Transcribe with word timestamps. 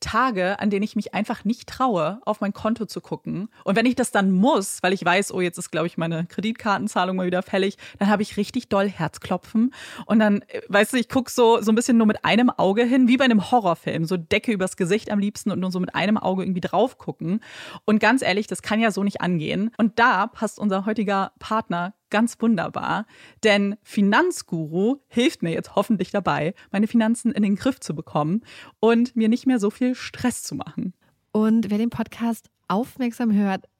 Tage, 0.00 0.60
an 0.60 0.70
denen 0.70 0.82
ich 0.82 0.96
mich 0.96 1.14
einfach 1.14 1.44
nicht 1.44 1.68
traue, 1.68 2.20
auf 2.24 2.40
mein 2.40 2.52
Konto 2.52 2.86
zu 2.86 3.00
gucken. 3.00 3.48
Und 3.64 3.76
wenn 3.76 3.86
ich 3.86 3.94
das 3.94 4.10
dann 4.10 4.30
muss, 4.30 4.82
weil 4.82 4.92
ich 4.92 5.04
weiß, 5.04 5.32
oh, 5.32 5.40
jetzt 5.40 5.58
ist, 5.58 5.70
glaube 5.70 5.86
ich, 5.86 5.96
meine 5.96 6.26
Kreditkartenzahlung 6.26 7.16
mal 7.16 7.26
wieder 7.26 7.42
fällig, 7.42 7.76
dann 7.98 8.08
habe 8.08 8.22
ich 8.22 8.36
richtig 8.36 8.68
doll 8.68 8.88
Herzklopfen. 8.88 9.72
Und 10.06 10.18
dann, 10.18 10.42
äh, 10.48 10.60
weißt 10.68 10.92
du, 10.92 10.98
ich 10.98 11.08
gucke 11.08 11.30
so, 11.30 11.60
so 11.60 11.72
ein 11.72 11.74
bisschen 11.74 11.96
nur 11.96 12.06
mit 12.06 12.24
einem 12.24 12.50
Auge 12.50 12.84
hin, 12.84 13.08
wie 13.08 13.16
bei 13.16 13.24
einem 13.24 13.50
Horrorfilm. 13.50 14.04
So 14.04 14.16
Decke 14.16 14.52
übers 14.52 14.76
Gesicht 14.76 15.10
am 15.10 15.18
liebsten 15.18 15.50
und 15.50 15.60
nur 15.60 15.70
so 15.70 15.80
mit 15.80 15.94
einem 15.94 16.18
Auge 16.18 16.44
irgendwie 16.44 16.60
drauf 16.60 16.98
gucken. 16.98 17.40
Und 17.84 17.98
ganz 17.98 18.22
ehrlich, 18.22 18.46
das 18.46 18.62
kann 18.62 18.80
ja 18.80 18.90
so 18.90 19.02
nicht 19.02 19.20
angehen. 19.20 19.70
Und 19.78 19.98
da 19.98 20.26
passt 20.26 20.58
unser 20.58 20.86
heutiger 20.86 21.32
Partner 21.38 21.94
ganz 22.10 22.36
wunderbar, 22.40 23.06
denn 23.42 23.76
Finanzguru 23.82 24.98
hilft 25.08 25.42
mir 25.42 25.52
jetzt 25.52 25.74
hoffentlich 25.74 26.10
dabei, 26.10 26.54
meine 26.70 26.86
Finanzen 26.86 27.32
in 27.32 27.42
den 27.42 27.56
Griff 27.56 27.80
zu 27.80 27.94
bekommen 27.94 28.42
und 28.80 29.16
mir 29.16 29.28
nicht 29.28 29.46
mehr 29.46 29.58
so 29.58 29.70
viel 29.70 29.94
Stress 29.96 30.42
zu 30.42 30.54
machen. 30.54 30.94
Und 31.32 31.70
wer 31.70 31.78
den 31.78 31.90
Podcast 31.90 32.48
aufmerksam 32.68 33.32
hört, 33.32 33.66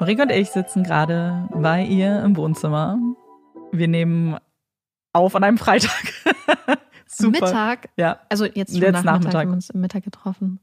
Marike 0.00 0.22
und 0.22 0.32
ich 0.32 0.48
sitzen 0.48 0.82
gerade 0.82 1.46
bei 1.52 1.84
ihr 1.84 2.22
im 2.24 2.34
Wohnzimmer. 2.34 2.98
Wir 3.70 3.86
nehmen 3.86 4.38
auf 5.12 5.36
an 5.36 5.44
einem 5.44 5.58
Freitag. 5.58 5.92
Super. 7.06 7.44
Mittag? 7.44 7.90
Ja. 7.98 8.18
Also 8.30 8.46
jetzt 8.46 8.56
jetzt 8.56 8.80
Nachmittag, 8.80 9.04
Nachmittag. 9.04 9.34
haben 9.34 9.48
wir 9.50 9.54
uns 9.56 9.68
im 9.68 9.82
Mittag 9.82 10.02
getroffen. 10.02 10.60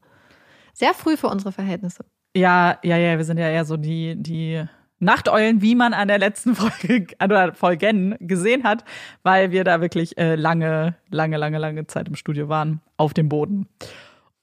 Sehr 0.73 0.95
früh 0.95 1.17
für 1.17 1.27
unsere 1.27 1.51
Verhältnisse. 1.51 2.03
Ja, 2.35 2.79
ja, 2.83 2.97
ja, 2.97 3.15
wir 3.15 3.25
sind 3.25 3.37
ja 3.37 3.47
eher 3.47 3.63
so 3.63 3.77
die, 3.77 4.15
die 4.15 4.65
Nachteulen, 4.97 5.61
wie 5.61 5.75
man 5.75 5.93
an 5.93 6.07
der 6.07 6.17
letzten 6.17 6.55
Folge 6.55 7.05
oder 7.23 7.53
Folgen 7.53 8.15
gesehen 8.19 8.63
hat, 8.63 8.85
weil 9.21 9.51
wir 9.51 9.63
da 9.63 9.81
wirklich 9.81 10.17
äh, 10.17 10.33
lange, 10.33 10.95
lange, 11.11 11.37
lange, 11.37 11.59
lange 11.59 11.85
Zeit 11.85 12.07
im 12.07 12.15
Studio 12.15 12.49
waren, 12.49 12.81
auf 12.97 13.13
dem 13.13 13.29
Boden. 13.29 13.67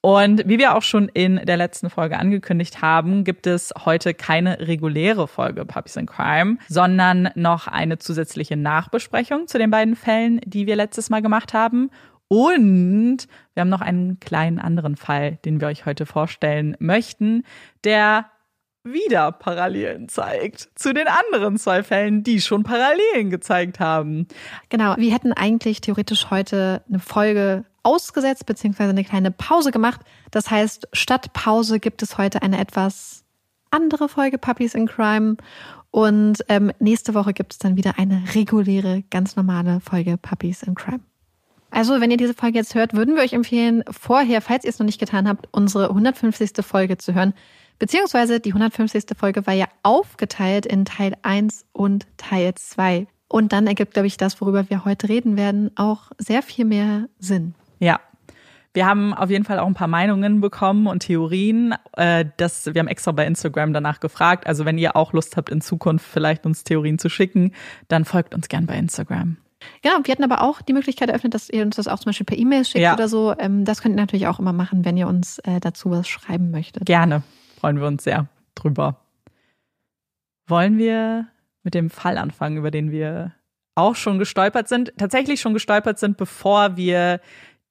Und 0.04 0.42
wie 0.46 0.58
wir 0.58 0.76
auch 0.76 0.82
schon 0.82 1.08
in 1.08 1.36
der 1.46 1.56
letzten 1.56 1.88
Folge 1.88 2.18
angekündigt 2.18 2.82
haben, 2.82 3.24
gibt 3.24 3.46
es 3.46 3.72
heute 3.86 4.12
keine 4.12 4.60
reguläre 4.60 5.26
Folge 5.26 5.64
Puppies 5.64 5.96
in 5.96 6.04
Crime, 6.04 6.58
sondern 6.68 7.30
noch 7.36 7.68
eine 7.68 7.96
zusätzliche 7.96 8.58
Nachbesprechung 8.58 9.46
zu 9.46 9.56
den 9.56 9.70
beiden 9.70 9.96
Fällen, 9.96 10.42
die 10.44 10.66
wir 10.66 10.76
letztes 10.76 11.08
Mal 11.08 11.22
gemacht 11.22 11.54
haben. 11.54 11.90
Und 12.28 13.26
wir 13.54 13.62
haben 13.62 13.70
noch 13.70 13.80
einen 13.80 14.20
kleinen 14.20 14.58
anderen 14.58 14.96
Fall, 14.96 15.38
den 15.46 15.62
wir 15.62 15.68
euch 15.68 15.86
heute 15.86 16.04
vorstellen 16.04 16.76
möchten, 16.80 17.42
der 17.82 18.26
wieder 18.84 19.32
Parallelen 19.32 20.08
zeigt 20.08 20.68
zu 20.74 20.92
den 20.92 21.06
anderen 21.08 21.56
zwei 21.56 21.82
Fällen, 21.82 22.22
die 22.22 22.40
schon 22.40 22.62
Parallelen 22.62 23.30
gezeigt 23.30 23.80
haben. 23.80 24.28
Genau, 24.68 24.94
wir 24.98 25.12
hätten 25.12 25.32
eigentlich 25.32 25.80
theoretisch 25.80 26.30
heute 26.30 26.82
eine 26.88 26.98
Folge 26.98 27.64
ausgesetzt 27.82 28.46
beziehungsweise 28.46 28.90
eine 28.90 29.04
kleine 29.04 29.30
Pause 29.30 29.70
gemacht. 29.70 30.02
Das 30.30 30.50
heißt, 30.50 30.88
statt 30.92 31.32
Pause 31.32 31.80
gibt 31.80 32.02
es 32.02 32.18
heute 32.18 32.42
eine 32.42 32.60
etwas 32.60 33.24
andere 33.70 34.08
Folge 34.08 34.38
Puppies 34.38 34.74
in 34.74 34.86
Crime. 34.86 35.36
Und 35.90 36.44
ähm, 36.48 36.72
nächste 36.78 37.14
Woche 37.14 37.32
gibt 37.32 37.52
es 37.52 37.58
dann 37.58 37.76
wieder 37.76 37.98
eine 37.98 38.22
reguläre, 38.34 39.02
ganz 39.10 39.36
normale 39.36 39.80
Folge 39.80 40.18
Puppies 40.18 40.62
in 40.62 40.74
Crime. 40.74 41.00
Also, 41.70 42.00
wenn 42.00 42.10
ihr 42.10 42.16
diese 42.16 42.34
Folge 42.34 42.58
jetzt 42.58 42.74
hört, 42.74 42.94
würden 42.94 43.16
wir 43.16 43.22
euch 43.22 43.32
empfehlen, 43.32 43.82
vorher, 43.90 44.40
falls 44.40 44.64
ihr 44.64 44.70
es 44.70 44.78
noch 44.78 44.86
nicht 44.86 45.00
getan 45.00 45.28
habt, 45.28 45.48
unsere 45.50 45.88
150. 45.88 46.64
Folge 46.64 46.98
zu 46.98 47.14
hören. 47.14 47.34
Beziehungsweise 47.78 48.40
die 48.40 48.50
150. 48.50 49.04
Folge 49.16 49.46
war 49.46 49.54
ja 49.54 49.66
aufgeteilt 49.82 50.66
in 50.66 50.84
Teil 50.84 51.14
1 51.22 51.66
und 51.72 52.06
Teil 52.16 52.54
2. 52.54 53.06
Und 53.28 53.52
dann 53.52 53.66
ergibt, 53.66 53.94
glaube 53.94 54.06
ich, 54.06 54.16
das, 54.16 54.40
worüber 54.40 54.70
wir 54.70 54.84
heute 54.84 55.08
reden 55.08 55.36
werden, 55.36 55.70
auch 55.76 56.12
sehr 56.18 56.42
viel 56.42 56.64
mehr 56.64 57.08
Sinn. 57.18 57.54
Ja, 57.80 58.00
wir 58.74 58.86
haben 58.86 59.14
auf 59.14 59.30
jeden 59.30 59.44
Fall 59.44 59.60
auch 59.60 59.66
ein 59.68 59.74
paar 59.74 59.88
Meinungen 59.88 60.40
bekommen 60.40 60.88
und 60.88 61.00
Theorien. 61.00 61.74
Äh, 61.96 62.26
das, 62.36 62.66
wir 62.66 62.80
haben 62.80 62.88
extra 62.88 63.12
bei 63.12 63.24
Instagram 63.24 63.72
danach 63.72 64.00
gefragt. 64.00 64.48
Also 64.48 64.64
wenn 64.64 64.78
ihr 64.78 64.96
auch 64.96 65.12
Lust 65.12 65.36
habt, 65.36 65.48
in 65.48 65.60
Zukunft 65.60 66.04
vielleicht 66.04 66.44
uns 66.44 66.64
Theorien 66.64 66.98
zu 66.98 67.08
schicken, 67.08 67.52
dann 67.86 68.04
folgt 68.04 68.34
uns 68.34 68.48
gern 68.48 68.66
bei 68.66 68.76
Instagram. 68.76 69.36
Genau, 69.82 69.94
wir 70.02 70.12
hatten 70.12 70.24
aber 70.24 70.42
auch 70.42 70.60
die 70.60 70.72
Möglichkeit 70.72 71.08
eröffnet, 71.08 71.34
dass 71.34 71.48
ihr 71.48 71.62
uns 71.62 71.76
das 71.76 71.86
auch 71.86 72.00
zum 72.00 72.10
Beispiel 72.10 72.26
per 72.26 72.36
E-Mail 72.36 72.64
schickt 72.64 72.82
ja. 72.82 72.94
oder 72.94 73.08
so. 73.08 73.34
Ähm, 73.38 73.64
das 73.64 73.80
könnt 73.80 73.94
ihr 73.94 74.00
natürlich 74.00 74.26
auch 74.26 74.40
immer 74.40 74.52
machen, 74.52 74.84
wenn 74.84 74.96
ihr 74.96 75.06
uns 75.06 75.38
äh, 75.38 75.60
dazu 75.60 75.92
was 75.92 76.08
schreiben 76.08 76.50
möchtet. 76.50 76.84
Gerne, 76.84 77.22
freuen 77.64 77.80
wir 77.80 77.86
uns 77.86 78.04
sehr 78.04 78.26
drüber. 78.54 79.00
Wollen 80.46 80.76
wir 80.76 81.28
mit 81.62 81.72
dem 81.72 81.88
Fall 81.88 82.18
anfangen, 82.18 82.58
über 82.58 82.70
den 82.70 82.90
wir 82.90 83.32
auch 83.74 83.96
schon 83.96 84.18
gestolpert 84.18 84.68
sind, 84.68 84.92
tatsächlich 84.98 85.40
schon 85.40 85.54
gestolpert 85.54 85.98
sind, 85.98 86.18
bevor 86.18 86.76
wir 86.76 87.22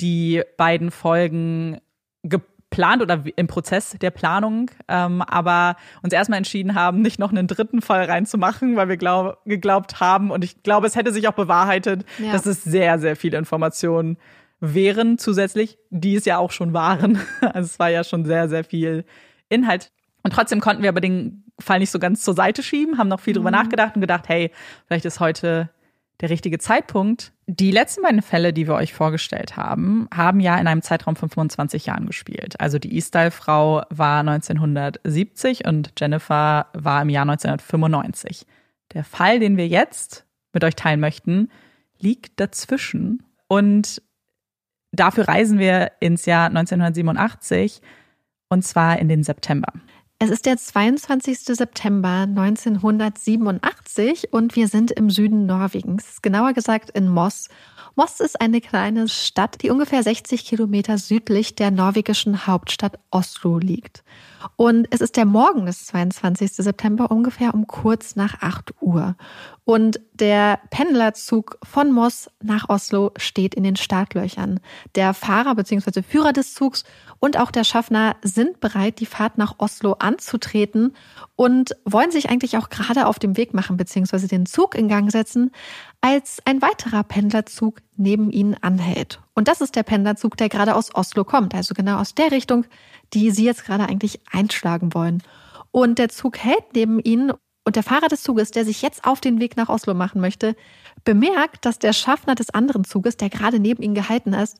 die 0.01 0.42
beiden 0.57 0.90
Folgen 0.90 1.80
geplant 2.24 3.04
oder 3.04 3.24
im 3.36 3.45
Prozess 3.45 3.95
der 4.01 4.10
Planung, 4.10 4.72
ähm, 4.88 5.22
aber 5.22 5.75
uns 6.01 6.12
erstmal 6.12 6.38
entschieden 6.38 6.74
haben, 6.74 7.04
nicht 7.04 7.19
noch 7.19 7.30
einen 7.30 7.45
dritten 7.45 7.84
Fall 7.84 8.06
reinzumachen, 8.06 8.75
weil 8.75 8.90
wir 8.90 8.98
glaub, 8.98 9.45
geglaubt 9.45 10.00
haben 10.00 10.31
und 10.31 10.44
ich 10.44 10.63
glaube, 10.63 10.88
es 10.88 10.95
hätte 10.95 11.13
sich 11.13 11.28
auch 11.28 11.34
bewahrheitet, 11.34 12.04
ja. 12.18 12.31
dass 12.31 12.48
es 12.48 12.63
sehr, 12.63 12.98
sehr 12.98 13.16
viele 13.16 13.38
Informationen 13.38 14.18
wären 14.60 15.19
zusätzlich, 15.19 15.78
die 15.92 16.16
es 16.16 16.25
ja 16.25 16.40
auch 16.40 16.50
schon 16.50 16.74
waren. 16.74 17.19
Also 17.42 17.68
es 17.68 17.78
war 17.78 17.90
ja 17.92 18.04
schon 18.04 18.25
sehr, 18.25 18.50
sehr 18.50 18.63
viel 18.63 19.06
Inhalt. 19.54 19.92
Und 20.24 20.34
trotzdem 20.34 20.60
konnten 20.60 20.84
wir 20.84 20.90
aber 20.90 21.02
den 21.02 21.44
Fall 21.60 21.80
nicht 21.80 21.92
so 21.92 22.00
ganz 22.00 22.24
zur 22.24 22.34
Seite 22.34 22.64
schieben, 22.64 22.98
haben 22.98 23.10
noch 23.10 23.20
viel 23.20 23.34
drüber 23.34 23.52
mhm. 23.52 23.58
nachgedacht 23.58 23.96
und 23.96 24.02
gedacht, 24.02 24.28
hey, 24.28 24.52
vielleicht 24.88 25.06
ist 25.06 25.20
heute 25.20 25.70
der 26.22 26.30
richtige 26.30 26.60
Zeitpunkt. 26.60 27.34
Die 27.48 27.72
letzten 27.72 28.02
beiden 28.04 28.22
Fälle, 28.22 28.54
die 28.54 28.68
wir 28.68 28.76
euch 28.76 28.94
vorgestellt 28.94 29.58
haben, 29.58 30.08
haben 30.14 30.40
ja 30.40 30.58
in 30.58 30.68
einem 30.68 30.82
Zeitraum 30.82 31.16
von 31.16 31.30
25 31.30 31.86
Jahren 31.86 32.06
gespielt. 32.06 32.60
Also 32.60 32.80
die 32.80 32.96
E-Style-Frau 32.96 33.84
war 33.90 34.20
1970 34.22 35.66
und 35.66 35.92
Jennifer 36.00 36.68
war 36.74 37.02
im 37.02 37.10
Jahr 37.10 37.24
1995. 37.24 38.46
Der 38.94 39.04
Fall, 39.04 39.40
den 39.40 39.58
wir 39.58 39.68
jetzt 39.68 40.26
mit 40.54 40.64
euch 40.64 40.76
teilen 40.76 41.00
möchten, 41.00 41.50
liegt 42.00 42.40
dazwischen. 42.40 43.24
Und 43.48 44.02
dafür 44.92 45.28
reisen 45.28 45.60
wir 45.60 45.92
ins 46.00 46.26
Jahr 46.26 46.46
1987 46.46 47.82
und 48.54 48.64
zwar 48.64 49.00
in 49.00 49.10
den 49.10 49.24
September. 49.24 49.74
Es 50.24 50.30
ist 50.30 50.46
der 50.46 50.56
22. 50.56 51.40
September 51.40 52.22
1987 52.22 54.31
und 54.31 54.56
wir 54.56 54.70
sind 54.70 54.92
im 54.92 55.10
Süden 55.10 55.46
Norwegens, 55.46 56.22
genauer 56.22 56.54
gesagt 56.54 56.92
in 56.92 57.10
Moss. 57.10 57.50
Moss 57.96 58.22
ist 58.22 58.42
eine 58.42 58.60
kleine 58.60 59.08
Stadt, 59.08 59.62
die 59.62 59.70
ungefähr 59.70 60.02
60 60.02 60.46
Kilometer 60.46 60.98
südlich 60.98 61.56
der 61.56 61.70
norwegischen 61.70 62.48
Hauptstadt 62.48 62.98
Oslo 63.12 63.60
liegt. 63.60 64.04
Und 64.56 64.88
es 64.90 65.00
ist 65.00 65.16
der 65.16 65.25
Morgen 65.25 65.66
des 65.66 65.86
22. 65.88 66.54
September 66.54 67.12
ungefähr 67.12 67.54
um 67.54 67.68
kurz 67.68 68.16
nach 68.16 68.42
8 68.42 68.74
Uhr. 68.81 69.16
Und 69.64 70.00
der 70.14 70.60
Pendlerzug 70.72 71.60
von 71.64 71.92
Moss 71.92 72.30
nach 72.42 72.68
Oslo 72.68 73.12
steht 73.18 73.54
in 73.54 73.64
den 73.64 73.76
Startlöchern. 73.76 74.60
Der 74.96 75.14
Fahrer 75.14 75.56
bzw. 75.56 76.02
Führer 76.02 76.34
des 76.34 76.54
Zugs 76.54 76.84
und 77.19 77.38
auch 77.38 77.52
der 77.52 77.64
Schaffner 77.64 78.16
sind 78.24 78.60
bereit, 78.60 79.00
die 79.00 79.06
Fahrt 79.06 79.38
nach 79.38 79.56
Oslo 79.60 79.96
anzutreten 80.13 80.95
und 81.36 81.75
wollen 81.86 82.12
sich 82.12 82.30
eigentlich 82.30 82.57
auch 82.57 82.69
gerade 82.69 83.07
auf 83.07 83.19
dem 83.19 83.38
Weg 83.38 83.54
machen 83.54 83.77
bzw. 83.77 84.27
den 84.27 84.45
Zug 84.45 84.75
in 84.75 84.88
Gang 84.88 85.12
setzen, 85.12 85.51
als 86.01 86.39
ein 86.45 86.62
weiterer 86.62 87.04
Pendlerzug 87.04 87.81
neben 87.95 88.31
ihnen 88.31 88.56
anhält. 88.62 89.19
Und 89.33 89.48
das 89.48 89.62
ist 89.62 89.75
der 89.75 89.83
Pendlerzug, 89.83 90.38
der 90.38 90.50
gerade 90.50 90.75
aus 90.75 90.94
Oslo 90.94 91.24
kommt, 91.24 91.56
also 91.56 91.74
genau 91.74 92.00
aus 92.00 92.15
der 92.15 92.31
Richtung, 92.31 92.65
die 93.13 93.31
sie 93.31 93.45
jetzt 93.45 93.65
gerade 93.65 93.86
eigentlich 93.88 94.21
einschlagen 94.31 94.94
wollen. 94.94 95.24
Und 95.71 95.98
der 95.98 96.10
Zug 96.10 96.38
hält 96.38 96.74
neben 96.75 97.00
ihnen 97.00 97.31
und 97.66 97.75
der 97.75 97.83
Fahrer 97.83 98.07
des 98.07 98.24
Zuges, 98.24 98.51
der 98.51 98.66
sich 98.66 98.81
jetzt 98.81 99.06
auf 99.06 99.21
den 99.21 99.39
Weg 99.39 99.57
nach 99.57 99.69
Oslo 99.69 99.94
machen 99.94 100.21
möchte, 100.21 100.56
bemerkt, 101.04 101.66
dass 101.66 101.80
der 101.80 101.94
Schaffner 101.94 102.36
des 102.36 102.50
anderen 102.50 102.84
Zuges, 102.84 103.18
der 103.18 103.30
gerade 103.30 103.60
neben 103.60 103.84
ihm 103.84 103.94
gehalten 103.94 104.34
ist, 104.34 104.58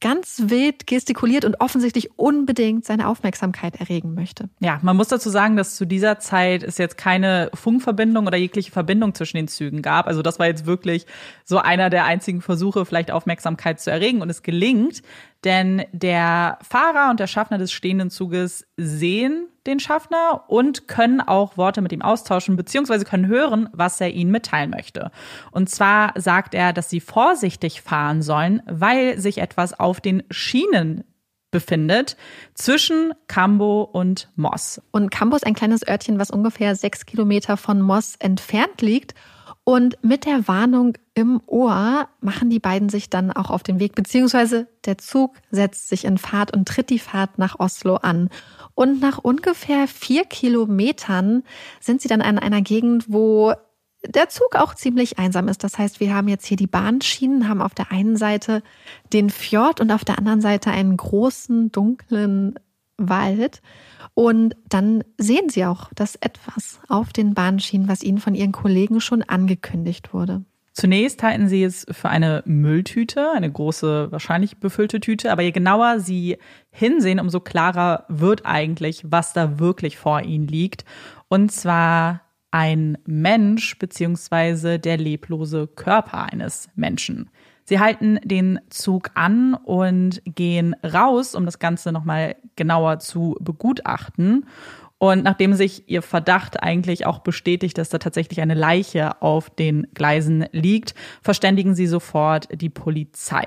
ganz 0.00 0.44
wild 0.46 0.86
gestikuliert 0.86 1.44
und 1.44 1.60
offensichtlich 1.60 2.18
unbedingt 2.18 2.84
seine 2.84 3.06
Aufmerksamkeit 3.06 3.78
erregen 3.80 4.14
möchte. 4.14 4.48
Ja, 4.60 4.78
man 4.82 4.96
muss 4.96 5.08
dazu 5.08 5.28
sagen, 5.28 5.56
dass 5.56 5.76
zu 5.76 5.84
dieser 5.86 6.18
Zeit 6.18 6.62
es 6.62 6.78
jetzt 6.78 6.96
keine 6.96 7.50
Funkverbindung 7.54 8.26
oder 8.26 8.38
jegliche 8.38 8.72
Verbindung 8.72 9.14
zwischen 9.14 9.36
den 9.36 9.48
Zügen 9.48 9.82
gab. 9.82 10.06
Also 10.06 10.22
das 10.22 10.38
war 10.38 10.46
jetzt 10.46 10.64
wirklich 10.64 11.06
so 11.44 11.58
einer 11.58 11.90
der 11.90 12.06
einzigen 12.06 12.40
Versuche, 12.40 12.86
vielleicht 12.86 13.10
Aufmerksamkeit 13.10 13.78
zu 13.80 13.90
erregen. 13.90 14.22
Und 14.22 14.30
es 14.30 14.42
gelingt, 14.42 15.02
denn 15.44 15.84
der 15.92 16.58
Fahrer 16.62 17.10
und 17.10 17.20
der 17.20 17.26
Schaffner 17.26 17.58
des 17.58 17.70
stehenden 17.70 18.10
Zuges 18.10 18.66
sehen 18.78 19.48
den 19.70 19.80
Schaffner 19.80 20.44
und 20.48 20.88
können 20.88 21.20
auch 21.20 21.56
Worte 21.56 21.80
mit 21.80 21.92
ihm 21.92 22.02
austauschen, 22.02 22.56
beziehungsweise 22.56 23.04
können 23.04 23.26
hören, 23.26 23.68
was 23.72 24.00
er 24.00 24.10
ihnen 24.10 24.30
mitteilen 24.30 24.70
möchte. 24.70 25.10
Und 25.50 25.70
zwar 25.70 26.12
sagt 26.16 26.54
er, 26.54 26.72
dass 26.72 26.90
sie 26.90 27.00
vorsichtig 27.00 27.80
fahren 27.82 28.22
sollen, 28.22 28.62
weil 28.66 29.18
sich 29.18 29.38
etwas 29.38 29.78
auf 29.78 30.00
den 30.00 30.22
Schienen 30.30 31.04
befindet 31.50 32.16
zwischen 32.54 33.12
Cambo 33.26 33.82
und 33.82 34.28
Moss. 34.36 34.80
Und 34.92 35.10
Cambo 35.10 35.36
ist 35.36 35.46
ein 35.46 35.54
kleines 35.54 35.86
Örtchen, 35.86 36.18
was 36.18 36.30
ungefähr 36.30 36.76
sechs 36.76 37.06
Kilometer 37.06 37.56
von 37.56 37.80
Moss 37.80 38.14
entfernt 38.18 38.82
liegt. 38.82 39.14
Und 39.70 39.98
mit 40.02 40.26
der 40.26 40.48
Warnung 40.48 40.94
im 41.14 41.40
Ohr 41.46 42.08
machen 42.20 42.50
die 42.50 42.58
beiden 42.58 42.88
sich 42.88 43.08
dann 43.08 43.30
auch 43.30 43.50
auf 43.50 43.62
den 43.62 43.78
Weg, 43.78 43.94
beziehungsweise 43.94 44.66
der 44.84 44.98
Zug 44.98 45.36
setzt 45.52 45.88
sich 45.88 46.06
in 46.06 46.18
Fahrt 46.18 46.52
und 46.52 46.66
tritt 46.66 46.90
die 46.90 46.98
Fahrt 46.98 47.38
nach 47.38 47.60
Oslo 47.60 47.94
an. 47.94 48.30
Und 48.74 49.00
nach 49.00 49.18
ungefähr 49.18 49.86
vier 49.86 50.24
Kilometern 50.24 51.44
sind 51.78 52.00
sie 52.00 52.08
dann 52.08 52.20
an 52.20 52.40
einer 52.40 52.62
Gegend, 52.62 53.12
wo 53.12 53.52
der 54.04 54.28
Zug 54.28 54.56
auch 54.56 54.74
ziemlich 54.74 55.20
einsam 55.20 55.46
ist. 55.46 55.62
Das 55.62 55.78
heißt, 55.78 56.00
wir 56.00 56.12
haben 56.16 56.26
jetzt 56.26 56.46
hier 56.46 56.56
die 56.56 56.66
Bahnschienen, 56.66 57.48
haben 57.48 57.62
auf 57.62 57.74
der 57.74 57.92
einen 57.92 58.16
Seite 58.16 58.64
den 59.12 59.30
Fjord 59.30 59.80
und 59.80 59.92
auf 59.92 60.04
der 60.04 60.18
anderen 60.18 60.40
Seite 60.40 60.72
einen 60.72 60.96
großen, 60.96 61.70
dunklen 61.70 62.58
Wald. 63.08 63.62
Und 64.14 64.56
dann 64.68 65.04
sehen 65.18 65.48
sie 65.48 65.64
auch 65.64 65.90
das 65.94 66.16
etwas 66.16 66.80
auf 66.88 67.12
den 67.12 67.34
Bahnschienen, 67.34 67.88
was 67.88 68.02
ihnen 68.02 68.18
von 68.18 68.34
ihren 68.34 68.52
Kollegen 68.52 69.00
schon 69.00 69.22
angekündigt 69.22 70.12
wurde. 70.12 70.44
Zunächst 70.72 71.22
halten 71.22 71.48
sie 71.48 71.64
es 71.64 71.84
für 71.90 72.08
eine 72.08 72.42
Mülltüte, 72.46 73.32
eine 73.32 73.50
große, 73.50 74.12
wahrscheinlich 74.12 74.58
befüllte 74.58 75.00
Tüte. 75.00 75.32
Aber 75.32 75.42
je 75.42 75.50
genauer 75.50 76.00
sie 76.00 76.38
hinsehen, 76.70 77.20
umso 77.20 77.40
klarer 77.40 78.04
wird 78.08 78.46
eigentlich, 78.46 79.02
was 79.04 79.32
da 79.32 79.58
wirklich 79.58 79.98
vor 79.98 80.22
ihnen 80.22 80.46
liegt. 80.46 80.84
Und 81.28 81.52
zwar 81.52 82.22
ein 82.50 82.98
Mensch 83.04 83.78
beziehungsweise 83.78 84.78
der 84.78 84.96
leblose 84.96 85.66
Körper 85.66 86.32
eines 86.32 86.68
Menschen. 86.74 87.30
Sie 87.70 87.78
halten 87.78 88.18
den 88.24 88.58
Zug 88.68 89.12
an 89.14 89.54
und 89.54 90.22
gehen 90.24 90.74
raus, 90.82 91.36
um 91.36 91.46
das 91.46 91.60
Ganze 91.60 91.92
nochmal 91.92 92.34
genauer 92.56 92.98
zu 92.98 93.36
begutachten. 93.38 94.46
Und 94.98 95.22
nachdem 95.22 95.54
sich 95.54 95.88
ihr 95.88 96.02
Verdacht 96.02 96.64
eigentlich 96.64 97.06
auch 97.06 97.20
bestätigt, 97.20 97.78
dass 97.78 97.88
da 97.88 97.98
tatsächlich 97.98 98.40
eine 98.40 98.54
Leiche 98.54 99.22
auf 99.22 99.50
den 99.50 99.86
Gleisen 99.94 100.46
liegt, 100.50 100.96
verständigen 101.22 101.76
sie 101.76 101.86
sofort 101.86 102.48
die 102.60 102.70
Polizei. 102.70 103.44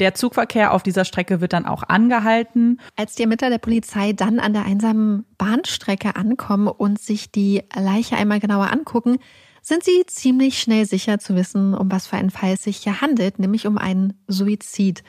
Der 0.00 0.14
Zugverkehr 0.14 0.74
auf 0.74 0.82
dieser 0.82 1.04
Strecke 1.04 1.40
wird 1.40 1.52
dann 1.52 1.64
auch 1.64 1.84
angehalten. 1.84 2.80
Als 2.96 3.14
die 3.14 3.22
Ermittler 3.22 3.50
der 3.50 3.58
Polizei 3.58 4.12
dann 4.14 4.40
an 4.40 4.52
der 4.52 4.64
einsamen 4.64 5.26
Bahnstrecke 5.38 6.16
ankommen 6.16 6.66
und 6.66 6.98
sich 6.98 7.30
die 7.30 7.62
Leiche 7.76 8.16
einmal 8.16 8.40
genauer 8.40 8.72
angucken, 8.72 9.18
sind 9.62 9.84
sie 9.84 10.04
ziemlich 10.06 10.60
schnell 10.60 10.86
sicher 10.86 11.18
zu 11.18 11.34
wissen, 11.34 11.74
um 11.74 11.90
was 11.90 12.06
für 12.06 12.16
einen 12.16 12.30
Fall 12.30 12.54
es 12.54 12.62
sich 12.64 12.78
hier 12.78 13.00
handelt, 13.00 13.38
nämlich 13.38 13.66
um 13.66 13.78
einen 13.78 14.14
Suizid. 14.26 15.02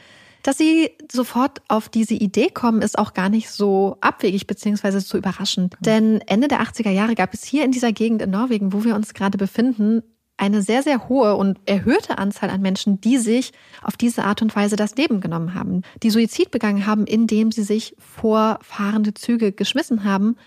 Dass 0.43 0.57
sie 0.57 0.91
sofort 1.11 1.61
auf 1.67 1.87
diese 1.87 2.15
Idee 2.15 2.49
kommen, 2.49 2.81
ist 2.81 2.97
auch 2.97 3.13
gar 3.13 3.29
nicht 3.29 3.49
so 3.49 3.97
abwegig 4.01 4.47
beziehungsweise 4.47 4.99
so 4.99 5.17
überraschend. 5.17 5.75
Denn 5.81 6.21
Ende 6.21 6.47
der 6.47 6.61
80er 6.61 6.89
Jahre 6.89 7.15
gab 7.15 7.33
es 7.33 7.43
hier 7.43 7.63
in 7.63 7.71
dieser 7.71 7.91
Gegend 7.91 8.21
in 8.21 8.31
Norwegen, 8.31 8.73
wo 8.73 8.83
wir 8.83 8.95
uns 8.95 9.13
gerade 9.13 9.37
befinden, 9.37 10.01
eine 10.37 10.63
sehr, 10.63 10.81
sehr 10.81 11.07
hohe 11.07 11.35
und 11.35 11.59
erhöhte 11.67 12.17
Anzahl 12.17 12.49
an 12.49 12.61
Menschen, 12.61 12.99
die 12.99 13.19
sich 13.19 13.51
auf 13.83 13.95
diese 13.95 14.23
Art 14.23 14.41
und 14.41 14.55
Weise 14.55 14.75
das 14.75 14.95
Leben 14.95 15.21
genommen 15.21 15.53
haben, 15.53 15.83
die 16.01 16.09
Suizid 16.09 16.49
begangen 16.49 16.87
haben, 16.87 17.05
indem 17.05 17.51
sie 17.51 17.61
sich 17.61 17.95
vor 17.99 18.57
fahrende 18.63 19.13
Züge 19.13 19.51
geschmissen 19.51 20.03
haben. 20.03 20.37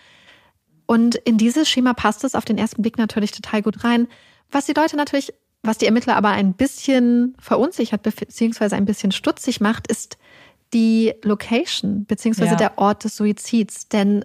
Und 0.87 1.14
in 1.14 1.38
dieses 1.38 1.69
Schema 1.69 1.95
passt 1.95 2.25
es 2.25 2.35
auf 2.35 2.45
den 2.45 2.59
ersten 2.59 2.83
Blick 2.83 2.99
natürlich 2.99 3.33
total 3.33 3.62
gut 3.62 3.85
rein. 3.85 4.09
Was 4.50 4.67
die 4.67 4.75
Leute 4.75 4.97
natürlich, 4.97 5.33
was 5.62 5.79
die 5.79 5.87
Ermittler 5.87 6.17
aber 6.17 6.31
ein 6.31 6.55
bisschen 6.55 7.35
verunsichert 7.38 8.03
beziehungsweise 8.03 8.76
ein 8.76 8.85
bisschen 8.85 9.12
stutzig 9.12 9.61
macht, 9.61 9.87
ist 9.87 10.19
die 10.73 11.14
Location 11.23 12.05
beziehungsweise 12.05 12.53
ja. 12.53 12.57
der 12.57 12.79
Ort 12.79 13.05
des 13.05 13.17
Suizids. 13.17 13.88
Denn 13.88 14.25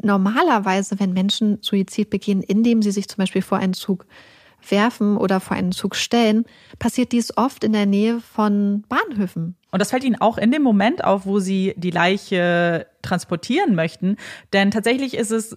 normalerweise, 0.00 1.00
wenn 1.00 1.12
Menschen 1.12 1.58
Suizid 1.62 2.10
begehen, 2.10 2.42
indem 2.42 2.82
sie 2.82 2.90
sich 2.90 3.08
zum 3.08 3.18
Beispiel 3.18 3.42
vor 3.42 3.58
einen 3.58 3.74
Zug 3.74 4.06
werfen 4.68 5.16
oder 5.16 5.40
vor 5.40 5.56
einen 5.56 5.72
Zug 5.72 5.94
stellen, 5.94 6.44
passiert 6.78 7.12
dies 7.12 7.36
oft 7.36 7.64
in 7.64 7.72
der 7.72 7.86
Nähe 7.86 8.20
von 8.20 8.84
Bahnhöfen. 8.88 9.56
Und 9.70 9.80
das 9.80 9.90
fällt 9.90 10.04
ihnen 10.04 10.20
auch 10.20 10.38
in 10.38 10.50
dem 10.50 10.62
Moment 10.62 11.04
auf, 11.04 11.26
wo 11.26 11.38
sie 11.38 11.74
die 11.76 11.90
Leiche 11.90 12.86
transportieren 13.02 13.74
möchten. 13.74 14.16
Denn 14.52 14.70
tatsächlich 14.70 15.14
ist 15.14 15.30
es 15.30 15.56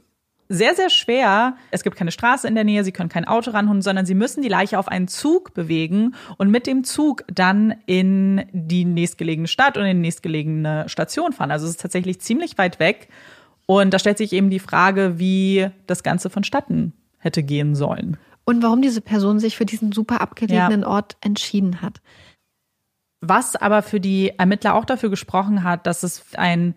sehr, 0.52 0.76
sehr 0.76 0.90
schwer. 0.90 1.56
Es 1.72 1.82
gibt 1.84 1.96
keine 1.96 2.12
Straße 2.12 2.48
in 2.48 2.56
der 2.56 2.66
Nähe, 2.66 2.84
sie 2.84 2.92
können 2.92 3.10
kein 3.10 3.26
Auto 3.26 3.52
ranholen, 3.52 3.82
sondern 3.82 4.06
sie 4.06 4.16
müssen 4.16 4.42
die 4.42 4.50
Leiche 4.50 4.78
auf 4.78 4.90
einen 4.90 5.08
Zug 5.08 5.54
bewegen 5.54 6.14
und 6.38 6.52
mit 6.52 6.68
dem 6.68 6.84
Zug 6.84 7.24
dann 7.34 7.74
in 7.86 8.44
die 8.52 8.84
nächstgelegene 8.84 9.48
Stadt 9.48 9.78
und 9.78 9.86
in 9.86 9.98
die 9.98 10.02
nächstgelegene 10.02 10.90
Station 10.90 11.32
fahren. 11.32 11.52
Also 11.52 11.66
es 11.66 11.72
ist 11.72 11.82
tatsächlich 11.82 12.20
ziemlich 12.20 12.58
weit 12.58 12.80
weg. 12.80 13.08
Und 13.66 13.94
da 13.94 14.00
stellt 14.00 14.18
sich 14.18 14.34
eben 14.34 14.50
die 14.50 14.60
Frage, 14.60 15.18
wie 15.18 15.70
das 15.88 16.04
Ganze 16.04 16.30
vonstatten 16.30 16.94
hätte 17.18 17.44
gehen 17.44 17.74
sollen. 17.74 18.18
Und 18.44 18.62
warum 18.62 18.82
diese 18.82 19.00
Person 19.02 19.40
sich 19.40 19.56
für 19.56 19.66
diesen 19.66 19.94
super 19.94 20.20
abgelegenen 20.20 20.82
ja. 20.82 20.88
Ort 20.88 21.16
entschieden 21.22 21.82
hat. 21.82 22.02
Was 23.22 23.56
aber 23.56 23.84
für 23.84 24.02
die 24.02 24.34
Ermittler 24.38 24.74
auch 24.74 24.84
dafür 24.84 25.10
gesprochen 25.10 25.64
hat, 25.64 25.88
dass 25.88 26.04
es 26.04 26.26
ein 26.36 26.76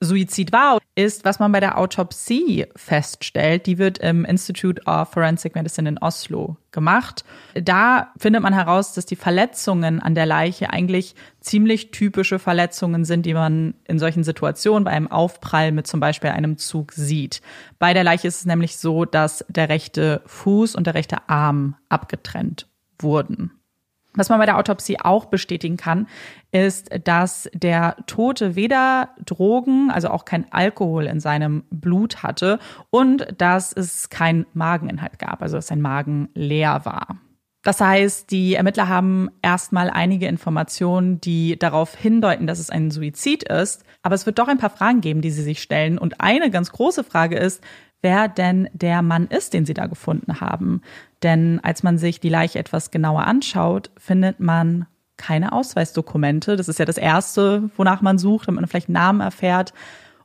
Suizid 0.00 0.52
war, 0.52 0.78
ist, 0.94 1.24
was 1.24 1.40
man 1.40 1.50
bei 1.50 1.58
der 1.58 1.76
Autopsie 1.76 2.66
feststellt. 2.76 3.66
Die 3.66 3.78
wird 3.78 3.98
im 3.98 4.24
Institute 4.24 4.82
of 4.86 5.10
Forensic 5.10 5.56
Medicine 5.56 5.88
in 5.88 5.98
Oslo 5.98 6.56
gemacht. 6.70 7.24
Da 7.54 8.12
findet 8.16 8.42
man 8.42 8.54
heraus, 8.54 8.94
dass 8.94 9.06
die 9.06 9.16
Verletzungen 9.16 10.00
an 10.00 10.14
der 10.14 10.26
Leiche 10.26 10.70
eigentlich 10.70 11.16
ziemlich 11.40 11.90
typische 11.90 12.38
Verletzungen 12.38 13.04
sind, 13.04 13.26
die 13.26 13.34
man 13.34 13.74
in 13.84 13.98
solchen 13.98 14.22
Situationen 14.22 14.84
bei 14.84 14.92
einem 14.92 15.10
Aufprall 15.10 15.72
mit 15.72 15.88
zum 15.88 15.98
Beispiel 15.98 16.30
einem 16.30 16.58
Zug 16.58 16.92
sieht. 16.92 17.42
Bei 17.80 17.92
der 17.92 18.04
Leiche 18.04 18.28
ist 18.28 18.40
es 18.40 18.46
nämlich 18.46 18.78
so, 18.78 19.04
dass 19.04 19.44
der 19.48 19.68
rechte 19.68 20.22
Fuß 20.26 20.76
und 20.76 20.86
der 20.86 20.94
rechte 20.94 21.28
Arm 21.28 21.74
abgetrennt 21.88 22.68
wurden. 23.00 23.57
Was 24.14 24.30
man 24.30 24.38
bei 24.38 24.46
der 24.46 24.58
Autopsie 24.58 24.98
auch 25.00 25.26
bestätigen 25.26 25.76
kann, 25.76 26.08
ist, 26.50 26.90
dass 27.04 27.48
der 27.52 27.96
Tote 28.06 28.56
weder 28.56 29.10
Drogen, 29.24 29.90
also 29.90 30.08
auch 30.08 30.24
kein 30.24 30.50
Alkohol 30.52 31.06
in 31.06 31.20
seinem 31.20 31.64
Blut 31.70 32.22
hatte 32.22 32.58
und 32.90 33.26
dass 33.38 33.72
es 33.72 34.08
keinen 34.08 34.46
Mageninhalt 34.54 35.18
gab, 35.18 35.42
also 35.42 35.56
dass 35.56 35.68
sein 35.68 35.80
Magen 35.80 36.30
leer 36.34 36.84
war. 36.84 37.18
Das 37.68 37.80
heißt, 37.80 38.30
die 38.30 38.54
Ermittler 38.54 38.88
haben 38.88 39.30
erstmal 39.42 39.90
einige 39.90 40.26
Informationen, 40.26 41.20
die 41.20 41.58
darauf 41.58 41.94
hindeuten, 41.94 42.46
dass 42.46 42.60
es 42.60 42.70
ein 42.70 42.90
Suizid 42.90 43.42
ist. 43.42 43.84
Aber 44.02 44.14
es 44.14 44.26
wird 44.26 44.38
doch 44.38 44.48
ein 44.48 44.58
paar 44.58 44.70
Fragen 44.70 45.00
geben, 45.00 45.20
die 45.20 45.30
sie 45.30 45.42
sich 45.42 45.60
stellen. 45.60 45.98
Und 45.98 46.20
eine 46.20 46.50
ganz 46.50 46.72
große 46.72 47.04
Frage 47.04 47.36
ist, 47.36 47.62
wer 48.02 48.28
denn 48.28 48.68
der 48.72 49.02
Mann 49.02 49.26
ist, 49.26 49.54
den 49.54 49.66
sie 49.66 49.74
da 49.74 49.86
gefunden 49.86 50.40
haben. 50.40 50.82
Denn 51.22 51.60
als 51.62 51.82
man 51.82 51.98
sich 51.98 52.20
die 52.20 52.28
Leiche 52.28 52.58
etwas 52.58 52.90
genauer 52.90 53.24
anschaut, 53.24 53.90
findet 53.98 54.40
man 54.40 54.86
keine 55.16 55.52
Ausweisdokumente. 55.52 56.56
Das 56.56 56.68
ist 56.68 56.78
ja 56.78 56.84
das 56.84 56.96
Erste, 56.96 57.70
wonach 57.76 58.00
man 58.00 58.18
sucht, 58.18 58.48
damit 58.48 58.60
man 58.60 58.68
vielleicht 58.68 58.88
Namen 58.88 59.20
erfährt. 59.20 59.74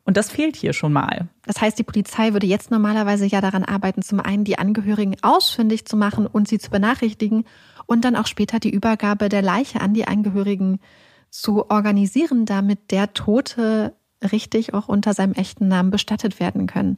Und 0.05 0.17
das 0.17 0.29
fehlt 0.29 0.55
hier 0.55 0.73
schon 0.73 0.93
mal. 0.93 1.27
Das 1.45 1.61
heißt, 1.61 1.79
die 1.79 1.83
Polizei 1.83 2.33
würde 2.33 2.45
jetzt 2.45 2.71
normalerweise 2.71 3.25
ja 3.25 3.41
daran 3.41 3.63
arbeiten, 3.63 4.01
zum 4.01 4.19
einen 4.19 4.43
die 4.43 4.59
Angehörigen 4.59 5.15
ausfindig 5.21 5.85
zu 5.85 5.97
machen 5.97 6.27
und 6.27 6.47
sie 6.47 6.59
zu 6.59 6.69
benachrichtigen 6.69 7.45
und 7.85 8.05
dann 8.05 8.15
auch 8.15 8.27
später 8.27 8.59
die 8.59 8.69
Übergabe 8.69 9.29
der 9.29 9.41
Leiche 9.41 9.81
an 9.81 9.93
die 9.93 10.07
Angehörigen 10.07 10.79
zu 11.29 11.69
organisieren, 11.69 12.45
damit 12.45 12.91
der 12.91 13.13
Tote 13.13 13.95
richtig 14.31 14.73
auch 14.73 14.87
unter 14.87 15.13
seinem 15.13 15.33
echten 15.33 15.67
Namen 15.67 15.89
bestattet 15.89 16.39
werden 16.39 16.67
können. 16.67 16.97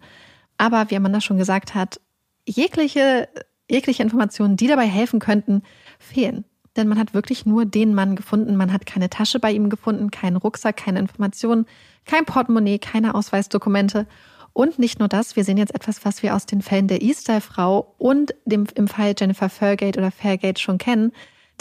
Aber 0.57 0.89
wie 0.89 0.95
Amanda 0.95 1.21
schon 1.21 1.38
gesagt 1.38 1.75
hat, 1.75 2.00
jegliche, 2.47 3.27
jegliche 3.69 4.03
Informationen, 4.03 4.57
die 4.57 4.67
dabei 4.67 4.88
helfen 4.88 5.19
könnten, 5.19 5.63
fehlen. 6.00 6.45
Denn 6.75 6.88
man 6.88 7.00
hat 7.00 7.13
wirklich 7.13 7.45
nur 7.45 7.65
den 7.65 7.93
Mann 7.93 8.15
gefunden. 8.15 8.55
Man 8.55 8.74
hat 8.74 8.85
keine 8.85 9.09
Tasche 9.09 9.39
bei 9.39 9.51
ihm 9.51 9.69
gefunden, 9.69 10.12
keinen 10.12 10.35
Rucksack, 10.35 10.77
keine 10.77 11.00
Informationen, 11.00 11.65
kein 12.05 12.25
Portemonnaie, 12.25 12.79
keine 12.79 13.15
Ausweisdokumente. 13.15 14.07
Und 14.51 14.79
nicht 14.79 15.00
nur 15.00 15.07
das, 15.07 15.35
wir 15.35 15.43
sehen 15.43 15.57
jetzt 15.57 15.75
etwas, 15.75 16.05
was 16.05 16.24
wir 16.24 16.35
aus 16.35 16.45
den 16.45 16.62
Fällen 16.62 16.88
der 16.88 17.01
Easter-Frau 17.01 17.95
und 17.97 18.35
dem, 18.45 18.67
im 18.75 18.88
Fall 18.88 19.13
Jennifer 19.17 19.50
Fairgate 19.50 19.97
oder 19.97 20.12
Fairgate 20.12 20.62
schon 20.62 20.77
kennen. 20.77 21.12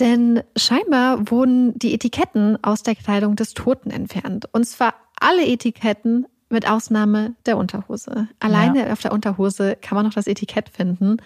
Denn 0.00 0.42
scheinbar 0.56 1.30
wurden 1.30 1.78
die 1.78 1.94
Etiketten 1.94 2.62
aus 2.62 2.82
der 2.82 2.94
Kleidung 2.94 3.36
des 3.36 3.54
Toten 3.54 3.90
entfernt. 3.90 4.48
Und 4.52 4.64
zwar 4.66 4.94
alle 5.18 5.46
Etiketten 5.46 6.26
mit 6.54 6.68
Ausnahme 6.68 7.34
der 7.44 7.58
Unterhose. 7.58 8.28
Alleine 8.40 8.86
ja. 8.86 8.92
auf 8.92 9.00
der 9.00 9.12
Unterhose 9.12 9.76
kann 9.80 9.96
man 9.96 10.06
noch 10.06 10.14
das 10.14 10.26
Etikett 10.26 10.70
finden. 10.70 11.18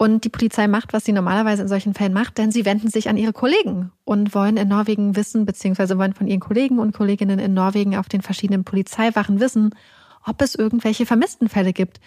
Und 0.00 0.22
die 0.22 0.28
Polizei 0.28 0.68
macht, 0.68 0.92
was 0.92 1.04
sie 1.04 1.12
normalerweise 1.12 1.62
in 1.62 1.68
solchen 1.68 1.92
Fällen 1.92 2.12
macht, 2.12 2.38
denn 2.38 2.52
sie 2.52 2.64
wenden 2.64 2.88
sich 2.88 3.08
an 3.08 3.16
ihre 3.16 3.32
Kollegen 3.32 3.90
und 4.04 4.32
wollen 4.32 4.56
in 4.56 4.68
Norwegen 4.68 5.16
wissen, 5.16 5.44
beziehungsweise 5.44 5.98
wollen 5.98 6.14
von 6.14 6.28
ihren 6.28 6.38
Kollegen 6.38 6.78
und 6.78 6.94
Kolleginnen 6.94 7.40
in 7.40 7.52
Norwegen 7.52 7.96
auf 7.96 8.08
den 8.08 8.22
verschiedenen 8.22 8.62
Polizeiwachen 8.62 9.40
wissen, 9.40 9.74
ob 10.24 10.40
es 10.40 10.54
irgendwelche 10.54 11.04
Vermisstenfälle 11.04 11.72
gibt, 11.72 11.98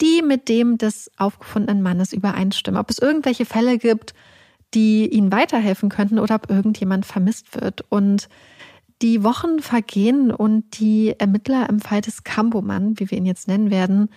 die 0.00 0.22
mit 0.22 0.48
dem 0.48 0.78
des 0.78 1.10
aufgefundenen 1.16 1.82
Mannes 1.82 2.12
übereinstimmen. 2.12 2.80
Ob 2.80 2.90
es 2.90 3.00
irgendwelche 3.00 3.44
Fälle 3.44 3.78
gibt, 3.78 4.14
die 4.74 5.08
ihnen 5.08 5.32
weiterhelfen 5.32 5.88
könnten 5.88 6.20
oder 6.20 6.36
ob 6.36 6.48
irgendjemand 6.48 7.06
vermisst 7.06 7.60
wird. 7.60 7.84
Und 7.88 8.28
die 9.02 9.24
Wochen 9.24 9.58
vergehen 9.58 10.30
und 10.30 10.78
die 10.78 11.14
Ermittler 11.18 11.68
im 11.68 11.80
Fall 11.80 12.00
des 12.00 12.24
Kambomann, 12.24 12.98
wie 12.98 13.10
wir 13.10 13.18
ihn 13.18 13.26
jetzt 13.26 13.48
nennen 13.48 13.70
werden, 13.70 14.08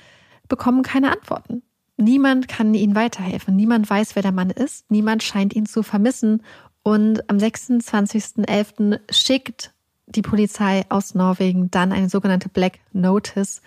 bekommen 0.47 0.83
keine 0.83 1.11
Antworten. 1.11 1.63
Niemand 1.97 2.47
kann 2.47 2.73
ihnen 2.73 2.95
weiterhelfen. 2.95 3.55
Niemand 3.55 3.89
weiß, 3.89 4.15
wer 4.15 4.21
der 4.21 4.31
Mann 4.31 4.51
ist. 4.51 4.89
Niemand 4.91 5.23
scheint 5.23 5.55
ihn 5.55 5.65
zu 5.65 5.81
vermissen. 5.81 6.43
Und 6.83 7.27
am 7.29 7.37
26.11. 7.37 8.99
schickt 9.09 9.73
die 10.05 10.21
Polizei 10.21 10.85
aus 10.89 11.15
Norwegen 11.15 11.71
dann 11.71 11.91
eine 11.91 12.09
sogenannte 12.09 12.49
Black 12.49 12.79
Notice 12.93 13.61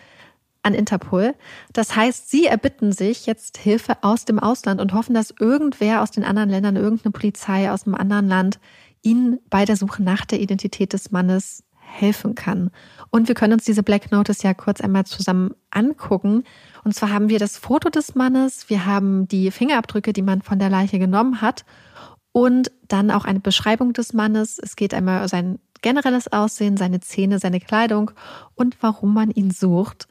an 0.62 0.74
Interpol. 0.74 1.34
Das 1.72 1.96
heißt, 1.96 2.30
sie 2.30 2.46
erbitten 2.46 2.92
sich 2.92 3.26
jetzt 3.26 3.58
Hilfe 3.58 3.96
aus 4.02 4.24
dem 4.24 4.38
Ausland 4.38 4.80
und 4.80 4.92
hoffen, 4.92 5.14
dass 5.14 5.34
irgendwer 5.40 6.02
aus 6.02 6.10
den 6.10 6.24
anderen 6.24 6.50
Ländern, 6.50 6.76
irgendeine 6.76 7.12
Polizei 7.12 7.70
aus 7.72 7.86
einem 7.86 7.94
anderen 7.94 8.28
Land 8.28 8.60
ihnen 9.02 9.38
bei 9.50 9.64
der 9.64 9.76
Suche 9.76 10.02
nach 10.02 10.24
der 10.24 10.40
Identität 10.40 10.92
des 10.92 11.10
Mannes 11.10 11.64
helfen 11.88 12.34
kann. 12.34 12.70
Und 13.10 13.28
wir 13.28 13.34
können 13.34 13.54
uns 13.54 13.64
diese 13.64 13.82
Black 13.82 14.12
Notice 14.12 14.42
ja 14.42 14.54
kurz 14.54 14.80
einmal 14.80 15.04
zusammen 15.04 15.54
angucken. 15.70 16.44
Und 16.84 16.94
zwar 16.94 17.10
haben 17.10 17.28
wir 17.28 17.38
das 17.38 17.56
Foto 17.56 17.88
des 17.88 18.14
Mannes, 18.14 18.68
wir 18.68 18.86
haben 18.86 19.26
die 19.26 19.50
Fingerabdrücke, 19.50 20.12
die 20.12 20.22
man 20.22 20.42
von 20.42 20.58
der 20.58 20.70
Leiche 20.70 20.98
genommen 20.98 21.40
hat 21.40 21.64
und 22.32 22.70
dann 22.86 23.10
auch 23.10 23.24
eine 23.24 23.40
Beschreibung 23.40 23.92
des 23.94 24.12
Mannes. 24.12 24.58
Es 24.58 24.76
geht 24.76 24.92
einmal 24.94 25.22
um 25.22 25.28
sein 25.28 25.58
generelles 25.80 26.32
Aussehen, 26.32 26.76
seine 26.76 27.00
Zähne, 27.00 27.38
seine 27.38 27.60
Kleidung 27.60 28.10
und 28.54 28.76
warum 28.80 29.14
man 29.14 29.30
ihn 29.30 29.50
sucht. 29.50 30.08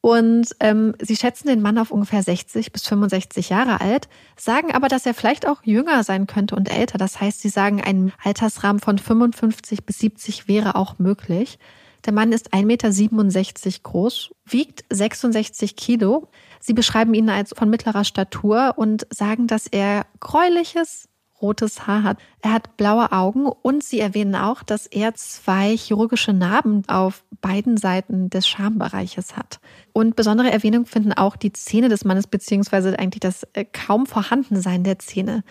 Und 0.00 0.54
ähm, 0.60 0.94
sie 1.00 1.16
schätzen 1.16 1.48
den 1.48 1.60
Mann 1.60 1.76
auf 1.76 1.90
ungefähr 1.90 2.22
60 2.22 2.72
bis 2.72 2.86
65 2.86 3.48
Jahre 3.48 3.80
alt, 3.80 4.08
sagen 4.36 4.72
aber, 4.72 4.88
dass 4.88 5.06
er 5.06 5.14
vielleicht 5.14 5.46
auch 5.46 5.62
jünger 5.64 6.04
sein 6.04 6.26
könnte 6.26 6.54
und 6.54 6.72
älter. 6.72 6.98
Das 6.98 7.20
heißt, 7.20 7.40
sie 7.40 7.48
sagen, 7.48 7.82
ein 7.82 8.12
Altersrahmen 8.22 8.80
von 8.80 8.98
55 8.98 9.84
bis 9.84 9.98
70 9.98 10.46
wäre 10.46 10.76
auch 10.76 10.98
möglich. 10.98 11.58
Der 12.06 12.12
Mann 12.12 12.32
ist 12.32 12.54
1,67 12.54 12.64
Meter 12.64 13.78
groß, 13.82 14.30
wiegt 14.46 14.84
66 14.88 15.74
Kilo. 15.74 16.28
Sie 16.60 16.74
beschreiben 16.74 17.12
ihn 17.12 17.28
als 17.28 17.52
von 17.56 17.68
mittlerer 17.68 18.04
Statur 18.04 18.74
und 18.76 19.06
sagen, 19.10 19.48
dass 19.48 19.66
er 19.66 20.06
gräuliches, 20.20 21.07
rotes 21.40 21.86
Haar 21.86 22.02
hat. 22.02 22.18
Er 22.40 22.52
hat 22.52 22.76
blaue 22.76 23.12
Augen 23.12 23.46
und 23.46 23.82
sie 23.82 24.00
erwähnen 24.00 24.34
auch, 24.34 24.62
dass 24.62 24.86
er 24.86 25.14
zwei 25.14 25.76
chirurgische 25.76 26.32
Narben 26.32 26.82
auf 26.88 27.24
beiden 27.40 27.76
Seiten 27.76 28.30
des 28.30 28.48
Schambereiches 28.48 29.36
hat. 29.36 29.60
Und 29.92 30.16
besondere 30.16 30.50
Erwähnung 30.50 30.86
finden 30.86 31.12
auch 31.12 31.36
die 31.36 31.52
Zähne 31.52 31.88
des 31.88 32.04
Mannes, 32.04 32.26
beziehungsweise 32.26 32.98
eigentlich 32.98 33.20
das 33.20 33.46
äh, 33.52 33.64
kaum 33.64 34.06
Vorhandensein 34.06 34.84
der 34.84 34.98
Zähne. 34.98 35.44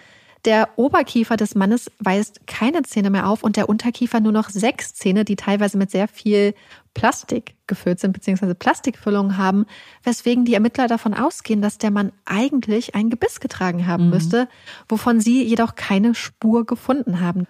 Der 0.46 0.70
Oberkiefer 0.76 1.36
des 1.36 1.56
Mannes 1.56 1.92
weist 2.00 2.48
keine 2.48 2.84
Zähne 2.84 3.10
mehr 3.10 3.28
auf 3.28 3.44
und 3.44 3.58
der 3.58 3.70
Unterkiefer 3.70 4.20
nur 4.20 4.32
noch 4.32 4.50
sechs 4.50 4.94
Zähne, 4.94 5.26
die 5.26 5.36
teilweise 5.36 5.78
mit 5.78 5.92
sehr 5.92 6.08
viel 6.08 6.54
Plastik 6.94 7.56
gefüllt 7.68 8.00
sind, 8.00 8.14
beziehungsweise 8.14 8.56
Plastikfüllungen 8.56 9.38
haben, 9.38 9.66
weswegen 10.04 10.46
die 10.46 10.54
Ermittler 10.54 10.88
davon 10.88 11.14
ausgehen, 11.14 11.62
dass 11.62 11.78
der 11.78 11.92
Mann 11.92 12.12
eigentlich 12.26 12.96
ein 12.96 13.10
Gebiss 13.10 13.40
getragen 13.40 13.88
haben 13.88 14.06
mhm. 14.06 14.10
müsste, 14.12 14.48
wovon 14.88 15.20
sie 15.20 15.44
jedoch 15.44 15.76
keine 15.76 16.16
Spur 16.16 16.66
gefunden 16.66 17.20
haben. 17.20 17.48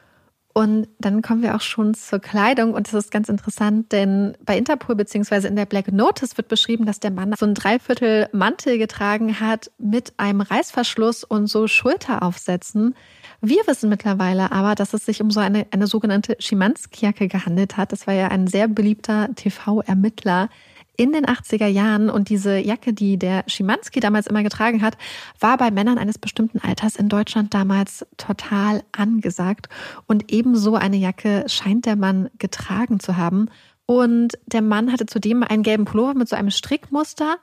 Und 0.58 0.88
dann 0.98 1.22
kommen 1.22 1.44
wir 1.44 1.56
auch 1.56 1.62
schon 1.62 1.94
zur 1.94 2.18
Kleidung 2.18 2.74
und 2.74 2.88
das 2.88 2.96
ist 2.96 3.12
ganz 3.12 3.30
interessant, 3.30 3.92
denn 3.92 4.36
bei 4.44 4.58
Interpol 4.58 4.96
beziehungsweise 4.96 5.48
in 5.48 5.56
der 5.56 5.68
Black 5.68 5.92
Notice 5.92 6.36
wird 6.36 6.48
beschrieben, 6.48 6.88
dass 6.88 7.00
der 7.00 7.12
Mann 7.12 7.36
so 7.38 7.46
ein 7.46 7.54
Dreiviertel 7.54 8.28
Mantel 8.32 8.80
getragen 8.80 9.40
hat 9.40 9.70
mit 9.78 10.14
einem 10.18 10.42
Reißverschluss 10.42 11.24
und 11.24 11.46
so 11.46 11.68
Schulteraufsätzen. 11.68 12.96
Wir 13.40 13.68
wissen 13.68 13.88
mittlerweile 13.88 14.52
aber, 14.52 14.74
dass 14.74 14.96
es 14.96 15.06
sich 15.06 15.22
um 15.22 15.30
so 15.30 15.42
eine, 15.42 15.68
eine 15.70 15.86
sogenannte 15.86 16.36
Schimanski-Jacke 16.40 17.28
gehandelt 17.28 17.78
hat. 17.78 17.92
Das 17.92 18.08
war 18.08 18.16
ja 18.16 18.30
ein 18.30 18.48
sehr 18.48 18.68
beliebter 18.68 19.30
TV-Ermittler 19.36 20.50
in 20.98 21.13
den 21.13 21.25
80er 21.25 21.68
Jahren 21.68 22.10
und 22.10 22.30
diese 22.30 22.58
Jacke, 22.58 22.92
die 22.92 23.18
der 23.18 23.44
Schimanski 23.48 24.00
damals 24.00 24.27
immer 24.27 24.44
getragen 24.44 24.82
hat, 24.82 24.98
war 25.39 25.58
bei 25.58 25.72
Männern 25.72 25.98
eines 25.98 26.18
bestimmten 26.18 26.60
Alters 26.60 26.96
in 26.96 27.08
Deutschland 27.08 27.54
damals 27.54 28.06
total 28.18 28.84
angesagt. 28.92 29.70
Und 30.08 30.32
ebenso 30.32 30.75
eine 30.75 30.98
Jacke 30.98 31.46
scheint 31.48 31.86
der 31.86 31.96
Mann 31.96 32.30
getragen 32.39 33.00
zu 33.00 33.16
haben. 33.16 33.50
Und 33.86 34.38
der 34.48 34.62
Mann 34.62 34.92
hatte 34.92 35.06
zudem 35.06 35.44
einen 35.44 35.63
gelben 35.63 35.86
Pullover 35.86 36.16
mit 36.16 36.27
so 36.27 36.36
einem 36.36 36.51
Strickmuster, 36.51 37.38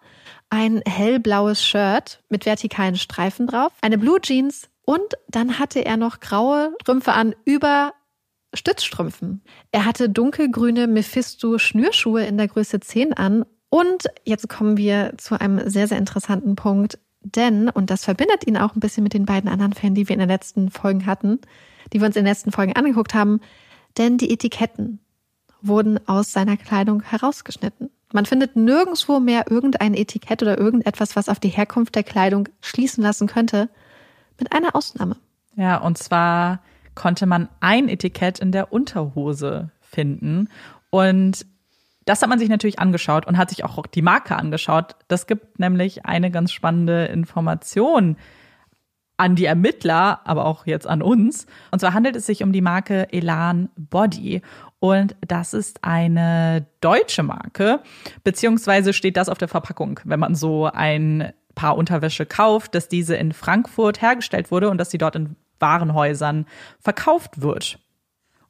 ein 0.50 0.82
hellblaues 0.87 1.64
Shirt 1.64 2.23
mit 2.28 2.44
vertikalen 2.44 2.96
Streifen 2.96 3.46
drauf, 3.46 3.73
eine 3.80 3.96
Blue 3.96 4.20
Jeans 4.20 4.68
und 4.84 5.14
dann 5.28 5.58
hatte 5.58 5.84
er 5.84 5.96
noch 5.96 6.20
graue 6.20 6.75
Strümpfe 6.82 7.12
an 7.12 7.34
über 7.44 7.94
Stützstrümpfen. 8.54 9.42
Er 9.73 9.84
hatte 9.84 10.08
dunkelgrüne 10.08 10.87
Mephisto-Schnürschuhe 10.87 12.25
in 12.25 12.38
der 12.38 12.49
Größe 12.49 12.80
10 12.80 13.14
an. 13.14 13.44
Und 13.68 14.04
jetzt 14.25 14.49
kommen 14.49 14.76
wir 14.76 15.14
zu 15.16 15.40
einem 15.40 15.68
sehr, 15.68 15.88
sehr 15.88 15.99
interessanten 15.99 16.56
Punkt. 16.56 16.99
Denn, 17.20 17.68
und 17.68 17.90
das 17.90 18.04
verbindet 18.04 18.46
ihn 18.46 18.56
auch 18.56 18.75
ein 18.75 18.80
bisschen 18.80 19.02
mit 19.02 19.14
den 19.14 19.25
beiden 19.25 19.50
anderen 19.50 19.73
Fällen, 19.73 19.94
die 19.94 20.08
wir 20.08 20.14
in 20.14 20.20
den 20.20 20.28
letzten 20.28 20.70
Folgen 20.70 21.06
hatten, 21.06 21.40
die 21.92 22.00
wir 22.00 22.06
uns 22.06 22.16
in 22.16 22.25
den 22.25 22.30
letzten 22.30 22.52
Folgen 22.52 22.75
angeguckt 22.75 23.14
haben, 23.14 23.40
denn 23.96 24.18
die 24.18 24.30
Etiketten 24.30 25.00
wurden 25.62 25.99
aus 26.06 26.32
seiner 26.32 26.56
Kleidung 26.58 27.02
herausgeschnitten. 27.02 27.90
Man 28.12 28.26
findet 28.26 28.54
nirgendwo 28.54 29.18
mehr 29.18 29.50
irgendein 29.50 29.94
Etikett 29.94 30.42
oder 30.42 30.58
irgendetwas, 30.58 31.16
was 31.16 31.28
auf 31.28 31.40
die 31.40 31.49
Herkunft 31.49 31.94
der 31.94 32.04
Kleidung 32.04 32.49
schließen 32.61 33.02
lassen 33.02 33.26
könnte, 33.26 33.68
mit 34.38 34.52
einer 34.52 34.76
Ausnahme. 34.76 35.16
Ja, 35.56 35.78
und 35.78 35.99
zwar 35.99 36.61
konnte 36.94 37.26
man 37.26 37.48
ein 37.60 37.88
Etikett 37.88 38.38
in 38.38 38.52
der 38.52 38.72
Unterhose 38.72 39.70
finden. 39.80 40.48
Und 40.90 41.46
das 42.04 42.22
hat 42.22 42.28
man 42.28 42.38
sich 42.38 42.48
natürlich 42.48 42.78
angeschaut 42.78 43.26
und 43.26 43.38
hat 43.38 43.50
sich 43.50 43.64
auch 43.64 43.86
die 43.86 44.02
Marke 44.02 44.36
angeschaut. 44.36 44.96
Das 45.08 45.26
gibt 45.26 45.58
nämlich 45.58 46.04
eine 46.04 46.30
ganz 46.30 46.52
spannende 46.52 47.06
Information 47.06 48.16
an 49.16 49.36
die 49.36 49.44
Ermittler, 49.44 50.20
aber 50.24 50.44
auch 50.44 50.66
jetzt 50.66 50.86
an 50.86 51.00
uns. 51.00 51.46
Und 51.70 51.78
zwar 51.78 51.94
handelt 51.94 52.16
es 52.16 52.26
sich 52.26 52.42
um 52.42 52.52
die 52.52 52.60
Marke 52.60 53.12
Elan 53.12 53.70
Body. 53.76 54.42
Und 54.80 55.16
das 55.26 55.54
ist 55.54 55.82
eine 55.82 56.66
deutsche 56.80 57.22
Marke, 57.22 57.80
beziehungsweise 58.22 58.92
steht 58.92 59.16
das 59.16 59.28
auf 59.28 59.38
der 59.38 59.48
Verpackung, 59.48 60.00
wenn 60.04 60.20
man 60.20 60.34
so 60.34 60.66
ein 60.66 61.32
Paar 61.54 61.76
Unterwäsche 61.76 62.26
kauft, 62.26 62.74
dass 62.74 62.88
diese 62.88 63.14
in 63.14 63.32
Frankfurt 63.32 64.02
hergestellt 64.02 64.50
wurde 64.50 64.68
und 64.70 64.78
dass 64.78 64.90
sie 64.90 64.98
dort 64.98 65.14
in 65.14 65.36
Warenhäusern 65.64 66.44
verkauft 66.78 67.40
wird. 67.40 67.78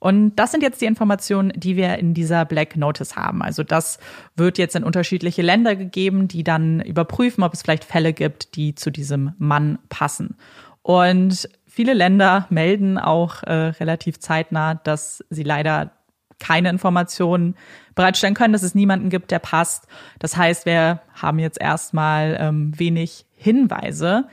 Und 0.00 0.36
das 0.36 0.50
sind 0.50 0.62
jetzt 0.62 0.82
die 0.82 0.86
Informationen, 0.86 1.52
die 1.56 1.76
wir 1.76 1.96
in 1.98 2.12
dieser 2.12 2.44
Black 2.44 2.76
Notice 2.76 3.16
haben. 3.16 3.40
Also 3.40 3.62
das 3.62 3.98
wird 4.36 4.58
jetzt 4.58 4.76
in 4.76 4.84
unterschiedliche 4.84 5.40
Länder 5.40 5.76
gegeben, 5.76 6.28
die 6.28 6.44
dann 6.44 6.80
überprüfen, 6.80 7.42
ob 7.42 7.54
es 7.54 7.62
vielleicht 7.62 7.84
Fälle 7.84 8.12
gibt, 8.12 8.56
die 8.56 8.74
zu 8.74 8.90
diesem 8.90 9.32
Mann 9.38 9.78
passen. 9.88 10.36
Und 10.82 11.48
viele 11.66 11.94
Länder 11.94 12.46
melden 12.50 12.98
auch 12.98 13.44
äh, 13.44 13.52
relativ 13.80 14.18
zeitnah, 14.18 14.74
dass 14.74 15.24
sie 15.30 15.44
leider 15.44 15.92
keine 16.38 16.68
Informationen 16.68 17.54
bereitstellen 17.94 18.34
können, 18.34 18.52
dass 18.52 18.62
es 18.62 18.74
niemanden 18.74 19.08
gibt, 19.08 19.30
der 19.30 19.38
passt. 19.38 19.86
Das 20.18 20.36
heißt, 20.36 20.66
wir 20.66 21.00
haben 21.14 21.38
jetzt 21.38 21.58
erstmal 21.58 22.36
ähm, 22.38 22.78
wenig 22.78 23.24
Hinweise 23.36 24.28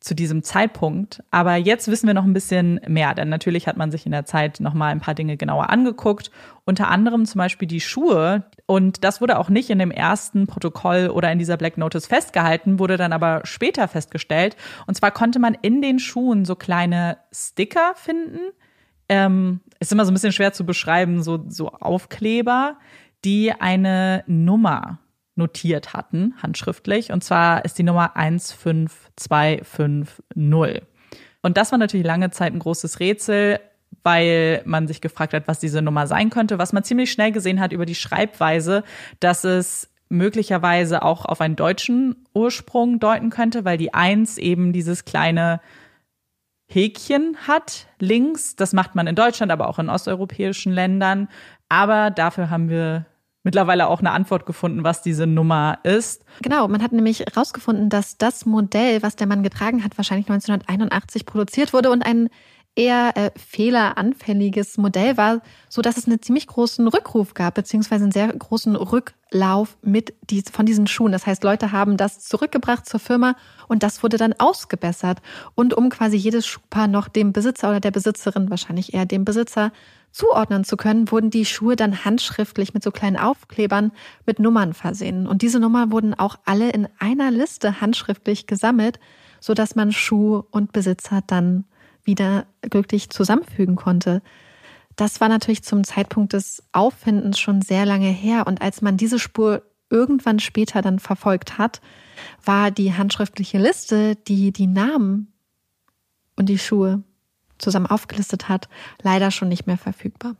zu 0.00 0.14
diesem 0.14 0.42
Zeitpunkt. 0.42 1.22
Aber 1.30 1.56
jetzt 1.56 1.88
wissen 1.88 2.06
wir 2.06 2.14
noch 2.14 2.24
ein 2.24 2.32
bisschen 2.32 2.80
mehr, 2.86 3.14
denn 3.14 3.28
natürlich 3.28 3.66
hat 3.66 3.76
man 3.76 3.90
sich 3.90 4.06
in 4.06 4.12
der 4.12 4.24
Zeit 4.24 4.60
noch 4.60 4.74
mal 4.74 4.88
ein 4.88 5.00
paar 5.00 5.14
Dinge 5.14 5.36
genauer 5.36 5.70
angeguckt. 5.70 6.30
Unter 6.64 6.88
anderem 6.88 7.24
zum 7.26 7.38
Beispiel 7.38 7.66
die 7.66 7.80
Schuhe. 7.80 8.44
Und 8.66 9.02
das 9.02 9.20
wurde 9.20 9.38
auch 9.38 9.48
nicht 9.48 9.70
in 9.70 9.78
dem 9.78 9.90
ersten 9.90 10.46
Protokoll 10.46 11.08
oder 11.08 11.32
in 11.32 11.38
dieser 11.38 11.56
Black 11.56 11.78
Notice 11.78 12.06
festgehalten, 12.06 12.78
wurde 12.78 12.96
dann 12.96 13.12
aber 13.12 13.40
später 13.44 13.88
festgestellt. 13.88 14.56
Und 14.86 14.94
zwar 14.94 15.10
konnte 15.10 15.40
man 15.40 15.54
in 15.62 15.82
den 15.82 15.98
Schuhen 15.98 16.44
so 16.44 16.54
kleine 16.54 17.18
Sticker 17.32 17.92
finden. 17.96 18.38
Ähm, 19.08 19.60
ist 19.80 19.90
immer 19.90 20.04
so 20.04 20.12
ein 20.12 20.14
bisschen 20.14 20.32
schwer 20.32 20.52
zu 20.52 20.64
beschreiben, 20.64 21.22
so, 21.22 21.44
so 21.48 21.70
Aufkleber, 21.70 22.76
die 23.24 23.52
eine 23.52 24.22
Nummer 24.26 25.00
notiert 25.38 25.94
hatten, 25.94 26.34
handschriftlich. 26.42 27.12
Und 27.12 27.24
zwar 27.24 27.64
ist 27.64 27.78
die 27.78 27.84
Nummer 27.84 28.12
15250. 28.14 30.82
Und 31.40 31.56
das 31.56 31.72
war 31.72 31.78
natürlich 31.78 32.04
lange 32.04 32.30
Zeit 32.30 32.52
ein 32.52 32.58
großes 32.58 33.00
Rätsel, 33.00 33.60
weil 34.02 34.62
man 34.66 34.86
sich 34.86 35.00
gefragt 35.00 35.32
hat, 35.32 35.48
was 35.48 35.60
diese 35.60 35.80
Nummer 35.80 36.06
sein 36.06 36.30
könnte. 36.30 36.58
Was 36.58 36.72
man 36.72 36.84
ziemlich 36.84 37.10
schnell 37.10 37.32
gesehen 37.32 37.60
hat 37.60 37.72
über 37.72 37.86
die 37.86 37.94
Schreibweise, 37.94 38.84
dass 39.20 39.44
es 39.44 39.88
möglicherweise 40.10 41.02
auch 41.02 41.24
auf 41.24 41.40
einen 41.40 41.56
deutschen 41.56 42.26
Ursprung 42.34 42.98
deuten 42.98 43.30
könnte, 43.30 43.64
weil 43.64 43.78
die 43.78 43.94
1 43.94 44.38
eben 44.38 44.72
dieses 44.72 45.04
kleine 45.04 45.60
Häkchen 46.70 47.36
hat 47.46 47.86
links. 47.98 48.56
Das 48.56 48.72
macht 48.72 48.94
man 48.94 49.06
in 49.06 49.14
Deutschland, 49.14 49.52
aber 49.52 49.68
auch 49.68 49.78
in 49.78 49.88
osteuropäischen 49.88 50.72
Ländern. 50.72 51.28
Aber 51.68 52.10
dafür 52.10 52.50
haben 52.50 52.68
wir 52.68 53.06
mittlerweile 53.42 53.88
auch 53.88 54.00
eine 54.00 54.10
Antwort 54.10 54.46
gefunden, 54.46 54.84
was 54.84 55.02
diese 55.02 55.26
Nummer 55.26 55.78
ist. 55.82 56.24
Genau, 56.42 56.68
man 56.68 56.82
hat 56.82 56.92
nämlich 56.92 57.20
herausgefunden, 57.20 57.88
dass 57.88 58.18
das 58.18 58.46
Modell, 58.46 59.02
was 59.02 59.16
der 59.16 59.26
Mann 59.26 59.42
getragen 59.42 59.84
hat, 59.84 59.96
wahrscheinlich 59.96 60.28
1981 60.28 61.24
produziert 61.26 61.72
wurde 61.72 61.90
und 61.90 62.02
ein 62.02 62.28
eher 62.78 63.16
äh, 63.16 63.30
fehleranfälliges 63.36 64.78
Modell 64.78 65.16
war, 65.16 65.42
so 65.68 65.82
dass 65.82 65.96
es 65.96 66.06
einen 66.06 66.22
ziemlich 66.22 66.46
großen 66.46 66.86
Rückruf 66.86 67.34
gab, 67.34 67.54
beziehungsweise 67.54 68.04
einen 68.04 68.12
sehr 68.12 68.28
großen 68.28 68.76
Rücklauf 68.76 69.76
mit 69.82 70.14
die, 70.30 70.42
von 70.42 70.64
diesen 70.64 70.86
Schuhen. 70.86 71.10
Das 71.10 71.26
heißt, 71.26 71.42
Leute 71.42 71.72
haben 71.72 71.96
das 71.96 72.20
zurückgebracht 72.20 72.86
zur 72.86 73.00
Firma 73.00 73.34
und 73.66 73.82
das 73.82 74.04
wurde 74.04 74.16
dann 74.16 74.32
ausgebessert. 74.38 75.18
Und 75.56 75.74
um 75.74 75.88
quasi 75.88 76.16
jedes 76.16 76.46
Schuhpaar 76.46 76.86
noch 76.86 77.08
dem 77.08 77.32
Besitzer 77.32 77.68
oder 77.70 77.80
der 77.80 77.90
Besitzerin, 77.90 78.48
wahrscheinlich 78.48 78.94
eher 78.94 79.06
dem 79.06 79.24
Besitzer, 79.24 79.72
zuordnen 80.10 80.64
zu 80.64 80.76
können, 80.76 81.10
wurden 81.10 81.30
die 81.30 81.44
Schuhe 81.44 81.76
dann 81.76 82.04
handschriftlich 82.04 82.74
mit 82.74 82.82
so 82.82 82.90
kleinen 82.90 83.16
Aufklebern 83.16 83.92
mit 84.26 84.38
Nummern 84.38 84.74
versehen. 84.74 85.26
Und 85.26 85.42
diese 85.42 85.60
Nummern 85.60 85.92
wurden 85.92 86.14
auch 86.14 86.38
alle 86.44 86.70
in 86.70 86.88
einer 86.98 87.30
Liste 87.30 87.80
handschriftlich 87.80 88.46
gesammelt, 88.46 88.98
so 89.40 89.54
dass 89.54 89.74
man 89.74 89.92
Schuh 89.92 90.42
und 90.50 90.72
Besitzer 90.72 91.22
dann 91.26 91.64
wieder 92.02 92.46
glücklich 92.62 93.10
zusammenfügen 93.10 93.76
konnte. 93.76 94.22
Das 94.96 95.20
war 95.20 95.28
natürlich 95.28 95.62
zum 95.62 95.84
Zeitpunkt 95.84 96.32
des 96.32 96.62
Auffindens 96.72 97.38
schon 97.38 97.62
sehr 97.62 97.86
lange 97.86 98.08
her. 98.08 98.46
Und 98.46 98.60
als 98.60 98.82
man 98.82 98.96
diese 98.96 99.18
Spur 99.18 99.62
irgendwann 99.90 100.40
später 100.40 100.82
dann 100.82 100.98
verfolgt 100.98 101.58
hat, 101.58 101.80
war 102.44 102.70
die 102.70 102.94
handschriftliche 102.94 103.58
Liste, 103.58 104.16
die 104.16 104.52
die 104.52 104.66
Namen 104.66 105.32
und 106.36 106.48
die 106.48 106.58
Schuhe 106.58 107.04
zusammen 107.58 107.86
aufgelistet 107.86 108.48
hat, 108.48 108.68
leider 109.02 109.30
schon 109.30 109.48
nicht 109.48 109.66
mehr 109.66 109.78
verfügbar. 109.78 110.34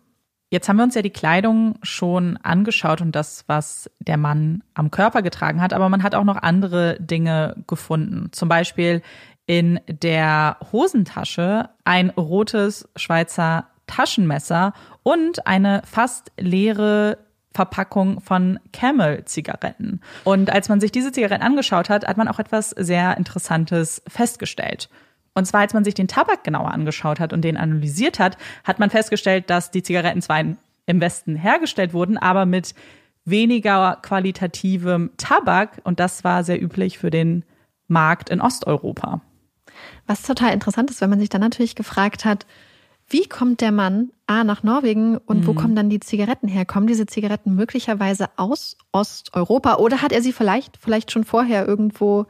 Jetzt 0.51 0.69
haben 0.69 0.79
wir 0.79 0.85
uns 0.85 0.95
ja 0.95 1.03
die 1.03 1.11
Kleidung 1.11 1.79
schon 1.83 2.39
angeschaut 2.39 3.03
und 3.03 3.15
das, 3.15 3.45
was 3.49 3.91
der 3.99 4.17
Mann 4.17 4.63
am 4.73 4.91
Körper 4.91 5.21
getragen 5.21 5.61
hat, 5.61 5.75
aber 5.75 5.91
man 5.91 6.03
hat 6.03 6.15
auch 6.15 6.25
noch 6.25 6.37
andere 6.37 6.97
Dinge 7.01 7.63
gefunden. 7.67 8.31
Zum 8.33 8.49
Beispiel 8.49 9.03
in 9.45 9.81
der 9.87 10.57
Hosentasche 10.73 11.69
ein 11.85 12.11
rotes 12.11 12.89
Schweizer 12.97 13.67
Taschenmesser 13.87 14.73
und 15.03 15.47
eine 15.47 15.83
fast 15.85 16.31
leere 16.39 17.19
Verpackung 17.53 18.21
von 18.21 18.61
Camel-Zigaretten. 18.73 20.01
Und 20.25 20.51
als 20.51 20.69
man 20.69 20.81
sich 20.81 20.93
diese 20.93 21.11
Zigaretten 21.13 21.43
angeschaut 21.43 21.89
hat, 21.89 22.07
hat 22.07 22.17
man 22.17 22.29
auch 22.29 22.39
etwas 22.39 22.71
sehr 22.71 23.17
Interessantes 23.17 24.03
festgestellt. 24.07 24.89
Und 25.35 25.47
zwar, 25.47 25.61
als 25.61 25.75
man 25.75 25.85
sich 25.85 25.95
den 25.95 26.09
Tabak 26.09 26.45
genauer 26.45 26.73
angeschaut 26.73 27.21
hat 27.21 27.33
und 27.33 27.43
den 27.43 27.57
analysiert 27.57 28.19
hat, 28.19 28.37
hat 28.65 28.79
man 28.79 28.91
festgestellt, 28.91 29.51
dass 29.51 29.71
die 29.71 29.83
Zigaretten 29.83 30.23
zwar 30.23 30.41
im 30.41 31.01
Westen 31.01 31.37
hergestellt 31.37 31.93
wurden, 31.93 32.19
aber 32.19 32.47
mit 32.47 32.75
weniger 33.25 33.99
qualitativem 34.03 35.11
Tabak. 35.17 35.81
Und 35.85 36.01
das 36.01 36.25
war 36.25 36.45
sehr 36.45 36.61
üblich 36.61 36.99
für 36.99 37.11
den 37.11 37.45
Markt 37.87 38.31
in 38.31 38.41
Osteuropa. 38.41 39.21
Was 40.07 40.23
total 40.23 40.53
interessant 40.53 40.91
ist, 40.91 41.01
wenn 41.01 41.11
man 41.11 41.21
sich 41.21 41.29
dann 41.29 41.41
natürlich 41.41 41.75
gefragt 41.75 42.25
hat, 42.25 42.47
wie 43.11 43.27
kommt 43.27 43.61
der 43.61 43.73
Mann 43.73 44.11
A 44.27 44.45
nach 44.45 44.63
Norwegen 44.63 45.17
und 45.17 45.41
mhm. 45.41 45.47
wo 45.47 45.55
kommen 45.55 45.75
dann 45.75 45.89
die 45.89 46.01
Zigaretten 46.01 46.49
her? 46.49 46.67
Kommen 46.67 46.87
diese 46.87 47.07
Zigaretten 47.07 47.55
möglicherweise 47.55 48.29
aus 48.37 48.77
Osteuropa 48.93 49.77
oder 49.77 50.03
hat 50.03 50.13
er 50.13 50.21
sie 50.21 50.33
vielleicht, 50.33 50.77
vielleicht 50.77 51.11
schon 51.11 51.25
vorher 51.25 51.67
irgendwo 51.67 52.27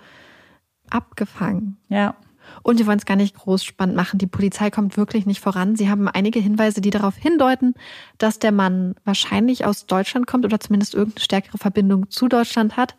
abgefangen? 0.89 1.79
Ja. 1.89 2.15
Und 2.63 2.79
wir 2.79 2.87
wollen 2.87 2.99
es 2.99 3.07
gar 3.07 3.17
nicht 3.17 3.37
groß 3.37 3.65
spannend 3.65 3.97
machen. 3.97 4.19
Die 4.19 4.27
Polizei 4.27 4.71
kommt 4.71 4.97
wirklich 4.97 5.27
nicht 5.27 5.41
voran. 5.41 5.77
Sie 5.77 5.89
haben 5.89 6.09
einige 6.09 6.39
Hinweise, 6.39 6.81
die 6.81 6.91
darauf 6.91 7.17
hindeuten, 7.17 7.75
dass 8.19 8.39
der 8.39 8.53
Mann 8.53 8.95
wahrscheinlich 9.05 9.65
aus 9.65 9.87
Deutschland 9.87 10.27
kommt 10.27 10.45
oder 10.45 10.61
zumindest 10.61 10.95
irgendeine 10.95 11.25
stärkere 11.25 11.59
Verbindung 11.59 12.11
zu 12.11 12.29
Deutschland 12.29 12.77
hat. 12.77 12.95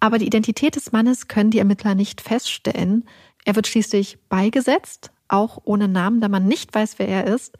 Aber 0.00 0.18
die 0.18 0.26
Identität 0.26 0.76
des 0.76 0.92
Mannes 0.92 1.28
können 1.28 1.50
die 1.50 1.58
Ermittler 1.58 1.94
nicht 1.94 2.20
feststellen. 2.20 3.04
Er 3.44 3.56
wird 3.56 3.66
schließlich 3.66 4.18
beigesetzt, 4.28 5.10
auch 5.28 5.58
ohne 5.64 5.88
Namen, 5.88 6.20
da 6.20 6.28
man 6.28 6.46
nicht 6.46 6.74
weiß, 6.74 6.98
wer 6.98 7.08
er 7.08 7.26
ist. 7.26 7.56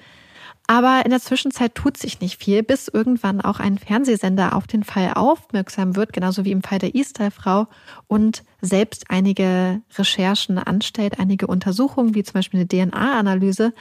Aber 0.69 1.03
in 1.05 1.11
der 1.11 1.21
Zwischenzeit 1.21 1.75
tut 1.77 1.97
sich 1.97 2.21
nicht 2.21 2.43
viel, 2.43 2.63
bis 2.63 2.89
irgendwann 2.89 3.41
auch 3.41 3.61
ein 3.61 3.79
Fernsehsender 3.79 4.57
auf 4.57 4.67
den 4.67 4.83
Fall 4.83 5.13
aufmerksam 5.15 5.95
wird, 5.95 6.13
genauso 6.13 6.45
wie 6.45 6.51
im 6.51 6.63
Fall 6.63 6.81
der 6.81 6.95
E-Style-Frau 6.95 7.69
und 8.09 8.43
selbst 8.67 9.05
einige 9.09 9.81
Recherchen 9.97 10.59
anstellt, 10.59 11.19
einige 11.19 11.47
Untersuchungen, 11.47 12.15
wie 12.15 12.23
zum 12.23 12.35
Beispiel 12.35 12.61
eine 12.61 12.69
DNA-Analyse. 12.69 13.73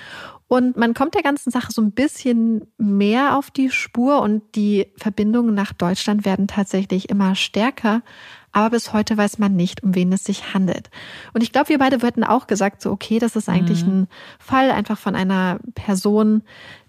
Und 0.47 0.77
man 0.77 0.93
kommt 0.93 1.15
der 1.15 1.23
ganzen 1.23 1.51
Sache 1.51 1.71
so 1.71 1.81
ein 1.81 1.91
bisschen 1.91 2.67
mehr 2.77 3.37
auf 3.37 3.49
die 3.51 3.71
Spur 3.71 4.21
und 4.21 4.43
die 4.55 4.87
Verbindungen 4.95 5.55
nach 5.55 5.73
Deutschland 5.73 6.23
werden 6.23 6.47
tatsächlich 6.47 7.09
immer 7.09 7.35
stärker. 7.35 8.03
Aber 8.51 8.69
bis 8.69 8.93
heute 8.93 9.17
weiß 9.17 9.39
man 9.39 9.55
nicht, 9.55 9.83
um 9.83 9.95
wen 9.95 10.13
es 10.13 10.23
sich 10.23 10.53
handelt. 10.53 10.89
Und 11.33 11.41
ich 11.41 11.51
glaube, 11.51 11.69
wir 11.69 11.79
beide 11.79 11.99
hätten 11.99 12.23
auch 12.23 12.47
gesagt, 12.47 12.81
so, 12.81 12.91
okay, 12.91 13.19
das 13.19 13.35
ist 13.35 13.49
eigentlich 13.49 13.85
mhm. 13.85 13.91
ein 13.91 14.07
Fall 14.39 14.71
einfach 14.71 14.97
von 14.97 15.15
einer 15.15 15.59
Person, 15.73 16.43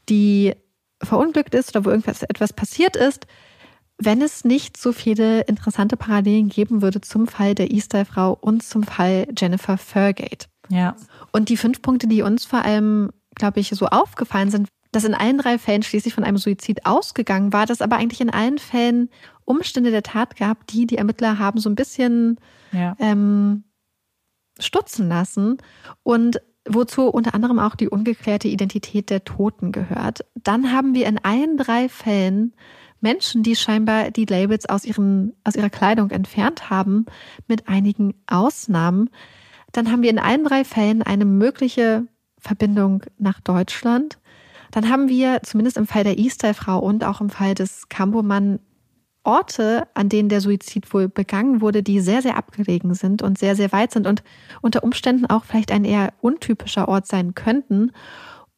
die 0.09 0.55
verunglückt 1.03 1.55
ist 1.55 1.75
oder 1.75 1.85
wo 1.85 1.91
irgendwas 1.91 2.23
etwas 2.23 2.53
passiert 2.53 2.95
ist. 2.95 3.27
Wenn 3.99 4.21
es 4.21 4.45
nicht 4.45 4.77
so 4.77 4.93
viele 4.93 5.43
interessante 5.43 5.97
Parallelen 5.97 6.49
geben 6.49 6.83
würde 6.83 7.01
zum 7.01 7.27
Fall 7.27 7.55
der 7.55 7.71
E-Style-Frau 7.71 8.37
und 8.41 8.63
zum 8.63 8.83
Fall 8.83 9.27
Jennifer 9.37 9.79
Furgate. 9.79 10.47
Ja. 10.69 10.97
Und 11.33 11.49
die 11.49 11.57
fünf 11.57 11.81
Punkte, 11.81 12.07
die 12.07 12.23
uns 12.23 12.45
vor 12.45 12.63
allem 12.63 13.11
glaube 13.37 13.61
ich, 13.61 13.69
so 13.69 13.87
aufgefallen 13.87 14.51
sind, 14.51 14.69
dass 14.91 15.05
in 15.05 15.15
allen 15.15 15.39
drei 15.39 15.59
Fällen 15.59 15.83
schließlich 15.83 16.15
von 16.15 16.25
einem 16.25 16.39
Suizid 16.39 16.87
ausgegangen 16.87 17.53
war, 17.53 17.67
dass 17.67 17.83
aber 17.83 17.97
eigentlich 17.97 18.21
in 18.21 18.31
allen 18.31 18.59
Fällen 18.59 19.11
Umstände 19.45 19.93
der 19.93 20.03
Tat 20.03 20.37
gab, 20.37 20.67
die 20.67 20.87
die 20.87 20.99
Ermittler 20.99 21.39
haben 21.39 21.61
so 21.61 21.69
ein 21.69 21.77
bisschen 21.77 22.41
ja. 22.73 22.97
ähm, 22.99 23.65
stutzen 24.59 25.09
lassen 25.09 25.59
und 26.03 26.41
wozu 26.69 27.09
unter 27.09 27.35
anderem 27.35 27.61
auch 27.61 27.77
die 27.77 27.89
ungeklärte 27.89 28.49
Identität 28.49 29.11
der 29.11 29.25
Toten 29.25 29.71
gehört. 29.71 30.25
Dann 30.35 30.73
haben 30.73 30.95
wir 30.95 31.07
in 31.07 31.23
allen 31.23 31.59
drei 31.59 31.89
Fällen 31.89 32.55
Menschen, 33.07 33.45
die 33.45 33.55
scheinbar 33.55 34.11
die 34.11 34.25
Labels 34.25 34.69
aus, 34.69 34.85
ihren, 34.85 35.33
aus 35.45 35.55
ihrer 35.55 35.71
Kleidung 35.71 36.11
entfernt 36.11 36.71
haben, 36.71 37.07
mit 37.47 37.69
einigen 37.69 38.15
Ausnahmen. 38.27 39.11
Dann 39.71 39.93
haben 39.93 40.03
wir 40.03 40.11
in 40.11 40.19
allen 40.19 40.43
drei 40.43 40.65
Fällen 40.65 41.03
eine 41.03 41.25
mögliche 41.25 42.09
Verbindung 42.37 43.05
nach 43.17 43.41
Deutschland. 43.41 44.19
Dann 44.73 44.91
haben 44.91 45.09
wir 45.09 45.41
zumindest 45.45 45.77
im 45.77 45.87
Fall 45.87 46.03
der 46.03 46.19
E-Style-Frau 46.19 46.81
und 46.81 47.05
auch 47.05 47.21
im 47.21 47.31
Fall 47.31 47.55
des 47.55 47.89
Cambomann 47.89 48.59
Orte, 49.23 49.87
an 49.95 50.09
denen 50.09 50.29
der 50.29 50.41
Suizid 50.41 50.93
wohl 50.93 51.09
begangen 51.09 51.61
wurde, 51.61 51.85
die 51.85 52.01
sehr, 52.01 52.23
sehr 52.23 52.37
abgelegen 52.37 52.95
sind 52.95 53.23
und 53.23 53.39
sehr, 53.39 53.55
sehr 53.55 53.71
weit 53.71 53.93
sind 53.93 54.09
und 54.09 54.25
unter 54.63 54.83
Umständen 54.83 55.27
auch 55.27 55.45
vielleicht 55.45 55.71
ein 55.71 55.85
eher 55.85 56.13
untypischer 56.23 56.89
Ort 56.89 57.07
sein 57.07 57.37
könnten. 57.37 57.93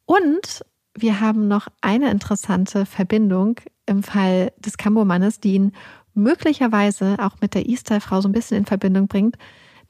Und 0.05 0.65
wir 0.95 1.19
haben 1.19 1.47
noch 1.47 1.67
eine 1.81 2.09
interessante 2.09 2.87
Verbindung 2.87 3.59
im 3.89 4.03
Fall 4.03 4.53
des 4.57 4.77
Cambomannes, 4.77 5.39
die 5.39 5.55
ihn 5.55 5.73
möglicherweise 6.13 7.17
auch 7.19 7.35
mit 7.41 7.53
der 7.53 7.67
E-Style-Frau 7.67 8.21
so 8.21 8.29
ein 8.29 8.33
bisschen 8.33 8.57
in 8.57 8.65
Verbindung 8.65 9.07
bringt, 9.07 9.37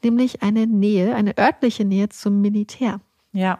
nämlich 0.04 0.42
eine 0.42 0.68
Nähe, 0.68 1.16
eine 1.16 1.38
örtliche 1.38 1.86
Nähe 1.86 2.10
zum 2.10 2.42
Militär. 2.42 3.02
Ja, 3.32 3.60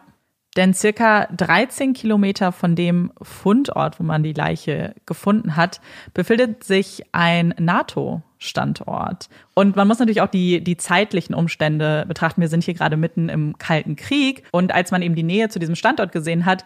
denn 0.56 0.74
circa 0.74 1.26
13 1.26 1.92
Kilometer 1.92 2.50
von 2.50 2.74
dem 2.74 3.12
Fundort, 3.22 4.00
wo 4.00 4.04
man 4.04 4.24
die 4.24 4.32
Leiche 4.32 4.94
gefunden 5.06 5.54
hat, 5.54 5.80
befindet 6.12 6.64
sich 6.64 7.04
ein 7.12 7.54
NATO-Standort. 7.56 9.28
Und 9.54 9.76
man 9.76 9.86
muss 9.86 10.00
natürlich 10.00 10.22
auch 10.22 10.28
die, 10.28 10.62
die 10.64 10.76
zeitlichen 10.76 11.34
Umstände 11.34 12.04
betrachten. 12.08 12.40
Wir 12.40 12.48
sind 12.48 12.64
hier 12.64 12.74
gerade 12.74 12.96
mitten 12.96 13.28
im 13.28 13.58
Kalten 13.58 13.94
Krieg. 13.94 14.42
Und 14.50 14.72
als 14.74 14.90
man 14.90 15.02
eben 15.02 15.14
die 15.14 15.22
Nähe 15.22 15.50
zu 15.50 15.60
diesem 15.60 15.76
Standort 15.76 16.10
gesehen 16.10 16.46
hat, 16.46 16.64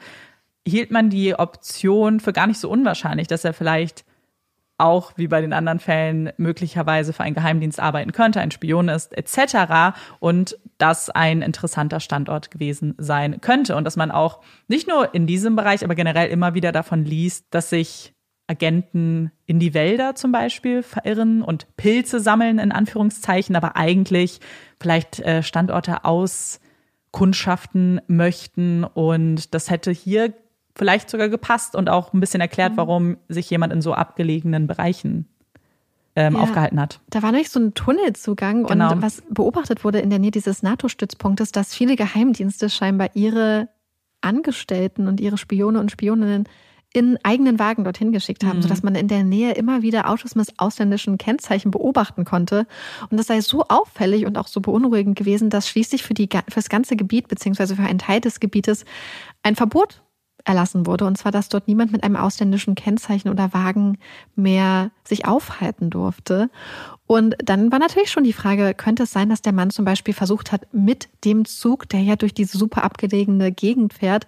hielt 0.66 0.90
man 0.90 1.10
die 1.10 1.34
Option 1.34 2.20
für 2.20 2.32
gar 2.32 2.46
nicht 2.46 2.60
so 2.60 2.70
unwahrscheinlich, 2.70 3.28
dass 3.28 3.44
er 3.44 3.52
vielleicht 3.52 4.04
auch 4.76 5.12
wie 5.16 5.28
bei 5.28 5.40
den 5.40 5.52
anderen 5.52 5.78
Fällen 5.78 6.32
möglicherweise 6.36 7.12
für 7.12 7.22
einen 7.22 7.36
Geheimdienst 7.36 7.78
arbeiten 7.78 8.10
könnte, 8.12 8.40
ein 8.40 8.50
Spion 8.50 8.88
ist 8.88 9.16
etc. 9.16 9.96
und 10.18 10.58
das 10.78 11.10
ein 11.10 11.42
interessanter 11.42 12.00
Standort 12.00 12.50
gewesen 12.50 12.94
sein 12.98 13.40
könnte 13.40 13.76
und 13.76 13.84
dass 13.84 13.94
man 13.96 14.10
auch 14.10 14.40
nicht 14.66 14.88
nur 14.88 15.14
in 15.14 15.28
diesem 15.28 15.54
Bereich, 15.54 15.84
aber 15.84 15.94
generell 15.94 16.28
immer 16.28 16.54
wieder 16.54 16.72
davon 16.72 17.04
liest, 17.04 17.46
dass 17.50 17.70
sich 17.70 18.14
Agenten 18.46 19.30
in 19.46 19.58
die 19.58 19.74
Wälder 19.74 20.16
zum 20.16 20.32
Beispiel 20.32 20.82
verirren 20.82 21.42
und 21.42 21.76
Pilze 21.76 22.20
sammeln 22.20 22.58
in 22.58 22.72
Anführungszeichen, 22.72 23.56
aber 23.56 23.76
eigentlich 23.76 24.40
vielleicht 24.80 25.20
äh, 25.20 25.42
Standorte 25.42 26.04
auskundschaften 26.04 28.00
möchten 28.06 28.84
und 28.84 29.54
das 29.54 29.70
hätte 29.70 29.92
hier 29.92 30.34
vielleicht 30.76 31.10
sogar 31.10 31.28
gepasst 31.28 31.76
und 31.76 31.88
auch 31.88 32.12
ein 32.12 32.20
bisschen 32.20 32.40
erklärt, 32.40 32.72
mhm. 32.72 32.76
warum 32.76 33.16
sich 33.28 33.48
jemand 33.50 33.72
in 33.72 33.82
so 33.82 33.94
abgelegenen 33.94 34.66
Bereichen 34.66 35.28
ähm, 36.16 36.34
ja, 36.34 36.40
aufgehalten 36.40 36.80
hat. 36.80 37.00
Da 37.10 37.22
war 37.22 37.32
nämlich 37.32 37.50
so 37.50 37.60
ein 37.60 37.74
Tunnelzugang 37.74 38.64
genau. 38.64 38.92
und 38.92 39.02
was 39.02 39.22
beobachtet 39.28 39.84
wurde 39.84 39.98
in 40.00 40.10
der 40.10 40.18
Nähe 40.18 40.30
dieses 40.30 40.62
NATO-Stützpunktes, 40.62 41.52
dass 41.52 41.74
viele 41.74 41.96
Geheimdienste 41.96 42.70
scheinbar 42.70 43.10
ihre 43.14 43.68
Angestellten 44.20 45.08
und 45.08 45.20
ihre 45.20 45.38
Spione 45.38 45.80
und 45.80 45.90
Spioninnen 45.90 46.48
in 46.94 47.18
eigenen 47.24 47.58
Wagen 47.58 47.82
dorthin 47.82 48.12
geschickt 48.12 48.44
haben, 48.44 48.58
mhm. 48.58 48.62
sodass 48.62 48.84
man 48.84 48.94
in 48.94 49.08
der 49.08 49.24
Nähe 49.24 49.52
immer 49.54 49.82
wieder 49.82 50.08
Autos 50.08 50.36
mit 50.36 50.48
ausländischen 50.58 51.18
Kennzeichen 51.18 51.72
beobachten 51.72 52.24
konnte. 52.24 52.68
Und 53.10 53.18
das 53.18 53.26
sei 53.26 53.40
so 53.40 53.64
auffällig 53.64 54.26
und 54.26 54.38
auch 54.38 54.46
so 54.46 54.60
beunruhigend 54.60 55.18
gewesen, 55.18 55.50
dass 55.50 55.68
schließlich 55.68 56.04
für, 56.04 56.14
die, 56.14 56.28
für 56.28 56.54
das 56.54 56.68
ganze 56.68 56.94
Gebiet 56.94 57.26
beziehungsweise 57.26 57.74
für 57.74 57.82
einen 57.82 57.98
Teil 57.98 58.20
des 58.20 58.38
Gebietes 58.38 58.84
ein 59.42 59.56
Verbot 59.56 60.03
erlassen 60.44 60.86
wurde. 60.86 61.06
Und 61.06 61.16
zwar, 61.16 61.32
dass 61.32 61.48
dort 61.48 61.68
niemand 61.68 61.92
mit 61.92 62.04
einem 62.04 62.16
ausländischen 62.16 62.74
Kennzeichen 62.74 63.28
oder 63.28 63.52
Wagen 63.52 63.98
mehr 64.36 64.90
sich 65.04 65.26
aufhalten 65.26 65.90
durfte. 65.90 66.50
Und 67.06 67.36
dann 67.42 67.72
war 67.72 67.78
natürlich 67.78 68.10
schon 68.10 68.24
die 68.24 68.32
Frage, 68.32 68.74
könnte 68.74 69.04
es 69.04 69.12
sein, 69.12 69.28
dass 69.28 69.42
der 69.42 69.52
Mann 69.52 69.70
zum 69.70 69.84
Beispiel 69.84 70.14
versucht 70.14 70.52
hat, 70.52 70.72
mit 70.72 71.08
dem 71.24 71.44
Zug, 71.44 71.88
der 71.88 72.00
ja 72.00 72.16
durch 72.16 72.34
diese 72.34 72.58
super 72.58 72.84
abgelegene 72.84 73.52
Gegend 73.52 73.94
fährt, 73.94 74.26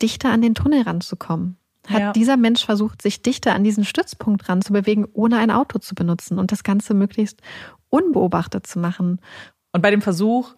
dichter 0.00 0.30
an 0.30 0.42
den 0.42 0.54
Tunnel 0.54 0.82
ranzukommen? 0.82 1.56
Hat 1.86 2.00
ja. 2.00 2.12
dieser 2.12 2.36
Mensch 2.36 2.64
versucht, 2.64 3.00
sich 3.00 3.22
dichter 3.22 3.54
an 3.54 3.62
diesen 3.62 3.84
Stützpunkt 3.84 4.48
ranzubewegen, 4.48 5.06
ohne 5.12 5.38
ein 5.38 5.50
Auto 5.50 5.78
zu 5.78 5.94
benutzen 5.94 6.38
und 6.38 6.50
das 6.50 6.64
Ganze 6.64 6.94
möglichst 6.94 7.40
unbeobachtet 7.90 8.66
zu 8.66 8.78
machen? 8.78 9.20
Und 9.72 9.82
bei 9.82 9.90
dem 9.90 10.02
Versuch, 10.02 10.54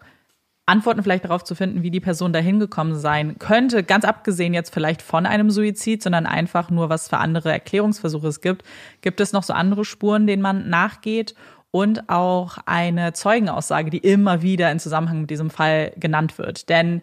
Antworten 0.69 1.03
vielleicht 1.03 1.25
darauf 1.25 1.43
zu 1.43 1.55
finden, 1.55 1.83
wie 1.83 1.91
die 1.91 1.99
Person 1.99 2.31
dahin 2.31 2.59
gekommen 2.59 2.95
sein 2.95 3.37
könnte, 3.39 3.83
ganz 3.83 4.05
abgesehen 4.05 4.53
jetzt 4.53 4.73
vielleicht 4.73 5.01
von 5.01 5.25
einem 5.25 5.49
Suizid, 5.49 6.03
sondern 6.03 6.25
einfach 6.25 6.69
nur, 6.69 6.89
was 6.89 7.09
für 7.09 7.17
andere 7.17 7.51
Erklärungsversuche 7.51 8.27
es 8.27 8.39
gibt, 8.39 8.63
gibt 9.01 9.19
es 9.19 9.33
noch 9.33 9.43
so 9.43 9.53
andere 9.53 9.83
Spuren, 9.83 10.27
denen 10.27 10.41
man 10.41 10.69
nachgeht 10.69 11.35
und 11.71 12.09
auch 12.09 12.57
eine 12.65 13.13
Zeugenaussage, 13.13 13.89
die 13.89 13.97
immer 13.97 14.41
wieder 14.41 14.71
in 14.71 14.79
Zusammenhang 14.79 15.21
mit 15.21 15.29
diesem 15.29 15.49
Fall 15.49 15.91
genannt 15.97 16.37
wird. 16.37 16.69
Denn 16.69 17.01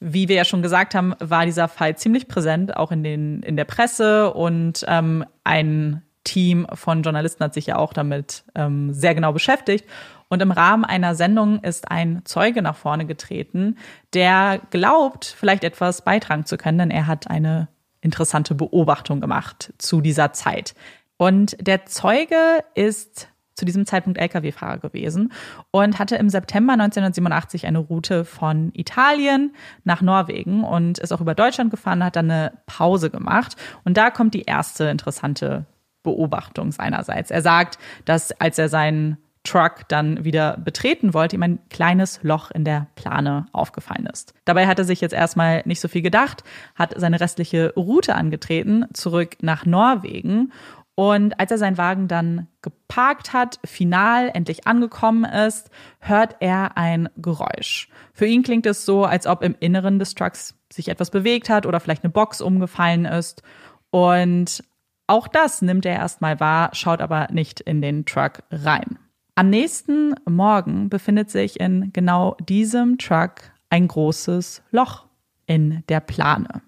wie 0.00 0.28
wir 0.28 0.36
ja 0.36 0.44
schon 0.44 0.62
gesagt 0.62 0.94
haben, 0.94 1.14
war 1.20 1.44
dieser 1.44 1.68
Fall 1.68 1.96
ziemlich 1.96 2.28
präsent, 2.28 2.76
auch 2.76 2.90
in, 2.90 3.04
den, 3.04 3.42
in 3.42 3.56
der 3.56 3.64
Presse 3.64 4.32
und 4.32 4.84
ähm, 4.88 5.24
ein 5.44 6.02
Team 6.24 6.66
von 6.72 7.02
Journalisten 7.02 7.44
hat 7.44 7.54
sich 7.54 7.66
ja 7.66 7.76
auch 7.76 7.92
damit 7.92 8.44
ähm, 8.54 8.92
sehr 8.92 9.14
genau 9.14 9.32
beschäftigt. 9.32 9.84
Und 10.32 10.40
im 10.40 10.50
Rahmen 10.50 10.86
einer 10.86 11.14
Sendung 11.14 11.58
ist 11.58 11.90
ein 11.90 12.22
Zeuge 12.24 12.62
nach 12.62 12.74
vorne 12.74 13.04
getreten, 13.04 13.76
der 14.14 14.62
glaubt, 14.70 15.26
vielleicht 15.26 15.62
etwas 15.62 16.00
beitragen 16.04 16.46
zu 16.46 16.56
können, 16.56 16.78
denn 16.78 16.90
er 16.90 17.06
hat 17.06 17.28
eine 17.28 17.68
interessante 18.00 18.54
Beobachtung 18.54 19.20
gemacht 19.20 19.74
zu 19.76 20.00
dieser 20.00 20.32
Zeit. 20.32 20.74
Und 21.18 21.54
der 21.60 21.84
Zeuge 21.84 22.64
ist 22.74 23.28
zu 23.52 23.66
diesem 23.66 23.84
Zeitpunkt 23.84 24.18
Lkw-Fahrer 24.18 24.78
gewesen 24.78 25.34
und 25.70 25.98
hatte 25.98 26.16
im 26.16 26.30
September 26.30 26.72
1987 26.72 27.66
eine 27.66 27.80
Route 27.80 28.24
von 28.24 28.70
Italien 28.72 29.54
nach 29.84 30.00
Norwegen 30.00 30.64
und 30.64 30.98
ist 30.98 31.12
auch 31.12 31.20
über 31.20 31.34
Deutschland 31.34 31.70
gefahren, 31.70 32.02
hat 32.02 32.16
dann 32.16 32.30
eine 32.30 32.52
Pause 32.64 33.10
gemacht. 33.10 33.56
Und 33.84 33.98
da 33.98 34.08
kommt 34.08 34.32
die 34.32 34.44
erste 34.44 34.84
interessante 34.84 35.66
Beobachtung 36.02 36.72
seinerseits. 36.72 37.30
Er 37.30 37.42
sagt, 37.42 37.78
dass 38.06 38.32
als 38.40 38.56
er 38.56 38.70
seinen 38.70 39.18
Truck 39.44 39.88
dann 39.88 40.24
wieder 40.24 40.56
betreten 40.58 41.14
wollte, 41.14 41.36
ihm 41.36 41.42
ein 41.42 41.58
kleines 41.68 42.20
Loch 42.22 42.50
in 42.50 42.64
der 42.64 42.86
Plane 42.94 43.46
aufgefallen 43.52 44.06
ist. 44.06 44.34
Dabei 44.44 44.66
hat 44.66 44.78
er 44.78 44.84
sich 44.84 45.00
jetzt 45.00 45.14
erstmal 45.14 45.62
nicht 45.64 45.80
so 45.80 45.88
viel 45.88 46.02
gedacht, 46.02 46.44
hat 46.74 46.94
seine 46.96 47.20
restliche 47.20 47.72
Route 47.74 48.14
angetreten, 48.14 48.86
zurück 48.92 49.36
nach 49.40 49.66
Norwegen. 49.66 50.52
Und 50.94 51.40
als 51.40 51.50
er 51.50 51.58
seinen 51.58 51.78
Wagen 51.78 52.06
dann 52.06 52.48
geparkt 52.60 53.32
hat, 53.32 53.58
final 53.64 54.30
endlich 54.34 54.66
angekommen 54.66 55.24
ist, 55.24 55.70
hört 56.00 56.36
er 56.40 56.76
ein 56.76 57.08
Geräusch. 57.16 57.88
Für 58.12 58.26
ihn 58.26 58.42
klingt 58.42 58.66
es 58.66 58.84
so, 58.84 59.04
als 59.04 59.26
ob 59.26 59.42
im 59.42 59.56
Inneren 59.58 59.98
des 59.98 60.14
Trucks 60.14 60.54
sich 60.72 60.88
etwas 60.88 61.10
bewegt 61.10 61.48
hat 61.48 61.66
oder 61.66 61.80
vielleicht 61.80 62.04
eine 62.04 62.12
Box 62.12 62.40
umgefallen 62.40 63.06
ist. 63.06 63.42
Und 63.90 64.62
auch 65.06 65.28
das 65.28 65.62
nimmt 65.62 65.86
er 65.86 65.94
erstmal 65.94 66.40
wahr, 66.40 66.70
schaut 66.74 67.00
aber 67.00 67.28
nicht 67.32 67.60
in 67.60 67.82
den 67.82 68.04
Truck 68.04 68.42
rein. 68.50 68.98
Am 69.34 69.48
nächsten 69.48 70.14
Morgen 70.28 70.90
befindet 70.90 71.30
sich 71.30 71.58
in 71.58 71.90
genau 71.94 72.36
diesem 72.38 72.98
Truck 72.98 73.36
ein 73.70 73.88
großes 73.88 74.62
Loch 74.70 75.06
in 75.46 75.82
der 75.88 76.00
Plane. 76.00 76.60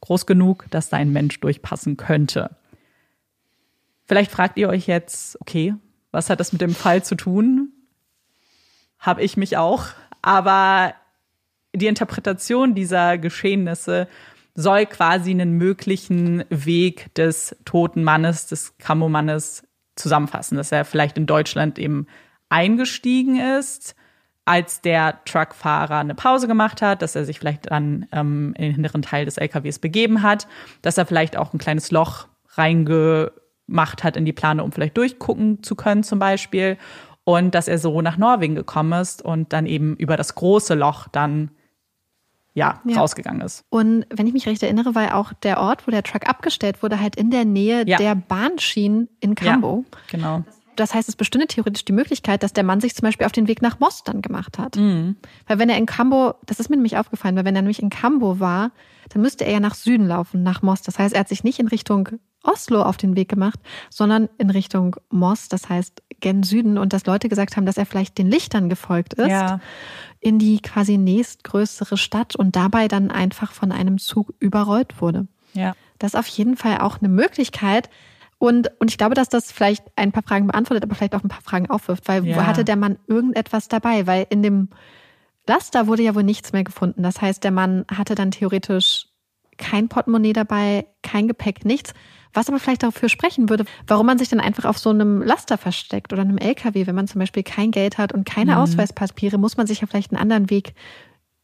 groß 0.00 0.26
genug, 0.26 0.66
dass 0.70 0.90
da 0.90 0.98
ein 0.98 1.12
Mensch 1.12 1.40
durchpassen 1.40 1.96
könnte. 1.96 2.56
Vielleicht 4.04 4.30
fragt 4.30 4.58
ihr 4.58 4.68
euch 4.68 4.86
jetzt, 4.86 5.40
okay, 5.40 5.74
was 6.10 6.28
hat 6.28 6.40
das 6.40 6.52
mit 6.52 6.60
dem 6.60 6.74
Fall 6.74 7.02
zu 7.02 7.14
tun? 7.14 7.72
Habe 8.98 9.22
ich 9.22 9.38
mich 9.38 9.56
auch. 9.56 9.86
Aber 10.20 10.94
die 11.74 11.86
Interpretation 11.86 12.74
dieser 12.74 13.16
Geschehnisse 13.16 14.08
soll 14.54 14.84
quasi 14.86 15.30
einen 15.30 15.52
möglichen 15.52 16.44
Weg 16.50 17.14
des 17.14 17.56
toten 17.64 18.04
Mannes, 18.04 18.46
des 18.46 18.76
Kammermannes 18.76 19.62
zusammenfassen, 19.96 20.56
dass 20.56 20.72
er 20.72 20.84
vielleicht 20.84 21.16
in 21.16 21.26
Deutschland 21.26 21.78
eben 21.78 22.06
eingestiegen 22.48 23.38
ist, 23.38 23.94
als 24.44 24.80
der 24.80 25.24
Truckfahrer 25.24 25.98
eine 25.98 26.14
Pause 26.14 26.46
gemacht 26.46 26.82
hat, 26.82 27.00
dass 27.00 27.16
er 27.16 27.24
sich 27.24 27.38
vielleicht 27.38 27.70
dann 27.70 28.06
ähm, 28.12 28.54
in 28.58 28.64
den 28.64 28.74
hinteren 28.74 29.02
Teil 29.02 29.24
des 29.24 29.38
LKWs 29.38 29.78
begeben 29.78 30.22
hat, 30.22 30.46
dass 30.82 30.98
er 30.98 31.06
vielleicht 31.06 31.36
auch 31.36 31.54
ein 31.54 31.58
kleines 31.58 31.90
Loch 31.90 32.28
reingemacht 32.50 34.04
hat 34.04 34.16
in 34.16 34.24
die 34.24 34.32
Plane, 34.32 34.62
um 34.62 34.70
vielleicht 34.70 34.96
durchgucken 34.96 35.62
zu 35.62 35.74
können 35.74 36.02
zum 36.02 36.18
Beispiel. 36.18 36.76
Und 37.24 37.54
dass 37.54 37.68
er 37.68 37.78
so 37.78 38.02
nach 38.02 38.18
Norwegen 38.18 38.54
gekommen 38.54 39.00
ist 39.00 39.22
und 39.22 39.54
dann 39.54 39.64
eben 39.64 39.96
über 39.96 40.18
das 40.18 40.34
große 40.34 40.74
Loch 40.74 41.08
dann 41.08 41.50
ja, 42.54 42.80
ja, 42.84 42.98
rausgegangen 42.98 43.42
ist. 43.42 43.64
Und 43.68 44.06
wenn 44.10 44.26
ich 44.26 44.32
mich 44.32 44.46
recht 44.46 44.62
erinnere, 44.62 44.94
war 44.94 45.16
auch 45.16 45.32
der 45.32 45.60
Ort, 45.60 45.86
wo 45.86 45.90
der 45.90 46.02
Truck 46.02 46.28
abgestellt 46.28 46.82
wurde, 46.82 47.00
halt 47.00 47.16
in 47.16 47.30
der 47.30 47.44
Nähe 47.44 47.84
ja. 47.86 47.98
der 47.98 48.14
Bahnschienen 48.14 49.08
in 49.20 49.34
Cambo. 49.34 49.84
Ja, 49.90 49.98
genau. 50.10 50.44
Das 50.76 50.94
heißt, 50.94 51.08
es 51.08 51.16
bestünde 51.16 51.46
theoretisch 51.46 51.84
die 51.84 51.92
Möglichkeit, 51.92 52.42
dass 52.42 52.52
der 52.52 52.64
Mann 52.64 52.80
sich 52.80 52.94
zum 52.94 53.06
Beispiel 53.06 53.26
auf 53.26 53.32
den 53.32 53.46
Weg 53.48 53.62
nach 53.62 53.78
Moss 53.78 54.02
dann 54.02 54.22
gemacht 54.22 54.58
hat. 54.58 54.76
Mhm. 54.76 55.16
Weil 55.46 55.58
wenn 55.58 55.68
er 55.68 55.78
in 55.78 55.86
Cambo, 55.86 56.34
das 56.46 56.58
ist 56.58 56.68
mir 56.68 56.76
nämlich 56.76 56.96
aufgefallen, 56.96 57.36
weil 57.36 57.44
wenn 57.44 57.54
er 57.54 57.62
nämlich 57.62 57.82
in 57.82 57.90
Cambo 57.90 58.40
war, 58.40 58.72
dann 59.10 59.22
müsste 59.22 59.44
er 59.44 59.52
ja 59.52 59.60
nach 59.60 59.74
Süden 59.74 60.06
laufen, 60.06 60.42
nach 60.42 60.62
Moss. 60.62 60.82
Das 60.82 60.98
heißt, 60.98 61.14
er 61.14 61.20
hat 61.20 61.28
sich 61.28 61.44
nicht 61.44 61.58
in 61.58 61.68
Richtung 61.68 62.08
Oslo 62.42 62.82
auf 62.82 62.96
den 62.96 63.16
Weg 63.16 63.28
gemacht, 63.28 63.58
sondern 63.90 64.28
in 64.38 64.50
Richtung 64.50 64.96
Moss, 65.10 65.48
das 65.48 65.68
heißt 65.68 66.02
gen 66.24 66.42
Süden. 66.42 66.78
Und 66.78 66.92
dass 66.92 67.06
Leute 67.06 67.28
gesagt 67.28 67.56
haben, 67.56 67.66
dass 67.66 67.76
er 67.76 67.86
vielleicht 67.86 68.18
den 68.18 68.28
Lichtern 68.28 68.68
gefolgt 68.68 69.14
ist. 69.14 69.28
Ja 69.28 69.60
in 70.24 70.38
die 70.38 70.62
quasi 70.62 70.96
nächstgrößere 70.96 71.98
Stadt 71.98 72.34
und 72.34 72.56
dabei 72.56 72.88
dann 72.88 73.10
einfach 73.10 73.52
von 73.52 73.70
einem 73.70 73.98
Zug 73.98 74.32
überrollt 74.40 75.02
wurde. 75.02 75.28
Ja. 75.52 75.74
Das 75.98 76.14
ist 76.14 76.18
auf 76.18 76.26
jeden 76.26 76.56
Fall 76.56 76.78
auch 76.78 76.98
eine 76.98 77.10
Möglichkeit. 77.10 77.90
Und, 78.38 78.70
und 78.80 78.90
ich 78.90 78.96
glaube, 78.96 79.14
dass 79.14 79.28
das 79.28 79.52
vielleicht 79.52 79.84
ein 79.96 80.12
paar 80.12 80.22
Fragen 80.22 80.46
beantwortet, 80.46 80.82
aber 80.82 80.94
vielleicht 80.94 81.14
auch 81.14 81.22
ein 81.22 81.28
paar 81.28 81.42
Fragen 81.42 81.68
aufwirft, 81.68 82.08
weil 82.08 82.26
ja. 82.26 82.36
wo 82.36 82.46
hatte 82.46 82.64
der 82.64 82.76
Mann 82.76 82.98
irgendetwas 83.06 83.68
dabei? 83.68 84.06
Weil 84.06 84.26
in 84.30 84.42
dem 84.42 84.70
Laster 85.46 85.88
wurde 85.88 86.02
ja 86.02 86.14
wohl 86.14 86.22
nichts 86.22 86.54
mehr 86.54 86.64
gefunden. 86.64 87.02
Das 87.02 87.20
heißt, 87.20 87.44
der 87.44 87.50
Mann 87.50 87.84
hatte 87.94 88.14
dann 88.14 88.30
theoretisch 88.30 89.08
kein 89.58 89.90
Portemonnaie 89.90 90.32
dabei, 90.32 90.86
kein 91.02 91.28
Gepäck, 91.28 91.66
nichts. 91.66 91.92
Was 92.34 92.48
aber 92.48 92.58
vielleicht 92.58 92.82
dafür 92.82 93.08
sprechen 93.08 93.48
würde, 93.48 93.64
warum 93.86 94.06
man 94.06 94.18
sich 94.18 94.28
dann 94.28 94.40
einfach 94.40 94.64
auf 94.64 94.78
so 94.78 94.90
einem 94.90 95.22
Laster 95.22 95.56
versteckt 95.56 96.12
oder 96.12 96.22
einem 96.22 96.38
LKW, 96.38 96.86
wenn 96.86 96.94
man 96.94 97.06
zum 97.06 97.20
Beispiel 97.20 97.42
kein 97.42 97.70
Geld 97.70 97.96
hat 97.96 98.12
und 98.12 98.26
keine 98.26 98.52
mhm. 98.52 98.58
Ausweispapiere, 98.58 99.38
muss 99.38 99.56
man 99.56 99.66
sich 99.66 99.80
ja 99.80 99.86
vielleicht 99.86 100.12
einen 100.12 100.20
anderen 100.20 100.50
Weg 100.50 100.74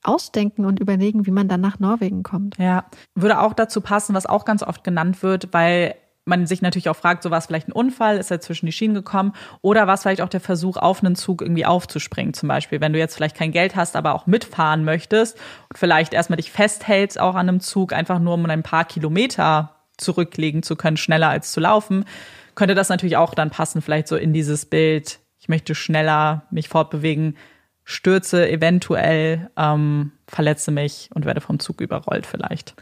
ausdenken 0.03 0.65
und 0.65 0.81
überlegen, 0.81 1.27
wie 1.27 1.31
man 1.31 1.49
dann 1.49 1.61
nach 1.61 1.79
Norwegen 1.79 2.23
kommt. 2.23 2.57
Ja, 2.59 2.87
würde 3.15 3.41
auch 3.41 3.53
dazu 3.53 3.81
passen, 3.81 4.15
was 4.15 4.27
auch 4.27 4.45
ganz 4.45 4.63
oft 4.63 4.83
genannt 4.83 5.23
wird, 5.23 5.53
weil 5.53 5.95
man 6.25 6.47
sich 6.47 6.63
natürlich 6.63 6.89
auch 6.89 6.97
fragt, 6.97 7.23
so 7.23 7.31
war 7.31 7.39
es 7.39 7.47
vielleicht 7.47 7.69
ein 7.69 7.73
Unfall, 7.73 8.17
ist 8.17 8.31
er 8.31 8.41
zwischen 8.41 8.67
die 8.67 8.73
Schienen 8.73 8.95
gekommen 8.95 9.33
oder 9.63 9.87
war 9.87 9.95
es 9.95 10.03
vielleicht 10.03 10.21
auch 10.21 10.29
der 10.29 10.41
Versuch, 10.41 10.77
auf 10.77 11.03
einen 11.03 11.17
Zug 11.17 11.43
irgendwie 11.43 11.67
aufzuspringen 11.67 12.35
zum 12.35 12.49
Beispiel, 12.49 12.81
wenn 12.81 12.93
du 12.93 12.99
jetzt 12.99 13.17
vielleicht 13.17 13.37
kein 13.37 13.53
Geld 13.53 13.75
hast, 13.75 13.97
aber 13.97 14.15
auch 14.15 14.27
mitfahren 14.27 14.85
möchtest 14.85 15.37
und 15.69 15.79
vielleicht 15.79 16.15
erstmal 16.15 16.37
dich 16.37 16.51
festhältst 16.51 17.19
auch 17.19 17.35
an 17.35 17.49
einem 17.49 17.61
Zug, 17.61 17.93
einfach 17.93 18.19
nur 18.19 18.35
um 18.35 18.47
ein 18.47 18.63
paar 18.63 18.85
Kilometer 18.85 19.80
zurücklegen 20.01 20.63
zu 20.63 20.77
können, 20.77 20.97
schneller 20.97 21.29
als 21.29 21.53
zu 21.53 21.61
laufen, 21.61 22.05
könnte 22.55 22.75
das 22.75 22.89
natürlich 22.89 23.17
auch 23.17 23.35
dann 23.35 23.51
passen, 23.51 23.83
vielleicht 23.83 24.09
so 24.09 24.17
in 24.17 24.33
dieses 24.33 24.67
Bild, 24.67 25.21
ich 25.39 25.49
möchte 25.49 25.75
schneller 25.75 26.45
mich 26.51 26.69
fortbewegen, 26.69 27.37
stürze 27.85 28.49
eventuell, 28.49 29.51
ähm, 29.57 30.13
verletze 30.27 30.71
mich 30.71 31.11
und 31.15 31.25
werde 31.25 31.41
vom 31.41 31.59
Zug 31.59 31.81
überrollt 31.81 32.27
vielleicht. 32.27 32.75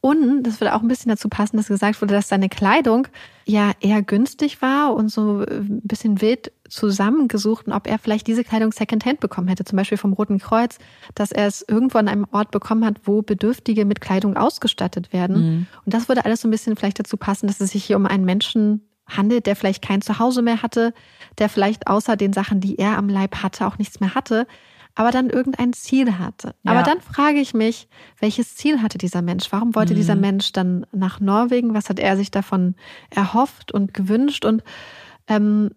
Und 0.00 0.42
das 0.42 0.60
würde 0.60 0.74
auch 0.74 0.82
ein 0.82 0.88
bisschen 0.88 1.08
dazu 1.08 1.30
passen, 1.30 1.56
dass 1.56 1.68
gesagt 1.68 2.02
wurde, 2.02 2.12
dass 2.12 2.28
seine 2.28 2.50
Kleidung 2.50 3.08
ja 3.46 3.72
eher 3.80 4.02
günstig 4.02 4.60
war 4.60 4.94
und 4.94 5.08
so 5.08 5.46
ein 5.48 5.80
bisschen 5.82 6.20
wild 6.20 6.52
zusammengesucht 6.74 7.66
und 7.66 7.72
ob 7.72 7.86
er 7.86 7.98
vielleicht 7.98 8.26
diese 8.26 8.44
Kleidung 8.44 8.72
secondhand 8.72 9.20
bekommen 9.20 9.48
hätte, 9.48 9.64
zum 9.64 9.76
Beispiel 9.76 9.98
vom 9.98 10.12
Roten 10.12 10.38
Kreuz, 10.38 10.78
dass 11.14 11.30
er 11.30 11.46
es 11.46 11.64
irgendwo 11.66 11.98
an 11.98 12.08
einem 12.08 12.26
Ort 12.32 12.50
bekommen 12.50 12.84
hat, 12.84 12.96
wo 13.04 13.22
Bedürftige 13.22 13.84
mit 13.84 14.00
Kleidung 14.00 14.36
ausgestattet 14.36 15.12
werden. 15.12 15.36
Mhm. 15.36 15.66
Und 15.84 15.94
das 15.94 16.08
würde 16.08 16.24
alles 16.24 16.40
so 16.40 16.48
ein 16.48 16.50
bisschen 16.50 16.76
vielleicht 16.76 16.98
dazu 16.98 17.16
passen, 17.16 17.46
dass 17.46 17.60
es 17.60 17.70
sich 17.70 17.84
hier 17.84 17.96
um 17.96 18.06
einen 18.06 18.24
Menschen 18.24 18.88
handelt, 19.06 19.46
der 19.46 19.54
vielleicht 19.54 19.82
kein 19.82 20.02
Zuhause 20.02 20.42
mehr 20.42 20.62
hatte, 20.62 20.92
der 21.38 21.48
vielleicht 21.48 21.86
außer 21.86 22.16
den 22.16 22.32
Sachen, 22.32 22.60
die 22.60 22.78
er 22.78 22.98
am 22.98 23.08
Leib 23.08 23.36
hatte, 23.42 23.66
auch 23.66 23.78
nichts 23.78 24.00
mehr 24.00 24.14
hatte 24.14 24.46
aber 24.96 25.10
dann 25.10 25.28
irgendein 25.28 25.72
Ziel 25.72 26.18
hatte. 26.18 26.54
Ja. 26.62 26.70
Aber 26.70 26.82
dann 26.82 27.00
frage 27.00 27.40
ich 27.40 27.52
mich, 27.52 27.88
welches 28.20 28.54
Ziel 28.54 28.80
hatte 28.80 28.96
dieser 28.96 29.22
Mensch? 29.22 29.46
Warum 29.50 29.74
wollte 29.74 29.92
mhm. 29.92 29.96
dieser 29.96 30.14
Mensch 30.14 30.52
dann 30.52 30.86
nach 30.92 31.18
Norwegen? 31.18 31.74
Was 31.74 31.88
hat 31.88 31.98
er 31.98 32.16
sich 32.16 32.30
davon 32.30 32.76
erhofft 33.10 33.72
und 33.72 33.92
gewünscht? 33.92 34.44
Und 34.44 34.62
ähm, 35.26 35.70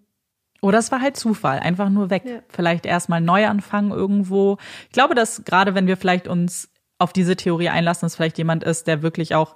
oder 0.61 0.79
es 0.79 0.91
war 0.91 1.01
halt 1.01 1.17
Zufall, 1.17 1.59
einfach 1.59 1.89
nur 1.89 2.09
weg. 2.09 2.23
Ja. 2.25 2.39
Vielleicht 2.49 2.85
erstmal 2.85 3.21
neu 3.21 3.47
anfangen 3.47 3.91
irgendwo. 3.91 4.57
Ich 4.85 4.93
glaube, 4.93 5.15
dass 5.15 5.43
gerade 5.45 5.75
wenn 5.75 5.87
wir 5.87 5.97
vielleicht 5.97 6.27
uns 6.27 6.69
auf 6.99 7.13
diese 7.13 7.35
Theorie 7.35 7.69
einlassen, 7.69 8.05
dass 8.05 8.15
vielleicht 8.15 8.37
jemand 8.37 8.63
ist, 8.63 8.87
der 8.87 9.01
wirklich 9.01 9.35
auch 9.35 9.55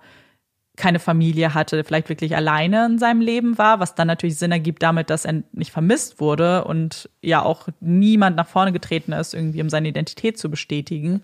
keine 0.78 1.00
Familie 1.00 1.54
hatte, 1.54 1.84
vielleicht 1.84 2.10
wirklich 2.10 2.36
alleine 2.36 2.86
in 2.86 2.98
seinem 2.98 3.22
Leben 3.22 3.58
war, 3.58 3.80
was 3.80 3.94
dann 3.94 4.08
natürlich 4.08 4.38
Sinn 4.38 4.52
ergibt 4.52 4.82
damit, 4.82 5.10
dass 5.10 5.26
er 5.26 5.44
nicht 5.52 5.72
vermisst 5.72 6.20
wurde 6.20 6.64
und 6.64 7.10
ja 7.22 7.42
auch 7.42 7.68
niemand 7.82 8.38
nach 8.38 8.48
vorne 8.48 8.72
getreten 8.72 9.12
ist, 9.12 9.34
irgendwie 9.34 9.62
um 9.62 9.70
seine 9.70 9.90
Identität 9.90 10.38
zu 10.38 10.50
bestätigen, 10.50 11.22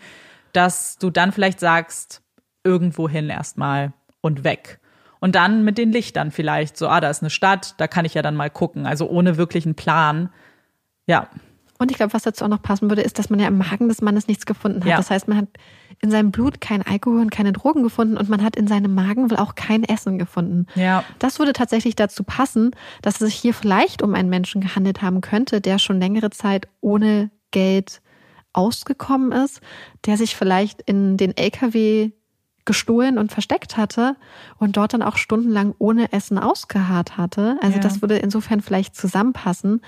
dass 0.53 0.97
du 0.97 1.09
dann 1.09 1.31
vielleicht 1.31 1.59
sagst, 1.59 2.21
irgendwo 2.63 3.07
hin 3.07 3.29
erstmal 3.29 3.93
und 4.21 4.43
weg. 4.43 4.79
Und 5.19 5.35
dann 5.35 5.63
mit 5.63 5.77
den 5.77 5.91
Lichtern 5.91 6.31
vielleicht, 6.31 6.77
so, 6.77 6.87
ah, 6.87 6.99
da 6.99 7.09
ist 7.09 7.23
eine 7.23 7.29
Stadt, 7.29 7.75
da 7.77 7.87
kann 7.87 8.05
ich 8.05 8.13
ja 8.13 8.21
dann 8.21 8.35
mal 8.35 8.49
gucken. 8.49 8.85
Also 8.85 9.09
ohne 9.09 9.37
wirklichen 9.37 9.75
Plan. 9.75 10.29
Ja, 11.07 11.29
und 11.79 11.91
ich 11.91 11.97
glaube, 11.97 12.13
was 12.13 12.23
dazu 12.23 12.43
auch 12.43 12.49
noch 12.49 12.61
passen 12.61 12.89
würde, 12.89 13.01
ist, 13.01 13.19
dass 13.19 13.29
man 13.29 13.39
ja 13.39 13.47
im 13.47 13.57
Magen 13.57 13.87
des 13.87 14.01
Mannes 14.01 14.27
nichts 14.27 14.45
gefunden 14.45 14.81
hat. 14.81 14.89
Ja. 14.89 14.97
Das 14.97 15.11
heißt, 15.11 15.27
man 15.27 15.37
hat 15.37 15.47
in 16.01 16.11
seinem 16.11 16.31
Blut 16.31 16.59
kein 16.59 16.81
Alkohol 16.81 17.21
und 17.21 17.29
keine 17.29 17.53
Drogen 17.53 17.83
gefunden 17.83 18.17
und 18.17 18.29
man 18.29 18.43
hat 18.43 18.55
in 18.55 18.67
seinem 18.67 18.93
Magen 18.95 19.29
wohl 19.29 19.37
auch 19.37 19.55
kein 19.55 19.83
Essen 19.83 20.17
gefunden. 20.17 20.65
Ja. 20.75 21.03
Das 21.19 21.39
würde 21.39 21.53
tatsächlich 21.53 21.95
dazu 21.95 22.23
passen, 22.23 22.71
dass 23.01 23.21
es 23.21 23.27
sich 23.27 23.35
hier 23.35 23.53
vielleicht 23.53 24.01
um 24.01 24.15
einen 24.15 24.29
Menschen 24.29 24.61
gehandelt 24.61 25.01
haben 25.01 25.21
könnte, 25.21 25.61
der 25.61 25.79
schon 25.79 25.99
längere 25.99 26.31
Zeit 26.31 26.67
ohne 26.81 27.29
Geld 27.51 28.01
ausgekommen 28.53 29.31
ist, 29.31 29.61
der 30.05 30.17
sich 30.17 30.35
vielleicht 30.35 30.81
in 30.81 31.17
den 31.17 31.37
LKW 31.37 32.11
gestohlen 32.67 33.17
und 33.17 33.31
versteckt 33.31 33.77
hatte 33.77 34.15
und 34.59 34.77
dort 34.77 34.93
dann 34.93 35.01
auch 35.01 35.17
stundenlang 35.17 35.73
ohne 35.79 36.13
Essen 36.13 36.37
ausgeharrt 36.37 37.17
hatte. 37.17 37.57
Also 37.61 37.77
ja. 37.77 37.81
das 37.81 38.01
würde 38.01 38.17
insofern 38.17 38.61
vielleicht 38.61 38.95
zusammenpassen. 38.95 39.81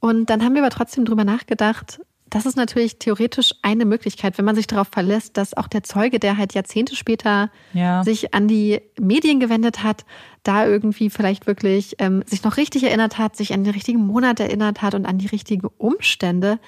Und 0.00 0.28
dann 0.28 0.44
haben 0.44 0.54
wir 0.54 0.62
aber 0.62 0.70
trotzdem 0.70 1.06
drüber 1.06 1.24
nachgedacht, 1.24 2.00
das 2.30 2.46
ist 2.46 2.56
natürlich 2.56 2.98
theoretisch 2.98 3.54
eine 3.62 3.84
Möglichkeit, 3.84 4.38
wenn 4.38 4.44
man 4.44 4.54
sich 4.54 4.68
darauf 4.68 4.88
verlässt, 4.88 5.36
dass 5.36 5.56
auch 5.56 5.66
der 5.66 5.82
Zeuge, 5.82 6.20
der 6.20 6.36
halt 6.36 6.54
Jahrzehnte 6.54 6.94
später 6.94 7.50
ja. 7.72 8.04
sich 8.04 8.32
an 8.32 8.46
die 8.46 8.80
Medien 9.00 9.40
gewendet 9.40 9.82
hat, 9.82 10.04
da 10.44 10.64
irgendwie 10.64 11.10
vielleicht 11.10 11.48
wirklich 11.48 11.96
ähm, 11.98 12.22
sich 12.26 12.44
noch 12.44 12.56
richtig 12.56 12.84
erinnert 12.84 13.18
hat, 13.18 13.36
sich 13.36 13.52
an 13.52 13.64
den 13.64 13.74
richtigen 13.74 14.06
Monat 14.06 14.38
erinnert 14.38 14.80
hat 14.80 14.94
und 14.94 15.06
an 15.06 15.18
die 15.18 15.26
richtigen 15.26 15.66
Umstände. 15.76 16.60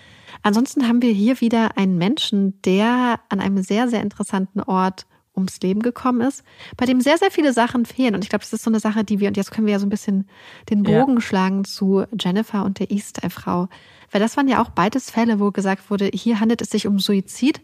Ansonsten 0.43 0.89
haben 0.89 1.01
wir 1.01 1.13
hier 1.13 1.41
wieder 1.41 1.79
einen 1.79 1.97
Menschen, 1.97 2.61
der 2.63 3.21
an 3.29 3.39
einem 3.39 3.63
sehr, 3.63 3.89
sehr 3.89 4.03
interessanten 4.03 4.61
Ort 4.61 5.07
ums 5.37 5.61
Leben 5.61 5.81
gekommen 5.81 6.21
ist, 6.21 6.45
bei 6.77 6.87
dem 6.87 7.01
sehr, 7.01 7.19
sehr 7.19 7.31
viele 7.31 7.53
Sachen 7.53 7.87
fehlen. 7.87 8.15
Und 8.15 8.23
ich 8.25 8.31
glaube, 8.31 8.43
das 8.43 8.53
ist 8.53 8.65
so 8.65 8.71
eine 8.71 8.81
Sache, 8.81 9.05
die 9.05 9.21
wir, 9.21 9.29
und 9.29 9.37
jetzt 9.37 9.51
können 9.51 9.67
wir 9.67 9.73
ja 9.73 9.79
so 9.79 9.87
ein 9.87 9.91
bisschen 9.91 10.29
den 10.71 10.83
Bogen 10.83 11.15
ja. 11.15 11.21
schlagen 11.21 11.65
zu 11.65 12.05
Jennifer 12.19 12.65
und 12.65 12.79
der 12.79 12.91
Easter-Frau. 12.91 13.69
Weil 14.11 14.21
das 14.21 14.37
waren 14.37 14.49
ja 14.49 14.63
auch 14.63 14.71
beides 14.71 15.11
Fälle, 15.11 15.41
wo 15.41 15.51
gesagt 15.51 15.91
wurde, 15.91 16.11
hier 16.13 16.41
handelt 16.41 16.61
es 16.61 16.71
sich 16.71 16.87
um 16.87 16.99
Suizid, 16.99 17.63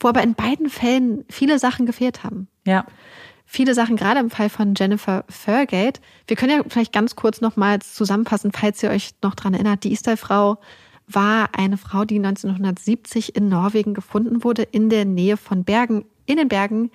wo 0.00 0.08
aber 0.08 0.22
in 0.22 0.34
beiden 0.34 0.70
Fällen 0.70 1.24
viele 1.28 1.58
Sachen 1.58 1.84
gefehlt 1.86 2.24
haben. 2.24 2.48
Ja. 2.66 2.86
Viele 3.44 3.74
Sachen, 3.74 3.96
gerade 3.96 4.20
im 4.20 4.30
Fall 4.30 4.48
von 4.48 4.74
Jennifer 4.76 5.24
Furgate. 5.28 6.00
Wir 6.26 6.36
können 6.36 6.58
ja 6.58 6.64
vielleicht 6.68 6.92
ganz 6.92 7.16
kurz 7.16 7.40
nochmals 7.40 7.94
zusammenfassen, 7.94 8.52
falls 8.52 8.82
ihr 8.82 8.90
euch 8.90 9.10
noch 9.22 9.34
dran 9.34 9.54
erinnert. 9.54 9.84
Die 9.84 9.90
Easter-Frau 9.90 10.58
war 11.06 11.48
eine 11.56 11.76
Frau, 11.76 12.04
die 12.04 12.16
1970 12.16 13.34
in 13.36 13.48
Norwegen 13.48 13.92
gefunden 13.94 14.44
wurde, 14.44 14.62
in 14.62 14.88
der 14.88 15.04
Nähe 15.04 15.36
von 15.36 15.64
Bergen 15.64 16.04
in 16.30 16.38
den 16.38 16.48
Bergen 16.48 16.90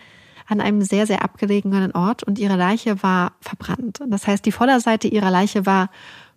an 0.47 0.61
einem 0.61 0.81
sehr, 0.81 1.07
sehr 1.07 1.23
abgelegenen 1.23 1.91
Ort 1.93 2.23
und 2.23 2.37
ihre 2.39 2.55
Leiche 2.55 3.01
war 3.01 3.33
verbrannt. 3.41 3.99
Das 4.07 4.27
heißt, 4.27 4.45
die 4.45 4.51
Vorderseite 4.51 5.07
ihrer 5.07 5.31
Leiche 5.31 5.65
war 5.65 5.89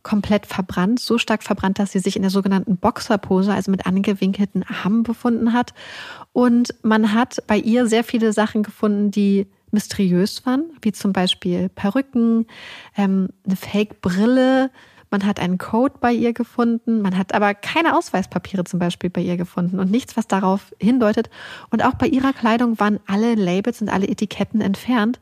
komplett 0.03 0.47
verbrannt, 0.47 1.01
so 1.01 1.19
stark 1.19 1.43
verbrannt, 1.43 1.79
dass 1.79 1.93
sie 1.93 1.99
sich 1.99 2.17
in 2.17 2.23
der 2.23 2.31
sogenannten 2.31 2.79
Boxerpose, 2.79 3.53
also 3.53 3.71
mit 3.71 3.85
angewinkelten 3.85 4.65
Armen 4.65 5.03
befunden 5.03 5.53
hat. 5.53 5.75
Und 6.33 6.75
man 6.83 7.13
hat 7.13 7.43
bei 7.47 7.59
ihr 7.59 7.87
sehr 7.87 8.05
viele 8.05 8.33
Sachen 8.33 8.63
gefunden, 8.63 9.11
die 9.11 9.47
mysteriös 9.71 10.47
waren, 10.47 10.65
wie 10.81 10.93
zum 10.93 11.13
Beispiel 11.13 11.69
Perücken, 11.69 12.47
ähm, 12.97 13.29
eine 13.45 13.57
Fake-Brille, 13.57 14.71
man 15.11 15.25
hat 15.25 15.41
einen 15.41 15.59
Code 15.59 15.95
bei 16.01 16.13
ihr 16.13 16.33
gefunden, 16.33 17.01
man 17.03 17.17
hat 17.17 17.35
aber 17.35 17.55
keine 17.55 17.97
Ausweispapiere 17.97 18.65
zum 18.65 18.79
Beispiel 18.79 19.11
bei 19.11 19.21
ihr 19.21 19.37
gefunden 19.37 19.79
und 19.79 19.91
nichts, 19.91 20.17
was 20.17 20.27
darauf 20.27 20.75
hindeutet. 20.79 21.31
Und 21.71 21.85
auch 21.85 21.95
bei 21.95 22.07
ihrer 22.07 22.33
Kleidung 22.33 22.79
waren 22.79 23.01
alle 23.07 23.35
Labels 23.35 23.81
und 23.81 23.89
alle 23.89 24.09
Etiketten 24.09 24.61
entfernt. 24.61 25.21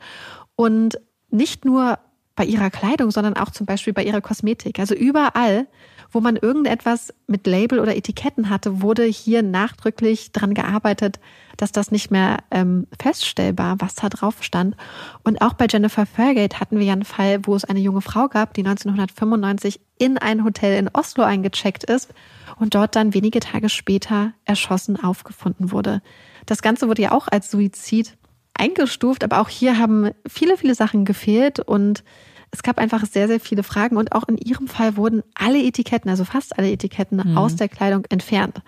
Und 0.57 0.99
nicht 1.31 1.65
nur 1.65 1.99
bei 2.35 2.45
ihrer 2.45 2.71
Kleidung, 2.71 3.11
sondern 3.11 3.37
auch 3.37 3.51
zum 3.51 3.67
Beispiel 3.67 3.93
bei 3.93 4.05
ihrer 4.05 4.21
Kosmetik. 4.21 4.79
Also 4.79 4.95
überall, 4.95 5.67
wo 6.13 6.21
man 6.21 6.37
irgendetwas 6.37 7.13
mit 7.27 7.47
Label 7.47 7.79
oder 7.81 7.97
Etiketten 7.97 8.51
hatte, 8.51 8.83
wurde 8.83 9.05
hier 9.05 9.43
nachdrücklich 9.43 10.33
dran 10.33 10.55
gearbeitet, 10.55 11.19
dass 11.57 11.73
das 11.73 11.91
nicht 11.91 12.11
mehr 12.11 12.39
ähm, 12.51 12.87
feststellbar, 13.01 13.77
was 13.79 13.95
da 13.95 14.09
drauf 14.09 14.43
stand. 14.43 14.77
Und 15.25 15.41
auch 15.41 15.55
bei 15.55 15.67
Jennifer 15.71 16.07
Fairgate 16.07 16.61
hatten 16.61 16.79
wir 16.79 16.87
ja 16.87 16.93
einen 16.93 17.05
Fall, 17.05 17.47
wo 17.47 17.55
es 17.55 17.65
eine 17.65 17.81
junge 17.81 18.03
Frau 18.03 18.29
gab, 18.29 18.55
die 18.55 18.63
1995 18.63 19.81
in 19.99 20.19
ein 20.19 20.45
Hotel 20.45 20.79
in 20.79 20.91
Oslo 20.93 21.25
eingecheckt 21.25 21.85
ist 21.85 22.13
und 22.59 22.75
dort 22.75 22.97
dann 22.97 23.15
wenige 23.15 23.41
Tage 23.41 23.69
später 23.69 24.33
erschossen 24.45 25.03
aufgefunden 25.03 25.73
wurde. 25.73 26.03
Das 26.47 26.63
Ganze 26.63 26.89
wurde 26.89 27.03
ja 27.03 27.13
auch 27.13 27.29
als 27.29 27.51
Suizid 27.51 28.17
eingestuft, 28.55 29.25
aber 29.25 29.41
auch 29.41 29.49
hier 29.49 29.79
haben 29.79 30.11
viele, 30.27 30.57
viele 30.57 30.75
Sachen 30.75 31.05
gefehlt 31.05 31.61
und 31.61 32.05
es 32.51 32.63
gab 32.63 32.79
einfach 32.79 33.05
sehr, 33.05 33.29
sehr 33.29 33.41
viele 33.41 33.63
Fragen 33.63 33.97
und 33.97 34.13
auch 34.13 34.25
in 34.29 34.39
ihrem 34.39 34.69
Fall 34.69 34.97
wurden 34.97 35.23
alle 35.35 35.63
Etiketten, 35.63 36.11
also 36.11 36.25
fast 36.25 36.59
alle 36.59 36.71
Etiketten 36.71 37.23
mhm. 37.25 37.39
aus 37.39 37.57
der 37.57 37.69
Kleidung 37.69 38.05
entfernt. 38.09 38.63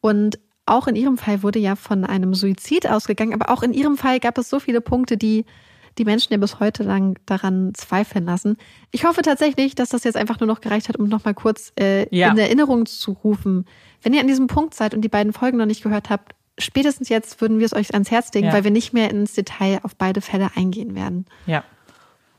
Und 0.00 0.38
auch 0.64 0.88
in 0.88 0.96
ihrem 0.96 1.16
Fall 1.18 1.42
wurde 1.42 1.58
ja 1.58 1.76
von 1.76 2.04
einem 2.04 2.34
Suizid 2.34 2.88
ausgegangen, 2.88 3.34
aber 3.34 3.50
auch 3.50 3.62
in 3.62 3.72
ihrem 3.72 3.96
Fall 3.96 4.20
gab 4.20 4.38
es 4.38 4.50
so 4.50 4.58
viele 4.58 4.80
Punkte, 4.80 5.16
die 5.16 5.44
die 5.98 6.04
Menschen 6.04 6.32
ja 6.32 6.38
bis 6.38 6.60
heute 6.60 6.82
lang 6.82 7.18
daran 7.24 7.72
zweifeln 7.74 8.26
lassen. 8.26 8.56
Ich 8.90 9.04
hoffe 9.04 9.22
tatsächlich, 9.22 9.74
dass 9.74 9.88
das 9.88 10.04
jetzt 10.04 10.16
einfach 10.16 10.40
nur 10.40 10.46
noch 10.46 10.60
gereicht 10.60 10.88
hat, 10.88 10.96
um 10.96 11.08
nochmal 11.08 11.34
kurz 11.34 11.72
äh, 11.80 12.06
ja. 12.14 12.30
in 12.30 12.38
Erinnerung 12.38 12.86
zu 12.86 13.12
rufen. 13.12 13.64
Wenn 14.02 14.12
ihr 14.12 14.20
an 14.20 14.26
diesem 14.26 14.46
Punkt 14.46 14.74
seid 14.74 14.94
und 14.94 15.00
die 15.00 15.08
beiden 15.08 15.32
Folgen 15.32 15.56
noch 15.56 15.66
nicht 15.66 15.82
gehört 15.82 16.10
habt, 16.10 16.34
spätestens 16.58 17.08
jetzt 17.08 17.40
würden 17.40 17.58
wir 17.58 17.66
es 17.66 17.74
euch 17.74 17.94
ans 17.94 18.10
Herz 18.10 18.32
legen, 18.34 18.48
ja. 18.48 18.52
weil 18.52 18.64
wir 18.64 18.70
nicht 18.70 18.92
mehr 18.92 19.10
ins 19.10 19.32
Detail 19.32 19.80
auf 19.82 19.96
beide 19.96 20.20
Fälle 20.20 20.50
eingehen 20.54 20.94
werden. 20.94 21.26
Ja. 21.46 21.64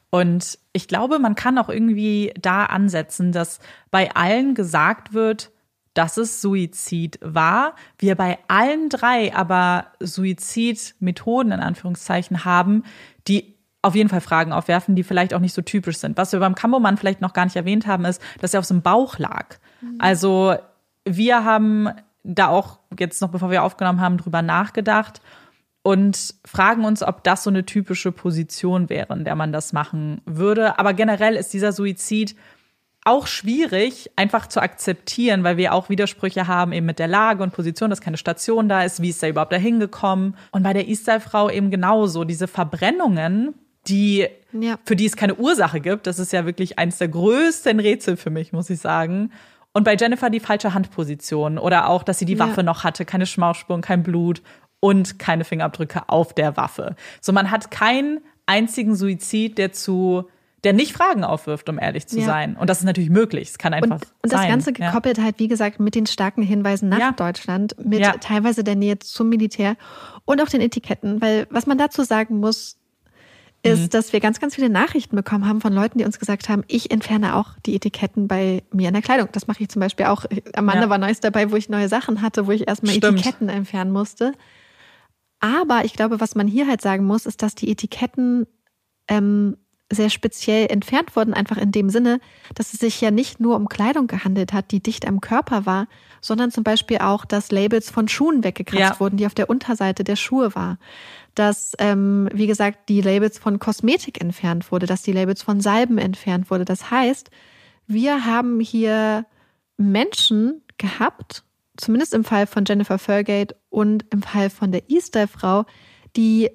Und 0.10 0.58
ich 0.74 0.88
glaube, 0.88 1.20
man 1.20 1.36
kann 1.36 1.58
auch 1.58 1.70
irgendwie 1.70 2.34
da 2.40 2.66
ansetzen, 2.66 3.32
dass 3.32 3.60
bei 3.92 4.16
allen 4.16 4.56
gesagt 4.56 5.14
wird, 5.14 5.52
dass 5.94 6.18
es 6.18 6.42
Suizid 6.42 7.20
war. 7.22 7.74
Wir 7.98 8.16
bei 8.16 8.38
allen 8.48 8.90
drei 8.90 9.36
aber 9.36 9.88
Suizidmethoden 10.00 11.52
in 11.52 11.60
Anführungszeichen 11.60 12.46
haben, 12.46 12.84
die 13.28 13.56
auf 13.82 13.96
jeden 13.96 14.10
Fall 14.10 14.22
Fragen 14.22 14.54
aufwerfen, 14.54 14.96
die 14.96 15.04
vielleicht 15.04 15.34
auch 15.34 15.40
nicht 15.40 15.54
so 15.54 15.62
typisch 15.62 15.98
sind. 15.98 16.18
Was 16.18 16.32
wir 16.34 16.40
beim 16.40 16.56
Kambomann 16.56 16.98
vielleicht 16.98 17.22
noch 17.22 17.34
gar 17.34 17.46
nicht 17.46 17.56
erwähnt 17.56 17.88
haben, 17.88 18.06
ist, 18.06 18.22
dass 18.42 18.54
er 18.54 18.60
auf 18.60 18.68
dem 18.68 18.82
Bauch 18.82 19.18
lag. 19.18 19.58
Mhm. 19.82 19.96
Also 20.00 20.56
wir 21.06 21.44
haben 21.44 21.90
da 22.24 22.48
auch 22.48 22.80
jetzt 23.00 23.22
noch, 23.22 23.30
bevor 23.30 23.50
wir 23.50 23.64
aufgenommen 23.64 24.02
haben, 24.02 24.18
drüber 24.18 24.42
nachgedacht 24.42 25.22
und 25.84 26.36
fragen 26.46 26.86
uns, 26.86 27.02
ob 27.04 27.24
das 27.24 27.44
so 27.44 27.50
eine 27.50 27.66
typische 27.66 28.12
Position 28.12 28.90
wäre, 28.90 29.14
in 29.14 29.24
der 29.24 29.36
man 29.36 29.54
das 29.54 29.74
machen 29.74 30.22
würde. 30.26 30.80
Aber 30.80 30.94
generell 30.94 31.36
ist 31.36 31.54
dieser 31.54 31.72
Suizid 31.72 32.36
auch 33.08 33.26
schwierig, 33.26 34.12
einfach 34.18 34.48
zu 34.48 34.62
akzeptieren, 34.62 35.46
weil 35.46 35.56
wir 35.56 35.74
auch 35.74 35.88
Widersprüche 35.88 36.48
haben 36.48 36.74
eben 36.74 36.86
mit 36.86 37.00
der 37.00 37.08
Lage 37.08 37.42
und 37.42 37.54
Position, 37.54 37.90
dass 37.90 38.02
keine 38.02 38.18
Station 38.18 38.68
da 38.68 38.84
ist, 38.84 39.02
wie 39.02 39.10
ist 39.10 39.24
er 39.24 39.30
überhaupt 39.30 39.54
dahin 39.54 39.80
gekommen. 39.80 40.36
Und 40.52 40.64
bei 40.64 40.74
der 40.74 40.90
Istal-Frau 40.90 41.50
eben 41.50 41.72
genauso, 41.72 42.26
diese 42.26 42.48
Verbrennungen, 42.50 43.54
die, 43.88 44.28
ja. 44.52 44.78
für 44.84 44.98
die 44.98 45.06
es 45.06 45.16
keine 45.16 45.36
Ursache 45.36 45.80
gibt, 45.80 46.06
das 46.06 46.20
ist 46.20 46.34
ja 46.34 46.46
wirklich 46.46 46.80
eines 46.80 46.98
der 46.98 47.08
größten 47.08 47.80
Rätsel 47.80 48.18
für 48.18 48.30
mich, 48.30 48.52
muss 48.52 48.70
ich 48.70 48.80
sagen. 48.80 49.32
Und 49.72 49.86
bei 49.86 49.96
Jennifer 49.96 50.30
die 50.30 50.42
falsche 50.42 50.74
Handposition 50.74 51.58
oder 51.58 51.88
auch, 51.88 52.04
dass 52.04 52.20
sie 52.20 52.26
die 52.26 52.34
ja. 52.34 52.40
Waffe 52.40 52.64
noch 52.64 52.84
hatte, 52.84 53.06
keine 53.06 53.26
Schmausspuren, 53.26 53.82
kein 53.82 54.04
Blut 54.04 54.42
und 54.80 55.20
keine 55.20 55.44
Fingerabdrücke 55.44 56.08
auf 56.08 56.34
der 56.34 56.58
Waffe. 56.58 56.96
So, 57.22 57.32
man 57.34 57.52
hat 57.52 57.72
keinen 57.72 58.20
einzigen 58.46 58.96
Suizid, 58.96 59.58
der 59.58 59.72
zu 59.72 60.26
der 60.64 60.74
nicht 60.74 60.94
Fragen 60.94 61.24
aufwirft, 61.24 61.70
um 61.70 61.78
ehrlich 61.78 62.08
zu 62.08 62.20
ja. 62.20 62.26
sein. 62.26 62.58
Und 62.58 62.70
das 62.70 62.80
ist 62.80 62.84
natürlich 62.84 63.12
möglich. 63.12 63.50
Es 63.50 63.58
kann 63.58 63.74
einfach 63.74 64.02
und, 64.02 64.08
und 64.24 64.30
sein. 64.32 64.40
das 64.40 64.48
Ganze 64.48 64.74
gekoppelt 64.74 65.18
ja. 65.18 65.24
halt, 65.24 65.40
wie 65.40 65.48
gesagt, 65.48 65.80
mit 65.80 65.94
den 65.94 66.08
starken 66.08 66.42
Hinweisen 66.42 66.90
nach 66.90 67.00
ja. 67.00 67.12
Deutschland, 67.12 67.76
mit 67.84 68.04
teilweise 68.22 68.64
der 68.64 68.76
Nähe 68.76 68.98
zum 69.00 69.30
Militär 69.30 69.76
und 70.26 70.42
auch 70.42 70.50
den 70.50 70.62
Etiketten. 70.62 71.22
Weil 71.22 71.48
was 71.52 71.68
man 71.68 71.78
dazu 71.78 72.04
sagen 72.04 72.40
muss, 72.40 72.78
ist, 73.64 73.84
mhm. 73.84 73.90
dass 73.90 74.14
wir 74.14 74.20
ganz, 74.20 74.40
ganz 74.40 74.56
viele 74.56 74.70
Nachrichten 74.70 75.16
bekommen 75.16 75.48
haben 75.48 75.62
von 75.62 75.74
Leuten, 75.74 76.00
die 76.00 76.06
uns 76.06 76.20
gesagt 76.20 76.50
haben, 76.50 76.64
ich 76.68 76.92
entferne 76.92 77.36
auch 77.36 77.52
die 77.66 77.76
Etiketten 77.76 78.28
bei 78.28 78.64
mir 78.72 78.88
in 78.88 78.94
der 78.94 79.04
Kleidung. 79.04 79.30
Das 79.32 79.48
mache 79.48 79.64
ich 79.64 79.70
zum 79.70 79.80
Beispiel 79.80 80.08
auch. 80.08 80.26
Amanda 80.54 80.90
war 80.90 80.98
neues 80.98 81.20
dabei, 81.20 81.52
wo 81.52 81.56
ich 81.56 81.70
neue 81.70 81.88
Sachen 81.88 82.22
hatte, 82.22 82.48
wo 82.48 82.52
ich 82.52 82.68
erstmal 82.68 82.94
Stimmt. 82.94 83.20
Etiketten 83.20 83.50
entfernen 83.50 83.92
musste. 83.92 84.34
Aber 85.40 85.86
ich 85.86 85.94
glaube, 85.94 86.20
was 86.20 86.36
man 86.36 86.48
hier 86.48 86.68
halt 86.68 86.82
sagen 86.82 87.06
muss, 87.06 87.26
ist, 87.26 87.42
dass 87.44 87.56
die 87.56 87.70
Etiketten 87.70 88.48
ähm, 89.08 89.58
sehr 89.92 90.10
speziell 90.10 90.68
entfernt 90.70 91.16
wurden, 91.16 91.34
einfach 91.34 91.58
in 91.58 91.72
dem 91.72 91.90
Sinne, 91.90 92.20
dass 92.56 92.74
es 92.74 92.80
sich 92.80 93.00
ja 93.00 93.12
nicht 93.12 93.40
nur 93.40 93.56
um 93.56 93.70
Kleidung 93.70 94.08
gehandelt 94.08 94.52
hat, 94.52 94.72
die 94.72 94.82
dicht 94.82 95.08
am 95.08 95.22
Körper 95.22 95.66
war, 95.66 95.88
sondern 96.20 96.52
zum 96.52 96.64
Beispiel 96.64 96.98
auch, 96.98 97.24
dass 97.24 97.52
Labels 97.52 97.90
von 97.90 98.08
Schuhen 98.08 98.44
weggekratzt 98.44 98.80
ja. 98.96 99.00
wurden, 99.00 99.18
die 99.18 99.26
auf 99.26 99.34
der 99.34 99.50
Unterseite 99.50 100.04
der 100.04 100.18
Schuhe 100.18 100.56
war. 100.56 100.78
Dass, 101.36 101.74
ähm, 101.80 102.28
wie 102.34 102.48
gesagt, 102.48 102.90
die 102.90 103.02
Labels 103.02 103.38
von 103.38 103.60
Kosmetik 103.60 104.20
entfernt 104.20 104.72
wurde, 104.72 104.88
dass 104.88 105.04
die 105.04 105.14
Labels 105.14 105.42
von 105.42 105.62
Salben 105.62 106.00
entfernt 106.00 106.52
wurde. 106.52 106.66
Das 106.66 106.92
heißt, 106.92 107.30
wir 107.86 108.26
haben 108.26 108.60
hier 108.60 109.26
Menschen 109.78 110.64
gehabt, 110.78 111.44
zumindest 111.78 112.14
im 112.14 112.24
Fall 112.24 112.48
von 112.48 112.66
Jennifer 112.68 112.98
Fergate 112.98 113.56
und 113.70 114.06
im 114.12 114.22
Fall 114.22 114.50
von 114.50 114.72
der 114.72 114.90
Easter-Frau, 114.90 115.66
die 116.16 116.50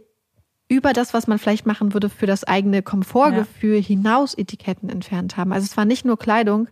über 0.68 0.92
das, 0.92 1.12
was 1.12 1.26
man 1.26 1.38
vielleicht 1.38 1.66
machen 1.66 1.92
würde 1.92 2.08
für 2.08 2.26
das 2.26 2.44
eigene 2.44 2.82
Komfortgefühl 2.82 3.76
ja. 3.76 3.82
hinaus 3.82 4.36
Etiketten 4.36 4.88
entfernt 4.88 5.36
haben. 5.36 5.52
Also 5.52 5.66
es 5.66 5.76
war 5.76 5.84
nicht 5.84 6.04
nur 6.04 6.18
Kleidung, 6.18 6.68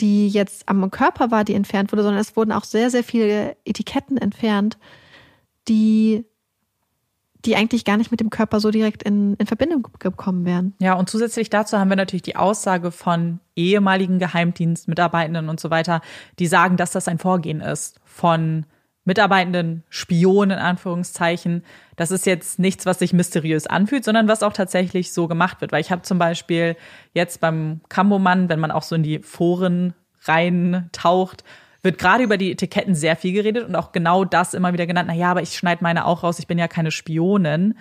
die 0.00 0.28
jetzt 0.28 0.68
am 0.68 0.90
Körper 0.90 1.30
war, 1.30 1.44
die 1.44 1.54
entfernt 1.54 1.92
wurde, 1.92 2.02
sondern 2.02 2.20
es 2.20 2.36
wurden 2.36 2.52
auch 2.52 2.64
sehr, 2.64 2.90
sehr 2.90 3.04
viele 3.04 3.56
Etiketten 3.64 4.16
entfernt, 4.16 4.78
die 5.68 6.24
die 7.44 7.56
eigentlich 7.56 7.84
gar 7.84 7.96
nicht 7.96 8.10
mit 8.10 8.20
dem 8.20 8.30
Körper 8.30 8.60
so 8.60 8.70
direkt 8.70 9.02
in, 9.02 9.34
in 9.34 9.46
Verbindung 9.46 9.88
gekommen 9.98 10.44
wären. 10.44 10.74
Ja, 10.80 10.94
und 10.94 11.08
zusätzlich 11.08 11.50
dazu 11.50 11.78
haben 11.78 11.88
wir 11.88 11.96
natürlich 11.96 12.22
die 12.22 12.36
Aussage 12.36 12.90
von 12.90 13.40
ehemaligen 13.56 14.18
Geheimdienstmitarbeitenden 14.18 15.48
und 15.48 15.60
so 15.60 15.70
weiter, 15.70 16.00
die 16.38 16.46
sagen, 16.46 16.76
dass 16.76 16.92
das 16.92 17.08
ein 17.08 17.18
Vorgehen 17.18 17.60
ist 17.60 18.00
von 18.04 18.66
Mitarbeitenden, 19.04 19.84
Spionen 19.90 20.58
in 20.58 20.64
Anführungszeichen. 20.64 21.62
Das 21.96 22.10
ist 22.10 22.24
jetzt 22.24 22.58
nichts, 22.58 22.86
was 22.86 22.98
sich 22.98 23.12
mysteriös 23.12 23.66
anfühlt, 23.66 24.04
sondern 24.04 24.28
was 24.28 24.42
auch 24.42 24.54
tatsächlich 24.54 25.12
so 25.12 25.28
gemacht 25.28 25.60
wird. 25.60 25.72
Weil 25.72 25.82
ich 25.82 25.92
habe 25.92 26.02
zum 26.02 26.18
Beispiel 26.18 26.76
jetzt 27.12 27.40
beim 27.40 27.80
Kambomann, 27.90 28.48
wenn 28.48 28.60
man 28.60 28.70
auch 28.70 28.82
so 28.82 28.94
in 28.94 29.02
die 29.02 29.18
Foren 29.18 29.92
reintaucht, 30.22 31.44
wird 31.84 31.98
gerade 31.98 32.24
über 32.24 32.38
die 32.38 32.50
Etiketten 32.50 32.94
sehr 32.94 33.14
viel 33.14 33.32
geredet 33.32 33.68
und 33.68 33.76
auch 33.76 33.92
genau 33.92 34.24
das 34.24 34.54
immer 34.54 34.72
wieder 34.72 34.86
genannt. 34.86 35.08
Na 35.08 35.14
ja, 35.14 35.30
aber 35.30 35.42
ich 35.42 35.56
schneide 35.56 35.84
meine 35.84 36.06
auch 36.06 36.22
raus, 36.22 36.38
ich 36.38 36.46
bin 36.46 36.58
ja 36.58 36.66
keine 36.66 36.90
Spionin. 36.90 37.74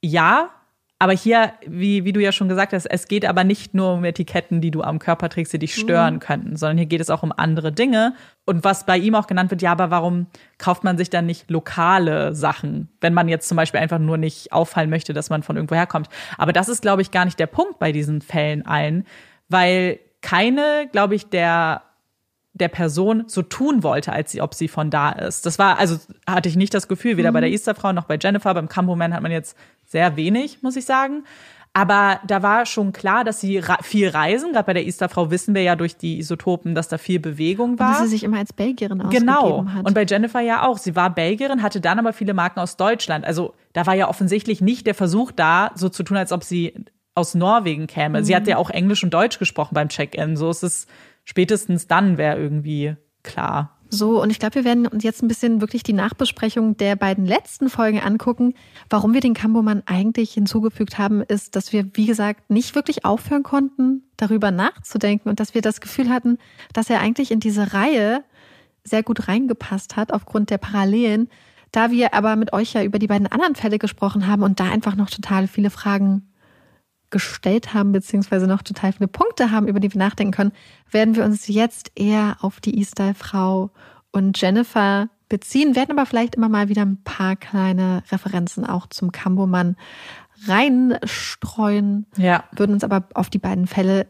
Ja, 0.00 0.50
aber 0.98 1.12
hier, 1.12 1.52
wie, 1.66 2.04
wie 2.04 2.12
du 2.12 2.22
ja 2.22 2.32
schon 2.32 2.48
gesagt 2.48 2.72
hast, 2.72 2.86
es 2.86 3.06
geht 3.06 3.26
aber 3.26 3.44
nicht 3.44 3.74
nur 3.74 3.94
um 3.94 4.04
Etiketten, 4.04 4.62
die 4.62 4.70
du 4.70 4.80
am 4.80 4.98
Körper 4.98 5.28
trägst, 5.28 5.52
die 5.52 5.58
dich 5.58 5.74
stören 5.74 6.14
mhm. 6.14 6.20
könnten, 6.20 6.56
sondern 6.56 6.78
hier 6.78 6.86
geht 6.86 7.02
es 7.02 7.10
auch 7.10 7.22
um 7.22 7.32
andere 7.36 7.70
Dinge. 7.70 8.14
Und 8.46 8.64
was 8.64 8.86
bei 8.86 8.96
ihm 8.96 9.14
auch 9.14 9.26
genannt 9.26 9.50
wird, 9.50 9.60
ja, 9.60 9.72
aber 9.72 9.90
warum 9.90 10.26
kauft 10.56 10.84
man 10.84 10.96
sich 10.96 11.10
dann 11.10 11.26
nicht 11.26 11.50
lokale 11.50 12.34
Sachen, 12.34 12.88
wenn 13.02 13.12
man 13.12 13.28
jetzt 13.28 13.48
zum 13.48 13.56
Beispiel 13.56 13.80
einfach 13.80 13.98
nur 13.98 14.16
nicht 14.16 14.52
auffallen 14.52 14.88
möchte, 14.88 15.12
dass 15.12 15.28
man 15.28 15.42
von 15.42 15.56
irgendwo 15.56 15.74
herkommt? 15.74 16.08
Aber 16.38 16.54
das 16.54 16.70
ist, 16.70 16.80
glaube 16.80 17.02
ich, 17.02 17.10
gar 17.10 17.26
nicht 17.26 17.38
der 17.38 17.46
Punkt 17.46 17.78
bei 17.78 17.92
diesen 17.92 18.22
Fällen 18.22 18.64
allen, 18.64 19.04
weil 19.48 19.98
keine, 20.22 20.88
glaube 20.90 21.14
ich, 21.14 21.28
der 21.28 21.82
der 22.58 22.68
Person 22.68 23.24
so 23.26 23.42
tun 23.42 23.82
wollte, 23.82 24.12
als 24.12 24.32
sie, 24.32 24.40
ob 24.40 24.54
sie 24.54 24.68
von 24.68 24.90
da 24.90 25.10
ist. 25.10 25.46
Das 25.46 25.58
war, 25.58 25.78
also 25.78 25.98
hatte 26.26 26.48
ich 26.48 26.56
nicht 26.56 26.72
das 26.74 26.88
Gefühl, 26.88 27.16
weder 27.16 27.30
mhm. 27.30 27.34
bei 27.34 27.40
der 27.40 27.50
Easterfrau 27.50 27.92
noch 27.92 28.04
bei 28.04 28.18
Jennifer, 28.20 28.54
beim 28.54 28.68
Campoman 28.68 29.14
hat 29.14 29.22
man 29.22 29.32
jetzt 29.32 29.56
sehr 29.84 30.16
wenig, 30.16 30.62
muss 30.62 30.76
ich 30.76 30.84
sagen. 30.84 31.24
Aber 31.74 32.20
da 32.26 32.42
war 32.42 32.64
schon 32.64 32.92
klar, 32.92 33.22
dass 33.22 33.38
sie 33.38 33.60
viel 33.82 34.08
reisen. 34.08 34.52
Gerade 34.52 34.64
bei 34.64 34.72
der 34.72 34.86
Easterfrau 34.86 35.30
wissen 35.30 35.54
wir 35.54 35.60
ja 35.60 35.76
durch 35.76 35.98
die 35.98 36.18
Isotopen, 36.18 36.74
dass 36.74 36.88
da 36.88 36.96
viel 36.96 37.20
Bewegung 37.20 37.78
war. 37.78 37.88
Und 37.88 37.94
dass 37.96 38.02
sie 38.04 38.08
sich 38.08 38.24
immer 38.24 38.38
als 38.38 38.54
Belgierin 38.54 39.02
ausgegeben 39.02 39.26
genau. 39.26 39.66
hat. 39.66 39.84
Und 39.84 39.92
bei 39.92 40.06
Jennifer 40.06 40.40
ja 40.40 40.66
auch. 40.66 40.78
Sie 40.78 40.96
war 40.96 41.10
Belgierin, 41.10 41.62
hatte 41.62 41.82
dann 41.82 41.98
aber 41.98 42.14
viele 42.14 42.32
Marken 42.32 42.60
aus 42.60 42.78
Deutschland. 42.78 43.26
Also 43.26 43.52
da 43.74 43.84
war 43.84 43.92
ja 43.92 44.08
offensichtlich 44.08 44.62
nicht 44.62 44.86
der 44.86 44.94
Versuch 44.94 45.32
da, 45.32 45.72
so 45.74 45.90
zu 45.90 46.02
tun, 46.02 46.16
als 46.16 46.32
ob 46.32 46.44
sie 46.44 46.72
aus 47.14 47.34
Norwegen 47.34 47.86
käme. 47.86 48.20
Mhm. 48.20 48.24
Sie 48.24 48.34
hat 48.34 48.46
ja 48.46 48.56
auch 48.56 48.70
Englisch 48.70 49.04
und 49.04 49.12
Deutsch 49.12 49.38
gesprochen 49.38 49.74
beim 49.74 49.90
Check-in. 49.90 50.38
So 50.38 50.48
ist 50.48 50.62
es 50.62 50.86
spätestens 51.26 51.86
dann 51.86 52.16
wäre 52.16 52.38
irgendwie 52.38 52.96
klar 53.22 53.76
So, 53.88 54.20
und 54.20 54.30
ich 54.30 54.38
glaube, 54.38 54.56
wir 54.56 54.64
werden 54.64 54.86
uns 54.86 55.04
jetzt 55.04 55.22
ein 55.22 55.28
bisschen 55.28 55.60
wirklich 55.60 55.82
die 55.82 55.92
Nachbesprechung 55.92 56.76
der 56.76 56.96
beiden 56.96 57.26
letzten 57.26 57.68
Folgen 57.68 58.00
angucken. 58.00 58.54
Warum 58.90 59.14
wir 59.14 59.20
den 59.20 59.34
Kambomann 59.34 59.82
eigentlich 59.86 60.32
hinzugefügt 60.32 60.98
haben, 60.98 61.22
ist, 61.22 61.54
dass 61.54 61.72
wir, 61.72 61.86
wie 61.94 62.06
gesagt, 62.06 62.50
nicht 62.50 62.74
wirklich 62.74 63.04
aufhören 63.04 63.42
konnten, 63.42 64.02
darüber 64.16 64.50
nachzudenken 64.50 65.28
und 65.28 65.38
dass 65.38 65.54
wir 65.54 65.62
das 65.62 65.80
Gefühl 65.80 66.08
hatten, 66.08 66.38
dass 66.72 66.90
er 66.90 67.00
eigentlich 67.00 67.30
in 67.30 67.40
diese 67.40 67.74
Reihe 67.74 68.24
sehr 68.82 69.02
gut 69.02 69.28
reingepasst 69.28 69.96
hat 69.96 70.12
aufgrund 70.12 70.50
der 70.50 70.58
Parallelen. 70.58 71.28
Da 71.72 71.90
wir 71.90 72.14
aber 72.14 72.36
mit 72.36 72.52
euch 72.52 72.72
ja 72.72 72.82
über 72.82 72.98
die 72.98 73.08
beiden 73.08 73.26
anderen 73.26 73.54
Fälle 73.54 73.78
gesprochen 73.78 74.26
haben 74.26 74.42
und 74.42 74.60
da 74.60 74.64
einfach 74.64 74.96
noch 74.96 75.10
total 75.10 75.46
viele 75.46 75.70
Fragen 75.70 76.28
gestellt 77.10 77.72
haben, 77.74 77.92
beziehungsweise 77.92 78.46
noch 78.46 78.62
total 78.62 78.92
viele 78.92 79.08
Punkte 79.08 79.50
haben, 79.50 79.68
über 79.68 79.80
die 79.80 79.92
wir 79.92 79.98
nachdenken 79.98 80.32
können, 80.32 80.52
werden 80.90 81.14
wir 81.16 81.24
uns 81.24 81.46
jetzt 81.48 81.92
eher 81.94 82.36
auf 82.40 82.60
die 82.60 82.78
E-Style-Frau 82.80 83.70
und 84.12 84.40
Jennifer 84.40 85.08
beziehen, 85.28 85.74
werden 85.76 85.92
aber 85.98 86.06
vielleicht 86.06 86.34
immer 86.36 86.48
mal 86.48 86.68
wieder 86.68 86.82
ein 86.82 87.02
paar 87.02 87.36
kleine 87.36 88.02
Referenzen 88.10 88.64
auch 88.64 88.86
zum 88.88 89.10
Kambomann 89.12 89.76
reinstreuen, 90.46 92.06
Ja. 92.16 92.44
würden 92.52 92.72
uns 92.72 92.84
aber 92.84 93.04
auf 93.14 93.30
die 93.30 93.38
beiden 93.38 93.66
Fälle 93.66 94.06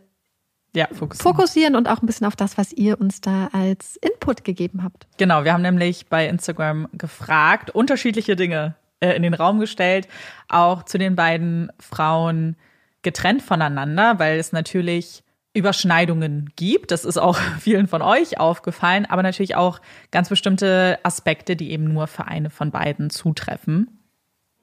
Ja, 0.74 0.86
fokussieren. 0.92 1.34
fokussieren 1.34 1.76
und 1.76 1.88
auch 1.88 2.02
ein 2.02 2.06
bisschen 2.06 2.26
auf 2.26 2.36
das, 2.36 2.58
was 2.58 2.72
ihr 2.72 3.00
uns 3.00 3.20
da 3.20 3.48
als 3.52 3.96
Input 3.96 4.44
gegeben 4.44 4.82
habt. 4.82 5.06
Genau, 5.16 5.44
wir 5.44 5.52
haben 5.54 5.62
nämlich 5.62 6.08
bei 6.08 6.28
Instagram 6.28 6.88
gefragt, 6.92 7.70
unterschiedliche 7.70 8.36
Dinge 8.36 8.74
äh, 9.00 9.12
in 9.16 9.22
den 9.22 9.32
Raum 9.34 9.58
gestellt, 9.58 10.06
auch 10.48 10.82
zu 10.82 10.98
den 10.98 11.16
beiden 11.16 11.70
Frauen 11.80 12.56
getrennt 13.06 13.40
voneinander, 13.40 14.18
weil 14.18 14.36
es 14.36 14.50
natürlich 14.50 15.22
Überschneidungen 15.54 16.50
gibt. 16.56 16.90
Das 16.90 17.04
ist 17.04 17.18
auch 17.18 17.38
vielen 17.60 17.86
von 17.86 18.02
euch 18.02 18.40
aufgefallen, 18.40 19.06
aber 19.06 19.22
natürlich 19.22 19.54
auch 19.54 19.80
ganz 20.10 20.28
bestimmte 20.28 20.98
Aspekte, 21.04 21.54
die 21.54 21.70
eben 21.70 21.84
nur 21.84 22.08
für 22.08 22.26
eine 22.26 22.50
von 22.50 22.72
beiden 22.72 23.10
zutreffen. 23.10 24.00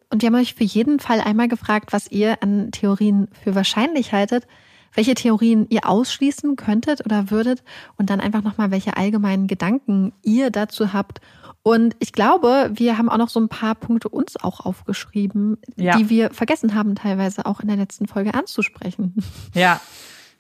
Und 0.10 0.22
wir 0.22 0.28
haben 0.28 0.36
euch 0.36 0.56
für 0.56 0.66
jeden 0.66 1.00
Fall 1.00 1.22
einmal 1.22 1.48
gefragt, 1.48 1.94
was 1.94 2.12
ihr 2.12 2.44
an 2.44 2.72
Theorien 2.72 3.30
für 3.42 3.56
wahrscheinlich 3.56 4.12
haltet, 4.12 4.46
welche 4.94 5.14
Theorien 5.16 5.66
ihr 5.70 5.88
ausschließen 5.88 6.56
könntet 6.56 7.06
oder 7.06 7.32
würdet 7.32 7.64
und 7.98 8.10
dann 8.10 8.20
einfach 8.20 8.44
nochmal, 8.44 8.72
welche 8.72 8.96
allgemeinen 8.98 9.48
Gedanken 9.48 10.14
ihr 10.24 10.50
dazu 10.52 10.94
habt. 10.94 11.20
Und 11.64 11.96
ich 12.00 12.12
glaube, 12.12 12.72
wir 12.74 12.98
haben 12.98 13.10
auch 13.10 13.18
noch 13.18 13.30
so 13.30 13.40
ein 13.40 13.48
paar 13.48 13.76
Punkte 13.76 14.10
uns 14.10 14.36
auch 14.44 14.60
aufgeschrieben, 14.66 15.58
Ja. 15.78 15.98
die 15.98 16.10
wir 16.10 16.30
vergessen 16.32 16.76
haben, 16.76 16.96
teilweise 16.96 17.46
auch 17.46 17.62
in 17.62 17.68
der 17.70 17.78
letzten 17.78 18.08
Folge 18.08 18.34
anzusprechen. 18.34 19.16
Ja, 19.54 19.80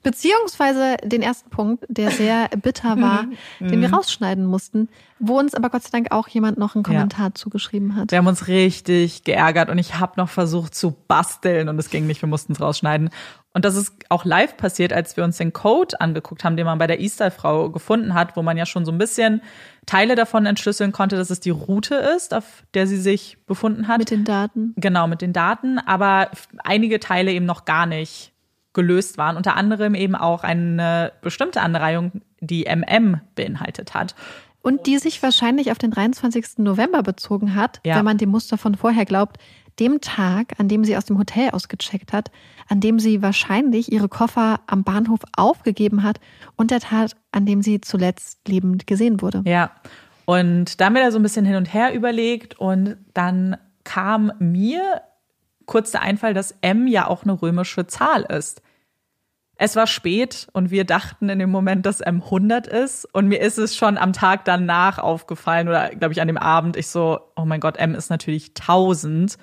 Beziehungsweise 0.03 0.97
den 1.01 1.21
ersten 1.21 1.49
Punkt, 1.49 1.85
der 1.87 2.11
sehr 2.11 2.49
bitter 2.61 2.99
war, 3.01 3.23
den 3.61 3.79
Mhm. 3.79 3.81
wir 3.83 3.93
rausschneiden 3.93 4.45
mussten, 4.45 4.89
wo 5.19 5.39
uns 5.39 5.55
aber 5.55 5.69
Gott 5.69 5.83
sei 5.83 5.89
Dank 5.93 6.11
auch 6.11 6.27
jemand 6.27 6.57
noch 6.57 6.75
einen 6.75 6.83
Kommentar 6.83 7.33
zugeschrieben 7.35 7.95
hat. 7.95 8.11
Wir 8.11 8.17
haben 8.17 8.27
uns 8.27 8.47
richtig 8.49 9.23
geärgert 9.23 9.69
und 9.69 9.77
ich 9.77 9.95
habe 9.99 10.13
noch 10.17 10.27
versucht 10.27 10.75
zu 10.75 10.93
basteln 11.07 11.69
und 11.69 11.79
es 11.79 11.89
ging 11.89 12.05
nicht, 12.05 12.21
wir 12.21 12.27
mussten 12.27 12.51
es 12.51 12.59
rausschneiden. 12.59 13.11
Und 13.55 13.65
das 13.65 13.75
ist 13.75 13.93
auch 14.09 14.25
live 14.25 14.57
passiert, 14.57 14.91
als 14.91 15.15
wir 15.15 15.23
uns 15.23 15.37
den 15.37 15.53
Code 15.53 16.01
angeguckt 16.01 16.43
haben, 16.43 16.57
den 16.57 16.65
man 16.65 16.79
bei 16.79 16.87
der 16.87 16.99
Easter-Frau 16.99 17.69
gefunden 17.69 18.15
hat, 18.15 18.35
wo 18.35 18.41
man 18.41 18.57
ja 18.57 18.65
schon 18.65 18.83
so 18.83 18.91
ein 18.91 18.97
bisschen 18.97 19.41
Teile 19.85 20.15
davon 20.15 20.45
entschlüsseln 20.47 20.91
konnte, 20.91 21.17
dass 21.17 21.29
es 21.29 21.39
die 21.39 21.51
Route 21.51 21.95
ist, 21.95 22.33
auf 22.33 22.63
der 22.73 22.87
sie 22.87 22.97
sich 22.97 23.37
befunden 23.45 23.87
hat. 23.87 23.99
Mit 23.99 24.09
den 24.09 24.23
Daten. 24.23 24.73
Genau, 24.77 25.07
mit 25.07 25.21
den 25.21 25.33
Daten, 25.33 25.77
aber 25.77 26.31
einige 26.63 26.99
Teile 26.99 27.31
eben 27.31 27.45
noch 27.45 27.65
gar 27.65 27.85
nicht 27.85 28.31
gelöst 28.73 29.19
waren. 29.19 29.37
Unter 29.37 29.55
anderem 29.55 29.93
eben 29.93 30.15
auch 30.15 30.43
eine 30.43 31.11
bestimmte 31.21 31.61
Anreihung, 31.61 32.23
die 32.39 32.65
MM 32.65 33.21
beinhaltet 33.35 33.93
hat. 33.93 34.15
Und 34.63 34.87
die 34.87 34.97
sich 34.97 35.21
wahrscheinlich 35.21 35.71
auf 35.71 35.77
den 35.77 35.91
23. 35.91 36.57
November 36.57 37.03
bezogen 37.03 37.53
hat, 37.53 37.81
Ja. 37.85 37.97
wenn 37.97 38.05
man 38.05 38.17
dem 38.17 38.29
Muster 38.29 38.57
von 38.57 38.75
vorher 38.75 39.05
glaubt, 39.05 39.37
dem 39.79 40.01
Tag, 40.01 40.53
an 40.59 40.67
dem 40.67 40.83
sie 40.85 40.95
aus 40.95 41.05
dem 41.05 41.17
Hotel 41.17 41.49
ausgecheckt 41.49 42.13
hat, 42.13 42.31
an 42.73 42.79
dem 42.79 42.97
sie 42.97 43.21
wahrscheinlich 43.21 43.91
ihre 43.91 44.09
Koffer 44.09 44.61
am 44.65 44.83
Bahnhof 44.83 45.19
aufgegeben 45.37 46.01
hat 46.01 46.19
und 46.55 46.71
der 46.71 46.79
Tag, 46.79 47.11
an 47.31 47.45
dem 47.45 47.61
sie 47.61 47.79
zuletzt 47.81 48.47
lebend 48.47 48.87
gesehen 48.87 49.21
wurde. 49.21 49.43
Ja. 49.45 49.69
Und 50.25 50.81
da 50.81 50.85
haben 50.85 50.95
wir 50.95 51.03
da 51.03 51.11
so 51.11 51.19
ein 51.19 51.21
bisschen 51.21 51.45
hin 51.45 51.55
und 51.55 51.71
her 51.71 51.93
überlegt 51.93 52.59
und 52.59 52.97
dann 53.13 53.57
kam 53.83 54.31
mir 54.39 55.03
kurz 55.67 55.91
der 55.91 56.01
Einfall, 56.01 56.33
dass 56.33 56.55
M 56.61 56.87
ja 56.87 57.07
auch 57.07 57.21
eine 57.21 57.39
römische 57.39 57.85
Zahl 57.85 58.23
ist. 58.23 58.63
Es 59.55 59.75
war 59.75 59.85
spät 59.85 60.47
und 60.53 60.71
wir 60.71 60.83
dachten 60.83 61.29
in 61.29 61.37
dem 61.37 61.51
Moment, 61.51 61.85
dass 61.85 62.01
M 62.01 62.23
100 62.23 62.65
ist. 62.65 63.05
Und 63.13 63.27
mir 63.27 63.39
ist 63.39 63.59
es 63.59 63.75
schon 63.75 63.99
am 63.99 64.13
Tag 64.13 64.45
danach 64.45 64.97
aufgefallen 64.97 65.67
oder 65.67 65.89
glaube 65.89 66.13
ich 66.13 66.21
an 66.21 66.27
dem 66.27 66.37
Abend. 66.37 66.75
Ich 66.75 66.87
so, 66.87 67.19
oh 67.35 67.45
mein 67.45 67.59
Gott, 67.59 67.77
M 67.77 67.93
ist 67.93 68.09
natürlich 68.09 68.53
1000. 68.59 69.37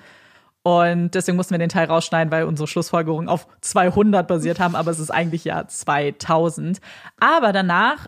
Und 0.63 1.15
deswegen 1.15 1.37
mussten 1.37 1.53
wir 1.53 1.59
den 1.59 1.69
Teil 1.69 1.87
rausschneiden, 1.87 2.31
weil 2.31 2.43
unsere 2.43 2.67
Schlussfolgerungen 2.67 3.29
auf 3.29 3.47
200 3.61 4.27
basiert 4.27 4.59
haben. 4.59 4.75
Aber 4.75 4.91
es 4.91 4.99
ist 4.99 5.11
eigentlich 5.11 5.43
ja 5.43 5.67
2000. 5.67 6.79
Aber 7.19 7.51
danach 7.51 8.07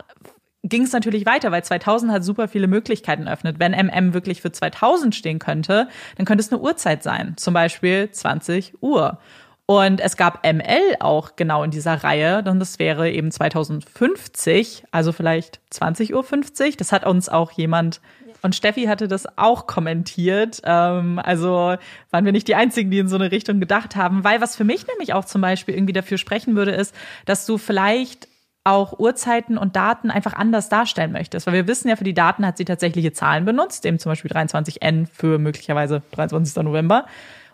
ging 0.62 0.82
es 0.82 0.92
natürlich 0.92 1.26
weiter, 1.26 1.52
weil 1.52 1.64
2000 1.64 2.12
hat 2.12 2.24
super 2.24 2.48
viele 2.48 2.68
Möglichkeiten 2.68 3.26
eröffnet. 3.26 3.58
Wenn 3.58 3.72
MM 3.72 4.14
wirklich 4.14 4.40
für 4.40 4.52
2000 4.52 5.14
stehen 5.14 5.38
könnte, 5.38 5.88
dann 6.16 6.26
könnte 6.26 6.42
es 6.42 6.52
eine 6.52 6.60
Uhrzeit 6.60 7.02
sein. 7.02 7.34
Zum 7.36 7.54
Beispiel 7.54 8.10
20 8.10 8.82
Uhr. 8.82 9.18
Und 9.66 10.00
es 10.00 10.16
gab 10.16 10.46
ML 10.46 10.96
auch 11.00 11.36
genau 11.36 11.62
in 11.62 11.70
dieser 11.70 12.04
Reihe, 12.04 12.44
und 12.46 12.60
das 12.60 12.78
wäre 12.78 13.10
eben 13.10 13.30
2050, 13.30 14.84
also 14.90 15.10
vielleicht 15.12 15.60
20.50 15.72 16.12
Uhr. 16.12 16.72
Das 16.76 16.92
hat 16.92 17.06
uns 17.06 17.30
auch 17.30 17.50
jemand, 17.50 18.02
und 18.44 18.54
Steffi 18.54 18.84
hatte 18.84 19.08
das 19.08 19.26
auch 19.38 19.66
kommentiert. 19.66 20.60
Ähm, 20.64 21.18
also 21.18 21.76
waren 22.10 22.24
wir 22.26 22.32
nicht 22.32 22.46
die 22.46 22.54
Einzigen, 22.54 22.90
die 22.90 22.98
in 22.98 23.08
so 23.08 23.16
eine 23.16 23.32
Richtung 23.32 23.58
gedacht 23.58 23.96
haben. 23.96 24.22
Weil 24.22 24.42
was 24.42 24.54
für 24.54 24.64
mich 24.64 24.86
nämlich 24.86 25.14
auch 25.14 25.24
zum 25.24 25.40
Beispiel 25.40 25.74
irgendwie 25.74 25.94
dafür 25.94 26.18
sprechen 26.18 26.54
würde, 26.54 26.72
ist, 26.72 26.94
dass 27.24 27.46
du 27.46 27.56
vielleicht 27.56 28.28
auch 28.62 28.98
Uhrzeiten 28.98 29.56
und 29.56 29.76
Daten 29.76 30.10
einfach 30.10 30.34
anders 30.34 30.68
darstellen 30.68 31.10
möchtest. 31.10 31.46
Weil 31.46 31.54
wir 31.54 31.66
wissen 31.66 31.88
ja, 31.88 31.96
für 31.96 32.04
die 32.04 32.12
Daten 32.12 32.44
hat 32.44 32.58
sie 32.58 32.66
tatsächliche 32.66 33.12
Zahlen 33.14 33.46
benutzt, 33.46 33.86
eben 33.86 33.98
zum 33.98 34.12
Beispiel 34.12 34.30
23N 34.30 35.06
für 35.10 35.38
möglicherweise 35.38 36.02
23. 36.12 36.62
November. 36.62 37.06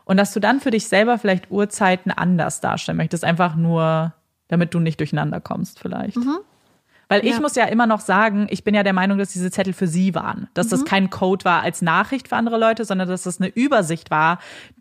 Und 0.05 0.17
dass 0.17 0.33
du 0.33 0.41
dann 0.41 0.59
für 0.59 0.73
dich 0.73 0.89
selber 0.89 1.19
vielleicht 1.19 1.53
Uhrzeiten 1.53 2.11
anders 2.11 2.61
darstellen 2.61 2.99
möchtest, 2.99 3.25
einfach 3.25 3.55
nur, 3.55 4.13
damit 4.49 4.75
du 4.75 4.81
nicht 4.81 4.99
durcheinander 4.99 5.41
kommst 5.41 5.79
vielleicht. 5.79 6.17
Weil 7.11 7.27
ich 7.27 7.33
Ja. 7.33 7.41
muss 7.41 7.57
ja 7.57 7.65
immer 7.65 7.87
noch 7.89 7.99
sagen, 8.01 8.47
ich 8.51 8.63
bin 8.63 8.73
ja 8.75 8.85
der 8.85 8.93
Meinung, 8.93 9.19
dass 9.19 9.33
diese 9.33 9.51
Zettel 9.51 9.73
für 9.73 9.89
sie 9.89 10.15
waren. 10.15 10.49
Dass 10.55 10.69
das 10.69 10.85
kein 10.85 11.11
Code 11.11 11.45
war 11.45 11.63
als 11.63 11.83
Nachricht 11.83 12.29
für 12.29 12.37
andere 12.37 12.57
Leute, 12.57 12.85
sondern 12.85 13.09
dass 13.09 13.25
das 13.25 13.41
eine 13.41 13.49
Übersicht 13.49 14.13
war 14.13 14.39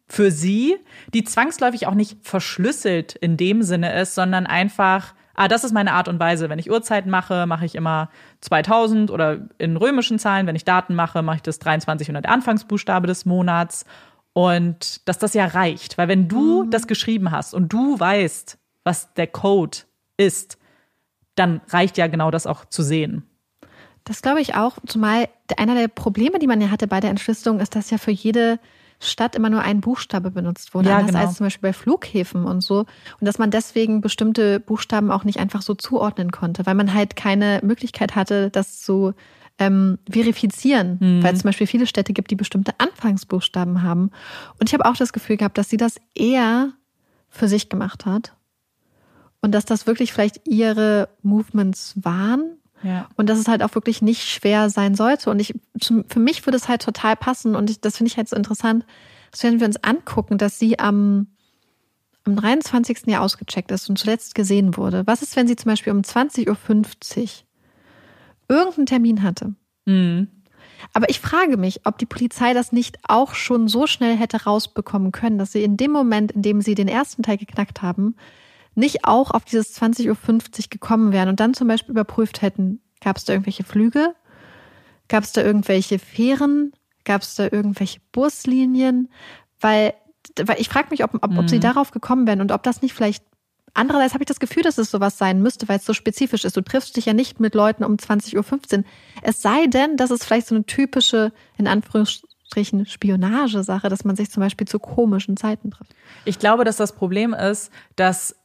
für 0.07 0.30
sie, 0.30 0.77
die 1.13 1.23
zwangsläufig 1.23 1.88
auch 1.88 1.95
nicht 1.95 2.19
verschlüsselt 2.21 3.15
in 3.15 3.36
dem 3.36 3.63
Sinne 3.63 3.99
ist, 3.99 4.13
sondern 4.13 4.45
einfach, 4.45 5.15
ah, 5.34 5.47
das 5.47 5.63
ist 5.63 5.73
meine 5.73 5.93
Art 5.93 6.07
und 6.07 6.19
Weise. 6.19 6.49
Wenn 6.49 6.59
ich 6.59 6.69
Uhrzeiten 6.69 7.09
mache, 7.09 7.47
mache 7.47 7.65
ich 7.65 7.73
immer 7.73 8.09
2000 8.41 9.09
oder 9.09 9.47
in 9.57 9.75
römischen 9.75 10.19
Zahlen. 10.19 10.45
Wenn 10.45 10.55
ich 10.55 10.65
Daten 10.65 10.93
mache, 10.93 11.23
mache 11.23 11.38
ich 11.38 11.41
das 11.41 11.57
23 11.57 12.09
und 12.09 12.13
der 12.13 12.30
Anfangsbuchstabe 12.32 13.07
des 13.07 13.25
Monats. 13.25 13.86
Und 14.34 15.07
dass 15.07 15.17
das 15.17 15.34
ja 15.34 15.45
reicht. 15.45 15.97
Weil 15.97 16.07
wenn 16.07 16.27
du 16.27 16.63
das 16.63 16.86
geschrieben 16.86 17.32
hast 17.32 17.55
und 17.55 17.73
du 17.73 17.99
weißt, 17.99 18.59
was 18.84 19.13
der 19.15 19.27
Code 19.27 19.80
ist, 20.17 20.57
dann 21.39 21.61
reicht 21.69 21.97
ja 21.97 22.07
genau 22.07 22.29
das 22.31 22.45
auch 22.45 22.65
zu 22.65 22.83
sehen. 22.83 23.23
Das 24.03 24.21
glaube 24.21 24.41
ich 24.41 24.55
auch, 24.55 24.77
zumal 24.87 25.27
einer 25.57 25.75
der 25.75 25.87
Probleme, 25.87 26.39
die 26.39 26.47
man 26.47 26.61
ja 26.61 26.71
hatte 26.71 26.87
bei 26.87 26.99
der 26.99 27.09
Entschlüsselung, 27.09 27.59
ist, 27.59 27.75
dass 27.75 27.89
ja 27.91 27.97
für 27.97 28.11
jede 28.11 28.59
Stadt 29.01 29.35
immer 29.35 29.49
nur 29.49 29.61
ein 29.61 29.79
Buchstabe 29.81 30.31
benutzt 30.31 30.73
wurde, 30.73 30.89
Ja, 30.89 30.97
anders 30.97 31.11
genau. 31.15 31.25
als 31.25 31.37
zum 31.37 31.45
Beispiel 31.45 31.69
bei 31.69 31.73
Flughäfen 31.73 32.43
und 32.45 32.61
so. 32.61 32.79
Und 32.79 33.25
dass 33.25 33.37
man 33.37 33.49
deswegen 33.51 34.01
bestimmte 34.01 34.59
Buchstaben 34.59 35.09
auch 35.11 35.23
nicht 35.23 35.39
einfach 35.39 35.61
so 35.61 35.73
zuordnen 35.73 36.31
konnte, 36.31 36.65
weil 36.65 36.75
man 36.75 36.93
halt 36.93 37.15
keine 37.15 37.61
Möglichkeit 37.63 38.15
hatte, 38.15 38.49
das 38.49 38.81
zu 38.81 39.13
ähm, 39.57 39.99
verifizieren, 40.09 40.97
Mhm. 40.99 41.23
weil 41.23 41.33
es 41.33 41.41
zum 41.41 41.49
Beispiel 41.49 41.67
viele 41.67 41.85
Städte 41.87 42.13
gibt, 42.13 42.31
die 42.31 42.35
bestimmte 42.35 42.73
Anfangsbuchstaben 42.77 43.83
haben. 43.83 44.11
Und 44.59 44.69
ich 44.69 44.73
habe 44.73 44.85
auch 44.85 44.95
das 44.95 45.13
Gefühl 45.13 45.37
gehabt, 45.37 45.57
dass 45.57 45.69
sie 45.69 45.77
das 45.77 45.95
eher 46.15 46.71
für 47.29 47.47
sich 47.47 47.69
gemacht 47.69 48.05
hat 48.05 48.33
und 49.41 49.53
dass 49.53 49.65
das 49.65 49.87
wirklich 49.87 50.11
vielleicht 50.13 50.47
ihre 50.47 51.09
Movements 51.21 51.93
waren 51.95 52.57
Ja. 52.83 53.07
und 53.15 53.29
dass 53.29 53.39
es 53.39 53.47
halt 53.47 53.63
auch 53.63 53.73
wirklich 53.75 54.01
nicht 54.01 54.27
schwer 54.27 54.69
sein 54.69 54.95
sollte. 54.95 55.29
Und 55.29 55.39
ich, 55.39 55.53
für 55.81 56.19
mich 56.19 56.45
würde 56.45 56.57
es 56.57 56.67
halt 56.67 56.81
total 56.81 57.15
passen. 57.15 57.55
Und 57.55 57.69
ich, 57.69 57.79
das 57.81 57.97
finde 57.97 58.11
ich 58.11 58.17
halt 58.17 58.29
so 58.29 58.35
interessant, 58.35 58.85
dass 59.31 59.43
wenn 59.43 59.59
wir 59.59 59.67
uns 59.67 59.83
angucken, 59.83 60.37
dass 60.37 60.59
sie 60.59 60.79
am, 60.79 61.27
am 62.25 62.35
23. 62.35 63.07
Jahr 63.07 63.21
ausgecheckt 63.23 63.71
ist 63.71 63.89
und 63.89 63.97
zuletzt 63.97 64.35
gesehen 64.35 64.75
wurde. 64.75 65.05
Was 65.07 65.21
ist, 65.21 65.35
wenn 65.35 65.47
sie 65.47 65.55
zum 65.55 65.69
Beispiel 65.71 65.93
um 65.93 66.01
20.50 66.01 66.47
Uhr 66.49 66.57
irgendeinen 68.49 68.85
Termin 68.87 69.23
hatte? 69.23 69.55
Mhm. 69.85 70.27
Aber 70.93 71.09
ich 71.09 71.19
frage 71.19 71.57
mich, 71.57 71.81
ob 71.85 71.97
die 71.97 72.05
Polizei 72.05 72.53
das 72.53 72.71
nicht 72.71 72.97
auch 73.07 73.33
schon 73.35 73.67
so 73.67 73.85
schnell 73.85 74.15
hätte 74.15 74.43
rausbekommen 74.45 75.11
können, 75.11 75.37
dass 75.37 75.51
sie 75.51 75.63
in 75.63 75.75
dem 75.77 75.91
Moment, 75.91 76.31
in 76.31 76.41
dem 76.41 76.61
sie 76.61 76.73
den 76.73 76.87
ersten 76.87 77.21
Teil 77.21 77.37
geknackt 77.37 77.81
haben, 77.81 78.15
nicht 78.80 79.05
auch 79.05 79.32
auf 79.32 79.45
dieses 79.45 79.80
20.50 79.80 80.09
Uhr 80.09 80.15
gekommen 80.69 81.11
wären 81.11 81.30
und 81.30 81.39
dann 81.39 81.53
zum 81.53 81.67
Beispiel 81.67 81.91
überprüft 81.91 82.41
hätten, 82.41 82.82
gab 83.01 83.17
es 83.17 83.25
da 83.25 83.34
irgendwelche 83.34 83.63
Flüge? 83.63 84.15
Gab 85.07 85.23
es 85.23 85.32
da 85.32 85.41
irgendwelche 85.41 85.99
Fähren? 85.99 86.73
Gab 87.05 87.21
es 87.21 87.36
da 87.36 87.43
irgendwelche 87.43 87.99
Buslinien? 88.11 89.09
Weil, 89.59 89.93
weil 90.41 90.59
ich 90.59 90.69
frage 90.69 90.88
mich, 90.91 91.03
ob, 91.03 91.15
ob, 91.15 91.38
ob 91.38 91.49
sie 91.49 91.59
darauf 91.59 91.91
gekommen 91.91 92.27
wären 92.27 92.41
und 92.41 92.51
ob 92.51 92.63
das 92.63 92.82
nicht 92.82 92.93
vielleicht 92.93 93.23
Andererseits 93.73 94.13
habe 94.13 94.23
ich 94.23 94.27
das 94.27 94.39
Gefühl, 94.39 94.63
dass 94.63 94.77
es 94.77 94.91
sowas 94.91 95.17
sein 95.17 95.41
müsste, 95.41 95.67
weil 95.67 95.77
es 95.77 95.86
so 95.86 95.93
spezifisch 95.93 96.43
ist. 96.43 96.57
Du 96.57 96.61
triffst 96.61 96.97
dich 96.97 97.05
ja 97.05 97.13
nicht 97.13 97.39
mit 97.39 97.55
Leuten 97.55 97.84
um 97.84 97.95
20.15 97.95 98.77
Uhr. 98.80 98.84
Es 99.21 99.41
sei 99.41 99.67
denn, 99.67 99.97
dass 99.97 100.11
es 100.11 100.25
vielleicht 100.25 100.47
so 100.47 100.55
eine 100.55 100.65
typische, 100.65 101.32
in 101.57 101.67
Anführungsstrichen, 101.67 102.86
Spionagesache, 102.86 103.89
dass 103.89 104.03
man 104.03 104.15
sich 104.15 104.32
zum 104.32 104.41
Beispiel 104.41 104.67
zu 104.67 104.80
komischen 104.80 105.38
Zeiten 105.38 105.71
trifft. 105.71 105.93
Ich 106.25 106.39
glaube, 106.39 106.63
dass 106.63 106.77
das 106.77 106.93
Problem 106.93 107.34
ist, 107.34 107.71
dass 107.95 108.36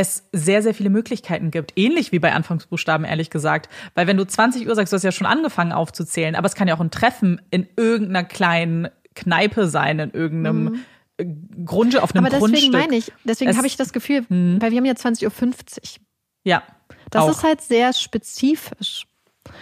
es 0.00 0.28
sehr, 0.32 0.62
sehr 0.62 0.74
viele 0.74 0.90
Möglichkeiten 0.90 1.50
gibt. 1.50 1.72
Ähnlich 1.76 2.12
wie 2.12 2.18
bei 2.18 2.32
Anfangsbuchstaben, 2.32 3.04
ehrlich 3.06 3.30
gesagt. 3.30 3.68
Weil 3.94 4.06
wenn 4.06 4.16
du 4.16 4.26
20 4.26 4.66
Uhr 4.68 4.74
sagst, 4.74 4.92
du 4.92 4.96
hast 4.96 5.02
ja 5.02 5.12
schon 5.12 5.26
angefangen 5.26 5.72
aufzuzählen, 5.72 6.34
aber 6.34 6.46
es 6.46 6.54
kann 6.54 6.68
ja 6.68 6.74
auch 6.76 6.80
ein 6.80 6.90
Treffen 6.90 7.40
in 7.50 7.66
irgendeiner 7.76 8.24
kleinen 8.24 8.88
Kneipe 9.14 9.68
sein, 9.68 9.98
in 9.98 10.10
irgendeinem 10.10 10.84
mhm. 11.18 11.66
Grunde 11.66 12.02
auf 12.02 12.14
einem 12.14 12.24
Aber 12.24 12.30
deswegen 12.34 12.52
Grundstück. 12.52 12.72
meine 12.72 12.96
ich, 12.96 13.12
deswegen 13.24 13.56
habe 13.56 13.66
ich 13.66 13.76
das 13.76 13.92
Gefühl, 13.92 14.24
Mhm. 14.28 14.60
weil 14.60 14.70
wir 14.70 14.78
haben 14.78 14.86
ja 14.86 14.94
20.50 14.94 15.26
Uhr. 15.26 16.04
Ja. 16.44 16.62
Das 17.10 17.24
auch. 17.24 17.30
ist 17.30 17.42
halt 17.42 17.60
sehr 17.60 17.92
spezifisch. 17.92 19.06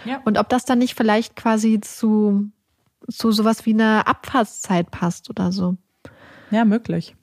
Ja. 0.05 0.21
Und 0.23 0.37
ob 0.37 0.49
das 0.49 0.65
dann 0.65 0.79
nicht 0.79 0.95
vielleicht 0.95 1.35
quasi 1.35 1.81
zu, 1.81 2.49
zu 3.09 3.31
sowas 3.31 3.65
wie 3.65 3.73
einer 3.73 4.07
Abfahrtszeit 4.07 4.91
passt 4.91 5.29
oder 5.29 5.51
so. 5.51 5.75
ja, 6.51 6.63
möglich. 6.63 7.15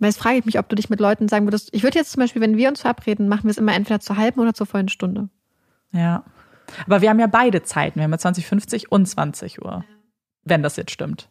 Weil 0.00 0.08
jetzt 0.08 0.18
frage 0.18 0.38
ich 0.38 0.44
mich, 0.46 0.58
ob 0.58 0.68
du 0.68 0.74
dich 0.76 0.90
mit 0.90 0.98
Leuten 0.98 1.28
sagen 1.28 1.46
würdest, 1.46 1.68
ich 1.72 1.82
würde 1.82 1.98
jetzt 1.98 2.12
zum 2.12 2.20
Beispiel, 2.20 2.42
wenn 2.42 2.56
wir 2.56 2.68
uns 2.68 2.80
verabreden, 2.80 3.28
machen 3.28 3.44
wir 3.44 3.50
es 3.50 3.58
immer 3.58 3.74
entweder 3.74 4.00
zur 4.00 4.16
halben 4.16 4.40
oder 4.40 4.54
zur 4.54 4.66
vollen 4.66 4.88
Stunde. 4.88 5.28
Ja. 5.92 6.24
Aber 6.86 7.00
wir 7.02 7.10
haben 7.10 7.20
ja 7.20 7.26
beide 7.26 7.62
Zeiten. 7.62 7.96
Wir 7.98 8.04
haben 8.04 8.12
ja 8.12 8.18
2050 8.18 8.90
und 8.90 9.06
20 9.06 9.62
Uhr. 9.62 9.84
Wenn 10.44 10.62
das 10.62 10.76
jetzt 10.76 10.90
stimmt. 10.92 11.28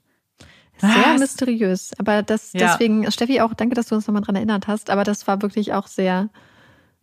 Sehr 0.77 0.89
Was? 0.89 1.19
mysteriös. 1.19 1.91
Aber 1.97 2.23
das, 2.23 2.53
Ja. 2.53 2.67
deswegen, 2.71 3.11
Steffi, 3.11 3.41
auch 3.41 3.53
danke, 3.53 3.75
dass 3.75 3.87
du 3.87 3.95
uns 3.95 4.07
nochmal 4.07 4.21
dran 4.21 4.35
erinnert 4.35 4.67
hast. 4.67 4.89
Aber 4.89 5.03
das 5.03 5.27
war 5.27 5.41
wirklich 5.41 5.73
auch 5.73 5.87
sehr, 5.87 6.29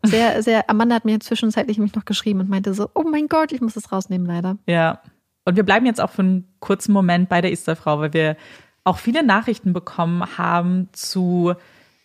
sehr, 0.02 0.42
sehr. 0.42 0.70
Amanda 0.70 0.94
hat 0.94 1.04
mir 1.04 1.18
zwischenzeitlich 1.20 1.78
mich 1.78 1.94
noch 1.94 2.04
geschrieben 2.04 2.40
und 2.40 2.48
meinte 2.48 2.74
so, 2.74 2.88
oh 2.94 3.02
mein 3.02 3.26
Gott, 3.28 3.52
ich 3.52 3.60
muss 3.60 3.74
das 3.74 3.90
rausnehmen, 3.92 4.26
leider. 4.26 4.56
Ja. 4.66 5.00
Und 5.44 5.56
wir 5.56 5.62
bleiben 5.64 5.86
jetzt 5.86 6.00
auch 6.00 6.10
für 6.10 6.22
einen 6.22 6.48
kurzen 6.60 6.92
Moment 6.92 7.28
bei 7.28 7.40
der 7.40 7.50
Easterfrau, 7.50 8.00
weil 8.00 8.12
wir 8.12 8.36
auch 8.86 8.98
viele 8.98 9.24
Nachrichten 9.24 9.72
bekommen 9.72 10.38
haben 10.38 10.88
zu 10.92 11.54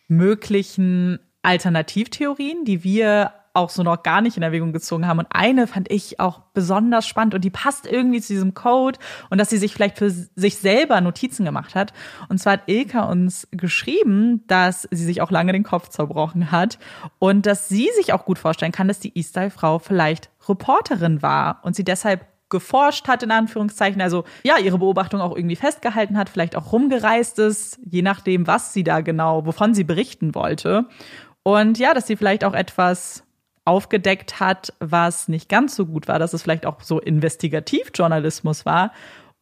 möglichen 0.08 1.20
Alternativtheorien, 1.44 2.66
die 2.66 2.84
wir 2.84 3.34
auch 3.54 3.70
so 3.70 3.84
noch 3.84 4.02
gar 4.02 4.22
nicht 4.22 4.38
in 4.38 4.44
Erwägung 4.44 4.72
gezogen 4.72 5.06
haben. 5.06 5.20
Und 5.20 5.28
eine 5.30 5.68
fand 5.68 5.92
ich 5.92 6.20
auch 6.20 6.40
besonders 6.54 7.06
spannend 7.06 7.36
und 7.36 7.44
die 7.44 7.50
passt 7.50 7.86
irgendwie 7.86 8.22
zu 8.22 8.34
diesem 8.34 8.54
Code 8.54 8.98
und 9.30 9.38
dass 9.38 9.50
sie 9.50 9.58
sich 9.58 9.74
vielleicht 9.74 9.98
für 9.98 10.10
sich 10.10 10.58
selber 10.58 11.02
Notizen 11.02 11.46
gemacht 11.46 11.76
hat. 11.76 11.94
Und 12.30 12.40
zwar 12.40 12.54
hat 12.54 12.64
Ilka 12.68 13.04
uns 13.04 13.48
geschrieben, 13.52 14.46
dass 14.48 14.88
sie 14.90 15.04
sich 15.04 15.22
auch 15.22 15.32
lange 15.32 15.52
den 15.52 15.64
Kopf 15.64 15.90
zerbrochen 15.90 16.52
hat 16.52 16.80
und 17.20 17.46
dass 17.46 17.68
sie 17.68 17.90
sich 17.96 18.14
auch 18.14 18.26
gut 18.26 18.40
vorstellen 18.40 18.72
kann, 18.72 18.88
dass 18.88 19.00
die 19.00 19.18
E-Style-Frau 19.18 19.80
vielleicht 19.80 20.30
Reporterin 20.48 21.22
war 21.22 21.60
und 21.64 21.76
sie 21.76 21.84
deshalb 21.84 22.26
geforscht 22.52 23.08
hat, 23.08 23.24
in 23.24 23.32
Anführungszeichen, 23.32 24.00
also 24.02 24.26
ja, 24.44 24.60
ihre 24.60 24.78
Beobachtung 24.78 25.20
auch 25.22 25.36
irgendwie 25.36 25.56
festgehalten 25.56 26.16
hat, 26.18 26.30
vielleicht 26.30 26.56
auch 26.56 26.72
rumgereist 26.72 27.40
ist, 27.40 27.80
je 27.84 28.04
nachdem, 28.04 28.46
was 28.46 28.74
sie 28.74 28.84
da 28.84 29.02
genau, 29.02 29.48
wovon 29.48 29.74
sie 29.74 29.84
berichten 29.84 30.36
wollte. 30.36 30.86
Und 31.42 31.80
ja, 31.80 31.96
dass 31.96 32.06
sie 32.06 32.16
vielleicht 32.16 32.44
auch 32.44 32.54
etwas 32.54 33.24
aufgedeckt 33.66 34.40
hat, 34.40 34.74
was 34.80 35.28
nicht 35.28 35.50
ganz 35.50 35.76
so 35.76 35.86
gut 35.88 36.08
war, 36.08 36.20
dass 36.20 36.34
es 36.34 36.44
vielleicht 36.44 36.66
auch 36.68 36.82
so 36.82 37.00
Investigativjournalismus 37.00 38.66
war. 38.66 38.92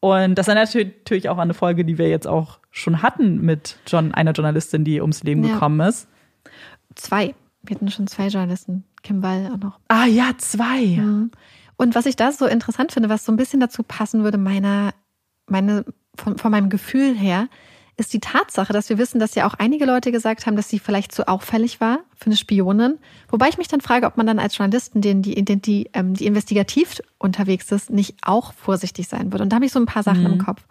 Und 0.01 0.35
das 0.35 0.47
ist 0.47 0.55
natürlich 0.55 1.27
auch 1.29 1.37
eine 1.37 1.53
Folge, 1.53 1.83
die 1.83 1.97
wir 1.97 2.09
jetzt 2.09 2.27
auch 2.27 2.59
schon 2.71 3.01
hatten 3.01 3.41
mit 3.41 3.77
John, 3.87 4.13
einer 4.13 4.31
Journalistin, 4.31 4.83
die 4.85 5.01
ums 5.01 5.23
Leben 5.23 5.43
Ja. 5.43 5.53
gekommen 5.53 5.81
ist. 5.87 6.07
Zwei. 6.95 7.35
Wir 7.63 7.75
hatten 7.75 7.91
schon 7.91 8.07
zwei 8.07 8.27
Journalisten. 8.27 8.85
Kim 9.03 9.21
Wall 9.21 9.51
auch 9.53 9.57
noch. 9.59 9.79
Ah 9.89 10.05
ja, 10.05 10.31
zwei. 10.37 10.99
Und 11.79 11.95
was 11.95 12.05
ich 12.05 12.17
da 12.17 12.33
so 12.33 12.45
interessant 12.45 12.91
finde, 12.91 13.07
was 13.07 13.23
so 13.23 13.31
ein 13.31 13.37
bisschen 13.37 13.61
dazu 13.61 13.83
passen 13.83 14.25
würde, 14.25 14.37
meiner, 14.37 14.93
meine, 15.47 15.85
von, 16.13 16.37
von 16.37 16.51
meinem 16.51 16.69
Gefühl 16.69 17.15
her, 17.17 17.47
ist 17.95 18.11
die 18.11 18.19
Tatsache, 18.19 18.73
dass 18.73 18.89
wir 18.89 18.97
wissen, 18.97 19.17
dass 19.17 19.33
ja 19.33 19.47
auch 19.47 19.53
einige 19.53 19.85
Leute 19.85 20.11
gesagt 20.11 20.45
haben, 20.45 20.57
dass 20.57 20.67
sie 20.67 20.79
vielleicht 20.79 21.13
zu 21.13 21.29
auffällig 21.29 21.79
war 21.79 21.99
für 22.17 22.25
eine 22.25 22.35
Spionin. 22.35 22.97
Wobei 23.29 23.47
ich 23.47 23.57
mich 23.57 23.69
dann 23.69 23.79
frage, 23.79 24.07
ob 24.07 24.17
man 24.17 24.27
dann 24.27 24.39
als 24.39 24.57
Journalistin, 24.57 25.01
den, 25.01 25.21
die, 25.21 25.45
die, 25.45 25.61
die, 25.61 25.89
ähm, 25.93 26.15
die 26.15 26.25
investigativ 26.25 27.01
unterwegs 27.17 27.71
ist, 27.71 27.89
nicht 27.91 28.17
auch 28.23 28.51
vorsichtig 28.51 29.07
sein 29.07 29.31
würde. 29.31 29.43
Und 29.43 29.49
da 29.53 29.55
habe 29.55 29.65
ich 29.65 29.71
so 29.71 29.79
ein 29.79 29.85
paar 29.85 30.03
Sachen 30.03 30.25
im 30.25 30.37
Kopf. 30.37 30.61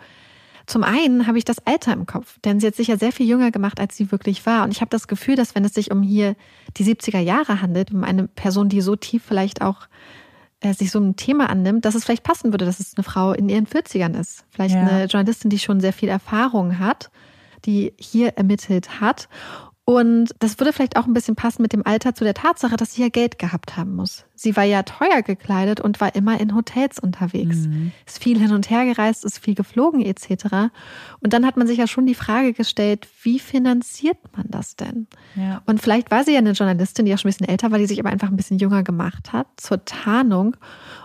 Zum 0.66 0.84
einen 0.84 1.26
habe 1.26 1.38
ich 1.38 1.46
das 1.46 1.66
Alter 1.66 1.94
im 1.94 2.04
Kopf, 2.04 2.38
denn 2.44 2.60
sie 2.60 2.66
hat 2.66 2.74
sich 2.74 2.88
ja 2.88 2.98
sehr 2.98 3.12
viel 3.12 3.26
jünger 3.26 3.50
gemacht, 3.50 3.80
als 3.80 3.96
sie 3.96 4.12
wirklich 4.12 4.44
war. 4.44 4.62
Und 4.62 4.72
ich 4.72 4.82
habe 4.82 4.90
das 4.90 5.08
Gefühl, 5.08 5.36
dass 5.36 5.54
wenn 5.54 5.64
es 5.64 5.72
sich 5.72 5.90
um 5.90 6.02
hier 6.02 6.36
die 6.76 6.84
70er 6.84 7.20
Jahre 7.20 7.62
handelt, 7.62 7.92
um 7.94 8.04
eine 8.04 8.28
Person, 8.28 8.68
die 8.68 8.82
so 8.82 8.94
tief 8.94 9.22
vielleicht 9.26 9.62
auch 9.62 9.88
sich 10.74 10.90
so 10.90 10.98
ein 10.98 11.16
Thema 11.16 11.48
annimmt, 11.50 11.84
dass 11.84 11.94
es 11.94 12.04
vielleicht 12.04 12.24
passen 12.24 12.52
würde, 12.52 12.64
dass 12.64 12.80
es 12.80 12.94
eine 12.96 13.04
Frau 13.04 13.32
in 13.32 13.48
ihren 13.48 13.66
40ern 13.66 14.18
ist. 14.18 14.44
Vielleicht 14.50 14.74
Ja. 14.74 14.80
eine 14.86 15.04
Journalistin, 15.04 15.50
die 15.50 15.58
schon 15.58 15.80
sehr 15.80 15.92
viel 15.92 16.08
Erfahrung 16.08 16.78
hat, 16.78 17.10
die 17.64 17.92
hier 17.98 18.36
ermittelt 18.36 19.00
hat. 19.00 19.28
Und 19.88 20.34
das 20.40 20.58
würde 20.58 20.74
vielleicht 20.74 20.98
auch 20.98 21.06
ein 21.06 21.14
bisschen 21.14 21.34
passen 21.34 21.62
mit 21.62 21.72
dem 21.72 21.86
Alter 21.86 22.14
zu 22.14 22.22
der 22.22 22.34
Tatsache, 22.34 22.76
dass 22.76 22.92
sie 22.92 23.00
ja 23.00 23.08
Geld 23.08 23.38
gehabt 23.38 23.78
haben 23.78 23.96
muss. 23.96 24.26
Sie 24.34 24.54
war 24.54 24.64
ja 24.64 24.82
teuer 24.82 25.22
gekleidet 25.22 25.80
und 25.80 25.98
war 25.98 26.14
immer 26.14 26.38
in 26.38 26.54
Hotels 26.54 26.98
unterwegs. 26.98 27.66
Ist 28.06 28.22
viel 28.22 28.38
hin 28.38 28.52
und 28.52 28.68
her 28.68 28.84
gereist, 28.84 29.24
ist 29.24 29.38
viel 29.38 29.54
geflogen 29.54 30.02
etc. 30.02 30.68
Und 31.20 31.32
dann 31.32 31.46
hat 31.46 31.56
man 31.56 31.66
sich 31.66 31.78
ja 31.78 31.86
schon 31.86 32.04
die 32.04 32.14
Frage 32.14 32.52
gestellt, 32.52 33.08
wie 33.22 33.38
finanziert 33.38 34.18
man 34.36 34.44
das 34.50 34.76
denn? 34.76 35.06
Ja. 35.36 35.62
Und 35.64 35.80
vielleicht 35.80 36.10
war 36.10 36.22
sie 36.22 36.32
ja 36.32 36.38
eine 36.40 36.52
Journalistin, 36.52 37.06
die 37.06 37.14
auch 37.14 37.18
schon 37.18 37.30
ein 37.30 37.32
bisschen 37.32 37.48
älter 37.48 37.70
war, 37.70 37.78
die 37.78 37.86
sich 37.86 37.98
aber 37.98 38.10
einfach 38.10 38.28
ein 38.28 38.36
bisschen 38.36 38.58
jünger 38.58 38.82
gemacht 38.82 39.32
hat 39.32 39.46
zur 39.56 39.86
Tarnung. 39.86 40.54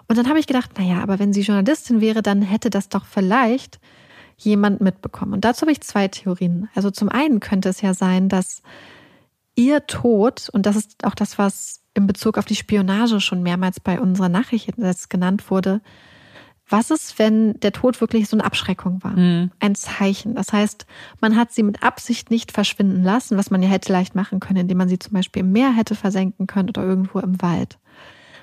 Und 0.09 0.17
dann 0.17 0.27
habe 0.27 0.39
ich 0.39 0.45
gedacht, 0.45 0.77
naja, 0.77 1.01
aber 1.01 1.19
wenn 1.19 1.31
sie 1.31 1.43
Journalistin 1.43 2.01
wäre, 2.01 2.21
dann 2.21 2.41
hätte 2.41 2.69
das 2.69 2.89
doch 2.89 3.05
vielleicht 3.05 3.79
jemand 4.43 4.81
mitbekommen. 4.81 5.33
Und 5.33 5.45
dazu 5.45 5.61
habe 5.61 5.71
ich 5.71 5.81
zwei 5.81 6.07
Theorien. 6.07 6.69
Also 6.75 6.91
zum 6.91 7.09
einen 7.09 7.39
könnte 7.39 7.69
es 7.69 7.81
ja 7.81 7.93
sein, 7.93 8.29
dass 8.29 8.61
ihr 9.55 9.85
Tod, 9.87 10.49
und 10.51 10.65
das 10.65 10.75
ist 10.75 11.03
auch 11.05 11.15
das, 11.15 11.37
was 11.37 11.81
in 11.93 12.07
Bezug 12.07 12.37
auf 12.37 12.45
die 12.45 12.55
Spionage 12.55 13.21
schon 13.21 13.43
mehrmals 13.43 13.79
bei 13.79 13.99
unserer 13.99 14.29
Nachricht 14.29 14.73
genannt 15.09 15.51
wurde, 15.51 15.81
was 16.67 16.91
ist, 16.91 17.19
wenn 17.19 17.59
der 17.59 17.73
Tod 17.73 17.99
wirklich 17.99 18.29
so 18.29 18.37
eine 18.37 18.45
Abschreckung 18.45 19.03
war? 19.03 19.13
Ein 19.59 19.75
Zeichen. 19.75 20.33
Das 20.33 20.53
heißt, 20.53 20.85
man 21.19 21.35
hat 21.35 21.51
sie 21.51 21.61
mit 21.61 21.83
Absicht 21.83 22.31
nicht 22.31 22.51
verschwinden 22.51 23.03
lassen, 23.03 23.37
was 23.37 23.51
man 23.51 23.61
ja 23.61 23.69
hätte 23.69 23.91
leicht 23.91 24.15
machen 24.15 24.39
können, 24.39 24.61
indem 24.61 24.77
man 24.77 24.89
sie 24.89 24.97
zum 24.97 25.13
Beispiel 25.13 25.41
im 25.41 25.51
Meer 25.51 25.71
hätte 25.71 25.93
versenken 25.93 26.47
können 26.47 26.69
oder 26.69 26.83
irgendwo 26.83 27.19
im 27.19 27.41
Wald. 27.41 27.79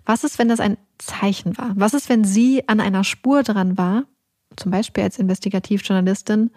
Was 0.05 0.22
ist, 0.22 0.38
wenn 0.38 0.48
das 0.48 0.61
ein 0.61 0.76
Zeichen 0.98 1.57
war? 1.59 1.72
Was 1.76 1.94
ist, 1.94 2.09
wenn 2.09 2.24
sie 2.24 2.68
an 2.68 2.78
einer 2.80 3.05
Spur 3.05 3.42
dran 3.42 3.78
war, 3.78 4.05
zum 4.57 4.70
Beispiel 4.70 5.05
als 5.05 5.18
Investigativjournalistin, 5.18 6.51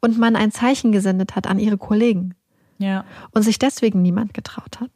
und 0.00 0.18
man 0.18 0.36
ein 0.36 0.52
Zeichen 0.52 0.92
gesendet 0.92 1.36
hat 1.36 1.46
an 1.46 1.58
ihre 1.58 1.78
Kollegen 1.78 2.34
Ja. 2.78 3.04
und 3.32 3.42
sich 3.42 3.58
deswegen 3.58 4.02
niemand 4.02 4.34
getraut 4.34 4.78
hat? 4.80 4.90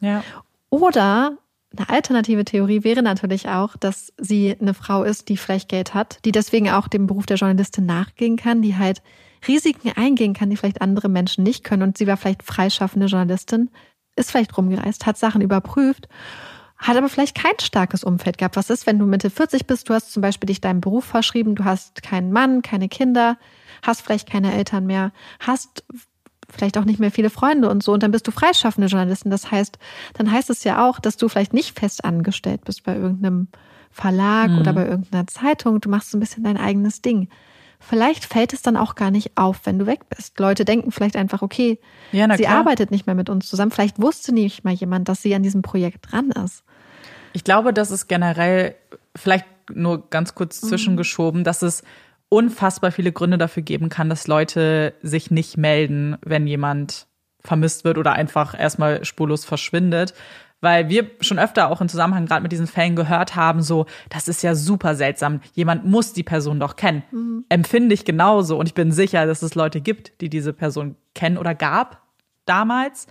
Ja. 0.00 0.24
Oder 0.70 1.36
eine 1.76 1.88
alternative 1.88 2.44
Theorie 2.44 2.82
wäre 2.82 3.02
natürlich 3.02 3.48
auch, 3.48 3.76
dass 3.76 4.12
sie 4.18 4.56
eine 4.60 4.74
Frau 4.74 5.04
ist, 5.04 5.28
die 5.28 5.36
vielleicht 5.36 5.68
Geld 5.68 5.94
hat, 5.94 6.18
die 6.24 6.32
deswegen 6.32 6.70
auch 6.70 6.88
dem 6.88 7.06
Beruf 7.06 7.26
der 7.26 7.36
Journalistin 7.36 7.86
nachgehen 7.86 8.36
kann, 8.36 8.62
die 8.62 8.76
halt 8.76 9.02
Risiken 9.46 9.92
eingehen 9.94 10.34
kann, 10.34 10.50
die 10.50 10.56
vielleicht 10.56 10.82
andere 10.82 11.08
Menschen 11.08 11.44
nicht 11.44 11.62
können. 11.62 11.82
Und 11.82 11.98
sie 11.98 12.06
war 12.06 12.16
vielleicht 12.16 12.42
freischaffende 12.42 13.06
Journalistin, 13.06 13.70
ist 14.16 14.30
vielleicht 14.30 14.56
rumgereist, 14.56 15.06
hat 15.06 15.16
Sachen 15.16 15.40
überprüft, 15.42 16.08
hat 16.80 16.96
aber 16.96 17.08
vielleicht 17.08 17.36
kein 17.36 17.58
starkes 17.60 18.04
Umfeld 18.04 18.38
gehabt. 18.38 18.56
Was 18.56 18.70
ist, 18.70 18.86
wenn 18.86 18.98
du 18.98 19.06
Mitte 19.06 19.30
40 19.30 19.66
bist, 19.66 19.88
du 19.88 19.94
hast 19.94 20.12
zum 20.12 20.22
Beispiel 20.22 20.46
dich 20.46 20.60
deinem 20.60 20.80
Beruf 20.80 21.04
verschrieben, 21.04 21.54
du 21.54 21.64
hast 21.64 22.02
keinen 22.02 22.32
Mann, 22.32 22.62
keine 22.62 22.88
Kinder, 22.88 23.36
hast 23.82 24.02
vielleicht 24.02 24.28
keine 24.28 24.54
Eltern 24.54 24.86
mehr, 24.86 25.12
hast 25.38 25.84
vielleicht 26.48 26.78
auch 26.78 26.84
nicht 26.84 26.98
mehr 26.98 27.10
viele 27.10 27.30
Freunde 27.30 27.68
und 27.70 27.82
so 27.82 27.92
und 27.92 28.02
dann 28.02 28.10
bist 28.10 28.26
du 28.26 28.32
freischaffende 28.32 28.88
Journalistin. 28.88 29.30
Das 29.30 29.50
heißt, 29.50 29.78
dann 30.14 30.32
heißt 30.32 30.50
es 30.50 30.64
ja 30.64 30.88
auch, 30.88 30.98
dass 30.98 31.16
du 31.16 31.28
vielleicht 31.28 31.52
nicht 31.52 31.78
fest 31.78 32.04
angestellt 32.04 32.64
bist 32.64 32.82
bei 32.82 32.96
irgendeinem 32.96 33.48
Verlag 33.90 34.50
oder 34.58 34.72
bei 34.72 34.86
irgendeiner 34.86 35.26
Zeitung. 35.26 35.80
Du 35.80 35.88
machst 35.88 36.10
so 36.10 36.16
ein 36.16 36.20
bisschen 36.20 36.44
dein 36.44 36.56
eigenes 36.56 37.02
Ding. 37.02 37.28
Vielleicht 37.80 38.24
fällt 38.26 38.52
es 38.52 38.62
dann 38.62 38.76
auch 38.76 38.94
gar 38.94 39.10
nicht 39.10 39.36
auf, 39.36 39.60
wenn 39.64 39.78
du 39.78 39.86
weg 39.86 40.08
bist. 40.10 40.38
Leute 40.38 40.64
denken 40.64 40.92
vielleicht 40.92 41.16
einfach, 41.16 41.40
okay, 41.40 41.78
Ja, 42.12 42.28
sie 42.36 42.44
klar. 42.44 42.58
arbeitet 42.58 42.90
nicht 42.90 43.06
mehr 43.06 43.14
mit 43.14 43.30
uns 43.30 43.48
zusammen. 43.48 43.70
Vielleicht 43.70 44.00
wusste 44.00 44.32
nicht 44.34 44.64
mal 44.64 44.74
jemand, 44.74 45.08
dass 45.08 45.22
sie 45.22 45.34
an 45.34 45.42
diesem 45.42 45.62
Projekt 45.62 46.12
dran 46.12 46.30
ist. 46.30 46.62
Ich 47.32 47.44
glaube, 47.44 47.72
dass 47.72 47.90
es 47.90 48.08
generell, 48.08 48.74
vielleicht 49.16 49.46
nur 49.72 50.08
ganz 50.10 50.34
kurz 50.34 50.60
zwischengeschoben, 50.60 51.44
dass 51.44 51.62
es 51.62 51.82
unfassbar 52.28 52.92
viele 52.92 53.12
Gründe 53.12 53.38
dafür 53.38 53.62
geben 53.62 53.88
kann, 53.88 54.08
dass 54.08 54.26
Leute 54.26 54.94
sich 55.02 55.30
nicht 55.30 55.56
melden, 55.56 56.16
wenn 56.24 56.46
jemand 56.46 57.06
vermisst 57.42 57.84
wird 57.84 57.98
oder 57.98 58.12
einfach 58.12 58.58
erstmal 58.58 59.04
spurlos 59.04 59.44
verschwindet. 59.44 60.14
weil 60.60 60.88
wir 60.88 61.10
schon 61.20 61.38
öfter 61.38 61.70
auch 61.70 61.80
im 61.80 61.88
Zusammenhang 61.88 62.26
gerade 62.26 62.42
mit 62.42 62.52
diesen 62.52 62.66
Fällen 62.66 62.96
gehört 62.96 63.34
haben, 63.36 63.62
so, 63.62 63.86
das 64.08 64.28
ist 64.28 64.42
ja 64.42 64.54
super 64.54 64.94
seltsam. 64.94 65.40
Jemand 65.54 65.86
muss 65.86 66.12
die 66.12 66.22
Person 66.22 66.60
doch 66.60 66.76
kennen. 66.76 67.02
Mhm. 67.10 67.44
Empfinde 67.48 67.94
ich 67.94 68.04
genauso 68.04 68.58
und 68.58 68.66
ich 68.66 68.74
bin 68.74 68.92
sicher, 68.92 69.26
dass 69.26 69.42
es 69.42 69.54
Leute 69.54 69.80
gibt, 69.80 70.20
die 70.20 70.28
diese 70.28 70.52
Person 70.52 70.96
kennen 71.14 71.38
oder 71.38 71.54
gab 71.54 72.02
damals. 72.44 73.06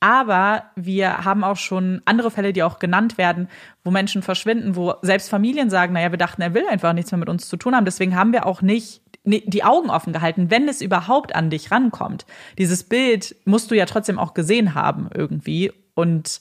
Aber 0.00 0.64
wir 0.76 1.24
haben 1.24 1.44
auch 1.44 1.58
schon 1.58 2.00
andere 2.06 2.30
Fälle, 2.30 2.54
die 2.54 2.62
auch 2.62 2.78
genannt 2.78 3.18
werden, 3.18 3.48
wo 3.84 3.90
Menschen 3.90 4.22
verschwinden, 4.22 4.74
wo 4.74 4.94
selbst 5.02 5.28
Familien 5.28 5.68
sagen, 5.68 5.92
naja, 5.92 6.10
wir 6.10 6.18
dachten, 6.18 6.40
er 6.40 6.54
will 6.54 6.66
einfach 6.66 6.94
nichts 6.94 7.12
mehr 7.12 7.18
mit 7.18 7.28
uns 7.28 7.48
zu 7.48 7.58
tun 7.58 7.76
haben. 7.76 7.84
Deswegen 7.84 8.16
haben 8.16 8.32
wir 8.32 8.46
auch 8.46 8.62
nicht 8.62 9.02
die 9.24 9.64
Augen 9.64 9.90
offen 9.90 10.14
gehalten, 10.14 10.50
wenn 10.50 10.68
es 10.68 10.80
überhaupt 10.80 11.34
an 11.34 11.50
dich 11.50 11.70
rankommt. 11.70 12.24
Dieses 12.56 12.84
Bild 12.84 13.36
musst 13.44 13.70
du 13.70 13.76
ja 13.76 13.84
trotzdem 13.84 14.18
auch 14.18 14.32
gesehen 14.32 14.74
haben 14.74 15.10
irgendwie. 15.14 15.70
Und 15.94 16.40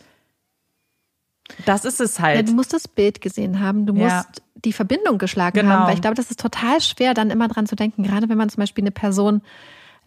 das 1.65 1.83
ist 1.83 1.99
es 1.99 2.21
halt. 2.21 2.37
Ja, 2.37 2.43
du 2.43 2.53
musst 2.53 2.71
das 2.71 2.87
Bild 2.87 3.19
gesehen 3.19 3.59
haben, 3.59 3.85
du 3.85 3.93
musst 3.93 4.09
ja. 4.09 4.25
die 4.55 4.71
Verbindung 4.71 5.17
geschlagen 5.17 5.59
genau. 5.59 5.71
haben, 5.71 5.87
weil 5.87 5.95
ich 5.95 6.01
glaube, 6.01 6.15
das 6.15 6.31
ist 6.31 6.39
total 6.39 6.79
schwer, 6.79 7.13
dann 7.13 7.29
immer 7.29 7.49
dran 7.49 7.65
zu 7.65 7.75
denken, 7.75 8.03
gerade 8.03 8.29
wenn 8.29 8.37
man 8.37 8.49
zum 8.49 8.61
Beispiel 8.61 8.83
eine 8.83 8.91
Person 8.91 9.41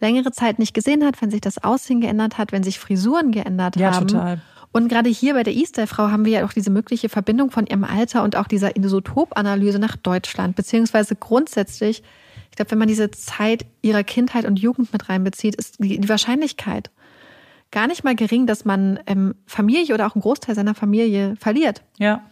längere 0.03 0.31
Zeit 0.31 0.59
nicht 0.59 0.73
gesehen 0.73 1.03
hat, 1.03 1.21
wenn 1.21 1.31
sich 1.31 1.41
das 1.41 1.63
Aussehen 1.63 2.01
geändert 2.01 2.37
hat, 2.37 2.51
wenn 2.51 2.63
sich 2.63 2.77
Frisuren 2.77 3.31
geändert 3.31 3.75
ja, 3.77 3.93
haben. 3.93 4.07
Total. 4.07 4.41
Und 4.71 4.87
gerade 4.89 5.09
hier 5.09 5.33
bei 5.35 5.43
der 5.43 5.53
Easter-Frau 5.53 6.09
haben 6.09 6.25
wir 6.25 6.39
ja 6.39 6.45
auch 6.45 6.53
diese 6.53 6.71
mögliche 6.71 7.07
Verbindung 7.07 7.51
von 7.51 7.67
ihrem 7.67 7.83
Alter 7.83 8.23
und 8.23 8.35
auch 8.35 8.47
dieser 8.47 8.75
Isotop-Analyse 8.75 9.79
nach 9.79 9.95
Deutschland, 9.95 10.55
beziehungsweise 10.55 11.15
grundsätzlich, 11.15 12.03
ich 12.49 12.55
glaube, 12.55 12.71
wenn 12.71 12.79
man 12.79 12.87
diese 12.87 13.11
Zeit 13.11 13.65
ihrer 13.81 14.03
Kindheit 14.03 14.45
und 14.45 14.57
Jugend 14.57 14.91
mit 14.91 15.09
reinbezieht, 15.09 15.55
ist 15.55 15.77
die 15.79 16.09
Wahrscheinlichkeit 16.09 16.89
gar 17.73 17.87
nicht 17.87 18.03
mal 18.03 18.15
gering, 18.15 18.47
dass 18.47 18.65
man 18.65 18.99
ähm, 19.07 19.35
Familie 19.45 19.93
oder 19.93 20.07
auch 20.07 20.15
einen 20.15 20.21
Großteil 20.21 20.55
seiner 20.55 20.75
Familie 20.75 21.35
verliert. 21.39 21.81
Ja. 21.97 22.23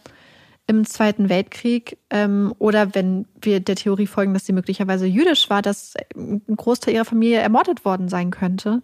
Im 0.66 0.86
Zweiten 0.86 1.28
Weltkrieg 1.28 1.98
ähm, 2.10 2.54
oder 2.58 2.94
wenn 2.94 3.26
wir 3.40 3.60
der 3.60 3.76
Theorie 3.76 4.06
folgen, 4.06 4.32
dass 4.32 4.46
sie 4.46 4.52
möglicherweise 4.52 5.06
jüdisch 5.06 5.50
war, 5.50 5.60
dass 5.60 5.94
ein 6.14 6.42
Großteil 6.56 6.94
ihrer 6.94 7.04
Familie 7.04 7.40
ermordet 7.40 7.84
worden 7.84 8.08
sein 8.08 8.30
könnte. 8.30 8.82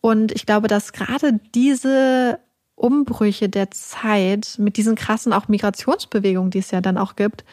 Und 0.00 0.32
ich 0.32 0.46
glaube, 0.46 0.68
dass 0.68 0.92
gerade 0.92 1.40
diese 1.54 2.40
Umbrüche 2.74 3.48
der 3.48 3.70
Zeit 3.70 4.56
mit 4.58 4.76
diesen 4.76 4.96
krassen 4.96 5.32
auch 5.32 5.48
Migrationsbewegungen, 5.48 6.50
die 6.50 6.58
es 6.58 6.70
ja 6.70 6.80
dann 6.80 6.98
auch 6.98 7.16
gibt, 7.16 7.44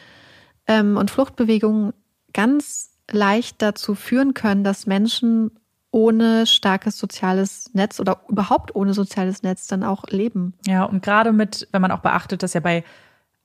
ähm, 0.66 0.96
und 0.96 1.10
Fluchtbewegungen 1.10 1.92
ganz 2.32 2.90
leicht 3.10 3.62
dazu 3.62 3.94
führen 3.94 4.34
können, 4.34 4.64
dass 4.64 4.86
Menschen 4.86 5.50
ohne 5.90 6.46
starkes 6.46 6.98
soziales 6.98 7.72
Netz 7.72 8.00
oder 8.00 8.22
überhaupt 8.28 8.74
ohne 8.74 8.94
soziales 8.94 9.42
Netz 9.42 9.68
dann 9.68 9.84
auch 9.84 10.04
leben. 10.08 10.54
Ja, 10.66 10.84
und 10.84 11.02
gerade 11.02 11.32
mit, 11.32 11.68
wenn 11.70 11.82
man 11.82 11.92
auch 11.92 12.00
beachtet, 12.00 12.42
dass 12.42 12.52
ja 12.52 12.60
bei 12.60 12.82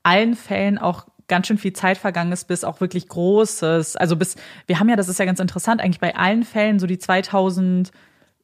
allen 0.09 0.35
Fällen 0.35 0.77
auch 0.77 1.05
ganz 1.27 1.47
schön 1.47 1.57
viel 1.57 1.73
Zeit 1.73 1.97
vergangen 1.97 2.31
ist, 2.31 2.45
bis 2.47 2.63
auch 2.63 2.81
wirklich 2.81 3.07
Großes, 3.07 3.95
also 3.95 4.15
bis, 4.15 4.35
wir 4.65 4.79
haben 4.79 4.89
ja, 4.89 4.95
das 4.95 5.09
ist 5.09 5.19
ja 5.19 5.25
ganz 5.25 5.39
interessant, 5.39 5.81
eigentlich 5.81 5.99
bei 5.99 6.15
allen 6.15 6.43
Fällen 6.43 6.79
so 6.79 6.87
die 6.87 6.97
2000 6.97 7.91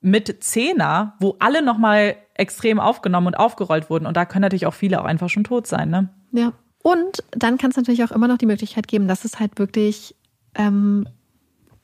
mit 0.02 0.44
Zehner, 0.44 1.16
wo 1.20 1.36
alle 1.40 1.64
nochmal 1.64 2.16
extrem 2.36 2.80
aufgenommen 2.80 3.28
und 3.28 3.36
aufgerollt 3.36 3.90
wurden. 3.90 4.06
Und 4.06 4.16
da 4.16 4.26
können 4.26 4.44
natürlich 4.44 4.68
auch 4.68 4.74
viele 4.74 5.02
auch 5.02 5.06
einfach 5.06 5.30
schon 5.30 5.44
tot 5.44 5.66
sein, 5.66 5.90
ne? 5.90 6.10
Ja. 6.32 6.54
Und 6.84 7.24
dann 7.32 7.58
kann 7.58 7.72
es 7.72 7.78
natürlich 7.78 8.04
auch 8.04 8.12
immer 8.12 8.28
noch 8.28 8.38
die 8.38 8.46
Möglichkeit 8.46 8.88
geben, 8.88 9.08
dass 9.08 9.26
es 9.26 9.40
halt 9.40 9.58
wirklich 9.58 10.16
ähm, 10.54 11.08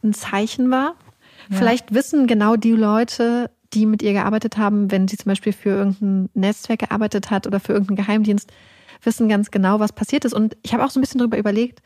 ein 0.03 0.13
Zeichen 0.13 0.69
war, 0.69 0.95
Vielleicht 1.49 1.93
wissen 1.93 2.27
genau 2.27 2.55
die 2.55 2.71
Leute, 2.71 3.49
die 3.73 3.85
mit 3.85 4.01
ihr 4.01 4.13
gearbeitet 4.13 4.57
haben, 4.57 4.91
wenn 4.91 5.07
sie 5.07 5.17
zum 5.17 5.29
Beispiel 5.29 5.53
für 5.53 5.69
irgendein 5.69 6.29
Netzwerk 6.33 6.79
gearbeitet 6.79 7.31
hat 7.31 7.47
oder 7.47 7.59
für 7.59 7.73
irgendeinen 7.73 7.97
Geheimdienst, 7.97 8.51
wissen 9.03 9.29
ganz 9.29 9.51
genau, 9.51 9.79
was 9.79 9.93
passiert 9.93 10.25
ist. 10.25 10.33
Und 10.33 10.57
ich 10.61 10.73
habe 10.73 10.83
auch 10.83 10.89
so 10.89 10.99
ein 10.99 11.01
bisschen 11.01 11.19
darüber 11.19 11.37
überlegt, 11.37 11.81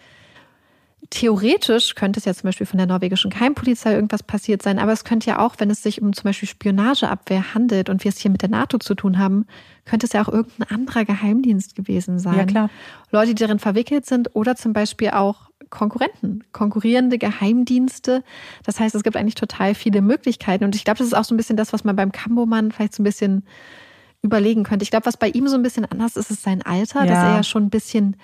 theoretisch 1.10 1.96
könnte 1.96 2.20
es 2.20 2.26
ja 2.26 2.34
zum 2.34 2.48
Beispiel 2.48 2.66
von 2.66 2.78
der 2.78 2.88
norwegischen 2.88 3.30
Geheimpolizei 3.30 3.94
irgendwas 3.94 4.24
passiert 4.24 4.62
sein, 4.62 4.80
aber 4.80 4.92
es 4.92 5.04
könnte 5.04 5.30
ja 5.30 5.40
auch, 5.40 5.56
wenn 5.60 5.70
es 5.70 5.84
sich 5.84 6.02
um 6.02 6.14
zum 6.14 6.24
Beispiel 6.24 6.50
Spionageabwehr 6.50 7.54
handelt 7.54 7.90
und 7.90 8.04
wir 8.04 8.10
es 8.10 8.18
hier 8.18 8.32
mit 8.32 8.42
der 8.42 8.50
NATO 8.50 8.78
zu 8.78 8.96
tun 8.96 9.18
haben, 9.20 9.46
könnte 9.86 10.08
es 10.08 10.14
ja 10.14 10.24
auch 10.24 10.30
irgendein 10.30 10.70
anderer 10.70 11.06
Geheimdienst 11.06 11.76
gewesen 11.76 12.20
sein. 12.20 12.38
Ja, 12.38 12.46
klar. 12.46 12.70
Leute, 13.12 13.36
die 13.36 13.42
darin 13.42 13.60
verwickelt 13.60 14.06
sind 14.06 14.36
oder 14.36 14.56
zum 14.56 14.74
Beispiel 14.74 15.10
auch 15.12 15.50
Konkurrenten, 15.70 16.44
konkurrierende 16.52 17.18
Geheimdienste. 17.18 18.24
Das 18.64 18.80
heißt, 18.80 18.96
es 18.96 19.04
gibt 19.04 19.18
eigentlich 19.18 19.36
total 19.36 19.76
viele 19.76 20.02
Möglichkeiten. 20.02 20.64
Und 20.64 20.76
ich 20.76 20.84
glaube, 20.86 21.00
das 21.00 21.08
ist 21.08 21.14
auch 21.14 21.24
so 21.24 21.34
ein 21.34 21.38
bisschen 21.38 21.58
das, 21.58 21.74
was 21.74 21.84
man 21.84 21.96
beim 21.96 22.12
Kambomann 22.12 22.72
vielleicht 22.72 22.94
so 22.94 23.02
ein 23.02 23.06
bisschen 23.06 23.44
überlegen 24.26 24.64
könnte. 24.64 24.84
Ich 24.84 24.92
glaube, 24.92 25.06
was 25.06 25.18
bei 25.18 25.30
ihm 25.30 25.48
so 25.48 25.56
ein 25.56 25.64
bisschen 25.64 25.86
anders 25.86 26.16
ist, 26.16 26.32
ist 26.32 26.44
sein 26.44 26.62
Alter, 26.62 27.06
ja. 27.06 27.06
dass 27.06 27.24
er 27.24 27.36
ja 27.38 27.44
schon 27.44 27.64
ein 27.64 27.70
bisschen 27.70 28.18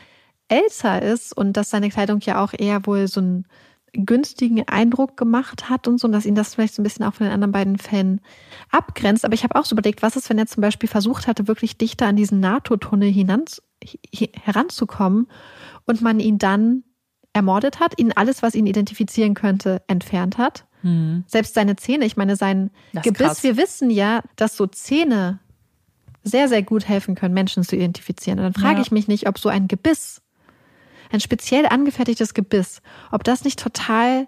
älter 0.47 1.01
ist 1.01 1.35
und 1.35 1.53
dass 1.53 1.69
seine 1.69 1.89
Kleidung 1.89 2.19
ja 2.21 2.43
auch 2.43 2.53
eher 2.57 2.85
wohl 2.85 3.07
so 3.07 3.21
einen 3.21 3.45
günstigen 3.93 4.67
Eindruck 4.67 5.17
gemacht 5.17 5.69
hat 5.69 5.87
und 5.87 5.99
so, 5.99 6.07
und 6.07 6.13
dass 6.13 6.25
ihn 6.25 6.35
das 6.35 6.55
vielleicht 6.55 6.75
so 6.75 6.81
ein 6.81 6.83
bisschen 6.83 7.05
auch 7.05 7.13
von 7.13 7.25
den 7.25 7.33
anderen 7.33 7.51
beiden 7.51 7.77
Fällen 7.77 8.21
abgrenzt. 8.69 9.25
Aber 9.25 9.33
ich 9.33 9.43
habe 9.43 9.59
auch 9.59 9.65
so 9.65 9.75
überlegt, 9.75 10.01
was 10.01 10.15
ist, 10.15 10.29
wenn 10.29 10.37
er 10.37 10.45
zum 10.47 10.61
Beispiel 10.61 10.87
versucht 10.89 11.27
hatte, 11.27 11.47
wirklich 11.47 11.77
dichter 11.77 12.07
an 12.07 12.15
diesen 12.15 12.39
NATO-Tunnel 12.39 13.13
heranzukommen 14.43 15.27
und 15.85 16.01
man 16.01 16.19
ihn 16.19 16.37
dann 16.37 16.83
ermordet 17.33 17.79
hat, 17.79 17.99
ihn 17.99 18.11
alles, 18.13 18.41
was 18.41 18.55
ihn 18.55 18.65
identifizieren 18.65 19.33
könnte, 19.33 19.81
entfernt 19.87 20.37
hat. 20.37 20.65
Mhm. 20.83 21.23
Selbst 21.27 21.53
seine 21.53 21.75
Zähne, 21.75 22.05
ich 22.05 22.17
meine, 22.17 22.35
sein 22.35 22.71
Gebiss, 22.93 23.17
krass. 23.17 23.43
wir 23.43 23.57
wissen 23.57 23.89
ja, 23.89 24.21
dass 24.35 24.57
so 24.57 24.67
Zähne 24.67 25.39
sehr, 26.23 26.47
sehr 26.47 26.63
gut 26.63 26.87
helfen 26.87 27.15
können, 27.15 27.33
Menschen 27.33 27.63
zu 27.63 27.75
identifizieren. 27.75 28.39
Und 28.39 28.45
dann 28.45 28.53
frage 28.53 28.77
ja. 28.77 28.81
ich 28.81 28.91
mich 28.91 29.07
nicht, 29.07 29.27
ob 29.27 29.39
so 29.39 29.49
ein 29.49 29.67
Gebiss, 29.67 30.21
ein 31.11 31.19
speziell 31.19 31.65
angefertigtes 31.65 32.33
Gebiss, 32.33 32.81
ob 33.11 33.23
das 33.23 33.43
nicht 33.43 33.59
total 33.59 34.27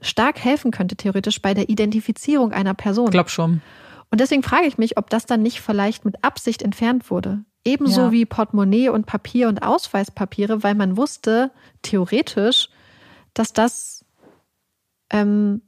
stark 0.00 0.42
helfen 0.42 0.70
könnte, 0.70 0.96
theoretisch 0.96 1.40
bei 1.40 1.54
der 1.54 1.68
Identifizierung 1.68 2.52
einer 2.52 2.74
Person. 2.74 3.06
Ich 3.06 3.12
glaube 3.12 3.30
schon. 3.30 3.62
Und 4.10 4.20
deswegen 4.20 4.42
frage 4.42 4.66
ich 4.66 4.78
mich, 4.78 4.98
ob 4.98 5.10
das 5.10 5.26
dann 5.26 5.42
nicht 5.42 5.60
vielleicht 5.60 6.04
mit 6.04 6.22
Absicht 6.22 6.62
entfernt 6.62 7.10
wurde. 7.10 7.44
Ebenso 7.64 8.02
ja. 8.02 8.12
wie 8.12 8.26
Portemonnaie 8.26 8.90
und 8.90 9.06
Papier 9.06 9.48
und 9.48 9.62
Ausweispapiere, 9.62 10.62
weil 10.62 10.74
man 10.74 10.96
wusste, 10.96 11.50
theoretisch, 11.82 12.68
dass 13.32 13.52
das 13.52 14.04
ähm, 15.10 15.62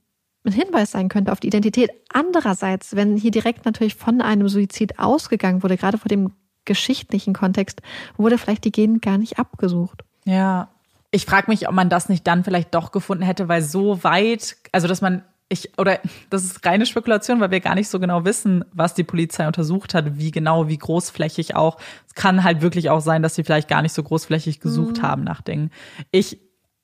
ein 0.46 0.52
Hinweis 0.52 0.92
sein 0.92 1.08
könnte 1.08 1.32
auf 1.32 1.40
die 1.40 1.48
Identität. 1.48 1.90
Andererseits, 2.12 2.96
wenn 2.96 3.16
hier 3.16 3.30
direkt 3.30 3.64
natürlich 3.64 3.94
von 3.94 4.20
einem 4.20 4.48
Suizid 4.48 4.98
ausgegangen 4.98 5.62
wurde, 5.62 5.76
gerade 5.76 5.98
vor 5.98 6.08
dem 6.08 6.32
geschichtlichen 6.64 7.34
Kontext, 7.34 7.82
wurde 8.16 8.38
vielleicht 8.38 8.64
die 8.64 8.72
Gegend 8.72 9.02
gar 9.02 9.18
nicht 9.18 9.38
abgesucht. 9.38 10.02
Ja, 10.24 10.68
ich 11.10 11.24
frage 11.24 11.50
mich, 11.50 11.68
ob 11.68 11.74
man 11.74 11.88
das 11.88 12.08
nicht 12.08 12.26
dann 12.26 12.44
vielleicht 12.44 12.74
doch 12.74 12.92
gefunden 12.92 13.24
hätte, 13.24 13.48
weil 13.48 13.62
so 13.62 14.02
weit, 14.02 14.56
also 14.72 14.88
dass 14.88 15.00
man 15.00 15.22
ich, 15.48 15.78
oder 15.78 16.00
das 16.28 16.44
ist 16.44 16.66
reine 16.66 16.86
Spekulation, 16.86 17.38
weil 17.40 17.52
wir 17.52 17.60
gar 17.60 17.76
nicht 17.76 17.88
so 17.88 18.00
genau 18.00 18.24
wissen, 18.24 18.64
was 18.72 18.94
die 18.94 19.04
Polizei 19.04 19.46
untersucht 19.46 19.94
hat, 19.94 20.18
wie 20.18 20.32
genau, 20.32 20.68
wie 20.68 20.76
großflächig 20.76 21.54
auch. 21.54 21.78
Es 22.08 22.14
kann 22.14 22.42
halt 22.42 22.62
wirklich 22.62 22.90
auch 22.90 23.00
sein, 23.00 23.22
dass 23.22 23.36
sie 23.36 23.44
vielleicht 23.44 23.68
gar 23.68 23.82
nicht 23.82 23.92
so 23.92 24.02
großflächig 24.02 24.58
gesucht 24.58 24.98
mhm. 24.98 25.02
haben 25.02 25.24
nach 25.24 25.42
Dingen. 25.42 25.70
Ich 26.10 26.40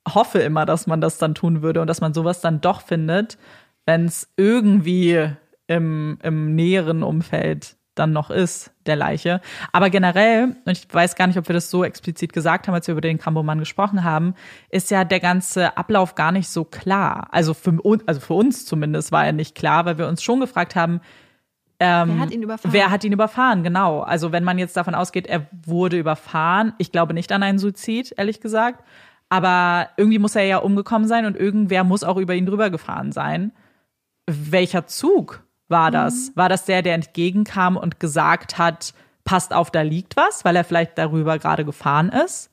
hoffe 0.09 0.41
immer, 0.41 0.67
dass 0.67 0.87
man 0.87 1.01
das 1.01 1.19
dann 1.19 1.35
tun 1.35 1.63
würde 1.63 1.81
und 1.81 1.87
dass 1.87 2.01
man 2.01 2.15
sowas 2.15 2.41
dann 2.41 2.61
doch 2.61 2.83
findet, 2.83 3.39
wenn 3.87 4.07
es 4.07 4.33
irgendwie 4.37 5.31
im, 5.67 6.19
im 6.23 6.55
näheren 6.55 7.03
Umfeld 7.03 7.77
dann 7.95 8.13
noch 8.13 8.31
ist, 8.31 8.73
der 8.87 8.97
Leiche. 8.97 9.41
Aber 9.71 9.91
generell, 9.91 10.57
und 10.65 10.73
ich 10.73 10.87
weiß 10.93 11.15
gar 11.15 11.27
nicht, 11.27 11.37
ob 11.37 11.49
wir 11.49 11.53
das 11.53 11.71
so 11.71 11.85
explizit 11.85 12.33
gesagt 12.33 12.67
haben, 12.67 12.75
als 12.75 12.87
wir 12.87 12.93
über 12.93 13.03
den 13.03 13.19
Kambomann 13.19 13.59
gesprochen 13.59 14.03
haben, 14.03 14.35
ist 14.71 14.91
ja 14.91 15.05
der 15.05 15.21
ganze 15.21 15.77
Ablauf 15.77 16.15
gar 16.15 16.33
nicht 16.33 16.49
so 16.49 16.65
klar. 16.65 17.29
Also 17.33 17.53
für, 17.53 17.79
also 18.07 18.21
für 18.21 18.35
uns 18.35 18.65
zumindest 18.65 19.13
war 19.13 19.27
er 19.27 19.33
nicht 19.33 19.55
klar, 19.55 19.85
weil 19.85 19.99
wir 19.99 20.09
uns 20.09 20.23
schon 20.23 20.41
gefragt 20.41 20.75
haben, 20.75 21.01
ähm, 21.81 22.11
wer 22.11 22.19
hat 22.21 22.31
ihn 22.31 22.43
überfahren? 22.43 22.73
Wer 22.73 22.91
hat 22.91 23.05
ihn 23.05 23.13
überfahren, 23.13 23.63
genau. 23.65 24.01
Also 24.01 24.31
wenn 24.31 24.45
man 24.45 24.59
jetzt 24.59 24.77
davon 24.77 24.95
ausgeht, 24.95 25.27
er 25.27 25.49
wurde 25.67 25.99
überfahren, 25.99 26.75
ich 26.79 26.93
glaube 26.93 27.13
nicht 27.13 27.33
an 27.33 27.43
einen 27.43 27.59
Suizid, 27.59 28.15
ehrlich 28.17 28.41
gesagt. 28.41 28.85
Aber 29.33 29.89
irgendwie 29.97 30.19
muss 30.19 30.37
er 30.37 30.45
ja 30.45 30.59
umgekommen 30.59 31.09
sein 31.09 31.25
und 31.25 31.39
irgendwer 31.39 31.85
muss 31.85 32.05
auch 32.05 32.19
über 32.19 32.35
ihn 32.35 32.45
drüber 32.45 32.69
gefahren 32.69 33.13
sein. 33.13 33.53
Welcher 34.27 34.87
Zug 34.87 35.43
war 35.69 35.91
das? 35.91 36.29
Mhm. 36.29 36.37
War 36.37 36.49
das 36.51 36.67
der, 36.67 36.83
der 36.83 36.93
entgegenkam 36.97 37.79
und 37.79 37.99
gesagt 37.99 38.59
hat, 38.59 38.93
passt 39.25 39.55
auf, 39.55 39.71
da 39.71 39.81
liegt 39.81 40.19
was, 40.19 40.45
weil 40.45 40.55
er 40.55 40.65
vielleicht 40.65 40.99
darüber 40.99 41.39
gerade 41.39 41.65
gefahren 41.65 42.11
ist? 42.11 42.51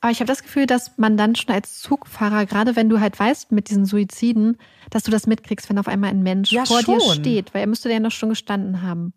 Aber 0.00 0.10
ich 0.10 0.20
habe 0.20 0.26
das 0.28 0.42
Gefühl, 0.42 0.64
dass 0.64 0.96
man 0.96 1.18
dann 1.18 1.36
schon 1.36 1.54
als 1.54 1.80
Zugfahrer, 1.80 2.46
gerade 2.46 2.74
wenn 2.74 2.88
du 2.88 2.98
halt 2.98 3.20
weißt 3.20 3.52
mit 3.52 3.68
diesen 3.68 3.84
Suiziden, 3.84 4.56
dass 4.88 5.02
du 5.02 5.10
das 5.10 5.26
mitkriegst, 5.26 5.68
wenn 5.68 5.78
auf 5.78 5.86
einmal 5.86 6.08
ein 6.08 6.22
Mensch 6.22 6.50
ja, 6.50 6.64
vor 6.64 6.80
schon. 6.80 6.98
dir 6.98 7.12
steht, 7.12 7.52
weil 7.52 7.60
er 7.60 7.66
müsste 7.66 7.92
ja 7.92 8.00
noch 8.00 8.10
schon 8.10 8.30
gestanden 8.30 8.80
haben. 8.80 9.12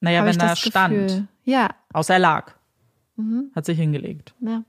Naja, 0.00 0.20
Hab 0.20 0.26
wenn 0.26 0.38
er 0.38 0.54
stand. 0.54 0.94
Gefühl. 0.94 1.28
Ja. 1.44 1.70
Außer 1.94 2.12
er 2.12 2.20
lag. 2.20 2.52
Mhm. 3.16 3.52
Hat 3.54 3.64
sich 3.64 3.78
hingelegt. 3.78 4.34
Ja 4.40 4.64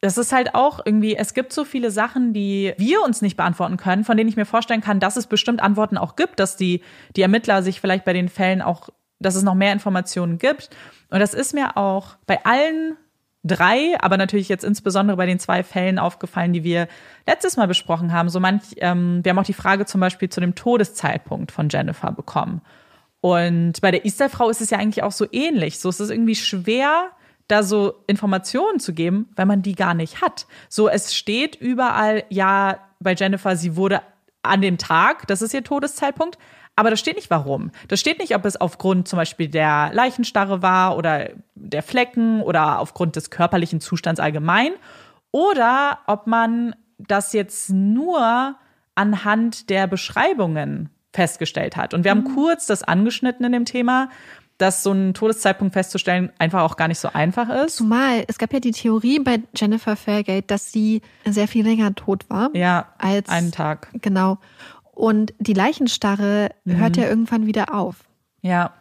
das 0.00 0.16
ist 0.16 0.32
halt 0.32 0.54
auch 0.54 0.80
irgendwie, 0.84 1.16
es 1.16 1.34
gibt 1.34 1.52
so 1.52 1.64
viele 1.64 1.90
Sachen, 1.90 2.32
die 2.32 2.72
wir 2.78 3.02
uns 3.02 3.20
nicht 3.20 3.36
beantworten 3.36 3.76
können, 3.76 4.04
von 4.04 4.16
denen 4.16 4.28
ich 4.28 4.36
mir 4.36 4.46
vorstellen 4.46 4.80
kann, 4.80 5.00
dass 5.00 5.16
es 5.16 5.26
bestimmt 5.26 5.60
Antworten 5.60 5.98
auch 5.98 6.14
gibt, 6.14 6.38
dass 6.38 6.56
die, 6.56 6.82
die 7.16 7.22
Ermittler 7.22 7.62
sich 7.62 7.80
vielleicht 7.80 8.04
bei 8.04 8.12
den 8.12 8.28
Fällen 8.28 8.62
auch 8.62 8.90
dass 9.20 9.34
es 9.34 9.42
noch 9.42 9.54
mehr 9.54 9.72
Informationen 9.72 10.38
gibt. 10.38 10.70
Und 11.10 11.20
das 11.20 11.34
ist 11.34 11.54
mir 11.54 11.76
auch 11.76 12.16
bei 12.26 12.44
allen 12.44 12.96
drei, 13.44 13.96
aber 14.00 14.16
natürlich 14.16 14.48
jetzt 14.48 14.64
insbesondere 14.64 15.16
bei 15.16 15.26
den 15.26 15.38
zwei 15.38 15.62
Fällen 15.62 15.98
aufgefallen, 15.98 16.52
die 16.52 16.64
wir 16.64 16.88
letztes 17.26 17.56
Mal 17.56 17.68
besprochen 17.68 18.12
haben. 18.12 18.28
So 18.28 18.40
manch, 18.40 18.62
ähm, 18.78 19.20
wir 19.22 19.30
haben 19.30 19.38
auch 19.38 19.44
die 19.44 19.54
Frage 19.54 19.86
zum 19.86 20.00
Beispiel 20.00 20.28
zu 20.28 20.40
dem 20.40 20.54
Todeszeitpunkt 20.54 21.52
von 21.52 21.68
Jennifer 21.68 22.12
bekommen. 22.12 22.62
Und 23.20 23.80
bei 23.80 23.90
der 23.90 24.04
Easter-Frau 24.04 24.48
ist 24.48 24.60
es 24.60 24.70
ja 24.70 24.78
eigentlich 24.78 25.02
auch 25.02 25.12
so 25.12 25.26
ähnlich. 25.32 25.78
So 25.78 25.88
es 25.88 26.00
ist 26.00 26.10
irgendwie 26.10 26.36
schwer, 26.36 27.10
da 27.48 27.62
so 27.62 27.94
Informationen 28.06 28.78
zu 28.78 28.92
geben, 28.92 29.28
wenn 29.34 29.48
man 29.48 29.62
die 29.62 29.74
gar 29.74 29.94
nicht 29.94 30.20
hat. 30.20 30.46
So 30.68 30.88
es 30.88 31.14
steht 31.14 31.56
überall, 31.56 32.24
ja, 32.28 32.78
bei 33.00 33.14
Jennifer, 33.14 33.56
sie 33.56 33.76
wurde 33.76 34.02
an 34.42 34.60
dem 34.60 34.78
Tag, 34.78 35.26
das 35.26 35.42
ist 35.42 35.54
ihr 35.54 35.64
Todeszeitpunkt, 35.64 36.38
aber 36.76 36.90
da 36.90 36.96
steht 36.96 37.16
nicht 37.16 37.30
warum. 37.30 37.72
Da 37.88 37.96
steht 37.96 38.20
nicht, 38.20 38.36
ob 38.36 38.44
es 38.44 38.60
aufgrund 38.60 39.08
zum 39.08 39.16
Beispiel 39.16 39.48
der 39.48 39.90
Leichenstarre 39.92 40.62
war 40.62 40.96
oder 40.96 41.30
der 41.56 41.82
Flecken 41.82 42.40
oder 42.42 42.78
aufgrund 42.78 43.16
des 43.16 43.30
körperlichen 43.30 43.80
Zustands 43.80 44.20
allgemein 44.20 44.72
oder 45.32 45.98
ob 46.06 46.26
man 46.26 46.76
das 46.98 47.32
jetzt 47.32 47.70
nur 47.70 48.56
anhand 48.94 49.70
der 49.70 49.86
Beschreibungen 49.86 50.90
festgestellt 51.12 51.76
hat. 51.76 51.94
Und 51.94 52.04
wir 52.04 52.10
haben 52.10 52.24
mhm. 52.24 52.34
kurz 52.34 52.66
das 52.66 52.82
angeschnitten 52.82 53.44
in 53.44 53.52
dem 53.52 53.64
Thema, 53.64 54.08
dass 54.58 54.82
so 54.82 54.92
ein 54.92 55.14
Todeszeitpunkt 55.14 55.72
festzustellen 55.72 56.30
einfach 56.38 56.62
auch 56.62 56.76
gar 56.76 56.88
nicht 56.88 56.98
so 56.98 57.08
einfach 57.12 57.48
ist. 57.48 57.76
Zumal 57.76 58.24
es 58.26 58.38
gab 58.38 58.52
ja 58.52 58.60
die 58.60 58.72
Theorie 58.72 59.20
bei 59.20 59.40
Jennifer 59.56 59.96
Fairgate, 59.96 60.46
dass 60.46 60.72
sie 60.72 61.00
sehr 61.24 61.48
viel 61.48 61.64
länger 61.64 61.94
tot 61.94 62.28
war. 62.28 62.50
Ja, 62.54 62.92
als 62.98 63.28
einen 63.28 63.52
Tag. 63.52 63.88
Genau. 63.94 64.38
Und 64.92 65.32
die 65.38 65.52
Leichenstarre 65.52 66.50
mhm. 66.64 66.76
hört 66.76 66.96
ja 66.96 67.04
irgendwann 67.08 67.46
wieder 67.46 67.72
auf. 67.72 68.04
Ja. 68.42 68.74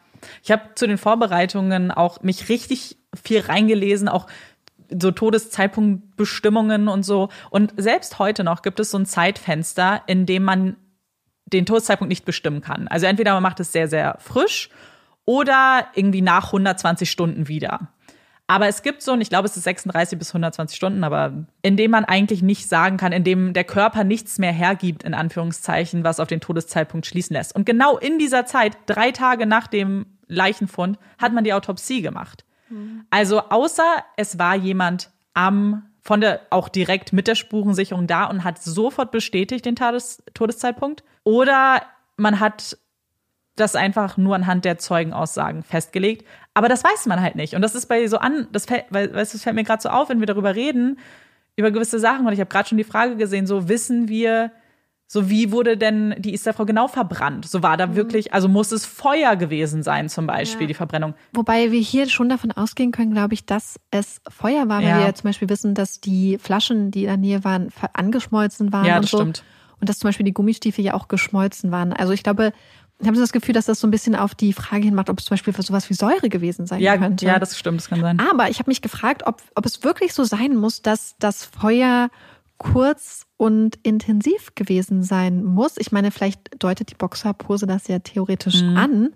Ich 0.43 0.51
habe 0.51 0.63
zu 0.73 0.87
den 0.87 0.97
Vorbereitungen 0.97 1.91
auch 1.91 2.23
mich 2.23 2.49
richtig 2.49 2.97
viel 3.13 3.39
reingelesen, 3.41 4.09
auch 4.09 4.25
so 4.89 5.11
Todeszeitpunktbestimmungen 5.11 6.87
und 6.87 7.03
so. 7.03 7.29
Und 7.51 7.73
selbst 7.77 8.17
heute 8.17 8.43
noch 8.43 8.63
gibt 8.63 8.79
es 8.79 8.89
so 8.89 8.97
ein 8.97 9.05
Zeitfenster, 9.05 10.01
in 10.07 10.25
dem 10.25 10.43
man 10.43 10.75
den 11.45 11.65
Todeszeitpunkt 11.65 12.09
nicht 12.09 12.25
bestimmen 12.25 12.61
kann. 12.61 12.87
Also 12.87 13.05
entweder 13.05 13.33
man 13.33 13.43
macht 13.43 13.59
es 13.59 13.71
sehr, 13.71 13.87
sehr 13.87 14.17
frisch 14.19 14.69
oder 15.27 15.87
irgendwie 15.93 16.21
nach 16.21 16.47
120 16.47 17.11
Stunden 17.11 17.47
wieder. 17.47 17.89
Aber 18.47 18.67
es 18.67 18.81
gibt 18.81 19.01
so, 19.01 19.11
und 19.11 19.19
ich 19.19 19.27
glaube, 19.27 19.45
es 19.45 19.57
ist 19.57 19.65
36 19.65 20.17
bis 20.17 20.29
120 20.29 20.75
Stunden, 20.75 21.03
aber 21.03 21.33
in 21.61 21.75
dem 21.75 21.91
man 21.91 22.05
eigentlich 22.05 22.41
nicht 22.41 22.69
sagen 22.69 22.95
kann, 22.95 23.11
in 23.11 23.25
dem 23.25 23.51
der 23.51 23.65
Körper 23.65 24.05
nichts 24.05 24.39
mehr 24.39 24.53
hergibt, 24.53 25.03
in 25.03 25.13
Anführungszeichen, 25.13 26.05
was 26.05 26.21
auf 26.21 26.29
den 26.29 26.39
Todeszeitpunkt 26.39 27.05
schließen 27.05 27.35
lässt. 27.35 27.53
Und 27.53 27.65
genau 27.65 27.97
in 27.97 28.19
dieser 28.19 28.45
Zeit, 28.45 28.77
drei 28.85 29.11
Tage 29.11 29.45
nach 29.45 29.67
dem 29.67 30.05
Leichenfund, 30.27 30.97
hat 31.17 31.33
man 31.33 31.43
die 31.43 31.53
Autopsie 31.53 32.01
gemacht. 32.01 32.45
Mhm. 32.69 33.05
Also 33.09 33.41
außer 33.41 34.05
es 34.15 34.39
war 34.39 34.55
jemand 34.55 35.11
am 35.33 35.83
von 36.01 36.21
der 36.21 36.39
auch 36.51 36.69
direkt 36.69 37.11
mit 37.11 37.27
der 37.27 37.35
Spurensicherung 37.35 38.07
da 38.07 38.25
und 38.27 38.45
hat 38.45 38.63
sofort 38.63 39.11
bestätigt 39.11 39.65
den 39.65 39.75
Todes 39.75 40.23
Todeszeitpunkt. 40.33 41.03
Oder 41.25 41.81
man 42.15 42.39
hat 42.39 42.77
das 43.59 43.75
einfach 43.75 44.17
nur 44.17 44.35
anhand 44.35 44.65
der 44.65 44.77
Zeugenaussagen 44.77 45.63
festgelegt. 45.63 46.25
Aber 46.53 46.69
das 46.69 46.83
weiß 46.83 47.05
man 47.05 47.21
halt 47.21 47.35
nicht. 47.35 47.53
Und 47.53 47.61
das 47.61 47.75
ist 47.75 47.87
bei 47.87 48.07
so 48.07 48.17
an, 48.17 48.47
das 48.51 48.65
fällt, 48.65 48.85
weil, 48.89 49.13
weißt, 49.13 49.33
das 49.33 49.43
fällt 49.43 49.55
mir 49.55 49.63
gerade 49.63 49.81
so 49.81 49.89
auf, 49.89 50.09
wenn 50.09 50.19
wir 50.19 50.27
darüber 50.27 50.55
reden, 50.55 50.99
über 51.55 51.71
gewisse 51.71 51.99
Sachen. 51.99 52.25
Und 52.25 52.33
ich 52.33 52.39
habe 52.39 52.49
gerade 52.49 52.69
schon 52.69 52.77
die 52.77 52.83
Frage 52.83 53.15
gesehen, 53.15 53.47
so 53.47 53.67
wissen 53.67 54.07
wir, 54.07 54.51
so 55.09 55.29
wie 55.29 55.51
wurde 55.51 55.77
denn 55.77 56.15
die 56.19 56.33
Easterfrau 56.33 56.65
genau 56.65 56.87
verbrannt? 56.87 57.45
So 57.45 57.63
war 57.63 57.77
da 57.77 57.87
mhm. 57.87 57.95
wirklich, 57.95 58.33
also 58.33 58.49
muss 58.49 58.71
es 58.73 58.85
Feuer 58.85 59.37
gewesen 59.37 59.81
sein, 59.81 60.09
zum 60.09 60.27
Beispiel, 60.27 60.63
ja. 60.63 60.67
die 60.67 60.73
Verbrennung. 60.73 61.13
Wobei 61.33 61.71
wir 61.71 61.79
hier 61.79 62.09
schon 62.09 62.27
davon 62.27 62.51
ausgehen 62.51 62.91
können, 62.91 63.13
glaube 63.13 63.33
ich, 63.33 63.45
dass 63.45 63.79
es 63.89 64.21
Feuer 64.27 64.67
war, 64.67 64.81
weil 64.81 64.89
ja. 64.89 64.97
wir 64.99 65.05
ja 65.05 65.13
zum 65.13 65.29
Beispiel 65.29 65.49
wissen, 65.49 65.75
dass 65.75 66.01
die 66.01 66.37
Flaschen, 66.37 66.91
die 66.91 67.03
in 67.03 67.07
der 67.07 67.17
Nähe 67.17 67.43
waren, 67.45 67.69
angeschmolzen 67.93 68.73
waren. 68.73 68.85
Ja, 68.85 68.99
das 68.99 69.09
so. 69.09 69.17
stimmt. 69.17 69.43
Und 69.79 69.89
dass 69.89 69.99
zum 69.99 70.09
Beispiel 70.09 70.25
die 70.25 70.33
Gummistiefel 70.33 70.83
ja 70.83 70.93
auch 70.93 71.07
geschmolzen 71.07 71.71
waren. 71.71 71.93
Also 71.93 72.11
ich 72.11 72.23
glaube, 72.23 72.51
ich 72.99 73.07
habe 73.07 73.17
das 73.17 73.31
Gefühl, 73.31 73.53
dass 73.53 73.65
das 73.65 73.79
so 73.79 73.87
ein 73.87 73.91
bisschen 73.91 74.15
auf 74.15 74.33
die 74.33 74.53
Frage 74.53 74.85
hin 74.85 74.95
macht, 74.95 75.09
ob 75.09 75.19
es 75.19 75.25
zum 75.25 75.35
Beispiel 75.35 75.53
für 75.53 75.61
sowas 75.61 75.89
wie 75.89 75.93
Säure 75.93 76.29
gewesen 76.29 76.65
sein 76.65 76.79
ja, 76.79 76.97
könnte. 76.97 77.25
Ja, 77.25 77.37
das 77.37 77.57
stimmt, 77.57 77.79
das 77.79 77.89
kann 77.89 78.01
sein. 78.01 78.19
Aber 78.19 78.49
ich 78.49 78.57
habe 78.59 78.69
mich 78.69 78.81
gefragt, 78.81 79.23
ob, 79.27 79.41
ob 79.53 79.65
es 79.65 79.83
wirklich 79.83 80.13
so 80.13 80.23
sein 80.23 80.55
muss, 80.55 80.81
dass 80.81 81.15
das 81.19 81.45
Feuer 81.45 82.09
kurz 82.57 83.27
und 83.37 83.77
intensiv 83.83 84.55
gewesen 84.55 85.03
sein 85.03 85.43
muss. 85.43 85.77
Ich 85.77 85.91
meine, 85.91 86.09
vielleicht 86.09 86.41
deutet 86.57 86.89
die 86.89 86.95
Boxerpose 86.95 87.67
das 87.67 87.87
ja 87.87 87.99
theoretisch 87.99 88.63
mhm. 88.63 88.77
an. 88.77 89.13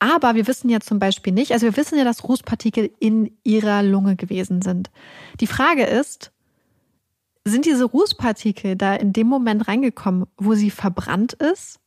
Aber 0.00 0.34
wir 0.34 0.46
wissen 0.46 0.68
ja 0.68 0.80
zum 0.80 0.98
Beispiel 0.98 1.32
nicht, 1.32 1.52
also 1.52 1.64
wir 1.64 1.76
wissen 1.76 1.98
ja, 1.98 2.04
dass 2.04 2.24
Rußpartikel 2.24 2.90
in 3.00 3.36
ihrer 3.42 3.82
Lunge 3.82 4.16
gewesen 4.16 4.62
sind. 4.62 4.90
Die 5.40 5.46
Frage 5.46 5.84
ist, 5.84 6.30
sind 7.44 7.64
diese 7.64 7.84
Rußpartikel 7.84 8.76
da 8.76 8.94
in 8.94 9.12
dem 9.12 9.26
Moment 9.26 9.66
reingekommen, 9.66 10.26
wo 10.36 10.54
sie 10.54 10.70
verbrannt 10.70 11.32
ist? 11.32 11.80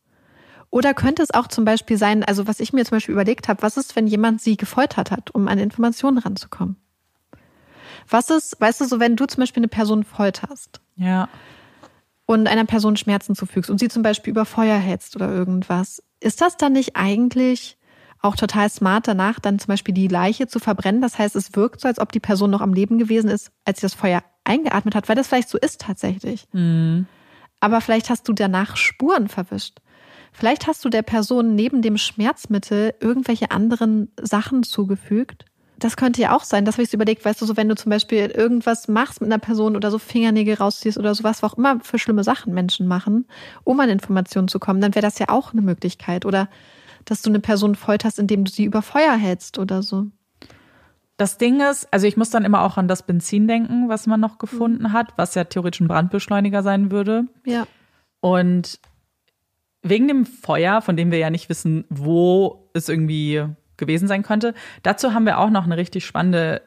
Oder 0.71 0.93
könnte 0.93 1.21
es 1.21 1.33
auch 1.33 1.47
zum 1.47 1.65
Beispiel 1.65 1.97
sein, 1.97 2.23
also 2.23 2.47
was 2.47 2.61
ich 2.61 2.71
mir 2.71 2.85
zum 2.85 2.95
Beispiel 2.95 3.13
überlegt 3.13 3.49
habe, 3.49 3.61
was 3.61 3.77
ist, 3.77 3.95
wenn 3.95 4.07
jemand 4.07 4.41
sie 4.41 4.55
gefoltert 4.55 5.11
hat, 5.11 5.29
um 5.35 5.47
an 5.49 5.59
Informationen 5.59 6.17
ranzukommen? 6.17 6.77
Was 8.09 8.29
ist, 8.29 8.59
weißt 8.59 8.81
du, 8.81 8.85
so 8.85 8.99
wenn 8.99 9.17
du 9.17 9.25
zum 9.25 9.41
Beispiel 9.41 9.59
eine 9.61 9.67
Person 9.67 10.03
folterst? 10.05 10.79
Ja. 10.95 11.27
Und 12.25 12.47
einer 12.47 12.65
Person 12.65 12.95
Schmerzen 12.95 13.35
zufügst 13.35 13.69
und 13.69 13.79
sie 13.79 13.89
zum 13.89 14.01
Beispiel 14.01 14.31
über 14.31 14.45
Feuer 14.45 14.77
hältst 14.77 15.17
oder 15.17 15.29
irgendwas, 15.29 16.01
ist 16.21 16.39
das 16.39 16.55
dann 16.55 16.71
nicht 16.71 16.95
eigentlich 16.95 17.77
auch 18.21 18.37
total 18.37 18.69
smart 18.69 19.07
danach, 19.07 19.39
dann 19.39 19.59
zum 19.59 19.67
Beispiel 19.67 19.93
die 19.93 20.07
Leiche 20.07 20.47
zu 20.47 20.59
verbrennen? 20.59 21.01
Das 21.01 21.19
heißt, 21.19 21.35
es 21.35 21.55
wirkt 21.55 21.81
so, 21.81 21.89
als 21.89 21.99
ob 21.99 22.13
die 22.13 22.19
Person 22.21 22.49
noch 22.49 22.61
am 22.61 22.73
Leben 22.73 22.97
gewesen 22.97 23.29
ist, 23.29 23.51
als 23.65 23.81
sie 23.81 23.85
das 23.85 23.93
Feuer 23.93 24.23
eingeatmet 24.45 24.95
hat, 24.95 25.09
weil 25.09 25.15
das 25.15 25.27
vielleicht 25.27 25.49
so 25.49 25.57
ist 25.57 25.81
tatsächlich. 25.81 26.47
Mhm. 26.53 27.07
Aber 27.59 27.81
vielleicht 27.81 28.09
hast 28.09 28.27
du 28.27 28.33
danach 28.33 28.77
Spuren 28.77 29.27
verwischt. 29.27 29.79
Vielleicht 30.31 30.67
hast 30.67 30.83
du 30.85 30.89
der 30.89 31.01
Person 31.01 31.55
neben 31.55 31.81
dem 31.81 31.97
Schmerzmittel 31.97 32.93
irgendwelche 32.99 33.51
anderen 33.51 34.11
Sachen 34.21 34.63
zugefügt. 34.63 35.45
Das 35.77 35.97
könnte 35.97 36.21
ja 36.21 36.35
auch 36.35 36.43
sein, 36.43 36.63
das 36.63 36.75
habe 36.75 36.83
ich 36.83 36.93
überlegt, 36.93 37.25
weißt 37.25 37.41
du, 37.41 37.45
so 37.45 37.57
wenn 37.57 37.67
du 37.67 37.75
zum 37.75 37.89
Beispiel 37.89 38.27
irgendwas 38.27 38.87
machst 38.87 39.19
mit 39.19 39.31
einer 39.31 39.39
Person 39.39 39.75
oder 39.75 39.89
so 39.89 39.97
Fingernägel 39.97 40.55
rausziehst 40.55 40.97
oder 40.97 41.15
sowas, 41.15 41.41
was 41.41 41.51
auch 41.51 41.57
immer 41.57 41.79
für 41.79 41.97
schlimme 41.97 42.23
Sachen 42.23 42.53
Menschen 42.53 42.87
machen, 42.87 43.25
um 43.63 43.79
an 43.79 43.89
Informationen 43.89 44.47
zu 44.47 44.59
kommen, 44.59 44.79
dann 44.79 44.93
wäre 44.93 45.01
das 45.01 45.17
ja 45.17 45.29
auch 45.29 45.53
eine 45.53 45.63
Möglichkeit. 45.63 46.25
Oder 46.25 46.49
dass 47.05 47.23
du 47.23 47.31
eine 47.31 47.39
Person 47.39 47.73
folterst, 47.73 48.19
indem 48.19 48.45
du 48.45 48.51
sie 48.51 48.63
über 48.63 48.83
Feuer 48.83 49.13
hältst 49.13 49.57
oder 49.57 49.81
so. 49.81 50.05
Das 51.17 51.37
Ding 51.37 51.61
ist, 51.61 51.87
also 51.91 52.07
ich 52.07 52.17
muss 52.17 52.29
dann 52.29 52.45
immer 52.45 52.61
auch 52.61 52.77
an 52.77 52.87
das 52.87 53.03
Benzin 53.03 53.47
denken, 53.47 53.89
was 53.89 54.07
man 54.07 54.19
noch 54.19 54.37
gefunden 54.37 54.93
hat, 54.93 55.13
was 55.17 55.35
ja 55.35 55.43
theoretisch 55.43 55.81
ein 55.81 55.87
Brandbeschleuniger 55.87 56.63
sein 56.63 56.91
würde. 56.91 57.25
Ja. 57.45 57.67
Und 58.21 58.79
wegen 59.83 60.07
dem 60.07 60.25
Feuer, 60.25 60.81
von 60.81 60.95
dem 60.95 61.11
wir 61.11 61.17
ja 61.17 61.29
nicht 61.29 61.49
wissen, 61.49 61.85
wo 61.89 62.69
es 62.73 62.89
irgendwie 62.89 63.45
gewesen 63.77 64.07
sein 64.07 64.23
könnte, 64.23 64.53
dazu 64.83 65.13
haben 65.13 65.25
wir 65.25 65.39
auch 65.39 65.49
noch 65.49 65.65
eine 65.65 65.77
richtig 65.77 66.05
spannende 66.05 66.61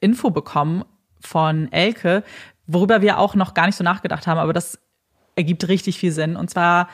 Info 0.00 0.30
bekommen 0.30 0.84
von 1.20 1.70
Elke, 1.72 2.22
worüber 2.66 3.00
wir 3.00 3.18
auch 3.18 3.34
noch 3.34 3.54
gar 3.54 3.66
nicht 3.66 3.76
so 3.76 3.84
nachgedacht 3.84 4.26
haben, 4.26 4.38
aber 4.38 4.52
das 4.52 4.78
ergibt 5.36 5.68
richtig 5.68 5.98
viel 5.98 6.12
Sinn. 6.12 6.36
Und 6.36 6.50
zwar 6.50 6.88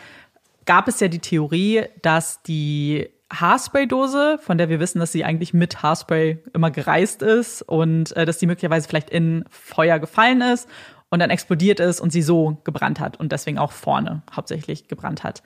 gab 0.67 0.89
es 0.89 1.01
ja 1.01 1.09
die 1.09 1.19
Theorie, 1.19 1.85
dass 2.03 2.43
die 2.43 3.09
Haarspraydose, 3.33 4.39
von 4.39 4.59
der 4.59 4.69
wir 4.69 4.81
wissen, 4.81 5.01
dass 5.01 5.13
sie 5.13 5.25
eigentlich 5.25 5.55
mit 5.55 5.83
Haarspray 5.83 6.43
immer 6.53 6.71
gereist 6.71 7.23
ist 7.23 7.63
und 7.63 8.15
äh, 8.15 8.27
dass 8.27 8.39
die 8.39 8.47
möglicherweise 8.47 8.87
vielleicht 8.87 9.09
in 9.09 9.45
Feuer 9.49 9.99
gefallen 9.99 10.43
ist 10.43 10.69
und 11.13 11.19
dann 11.19 11.29
explodiert 11.29 11.79
ist 11.79 12.01
und 12.01 12.11
sie 12.11 12.23
so 12.23 12.57
gebrannt 12.65 12.99
hat 12.99 13.21
und 13.21 13.33
deswegen 13.33 13.59
auch 13.59 13.73
vorne 13.73 14.23
hauptsächlich 14.35 14.89
gebrannt 14.89 15.23
hat. 15.23 15.43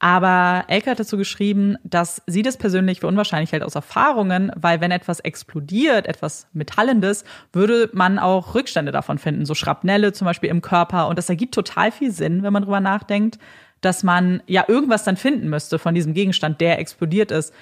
Aber 0.00 0.64
Elke 0.66 0.90
hat 0.90 0.98
dazu 0.98 1.16
geschrieben, 1.16 1.76
dass 1.84 2.22
sie 2.26 2.42
das 2.42 2.56
persönlich 2.56 3.00
für 3.00 3.06
unwahrscheinlich 3.06 3.52
hält 3.52 3.62
aus 3.62 3.76
Erfahrungen, 3.76 4.50
weil 4.56 4.80
wenn 4.80 4.90
etwas 4.90 5.20
explodiert, 5.20 6.06
etwas 6.06 6.48
Metallendes, 6.52 7.24
würde 7.52 7.88
man 7.92 8.18
auch 8.18 8.56
Rückstände 8.56 8.90
davon 8.90 9.18
finden, 9.18 9.46
so 9.46 9.54
Schrapnelle 9.54 10.12
zum 10.12 10.24
Beispiel 10.24 10.50
im 10.50 10.60
Körper. 10.60 11.06
Und 11.06 11.18
das 11.18 11.28
ergibt 11.28 11.54
total 11.54 11.92
viel 11.92 12.10
Sinn, 12.10 12.42
wenn 12.42 12.52
man 12.52 12.64
drüber 12.64 12.80
nachdenkt, 12.80 13.38
dass 13.80 14.02
man 14.02 14.42
ja 14.46 14.64
irgendwas 14.66 15.04
dann 15.04 15.16
finden 15.16 15.48
müsste 15.48 15.78
von 15.78 15.94
diesem 15.94 16.14
Gegenstand, 16.14 16.60
der 16.60 16.80
explodiert 16.80 17.30
ist 17.30 17.54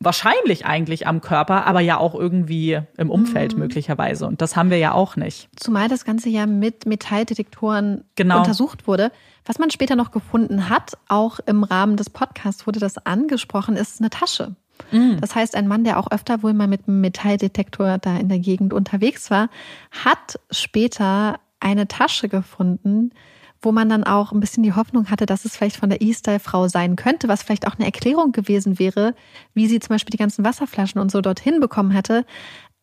wahrscheinlich 0.00 0.66
eigentlich 0.66 1.06
am 1.06 1.20
Körper, 1.20 1.66
aber 1.66 1.80
ja 1.80 1.98
auch 1.98 2.14
irgendwie 2.14 2.80
im 2.96 3.10
Umfeld 3.10 3.54
mhm. 3.54 3.60
möglicherweise. 3.60 4.26
Und 4.26 4.42
das 4.42 4.56
haben 4.56 4.70
wir 4.70 4.78
ja 4.78 4.92
auch 4.92 5.14
nicht. 5.16 5.48
Zumal 5.56 5.88
das 5.88 6.04
Ganze 6.04 6.28
ja 6.28 6.46
mit 6.46 6.86
Metalldetektoren 6.86 8.04
genau. 8.16 8.38
untersucht 8.38 8.88
wurde. 8.88 9.12
Was 9.44 9.58
man 9.58 9.70
später 9.70 9.94
noch 9.94 10.10
gefunden 10.10 10.68
hat, 10.68 10.98
auch 11.08 11.38
im 11.46 11.62
Rahmen 11.62 11.96
des 11.96 12.10
Podcasts 12.10 12.66
wurde 12.66 12.80
das 12.80 12.98
angesprochen, 12.98 13.76
ist 13.76 14.00
eine 14.00 14.10
Tasche. 14.10 14.56
Mhm. 14.90 15.20
Das 15.20 15.34
heißt, 15.34 15.54
ein 15.54 15.68
Mann, 15.68 15.84
der 15.84 15.98
auch 15.98 16.10
öfter 16.10 16.42
wohl 16.42 16.52
mal 16.52 16.68
mit 16.68 16.88
einem 16.88 17.00
Metalldetektor 17.00 17.98
da 17.98 18.16
in 18.16 18.28
der 18.28 18.40
Gegend 18.40 18.72
unterwegs 18.72 19.30
war, 19.30 19.50
hat 19.90 20.40
später 20.50 21.38
eine 21.60 21.88
Tasche 21.88 22.28
gefunden, 22.28 23.12
wo 23.60 23.72
man 23.72 23.88
dann 23.88 24.04
auch 24.04 24.32
ein 24.32 24.40
bisschen 24.40 24.62
die 24.62 24.74
Hoffnung 24.74 25.10
hatte, 25.10 25.26
dass 25.26 25.44
es 25.44 25.56
vielleicht 25.56 25.76
von 25.76 25.90
der 25.90 26.00
E-Style-Frau 26.00 26.68
sein 26.68 26.96
könnte, 26.96 27.28
was 27.28 27.42
vielleicht 27.42 27.66
auch 27.66 27.74
eine 27.74 27.86
Erklärung 27.86 28.32
gewesen 28.32 28.78
wäre, 28.78 29.14
wie 29.54 29.66
sie 29.66 29.80
zum 29.80 29.94
Beispiel 29.94 30.12
die 30.12 30.18
ganzen 30.18 30.44
Wasserflaschen 30.44 31.00
und 31.00 31.10
so 31.10 31.20
dorthin 31.20 31.60
bekommen 31.60 31.90
hätte. 31.90 32.24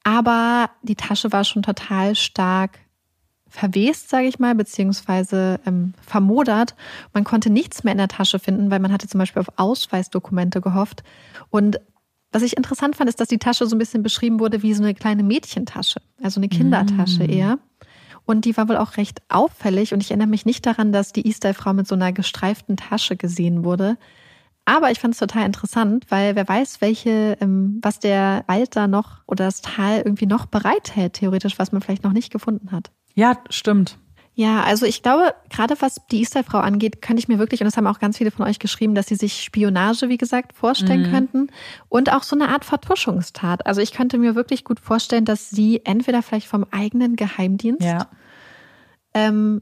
Aber 0.03 0.69
die 0.83 0.95
Tasche 0.95 1.31
war 1.31 1.43
schon 1.43 1.63
total 1.63 2.15
stark 2.15 2.79
verwest, 3.47 4.09
sage 4.09 4.27
ich 4.27 4.37
mal, 4.37 4.53
beziehungsweise 4.53 5.59
ähm, 5.65 5.93
vermodert. 6.01 6.75
Man 7.13 7.23
konnte 7.23 7.49
nichts 7.49 7.83
mehr 7.83 7.93
in 7.93 7.97
der 7.97 8.07
Tasche 8.07 8.37
finden, 8.37 8.69
weil 8.69 8.79
man 8.79 8.91
hatte 8.91 9.07
zum 9.07 9.19
Beispiel 9.19 9.39
auf 9.39 9.51
Ausweisdokumente 9.55 10.61
gehofft. 10.61 11.03
Und 11.49 11.79
was 12.31 12.43
ich 12.43 12.57
interessant 12.57 12.97
fand, 12.97 13.09
ist, 13.09 13.21
dass 13.21 13.29
die 13.29 13.37
Tasche 13.37 13.65
so 13.65 13.75
ein 13.75 13.79
bisschen 13.79 14.03
beschrieben 14.03 14.39
wurde 14.39 14.61
wie 14.61 14.73
so 14.73 14.83
eine 14.83 14.93
kleine 14.93 15.23
Mädchentasche, 15.23 16.01
also 16.21 16.39
eine 16.39 16.49
Kindertasche 16.49 17.23
mm. 17.23 17.29
eher. 17.29 17.59
Und 18.25 18.45
die 18.45 18.57
war 18.57 18.67
wohl 18.67 18.77
auch 18.77 18.97
recht 18.97 19.21
auffällig. 19.29 19.93
Und 19.93 20.01
ich 20.01 20.11
erinnere 20.11 20.27
mich 20.27 20.45
nicht 20.45 20.65
daran, 20.65 20.91
dass 20.91 21.13
die 21.13 21.27
E-Style-Frau 21.27 21.73
mit 21.73 21.87
so 21.87 21.95
einer 21.95 22.11
gestreiften 22.11 22.77
Tasche 22.77 23.15
gesehen 23.15 23.63
wurde. 23.63 23.97
Aber 24.65 24.89
ich 24.89 24.99
fand 24.99 25.13
es 25.13 25.19
total 25.19 25.45
interessant, 25.45 26.05
weil 26.09 26.35
wer 26.35 26.47
weiß, 26.47 26.81
welche, 26.81 27.37
ähm, 27.39 27.79
was 27.83 27.99
der 27.99 28.43
Wald 28.47 28.75
da 28.75 28.87
noch 28.87 29.21
oder 29.27 29.45
das 29.45 29.61
Tal 29.61 29.97
irgendwie 29.99 30.25
noch 30.25 30.47
bereithält, 30.47 31.13
theoretisch, 31.13 31.59
was 31.59 31.71
man 31.71 31.81
vielleicht 31.81 32.03
noch 32.03 32.13
nicht 32.13 32.31
gefunden 32.31 32.71
hat. 32.71 32.91
Ja, 33.13 33.37
stimmt. 33.49 33.99
Ja, 34.37 34.63
also 34.63 34.85
ich 34.85 35.01
glaube, 35.01 35.33
gerade 35.49 35.75
was 35.79 35.95
die 36.11 36.19
Easter-Frau 36.19 36.57
angeht, 36.57 37.01
könnte 37.01 37.21
ich 37.21 37.29
mir 37.29 37.39
wirklich, 37.39 37.61
und 37.61 37.65
das 37.65 37.77
haben 37.77 37.87
auch 37.87 37.99
ganz 37.99 38.17
viele 38.17 38.31
von 38.31 38.45
euch 38.45 38.59
geschrieben, 38.59 38.93
dass 38.93 39.07
sie 39.07 39.15
sich 39.15 39.41
Spionage, 39.41 40.09
wie 40.09 40.17
gesagt, 40.17 40.51
vorstellen 40.51 41.03
mhm. 41.03 41.11
könnten 41.11 41.47
und 41.87 42.11
auch 42.11 42.23
so 42.23 42.35
eine 42.35 42.49
Art 42.49 42.65
Vertuschungstat. 42.65 43.65
Also 43.65 43.79
ich 43.79 43.93
könnte 43.93 44.17
mir 44.17 44.35
wirklich 44.35 44.65
gut 44.65 44.81
vorstellen, 44.81 45.23
dass 45.23 45.49
sie 45.49 45.81
entweder 45.85 46.21
vielleicht 46.21 46.47
vom 46.47 46.65
eigenen 46.69 47.15
Geheimdienst 47.15 47.81
ja. 47.81 48.09
ähm, 49.13 49.61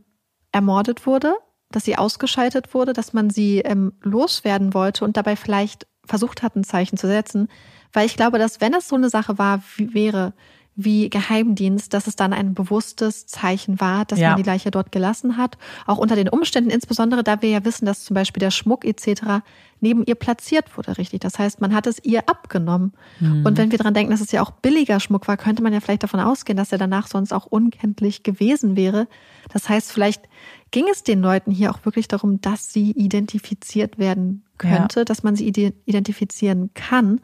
ermordet 0.52 1.06
wurde, 1.06 1.36
dass 1.70 1.86
sie 1.86 1.96
ausgeschaltet 1.96 2.74
wurde, 2.74 2.94
dass 2.94 3.14
man 3.14 3.30
sie 3.30 3.60
ähm, 3.60 3.94
loswerden 4.02 4.74
wollte 4.74 5.06
und 5.06 5.18
dabei 5.18 5.36
vielleicht 5.36 5.86
versucht 6.04 6.42
hat, 6.42 6.56
ein 6.56 6.64
Zeichen 6.64 6.98
zu 6.98 7.06
setzen. 7.06 7.48
Weil 7.92 8.08
ich 8.08 8.16
glaube, 8.16 8.40
dass 8.40 8.60
wenn 8.60 8.74
es 8.74 8.88
so 8.88 8.96
eine 8.96 9.10
Sache 9.10 9.38
war, 9.38 9.62
wie 9.76 9.94
wäre, 9.94 10.34
wie 10.76 11.10
Geheimdienst, 11.10 11.94
dass 11.94 12.08
es 12.08 12.16
dann 12.16 12.34
ein 12.34 12.54
bewusstes 12.54 13.28
Zeichen 13.28 13.80
war, 13.80 14.06
dass 14.06 14.20
ja. 14.20 14.30
man 14.30 14.38
die 14.38 14.50
Leiche 14.50 14.72
dort 14.72 14.92
gelassen 14.92 15.38
hat. 15.38 15.58
Auch 15.86 15.98
unter 15.98 16.16
den 16.16 16.30
Umständen, 16.30 16.72
insbesondere 16.72 17.24
da 17.24 17.42
wir 17.42 17.50
ja 17.50 17.64
wissen, 17.64 17.86
dass 17.86 18.04
zum 18.04 18.16
Beispiel 18.16 18.40
der 18.40 18.50
Schmuck 18.50 18.84
etc. 18.84 19.44
neben 19.82 20.04
ihr 20.06 20.16
platziert 20.16 20.76
wurde, 20.76 20.98
richtig. 20.98 21.20
Das 21.22 21.38
heißt, 21.38 21.62
man 21.62 21.76
hat 21.76 21.86
es 21.86 22.04
ihr 22.04 22.28
abgenommen. 22.28 22.94
Mhm. 23.20 23.46
Und 23.46 23.58
wenn 23.58 23.72
wir 23.72 23.78
daran 23.78 23.94
denken, 23.94 24.12
dass 24.12 24.22
es 24.22 24.32
ja 24.32 24.42
auch 24.42 24.52
billiger 24.52 25.00
Schmuck 25.00 25.28
war, 25.28 25.38
könnte 25.38 25.62
man 25.62 25.74
ja 25.74 25.80
vielleicht 25.80 26.04
davon 26.04 26.20
ausgehen, 26.20 26.58
dass 26.58 26.72
er 26.72 26.80
danach 26.80 27.08
sonst 27.08 27.34
auch 27.34 27.46
unkenntlich 27.46 28.24
gewesen 28.24 28.76
wäre. 28.76 29.08
Das 29.52 29.70
heißt, 29.70 29.92
vielleicht 29.92 30.24
ging 30.72 30.86
es 30.92 31.04
den 31.04 31.22
Leuten 31.22 31.52
hier 31.52 31.70
auch 31.70 31.86
wirklich 31.86 32.08
darum, 32.08 32.42
dass 32.42 32.74
sie 32.74 32.92
identifiziert 32.92 34.00
werden 34.00 34.44
könnte, 34.58 35.02
ja. 35.02 35.06
dass 35.06 35.22
man 35.22 35.36
sie 35.36 35.48
identifizieren 35.86 36.72
kann. 36.74 37.22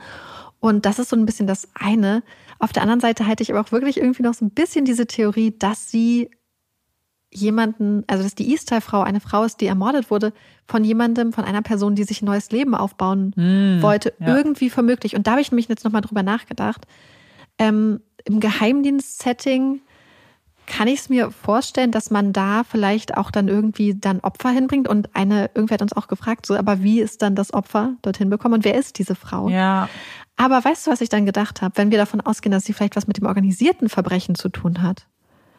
Und 0.60 0.86
das 0.86 0.99
ist 0.99 1.10
so 1.10 1.16
ein 1.16 1.26
bisschen 1.26 1.47
das 1.47 1.70
eine. 1.74 2.24
Auf 2.60 2.74
der 2.74 2.84
anderen 2.84 2.99
Seite 2.99 3.26
halte 3.26 3.43
ich 3.43 3.51
aber 3.51 3.62
auch 3.62 3.72
wirklich 3.72 3.97
irgendwie 3.97 4.24
noch 4.24 4.34
so 4.34 4.45
ein 4.45 4.51
bisschen 4.51 4.86
diese 4.86 5.07
Theorie, 5.07 5.55
dass 5.57 5.89
sie 5.89 6.30
jemanden, 7.32 8.03
also 8.07 8.24
dass 8.24 8.36
die 8.36 8.49
Eastyle-Frau 8.49 9.01
eine 9.01 9.20
Frau 9.20 9.43
ist, 9.43 9.62
die 9.62 9.68
ermordet 9.68 10.10
wurde, 10.10 10.34
von 10.68 10.84
jemandem, 10.84 11.32
von 11.32 11.45
einer 11.45 11.62
Person, 11.62 11.95
die 11.95 12.03
sich 12.03 12.22
ein 12.22 12.26
neues 12.26 12.51
Leben 12.51 12.76
aufbauen 12.76 13.34
mm, 13.36 13.82
wollte, 13.82 14.14
ja. 14.20 14.36
irgendwie 14.36 14.70
vermöglich. 14.70 15.16
Und 15.16 15.28
da 15.28 15.32
habe 15.32 15.41
ich 15.41 15.51
nämlich 15.51 15.68
jetzt 15.68 15.86
nochmal 15.86 16.01
drüber 16.01 16.24
nachgedacht. 16.24 16.86
Ähm, 17.57 18.01
Im 18.26 18.39
Geheimdienst-Setting 18.39 19.82
kann 20.70 20.88
ich 20.88 20.99
es 20.99 21.10
mir 21.10 21.32
vorstellen, 21.32 21.91
dass 21.91 22.12
man 22.12 22.32
da 22.32 22.64
vielleicht 22.64 23.18
auch 23.18 23.32
dann 23.32 23.47
irgendwie 23.47 23.95
dann 23.95 24.20
Opfer 24.20 24.49
hinbringt 24.49 24.88
und 24.88 25.16
eine, 25.16 25.49
irgendwer 25.55 25.76
hat 25.76 25.82
uns 25.82 25.93
auch 25.93 26.07
gefragt, 26.07 26.45
so, 26.45 26.55
aber 26.55 26.84
wie 26.84 27.01
ist 27.01 27.22
dann 27.22 27.36
das 27.36 27.53
Opfer 27.53 27.95
dorthin 28.03 28.30
bekommen 28.30 28.53
und 28.53 28.66
wer 28.66 28.76
ist 28.76 28.99
diese 28.99 29.16
Frau? 29.16 29.49
Ja. 29.49 29.89
Aber 30.40 30.64
weißt 30.64 30.88
du, 30.88 30.92
was 30.92 31.02
ich 31.02 31.10
dann 31.10 31.26
gedacht 31.26 31.62
habe? 31.62 31.76
Wenn 31.76 31.92
wir 31.92 31.98
davon 31.98 32.22
ausgehen, 32.22 32.54
dass 32.54 32.64
sie 32.64 32.72
vielleicht 32.72 32.96
was 32.96 33.08
mit 33.08 33.18
dem 33.18 33.26
organisierten 33.26 33.90
Verbrechen 33.90 34.36
zu 34.36 34.48
tun 34.48 34.82
hat. 34.82 35.06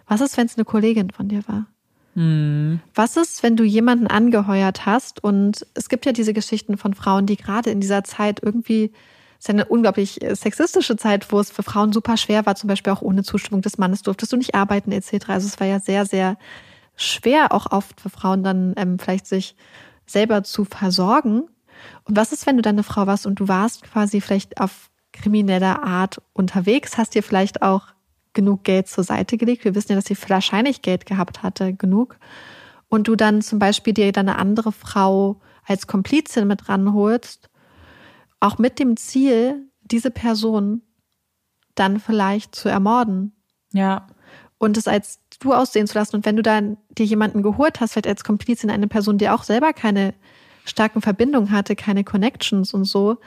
Was 0.07 0.23
ist, 0.23 0.39
wenn 0.39 0.47
es 0.47 0.57
eine 0.57 0.65
Kollegin 0.65 1.11
von 1.11 1.29
dir 1.29 1.43
war? 1.47 1.67
Hm. 2.15 2.81
Was 2.95 3.19
ist, 3.19 3.43
wenn 3.43 3.57
du 3.57 3.63
jemanden 3.63 4.07
angeheuert 4.07 4.87
hast? 4.87 5.23
Und 5.23 5.67
es 5.75 5.91
gibt 5.91 6.07
ja 6.07 6.13
diese 6.13 6.33
Geschichten 6.33 6.79
von 6.79 6.95
Frauen, 6.95 7.27
die 7.27 7.37
gerade 7.37 7.69
in 7.69 7.83
dieser 7.83 8.05
Zeit 8.05 8.41
irgendwie, 8.43 8.91
es 9.39 9.45
ist 9.45 9.51
eine 9.51 9.67
unglaublich 9.67 10.19
sexistische 10.33 10.97
Zeit, 10.97 11.31
wo 11.31 11.41
es 11.41 11.51
für 11.51 11.63
Frauen 11.63 11.93
super 11.93 12.17
schwer 12.17 12.47
war, 12.47 12.55
zum 12.55 12.69
Beispiel 12.69 12.95
auch 12.95 13.03
ohne 13.03 13.23
Zustimmung 13.23 13.61
des 13.61 13.77
Mannes 13.77 14.01
durftest 14.01 14.33
du 14.33 14.39
nicht 14.39 14.55
arbeiten 14.55 14.93
etc. 14.93 15.29
Also 15.29 15.47
es 15.47 15.61
war 15.61 15.67
ja 15.67 15.79
sehr, 15.79 16.07
sehr 16.07 16.39
schwer, 16.97 17.53
auch 17.53 17.71
oft 17.71 18.01
für 18.01 18.09
Frauen 18.09 18.43
dann 18.43 18.73
ähm, 18.79 18.99
vielleicht 18.99 19.27
sich 19.27 19.57
selber 20.07 20.43
zu 20.43 20.65
versorgen. 20.65 21.49
Und 22.05 22.17
was 22.17 22.33
ist, 22.33 22.47
wenn 22.47 22.57
du 22.57 22.63
dann 22.63 22.77
eine 22.77 22.83
Frau 22.83 23.07
warst 23.07 23.27
und 23.27 23.41
du 23.41 23.49
warst 23.49 23.83
quasi 23.83 24.21
vielleicht 24.21 24.61
auf 24.61 24.91
krimineller 25.13 25.83
Art 25.83 26.23
unterwegs, 26.33 26.97
hast 26.97 27.15
dir 27.15 27.23
vielleicht 27.23 27.63
auch 27.63 27.89
genug 28.33 28.65
Geld 28.65 28.89
zur 28.89 29.05
Seite 29.05 29.37
gelegt. 29.37 29.65
Wir 29.65 29.75
wissen 29.75 29.93
ja, 29.93 29.97
dass 29.97 30.07
sie 30.07 30.17
wahrscheinlich 30.29 30.83
Geld 30.83 31.07
gehabt 31.07 31.43
hatte, 31.43 31.75
genug. 31.75 32.17
Und 32.89 33.09
du 33.09 33.17
dann 33.17 33.43
zum 33.43 33.59
Beispiel 33.59 33.93
dir 33.93 34.13
dann 34.13 34.29
eine 34.29 34.39
andere 34.39 34.73
Frau 34.73 35.41
als 35.65 35.87
Komplizin 35.87 36.47
mit 36.47 36.69
ranholst, 36.69 37.51
auch 38.41 38.59
mit 38.59 38.79
dem 38.79 38.97
Ziel, 38.97 39.69
diese 39.83 40.11
Person 40.11 40.83
dann 41.75 42.01
vielleicht 42.01 42.55
zu 42.55 42.69
ermorden. 42.69 43.33
Ja. 43.73 44.07
Und 44.59 44.77
es 44.77 44.89
als 44.89 45.21
du 45.41 45.55
aussehen 45.55 45.87
zu 45.87 45.99
lassen. 45.99 46.17
Und 46.17 46.27
wenn 46.27 46.37
du 46.37 46.43
dann 46.43 46.77
dir 46.91 47.07
jemanden 47.07 47.43
geholt 47.43 47.81
hast, 47.81 47.93
vielleicht 47.93 48.07
als 48.07 48.25
Komplizin 48.25 48.71
eine 48.71 48.89
Person, 48.89 49.19
die 49.19 49.29
auch 49.29 49.43
selber 49.43 49.73
keine 49.73 50.15
starken 50.65 51.03
Verbindungen 51.03 51.51
hatte, 51.51 51.77
keine 51.77 52.05
Connections 52.05 52.75
und 52.75 52.85
so. 52.85 53.19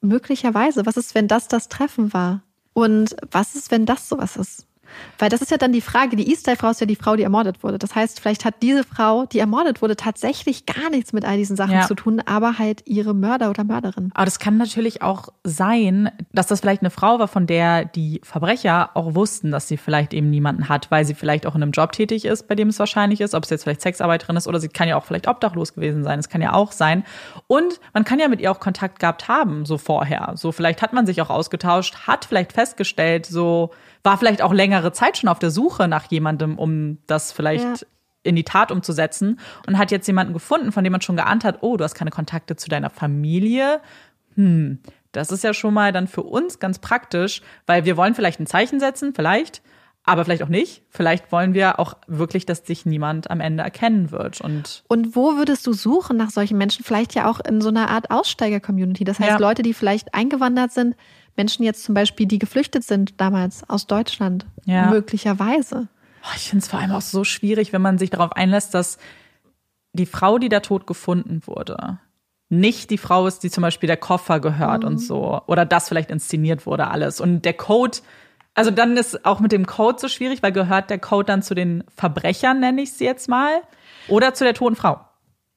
Möglicherweise, 0.00 0.86
was 0.86 0.96
ist, 0.96 1.14
wenn 1.14 1.28
das 1.28 1.48
das 1.48 1.68
Treffen 1.68 2.12
war? 2.12 2.42
Und 2.72 3.16
was 3.30 3.54
ist, 3.54 3.70
wenn 3.70 3.86
das 3.86 4.08
sowas 4.08 4.36
ist? 4.36 4.66
Weil 5.18 5.28
das 5.28 5.42
ist 5.42 5.50
ja 5.50 5.56
dann 5.56 5.72
die 5.72 5.80
Frage, 5.80 6.16
die 6.16 6.30
E-Style-Frau 6.32 6.70
ist 6.70 6.80
ja 6.80 6.86
die 6.86 6.96
Frau, 6.96 7.16
die 7.16 7.22
ermordet 7.22 7.62
wurde. 7.62 7.78
Das 7.78 7.94
heißt, 7.94 8.20
vielleicht 8.20 8.44
hat 8.44 8.54
diese 8.62 8.84
Frau, 8.84 9.26
die 9.26 9.38
ermordet 9.38 9.82
wurde, 9.82 9.96
tatsächlich 9.96 10.66
gar 10.66 10.90
nichts 10.90 11.12
mit 11.12 11.24
all 11.24 11.36
diesen 11.36 11.56
Sachen 11.56 11.74
ja. 11.74 11.86
zu 11.86 11.94
tun, 11.94 12.22
aber 12.24 12.58
halt 12.58 12.82
ihre 12.86 13.14
Mörder 13.14 13.50
oder 13.50 13.64
Mörderin. 13.64 14.10
Aber 14.14 14.24
das 14.24 14.38
kann 14.38 14.56
natürlich 14.56 15.02
auch 15.02 15.28
sein, 15.44 16.10
dass 16.32 16.46
das 16.46 16.60
vielleicht 16.60 16.82
eine 16.82 16.90
Frau 16.90 17.18
war, 17.18 17.28
von 17.28 17.46
der 17.46 17.84
die 17.84 18.20
Verbrecher 18.24 18.90
auch 18.94 19.14
wussten, 19.14 19.50
dass 19.50 19.68
sie 19.68 19.76
vielleicht 19.76 20.14
eben 20.14 20.30
niemanden 20.30 20.68
hat, 20.68 20.90
weil 20.90 21.04
sie 21.04 21.14
vielleicht 21.14 21.46
auch 21.46 21.54
in 21.54 21.62
einem 21.62 21.72
Job 21.72 21.92
tätig 21.92 22.24
ist, 22.24 22.48
bei 22.48 22.54
dem 22.54 22.68
es 22.68 22.78
wahrscheinlich 22.78 23.20
ist, 23.20 23.34
ob 23.34 23.44
es 23.44 23.50
jetzt 23.50 23.64
vielleicht 23.64 23.82
Sexarbeiterin 23.82 24.36
ist 24.36 24.46
oder 24.46 24.60
sie 24.60 24.68
kann 24.68 24.88
ja 24.88 24.96
auch 24.96 25.04
vielleicht 25.04 25.28
obdachlos 25.28 25.74
gewesen 25.74 26.04
sein. 26.04 26.18
Es 26.18 26.28
kann 26.28 26.42
ja 26.42 26.52
auch 26.52 26.72
sein. 26.72 27.04
Und 27.46 27.80
man 27.92 28.04
kann 28.04 28.18
ja 28.18 28.28
mit 28.28 28.40
ihr 28.40 28.50
auch 28.50 28.60
Kontakt 28.60 28.98
gehabt 28.98 29.28
haben, 29.28 29.64
so 29.66 29.78
vorher. 29.78 30.32
So 30.36 30.52
vielleicht 30.52 30.82
hat 30.82 30.92
man 30.92 31.06
sich 31.06 31.20
auch 31.22 31.30
ausgetauscht, 31.30 32.06
hat 32.06 32.24
vielleicht 32.24 32.52
festgestellt, 32.52 33.26
so 33.26 33.70
war 34.02 34.18
vielleicht 34.18 34.42
auch 34.42 34.52
längere 34.52 34.92
Zeit 34.92 35.18
schon 35.18 35.28
auf 35.28 35.38
der 35.38 35.50
Suche 35.50 35.88
nach 35.88 36.10
jemandem, 36.10 36.58
um 36.58 36.98
das 37.06 37.32
vielleicht 37.32 37.64
ja. 37.64 37.86
in 38.22 38.36
die 38.36 38.44
Tat 38.44 38.72
umzusetzen 38.72 39.38
und 39.66 39.78
hat 39.78 39.90
jetzt 39.90 40.06
jemanden 40.06 40.32
gefunden, 40.32 40.72
von 40.72 40.84
dem 40.84 40.92
man 40.92 41.02
schon 41.02 41.16
geahnt 41.16 41.44
hat, 41.44 41.58
oh, 41.62 41.76
du 41.76 41.84
hast 41.84 41.94
keine 41.94 42.10
Kontakte 42.10 42.56
zu 42.56 42.68
deiner 42.68 42.90
Familie. 42.90 43.80
Hm, 44.36 44.78
das 45.12 45.32
ist 45.32 45.44
ja 45.44 45.54
schon 45.54 45.74
mal 45.74 45.92
dann 45.92 46.06
für 46.06 46.22
uns 46.22 46.58
ganz 46.58 46.78
praktisch, 46.78 47.42
weil 47.66 47.84
wir 47.84 47.96
wollen 47.96 48.14
vielleicht 48.14 48.40
ein 48.40 48.46
Zeichen 48.46 48.80
setzen, 48.80 49.12
vielleicht, 49.14 49.60
aber 50.04 50.24
vielleicht 50.24 50.42
auch 50.42 50.48
nicht. 50.48 50.82
Vielleicht 50.88 51.30
wollen 51.30 51.52
wir 51.52 51.78
auch 51.78 51.94
wirklich, 52.06 52.46
dass 52.46 52.66
sich 52.66 52.86
niemand 52.86 53.30
am 53.30 53.40
Ende 53.40 53.62
erkennen 53.62 54.10
wird. 54.12 54.40
Und, 54.40 54.82
und 54.88 55.14
wo 55.14 55.36
würdest 55.36 55.66
du 55.66 55.72
suchen 55.72 56.16
nach 56.16 56.30
solchen 56.30 56.56
Menschen? 56.56 56.84
Vielleicht 56.84 57.14
ja 57.14 57.28
auch 57.28 57.40
in 57.40 57.60
so 57.60 57.68
einer 57.68 57.90
Art 57.90 58.10
Aussteiger-Community. 58.10 59.04
Das 59.04 59.18
heißt, 59.18 59.30
ja. 59.30 59.38
Leute, 59.38 59.62
die 59.62 59.74
vielleicht 59.74 60.14
eingewandert 60.14 60.72
sind, 60.72 60.96
Menschen 61.40 61.64
jetzt 61.64 61.84
zum 61.84 61.94
Beispiel, 61.94 62.26
die 62.26 62.38
geflüchtet 62.38 62.84
sind 62.84 63.18
damals 63.18 63.68
aus 63.70 63.86
Deutschland, 63.86 64.44
ja. 64.66 64.90
möglicherweise. 64.90 65.88
Oh, 66.22 66.32
ich 66.36 66.50
finde 66.50 66.62
es 66.62 66.68
vor 66.68 66.80
allem 66.80 66.90
auch 66.90 67.00
so 67.00 67.24
schwierig, 67.24 67.72
wenn 67.72 67.80
man 67.80 67.96
sich 67.96 68.10
darauf 68.10 68.32
einlässt, 68.32 68.74
dass 68.74 68.98
die 69.94 70.04
Frau, 70.04 70.36
die 70.36 70.50
da 70.50 70.60
tot 70.60 70.86
gefunden 70.86 71.40
wurde, 71.46 71.98
nicht 72.50 72.90
die 72.90 72.98
Frau 72.98 73.26
ist, 73.26 73.42
die 73.42 73.50
zum 73.50 73.62
Beispiel 73.62 73.86
der 73.86 73.96
Koffer 73.96 74.38
gehört 74.38 74.82
mhm. 74.82 74.88
und 74.88 74.98
so. 74.98 75.40
Oder 75.46 75.64
das 75.64 75.88
vielleicht 75.88 76.10
inszeniert 76.10 76.66
wurde 76.66 76.88
alles. 76.88 77.22
Und 77.22 77.46
der 77.46 77.54
Code, 77.54 77.98
also 78.52 78.70
dann 78.70 78.98
ist 78.98 79.24
auch 79.24 79.40
mit 79.40 79.52
dem 79.52 79.66
Code 79.66 79.98
so 79.98 80.08
schwierig, 80.08 80.42
weil 80.42 80.52
gehört 80.52 80.90
der 80.90 80.98
Code 80.98 81.24
dann 81.24 81.42
zu 81.42 81.54
den 81.54 81.84
Verbrechern, 81.96 82.60
nenne 82.60 82.82
ich 82.82 82.92
sie 82.92 83.04
jetzt 83.04 83.30
mal, 83.30 83.62
oder 84.08 84.34
zu 84.34 84.44
der 84.44 84.52
toten 84.52 84.76
Frau. 84.76 85.00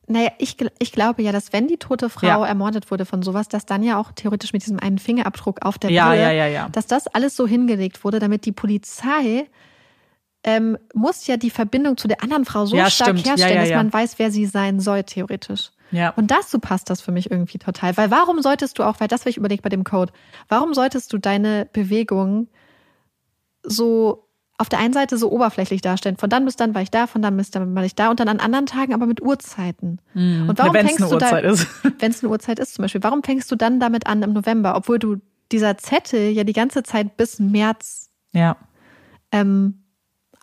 Naja, 0.08 0.32
ich, 0.38 0.58
ich 0.80 0.92
glaube 0.92 1.22
ja, 1.22 1.32
dass 1.32 1.54
wenn 1.54 1.68
die 1.68 1.78
tote 1.78 2.10
Frau 2.10 2.28
ja. 2.28 2.46
ermordet 2.46 2.92
wurde 2.92 3.06
von 3.06 3.22
sowas, 3.24 3.48
dass 3.48 3.66
dann 3.66 3.84
ja 3.84 3.98
auch 3.98 4.12
theoretisch 4.12 4.52
mit 4.52 4.64
diesem 4.64 4.80
einen 4.80 4.98
Fingerabdruck 4.98 5.66
auf 5.66 5.78
der 5.78 5.92
ja, 5.92 6.10
Brille, 6.10 6.36
ja, 6.36 6.48
ja, 6.48 6.70
dass 6.70 6.88
das 6.88 7.08
alles 7.08 7.36
so 7.36 7.48
hingelegt 7.48 8.04
wurde, 8.04 8.20
damit 8.20 8.46
die 8.46 8.52
Polizei 8.52 9.48
ähm, 10.44 10.78
muss 10.94 11.26
ja 11.28 11.38
die 11.38 11.50
Verbindung 11.50 11.96
zu 11.96 12.08
der 12.08 12.22
anderen 12.22 12.44
Frau 12.44 12.66
so 12.66 12.76
stark 12.76 12.92
stimmt. 12.92 13.26
herstellen, 13.26 13.62
dass 13.62 13.70
man 13.70 13.94
weiß, 13.94 14.20
wer 14.20 14.30
sie 14.30 14.46
sein 14.46 14.82
soll, 14.82 15.04
theoretisch. 15.04 15.72
Ja. 15.92 16.10
Und 16.10 16.32
dazu 16.32 16.60
passt 16.60 16.90
das 16.90 17.02
für 17.02 17.12
mich 17.12 17.32
irgendwie 17.32 17.60
total. 17.60 17.96
Weil 17.96 18.12
warum 18.12 18.42
solltest 18.42 18.80
du 18.80 18.84
auch, 18.84 19.00
weil 19.00 19.08
das 19.08 19.22
habe 19.22 19.30
ich 19.30 19.38
überlegt 19.38 19.64
bei 19.64 19.70
dem 19.70 19.84
Code, 19.84 20.12
warum 20.50 20.74
solltest 20.74 21.14
du 21.14 21.18
deine 21.18 21.70
Bewegung 21.72 22.48
so 23.64 24.28
auf 24.64 24.70
der 24.70 24.80
einen 24.80 24.94
Seite 24.94 25.18
so 25.18 25.30
oberflächlich 25.30 25.82
darstellen. 25.82 26.16
Von 26.16 26.30
dann 26.30 26.46
bis 26.46 26.56
dann 26.56 26.74
war 26.74 26.82
ich 26.82 26.90
da, 26.90 27.06
von 27.06 27.22
dann 27.22 27.36
bis 27.36 27.52
dann 27.52 27.76
war 27.76 27.84
ich 27.84 27.96
da 27.96 28.10
und 28.10 28.22
dann 28.22 28.30
an 28.30 28.40
anderen 28.40 28.66
Tagen 28.66 28.94
aber 28.94 29.06
mit 29.06 29.22
Uhrzeiten. 29.22 30.00
Mhm. 30.14 30.48
Und 30.48 30.58
warum 30.58 30.74
Ja, 30.74 30.82
fängst 30.84 31.02
du 31.12 31.18
da, 31.18 31.32
wenn 32.00 32.12
es 32.12 32.24
eine 32.24 32.32
Uhrzeit 32.32 32.60
ist 32.60 32.76
zum 32.76 32.84
Beispiel, 32.84 33.04
warum 33.04 33.24
fängst 33.24 33.52
du 33.52 33.58
dann 33.58 33.82
damit 33.82 34.08
an 34.08 34.24
im 34.24 34.32
November, 34.32 34.78
obwohl 34.78 35.00
du 35.00 35.18
dieser 35.52 35.78
Zettel 35.78 36.30
ja 36.30 36.46
die 36.46 36.54
ganze 36.54 36.82
Zeit 36.84 37.18
bis 37.18 37.40
März 37.40 38.10
Ja, 38.32 38.56
ähm, 39.34 39.84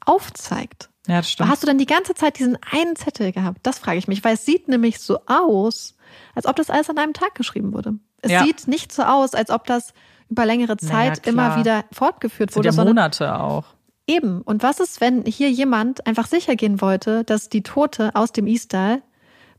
aufzeigt? 0.05 0.91
ja, 1.07 1.17
das 1.17 1.31
stimmt. 1.31 1.49
Hast 1.51 1.63
du 1.63 1.67
dann 1.67 1.79
die 1.79 1.87
ganze 1.87 2.13
Zeit 2.15 2.39
diesen 2.39 2.59
einen 2.71 2.95
Zettel 2.97 3.33
gehabt? 3.33 3.61
Das 3.63 3.79
frage 3.79 3.99
ich 3.99 4.07
mich, 4.07 4.23
weil 4.23 4.35
es 4.35 4.45
sieht 4.45 4.69
nämlich 4.69 4.99
so 5.01 5.19
aus, 5.27 5.97
als 6.35 6.45
ob 6.47 6.57
das 6.57 6.69
alles 6.69 6.91
an 6.91 6.99
einem 6.99 7.15
Tag 7.15 7.35
geschrieben 7.35 7.73
wurde. 7.73 7.95
Es 8.23 8.33
Ja. 8.33 8.45
sieht 8.45 8.69
nicht 8.69 8.93
so 8.93 9.03
aus, 9.03 9.35
als 9.35 9.49
ob 9.51 9.65
das 9.67 9.95
über 10.29 10.45
längere 10.47 10.77
Naja, 10.81 11.15
Zeit 11.15 11.27
immer 11.27 11.47
klar. 11.49 11.59
wieder 11.59 11.85
fortgeführt 11.91 12.51
Das 12.51 12.55
sind 12.55 12.59
wurde, 12.61 12.69
ja 12.69 12.73
sondern 12.73 12.95
Monate 12.95 13.35
auch. 13.41 13.65
Eben. 14.07 14.43
Und 14.43 14.63
was 14.63 14.81
ist, 14.81 15.01
wenn 15.01 15.25
hier 15.25 15.51
jemand 15.51 16.07
einfach 16.07 16.27
sicher 16.27 16.57
gehen 16.57 16.81
wollte, 16.81 17.25
dass 17.25 17.49
die 17.49 17.63
Tote 17.63 18.15
aus 18.15 18.33
dem 18.33 18.47
Istal 18.47 19.03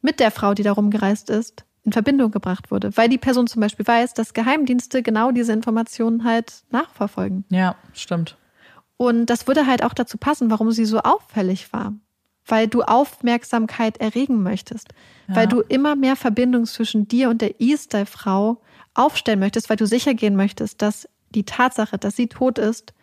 mit 0.01 0.19
der 0.19 0.31
Frau, 0.31 0.53
die 0.53 0.63
da 0.63 0.71
rumgereist 0.71 1.29
ist, 1.29 1.63
in 1.83 1.91
Verbindung 1.91 2.31
gebracht 2.31 2.71
wurde? 2.71 2.95
Weil 2.95 3.09
die 3.09 3.17
Person 3.17 3.47
zum 3.47 3.61
Beispiel 3.61 3.87
weiß, 3.87 4.13
dass 4.13 4.33
Geheimdienste 4.33 5.03
genau 5.03 5.31
diese 5.31 5.53
Informationen 5.53 6.23
halt 6.23 6.63
nachverfolgen. 6.69 7.45
Ja, 7.49 7.75
stimmt. 7.93 8.37
Und 8.97 9.25
das 9.27 9.47
würde 9.47 9.65
halt 9.65 9.83
auch 9.83 9.93
dazu 9.93 10.17
passen, 10.17 10.51
warum 10.51 10.71
sie 10.71 10.85
so 10.85 10.99
auffällig 10.99 11.73
war. 11.73 11.93
Weil 12.45 12.67
du 12.67 12.83
Aufmerksamkeit 12.83 13.97
erregen 13.97 14.43
möchtest. 14.43 14.89
Weil 15.27 15.47
du 15.47 15.61
immer 15.61 15.95
mehr 15.95 16.15
Verbindung 16.15 16.65
zwischen 16.65 17.07
dir 17.07 17.29
und 17.29 17.41
der 17.41 17.61
Easter-Frau 17.61 18.61
aufstellen 18.93 19.39
möchtest, 19.39 19.69
weil 19.69 19.77
du 19.77 19.87
sicher 19.87 20.13
gehen 20.13 20.35
möchtest, 20.35 20.81
dass 20.81 21.07
die 21.29 21.45
Tatsache, 21.45 21.97
dass 21.97 22.15
sie 22.15 22.27
tot 22.27 22.57
ist, 22.57 22.93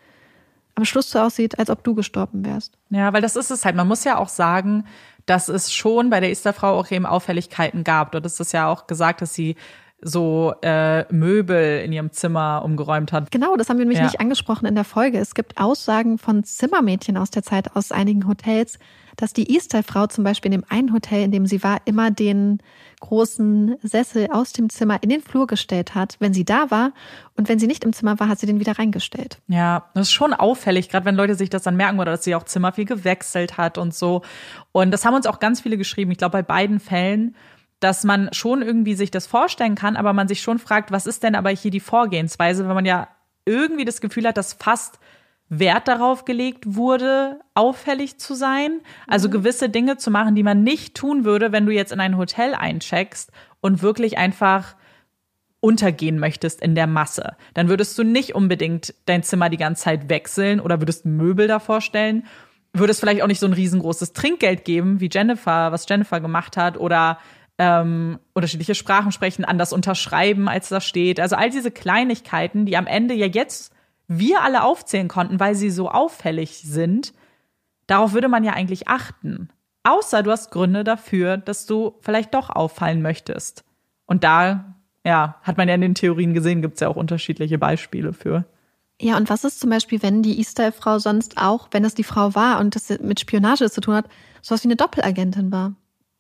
am 0.79 0.85
Schluss 0.85 1.11
so 1.11 1.19
aussieht, 1.19 1.59
als 1.59 1.71
ob 1.71 1.83
du 1.83 1.95
gestorben 1.95 2.45
wärst. 2.45 2.79
Ja, 2.91 3.13
weil 3.13 3.21
das 3.21 3.35
ist 3.35 3.51
es 3.51 3.65
halt. 3.65 3.75
Man 3.75 3.89
muss 3.89 4.05
ja 4.05 4.17
auch 4.17 4.29
sagen, 4.29 4.85
dass 5.27 5.49
es 5.49 5.73
schon 5.73 6.09
bei 6.09 6.21
der 6.21 6.31
Easterfrau 6.31 6.79
auch 6.79 6.91
eben 6.91 7.05
Auffälligkeiten 7.05 7.83
gab. 7.83 8.13
Dort 8.13 8.25
ist 8.25 8.41
es 8.41 8.53
ja 8.53 8.69
auch 8.69 8.87
gesagt, 8.87 9.21
dass 9.21 9.35
sie 9.35 9.57
so 10.01 10.55
äh, 10.63 11.13
Möbel 11.13 11.81
in 11.85 11.93
ihrem 11.93 12.13
Zimmer 12.13 12.63
umgeräumt 12.65 13.11
hat. 13.13 13.31
Genau, 13.33 13.57
das 13.57 13.69
haben 13.69 13.79
wir 13.79 13.85
nämlich 13.85 13.99
Ja. 13.99 14.05
nicht 14.05 14.21
angesprochen 14.21 14.67
in 14.67 14.75
der 14.77 14.85
Folge. 14.85 15.19
Es 15.19 15.35
gibt 15.35 15.59
Aussagen 15.61 16.19
von 16.19 16.45
Zimmermädchen 16.45 17.17
aus 17.17 17.31
der 17.31 17.43
Zeit 17.43 17.75
aus 17.75 17.91
einigen 17.91 18.29
Hotels, 18.29 18.79
dass 19.17 19.33
die 19.33 19.53
Easter-Frau 19.53 20.07
zum 20.07 20.23
Beispiel 20.23 20.53
in 20.53 20.61
dem 20.61 20.71
einen 20.71 20.93
Hotel, 20.93 21.25
in 21.25 21.33
dem 21.33 21.47
sie 21.47 21.65
war, 21.65 21.79
immer 21.85 22.13
den 22.13 22.61
großen 23.01 23.77
Sessel 23.83 24.29
aus 24.31 24.53
dem 24.53 24.71
Zimmer 24.71 25.03
in 25.03 25.09
den 25.09 25.21
Flur 25.21 25.49
gestellt 25.49 25.97
hat, 25.97 26.17
wenn 26.21 26.33
sie 26.33 26.45
da 26.45 26.71
war. 26.71 26.93
Und 27.37 27.49
wenn 27.49 27.59
sie 27.59 27.67
nicht 27.67 27.83
im 27.83 27.93
Zimmer 27.93 28.21
war, 28.21 28.29
hat 28.29 28.39
sie 28.39 28.47
den 28.47 28.61
wieder 28.61 28.79
reingestellt. 28.79 29.39
Ja, 29.49 29.87
das 29.95 30.09
ist 30.09 30.13
schon 30.13 30.33
auffällig, 30.33 30.89
gerade 30.89 31.07
wenn 31.07 31.17
Leute 31.17 31.35
sich 31.35 31.51
das 31.51 31.63
dann 31.65 31.75
merken 31.77 31.99
oder 31.99 32.13
dass 32.13 32.23
sie 32.23 32.37
auch 32.37 32.45
Zimmer 32.45 32.73
viel 32.73 32.85
gewechselt 32.85 33.57
hat 33.57 33.79
und 33.79 33.93
so. 33.95 34.23
Und 34.71 34.93
das 34.93 35.05
haben 35.05 35.15
uns 35.15 35.27
auch 35.27 35.41
ganz 35.41 35.61
viele 35.61 35.77
geschrieben. 35.77 36.13
Ich 36.13 36.19
glaube, 36.19 36.33
bei 36.33 36.43
beiden 36.43 36.79
Fällen, 36.79 37.35
dass 37.81 38.05
man 38.05 38.29
schon 38.33 38.63
irgendwie 38.63 38.95
sich 38.95 39.11
das 39.11 39.27
vorstellen 39.27 39.75
kann, 39.75 39.97
aber 39.97 40.13
man 40.13 40.29
sich 40.29 40.41
schon 40.41 40.59
fragt, 40.59 40.91
was 40.91 41.07
ist 41.07 41.23
denn 41.23 41.35
aber 41.35 41.51
hier 41.51 41.71
die 41.71 41.81
Vorgehensweise, 41.81 42.67
wenn 42.67 42.75
man 42.75 42.87
ja 42.87 43.09
irgendwie 43.45 43.85
das 43.85 44.01
Gefühl 44.01 44.27
hat, 44.27 44.37
dass 44.37 44.53
fast 44.53 44.99
Wert 45.49 45.89
darauf 45.89 46.25
gelegt 46.25 46.75
wurde, 46.75 47.41
auffällig 47.55 48.19
zu 48.19 48.35
sein. 48.35 48.81
Also 49.07 49.31
gewisse 49.31 49.71
Dinge 49.71 49.97
zu 49.97 50.11
machen, 50.11 50.35
die 50.35 50.43
man 50.43 50.63
nicht 50.63 50.95
tun 50.95 51.25
würde, 51.25 51.53
wenn 51.53 51.67
du 51.67 51.73
jetzt 51.73 51.93
in 51.93 52.01
ein 52.01 52.19
Hotel 52.19 52.55
eincheckst 52.55 53.33
und 53.61 53.83
wirklich 53.83 54.19
einfach 54.19 54.75
untergehen 55.61 56.19
möchtest 56.19 56.61
in 56.61 56.75
der 56.75 56.87
Masse, 56.87 57.37
dann 57.55 57.69
würdest 57.69 57.99
du 57.99 58.05
nicht 58.05 58.35
unbedingt 58.35 58.95
dein 59.07 59.25
Zimmer 59.25 59.49
die 59.49 59.57
ganze 59.57 59.85
Zeit 59.85 60.09
wechseln 60.09 60.61
oder 60.61 60.81
würdest 60.81 61.05
Möbel 61.05 61.49
davor 61.49 61.81
stellen, 61.81 62.27
würdest 62.73 63.01
vielleicht 63.01 63.23
auch 63.23 63.27
nicht 63.27 63.41
so 63.41 63.47
ein 63.47 63.55
riesengroßes 63.55 64.13
Trinkgeld 64.13 64.65
geben, 64.65 65.01
wie 65.01 65.09
Jennifer, 65.11 65.73
was 65.73 65.89
Jennifer 65.89 66.21
gemacht 66.21 66.57
hat, 66.57 66.79
oder 66.79 67.19
ähm, 67.59 68.21
unterschiedliche 68.35 68.75
Sprachen 68.75 69.13
sprechen, 69.13 69.45
anders 69.45 69.73
unterschreiben, 69.73 70.49
als 70.49 70.69
da 70.69 70.81
steht. 70.81 71.21
Also 71.21 71.37
all 71.37 71.51
diese 71.51 71.71
Kleinigkeiten, 71.71 72.67
die 72.67 72.77
am 72.77 72.87
Ende 72.87 73.15
ja 73.15 73.27
jetzt 73.27 73.73
wir 74.07 74.43
alle 74.43 74.63
aufzählen 74.63 75.09
konnten, 75.09 75.39
weil 75.39 75.55
sie 75.55 75.71
so 75.71 75.91
auffällig 75.91 76.63
sind, 76.63 77.13
darauf 77.87 78.15
würde 78.15 78.29
man 78.29 78.45
ja 78.45 78.53
eigentlich 78.55 78.89
achten. 78.89 79.51
Außer 79.83 80.23
du 80.23 80.31
hast 80.31 80.51
Gründe 80.51 80.83
dafür, 80.85 81.37
dass 81.37 81.67
du 81.67 81.97
vielleicht 82.01 82.35
doch 82.35 82.49
auffallen 82.49 83.03
möchtest. 83.03 83.65
Und 84.07 84.25
da, 84.25 84.77
ja, 85.05 85.37
hat 85.43 85.59
man 85.59 85.69
ja 85.69 85.75
in 85.75 85.81
den 85.83 85.95
Theorien 85.95 86.35
gesehen, 86.35 86.63
gibt 86.63 86.75
es 86.75 86.81
ja 86.81 86.89
auch 86.89 86.97
unterschiedliche 86.97 87.59
Beispiele 87.59 88.13
für. 88.13 88.47
Ja, 89.01 89.17
und 89.17 89.31
was 89.31 89.45
ist 89.45 89.61
zum 89.61 89.71
Beispiel, 89.71 90.03
wenn 90.03 90.23
die 90.23 90.39
Easter-Frau 90.39 90.99
sonst 90.99 91.39
auch, 91.39 91.69
wenn 91.71 91.85
es 91.85 91.95
die 91.95 92.05
Frau 92.05 92.35
war 92.35 92.61
und 92.61 92.75
das 92.75 92.89
mit 93.01 93.21
Spionage 93.21 93.71
zu 93.71 93.81
tun 93.81 93.95
hat, 93.95 94.07
sowas 94.43 94.65
wie 94.65 94.69
eine 94.69 94.77
Doppelagentin 94.77 95.53
war, 95.53 95.75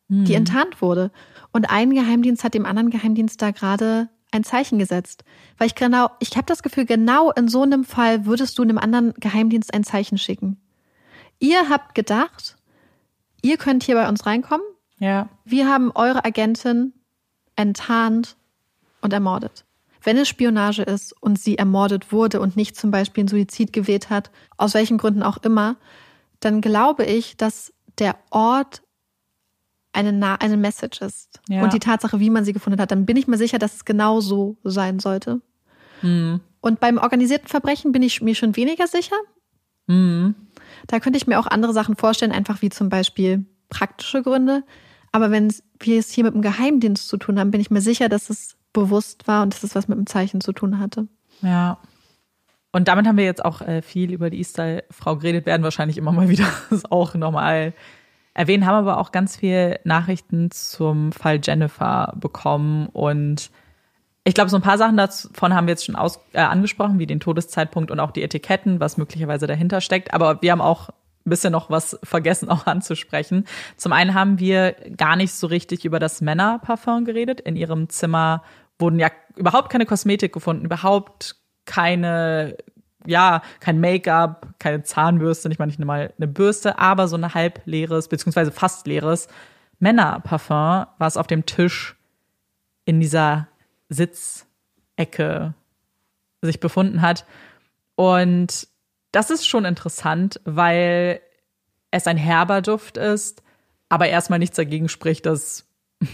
die 0.08 0.34
enttarnt 0.34 0.80
wurde. 0.80 1.10
Und 1.52 1.70
ein 1.70 1.90
Geheimdienst 1.90 2.44
hat 2.44 2.54
dem 2.54 2.66
anderen 2.66 2.90
Geheimdienst 2.90 3.40
da 3.40 3.50
gerade 3.50 4.08
ein 4.30 4.44
Zeichen 4.44 4.78
gesetzt. 4.78 5.24
Weil 5.56 5.68
ich 5.68 5.74
genau, 5.74 6.10
ich 6.20 6.36
habe 6.36 6.46
das 6.46 6.62
Gefühl, 6.62 6.86
genau 6.86 7.30
in 7.30 7.48
so 7.48 7.62
einem 7.62 7.84
Fall 7.84 8.26
würdest 8.26 8.58
du 8.58 8.62
einem 8.62 8.78
anderen 8.78 9.14
Geheimdienst 9.14 9.72
ein 9.72 9.84
Zeichen 9.84 10.18
schicken. 10.18 10.60
Ihr 11.38 11.68
habt 11.68 11.94
gedacht, 11.94 12.56
ihr 13.42 13.56
könnt 13.56 13.84
hier 13.84 13.94
bei 13.94 14.08
uns 14.08 14.26
reinkommen. 14.26 14.66
Ja. 14.98 15.28
Wir 15.44 15.68
haben 15.68 15.92
eure 15.94 16.24
Agentin 16.24 16.92
enttarnt 17.56 18.36
und 19.00 19.12
ermordet. 19.12 19.64
Wenn 20.02 20.16
es 20.16 20.28
Spionage 20.28 20.82
ist 20.82 21.12
und 21.20 21.38
sie 21.38 21.58
ermordet 21.58 22.12
wurde 22.12 22.40
und 22.40 22.56
nicht 22.56 22.76
zum 22.76 22.90
Beispiel 22.90 23.22
einen 23.22 23.28
Suizid 23.28 23.72
gewählt 23.72 24.10
hat, 24.10 24.30
aus 24.56 24.74
welchen 24.74 24.98
Gründen 24.98 25.22
auch 25.22 25.38
immer, 25.38 25.76
dann 26.40 26.60
glaube 26.60 27.04
ich, 27.04 27.36
dass 27.36 27.72
der 27.98 28.16
Ort 28.30 28.82
eine, 29.92 30.12
Na 30.12 30.36
eine 30.36 30.56
Message 30.56 31.00
ist. 31.00 31.40
Ja. 31.48 31.62
Und 31.62 31.72
die 31.72 31.78
Tatsache, 31.78 32.20
wie 32.20 32.30
man 32.30 32.44
sie 32.44 32.52
gefunden 32.52 32.80
hat, 32.80 32.90
dann 32.90 33.06
bin 33.06 33.16
ich 33.16 33.26
mir 33.26 33.38
sicher, 33.38 33.58
dass 33.58 33.76
es 33.76 33.84
genau 33.84 34.20
so 34.20 34.56
sein 34.64 34.98
sollte. 34.98 35.40
Und 36.60 36.80
beim 36.80 36.98
organisierten 36.98 37.48
Verbrechen 37.48 37.92
bin 37.92 38.02
ich 38.02 38.20
mir 38.20 38.34
schon 38.34 38.56
weniger 38.56 38.86
sicher. 38.86 39.16
Da 40.86 41.00
könnte 41.00 41.16
ich 41.16 41.26
mir 41.26 41.38
auch 41.40 41.46
andere 41.46 41.72
Sachen 41.72 41.96
vorstellen, 41.96 42.32
einfach 42.32 42.62
wie 42.62 42.70
zum 42.70 42.88
Beispiel 42.88 43.46
praktische 43.68 44.22
Gründe. 44.22 44.64
Aber 45.12 45.30
wenn 45.30 45.52
wir 45.80 45.98
es 45.98 46.10
hier 46.10 46.24
mit 46.24 46.34
einem 46.34 46.42
Geheimdienst 46.42 47.08
zu 47.08 47.16
tun 47.16 47.38
haben, 47.38 47.50
bin 47.50 47.60
ich 47.60 47.70
mir 47.70 47.80
sicher, 47.80 48.08
dass 48.08 48.30
es 48.30 48.56
bewusst 48.72 49.26
war 49.26 49.42
und 49.42 49.54
dass 49.54 49.64
es 49.64 49.74
was 49.74 49.88
mit 49.88 49.98
dem 49.98 50.06
Zeichen 50.06 50.40
zu 50.40 50.52
tun 50.52 50.78
hatte. 50.78 51.08
Ja. 51.42 51.78
Und 52.72 52.88
damit 52.88 53.06
haben 53.06 53.16
wir 53.16 53.24
jetzt 53.24 53.44
auch 53.44 53.62
äh, 53.62 53.80
viel 53.80 54.12
über 54.12 54.28
die 54.28 54.38
Easter-Frau 54.38 55.16
geredet, 55.16 55.46
werden 55.46 55.62
wahrscheinlich 55.62 55.96
immer 55.96 56.12
mal 56.12 56.28
wieder 56.28 56.46
das 56.70 56.84
auch 56.90 57.14
nochmal 57.14 57.72
erwähnen, 58.34 58.66
haben 58.66 58.76
aber 58.76 58.98
auch 58.98 59.12
ganz 59.12 59.36
viel 59.36 59.78
Nachrichten 59.84 60.50
zum 60.50 61.12
Fall 61.12 61.40
Jennifer 61.42 62.12
bekommen 62.16 62.88
und 62.92 63.50
ich 64.28 64.34
glaube, 64.34 64.50
so 64.50 64.56
ein 64.56 64.62
paar 64.62 64.76
Sachen 64.76 64.98
davon 64.98 65.54
haben 65.54 65.66
wir 65.66 65.72
jetzt 65.72 65.86
schon 65.86 65.96
aus, 65.96 66.20
äh, 66.34 66.40
angesprochen, 66.40 66.98
wie 66.98 67.06
den 67.06 67.18
Todeszeitpunkt 67.18 67.90
und 67.90 67.98
auch 67.98 68.10
die 68.10 68.22
Etiketten, 68.22 68.78
was 68.78 68.98
möglicherweise 68.98 69.46
dahinter 69.46 69.80
steckt. 69.80 70.12
Aber 70.12 70.42
wir 70.42 70.52
haben 70.52 70.60
auch 70.60 70.90
ein 70.90 71.30
bisschen 71.30 71.52
noch 71.52 71.70
was 71.70 71.98
vergessen 72.02 72.48
auch 72.50 72.66
anzusprechen. 72.66 73.46
Zum 73.78 73.94
einen 73.94 74.12
haben 74.12 74.38
wir 74.38 74.72
gar 74.98 75.16
nicht 75.16 75.32
so 75.32 75.46
richtig 75.46 75.86
über 75.86 75.98
das 75.98 76.20
Männerparfum 76.20 77.06
geredet. 77.06 77.40
In 77.40 77.56
ihrem 77.56 77.88
Zimmer 77.88 78.42
wurden 78.78 78.98
ja 78.98 79.08
überhaupt 79.36 79.70
keine 79.70 79.86
Kosmetik 79.86 80.34
gefunden, 80.34 80.66
überhaupt 80.66 81.36
keine, 81.64 82.56
ja, 83.08 83.42
kein 83.60 83.80
Make-up, 83.80 84.54
keine 84.58 84.82
Zahnbürste, 84.82 85.48
nicht 85.48 85.58
mal 85.58 85.66
nicht 85.66 85.78
mal 85.78 86.12
eine 86.16 86.28
Bürste, 86.28 86.78
aber 86.78 87.08
so 87.08 87.16
ein 87.16 87.34
halb 87.34 87.62
leeres, 87.64 88.08
beziehungsweise 88.08 88.52
fast 88.52 88.86
leeres 88.86 89.28
Männerparfum, 89.78 90.86
was 90.98 91.16
auf 91.16 91.26
dem 91.26 91.46
Tisch 91.46 91.96
in 92.84 93.00
dieser 93.00 93.48
Sitzecke 93.88 95.54
sich 96.42 96.60
befunden 96.60 97.00
hat. 97.00 97.24
Und 97.94 98.68
das 99.12 99.30
ist 99.30 99.46
schon 99.46 99.64
interessant, 99.64 100.40
weil 100.44 101.20
es 101.90 102.06
ein 102.06 102.18
herber 102.18 102.60
Duft 102.60 102.98
ist, 102.98 103.42
aber 103.88 104.08
erstmal 104.08 104.38
nichts 104.38 104.56
dagegen 104.56 104.90
spricht, 104.90 105.24
dass 105.24 105.67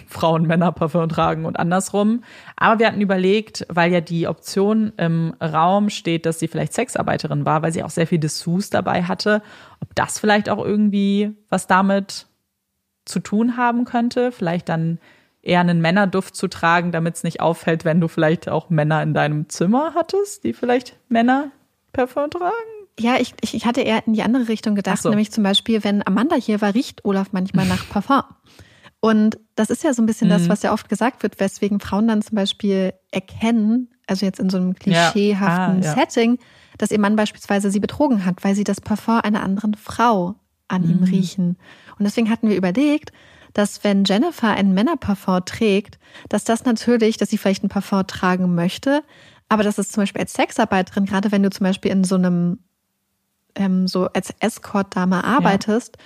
Frauen 0.08 0.46
Männer 0.46 0.72
Parfum 0.72 1.08
tragen 1.08 1.44
und 1.44 1.58
andersrum. 1.58 2.24
Aber 2.56 2.78
wir 2.78 2.86
hatten 2.86 3.00
überlegt, 3.00 3.66
weil 3.68 3.92
ja 3.92 4.00
die 4.00 4.26
Option 4.26 4.92
im 4.96 5.34
Raum 5.42 5.90
steht, 5.90 6.26
dass 6.26 6.38
sie 6.38 6.48
vielleicht 6.48 6.72
Sexarbeiterin 6.72 7.44
war, 7.44 7.62
weil 7.62 7.72
sie 7.72 7.82
auch 7.82 7.90
sehr 7.90 8.06
viel 8.06 8.18
Dessous 8.18 8.70
dabei 8.70 9.02
hatte, 9.02 9.42
ob 9.80 9.94
das 9.94 10.18
vielleicht 10.18 10.48
auch 10.48 10.64
irgendwie 10.64 11.36
was 11.50 11.66
damit 11.66 12.26
zu 13.04 13.20
tun 13.20 13.56
haben 13.56 13.84
könnte. 13.84 14.32
Vielleicht 14.32 14.68
dann 14.70 14.98
eher 15.42 15.60
einen 15.60 15.82
Männerduft 15.82 16.34
zu 16.34 16.48
tragen, 16.48 16.90
damit 16.90 17.16
es 17.16 17.24
nicht 17.24 17.40
auffällt, 17.40 17.84
wenn 17.84 18.00
du 18.00 18.08
vielleicht 18.08 18.48
auch 18.48 18.70
Männer 18.70 19.02
in 19.02 19.12
deinem 19.12 19.50
Zimmer 19.50 19.92
hattest, 19.94 20.44
die 20.44 20.54
vielleicht 20.54 20.96
Männer 21.08 21.50
Parfum 21.92 22.30
tragen. 22.30 22.52
Ja, 22.98 23.16
ich, 23.18 23.34
ich 23.42 23.66
hatte 23.66 23.80
eher 23.80 24.06
in 24.06 24.12
die 24.12 24.22
andere 24.22 24.48
Richtung 24.48 24.76
gedacht, 24.76 24.98
Ach 24.98 25.02
so. 25.02 25.08
nämlich 25.10 25.32
zum 25.32 25.42
Beispiel, 25.42 25.82
wenn 25.82 26.06
Amanda 26.06 26.36
hier 26.36 26.60
war, 26.60 26.74
riecht 26.74 27.04
Olaf 27.04 27.28
manchmal 27.32 27.66
nach 27.66 27.88
Parfum. 27.88 28.22
Und 29.04 29.38
das 29.54 29.68
ist 29.68 29.84
ja 29.84 29.92
so 29.92 30.00
ein 30.02 30.06
bisschen 30.06 30.28
Mhm. 30.28 30.32
das, 30.32 30.48
was 30.48 30.62
ja 30.62 30.72
oft 30.72 30.88
gesagt 30.88 31.22
wird, 31.22 31.38
weswegen 31.38 31.78
Frauen 31.78 32.08
dann 32.08 32.22
zum 32.22 32.36
Beispiel 32.36 32.94
erkennen, 33.10 33.90
also 34.06 34.24
jetzt 34.24 34.40
in 34.40 34.48
so 34.48 34.56
einem 34.56 34.68
Ja. 34.68 35.10
klischeehaften 35.10 35.82
Ah, 35.82 35.84
ja. 35.84 35.94
Setting, 35.94 36.38
dass 36.78 36.90
ihr 36.90 36.98
Mann 36.98 37.14
beispielsweise 37.14 37.70
sie 37.70 37.80
betrogen 37.80 38.24
hat, 38.24 38.42
weil 38.44 38.54
sie 38.54 38.64
das 38.64 38.80
Parfum 38.80 39.20
einer 39.22 39.42
anderen 39.42 39.74
Frau 39.74 40.36
an 40.68 40.84
mhm. 40.84 40.90
ihm 40.90 41.02
riechen. 41.02 41.58
Und 41.98 42.04
deswegen 42.06 42.30
hatten 42.30 42.48
wir 42.48 42.56
überlegt, 42.56 43.12
dass 43.52 43.84
wenn 43.84 44.04
Jennifer 44.04 44.48
ein 44.48 44.72
Männerparfum 44.72 45.44
trägt, 45.44 45.98
dass 46.30 46.44
das 46.44 46.64
natürlich, 46.64 47.18
dass 47.18 47.28
sie 47.28 47.36
vielleicht 47.36 47.62
ein 47.62 47.68
Parfum 47.68 48.06
tragen 48.06 48.54
möchte, 48.54 49.02
aber 49.50 49.62
dass 49.64 49.76
es 49.76 49.90
zum 49.90 50.02
Beispiel 50.02 50.22
als 50.22 50.32
Sexarbeiterin, 50.32 51.04
gerade 51.04 51.30
wenn 51.30 51.42
du 51.42 51.50
zum 51.50 51.64
Beispiel 51.64 51.90
in 51.90 52.04
so 52.04 52.14
einem 52.14 52.58
ähm, 53.54 53.86
so 53.86 54.06
als 54.06 54.34
Escort-Dame 54.40 55.22
arbeitest, 55.22 55.98
ja. 55.98 56.02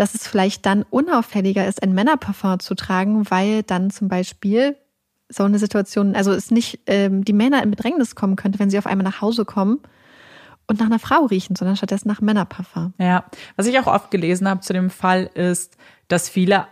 Dass 0.00 0.14
es 0.14 0.26
vielleicht 0.26 0.64
dann 0.64 0.82
unauffälliger 0.88 1.68
ist, 1.68 1.82
ein 1.82 1.92
Männerparfum 1.92 2.58
zu 2.60 2.74
tragen, 2.74 3.30
weil 3.30 3.62
dann 3.62 3.90
zum 3.90 4.08
Beispiel 4.08 4.74
so 5.28 5.44
eine 5.44 5.58
Situation, 5.58 6.16
also 6.16 6.32
es 6.32 6.50
nicht 6.50 6.80
ähm, 6.86 7.22
die 7.22 7.34
Männer 7.34 7.62
in 7.62 7.70
Bedrängnis 7.70 8.14
kommen 8.14 8.34
könnte, 8.34 8.58
wenn 8.58 8.70
sie 8.70 8.78
auf 8.78 8.86
einmal 8.86 9.04
nach 9.04 9.20
Hause 9.20 9.44
kommen 9.44 9.78
und 10.66 10.80
nach 10.80 10.86
einer 10.86 11.00
Frau 11.00 11.26
riechen, 11.26 11.54
sondern 11.54 11.76
stattdessen 11.76 12.08
nach 12.08 12.22
Männerparfum. 12.22 12.94
Ja, 12.96 13.26
was 13.56 13.66
ich 13.66 13.78
auch 13.78 13.86
oft 13.86 14.10
gelesen 14.10 14.48
habe 14.48 14.62
zu 14.62 14.72
dem 14.72 14.88
Fall 14.88 15.28
ist, 15.34 15.76
dass 16.08 16.30
viele 16.30 16.66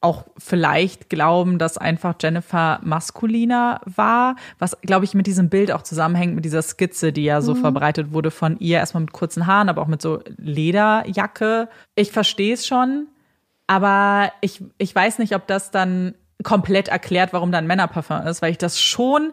auch 0.00 0.24
vielleicht 0.36 1.08
glauben, 1.08 1.58
dass 1.58 1.78
einfach 1.78 2.14
Jennifer 2.20 2.80
maskuliner 2.82 3.80
war, 3.84 4.36
was, 4.58 4.76
glaube 4.82 5.04
ich, 5.04 5.14
mit 5.14 5.26
diesem 5.26 5.48
Bild 5.48 5.72
auch 5.72 5.82
zusammenhängt, 5.82 6.34
mit 6.34 6.44
dieser 6.44 6.62
Skizze, 6.62 7.12
die 7.12 7.24
ja 7.24 7.40
so 7.40 7.54
mhm. 7.54 7.60
verbreitet 7.60 8.12
wurde 8.12 8.30
von 8.30 8.58
ihr, 8.58 8.78
erstmal 8.78 9.02
mit 9.02 9.12
kurzen 9.12 9.46
Haaren, 9.46 9.68
aber 9.68 9.82
auch 9.82 9.86
mit 9.86 10.02
so 10.02 10.20
Lederjacke. 10.36 11.68
Ich 11.94 12.12
verstehe 12.12 12.54
es 12.54 12.66
schon, 12.66 13.06
aber 13.66 14.32
ich, 14.42 14.62
ich 14.78 14.94
weiß 14.94 15.18
nicht, 15.18 15.34
ob 15.34 15.46
das 15.46 15.70
dann 15.70 16.14
komplett 16.42 16.88
erklärt, 16.88 17.32
warum 17.32 17.50
da 17.50 17.58
ein 17.58 17.66
Männerparfum 17.66 18.26
ist, 18.26 18.42
weil 18.42 18.52
ich 18.52 18.58
das 18.58 18.80
schon 18.80 19.32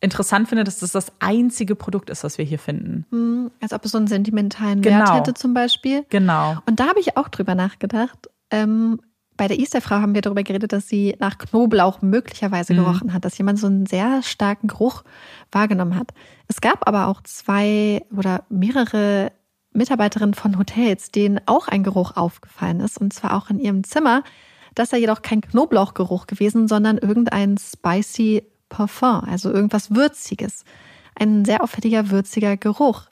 interessant 0.00 0.48
finde, 0.48 0.64
dass 0.64 0.80
das 0.80 0.92
das 0.92 1.12
einzige 1.18 1.74
Produkt 1.74 2.10
ist, 2.10 2.24
was 2.24 2.36
wir 2.36 2.44
hier 2.44 2.58
finden. 2.58 3.06
Hm, 3.10 3.50
als 3.62 3.72
ob 3.72 3.84
es 3.84 3.92
so 3.92 3.98
einen 3.98 4.06
sentimentalen 4.06 4.82
genau. 4.82 4.98
Wert 4.98 5.14
hätte 5.14 5.34
zum 5.34 5.54
Beispiel. 5.54 6.04
Genau. 6.10 6.58
Und 6.66 6.78
da 6.78 6.88
habe 6.88 7.00
ich 7.00 7.16
auch 7.16 7.28
drüber 7.28 7.54
nachgedacht. 7.54 8.28
Ähm, 8.50 9.00
bei 9.36 9.48
der 9.48 9.58
Easterfrau 9.58 9.96
haben 9.96 10.14
wir 10.14 10.22
darüber 10.22 10.42
geredet, 10.42 10.72
dass 10.72 10.88
sie 10.88 11.16
nach 11.18 11.38
Knoblauch 11.38 12.02
möglicherweise 12.02 12.72
mhm. 12.72 12.78
gerochen 12.78 13.12
hat, 13.12 13.24
dass 13.24 13.38
jemand 13.38 13.58
so 13.58 13.66
einen 13.66 13.86
sehr 13.86 14.22
starken 14.22 14.68
Geruch 14.68 15.02
wahrgenommen 15.50 15.96
hat. 15.96 16.12
Es 16.46 16.60
gab 16.60 16.86
aber 16.86 17.08
auch 17.08 17.22
zwei 17.22 18.04
oder 18.16 18.44
mehrere 18.48 19.32
Mitarbeiterinnen 19.72 20.34
von 20.34 20.56
Hotels, 20.56 21.10
denen 21.10 21.40
auch 21.46 21.66
ein 21.66 21.82
Geruch 21.82 22.16
aufgefallen 22.16 22.80
ist, 22.80 22.98
und 22.98 23.12
zwar 23.12 23.34
auch 23.36 23.50
in 23.50 23.58
ihrem 23.58 23.82
Zimmer. 23.82 24.22
Das 24.74 24.90
sei 24.90 24.98
jedoch 24.98 25.22
kein 25.22 25.40
Knoblauchgeruch 25.40 26.26
gewesen, 26.26 26.68
sondern 26.68 26.98
irgendein 26.98 27.58
spicy 27.58 28.44
Parfum, 28.68 29.24
also 29.24 29.50
irgendwas 29.50 29.94
Würziges. 29.94 30.64
Ein 31.16 31.44
sehr 31.44 31.62
auffälliger, 31.62 32.10
würziger 32.10 32.56
Geruch. 32.56 33.06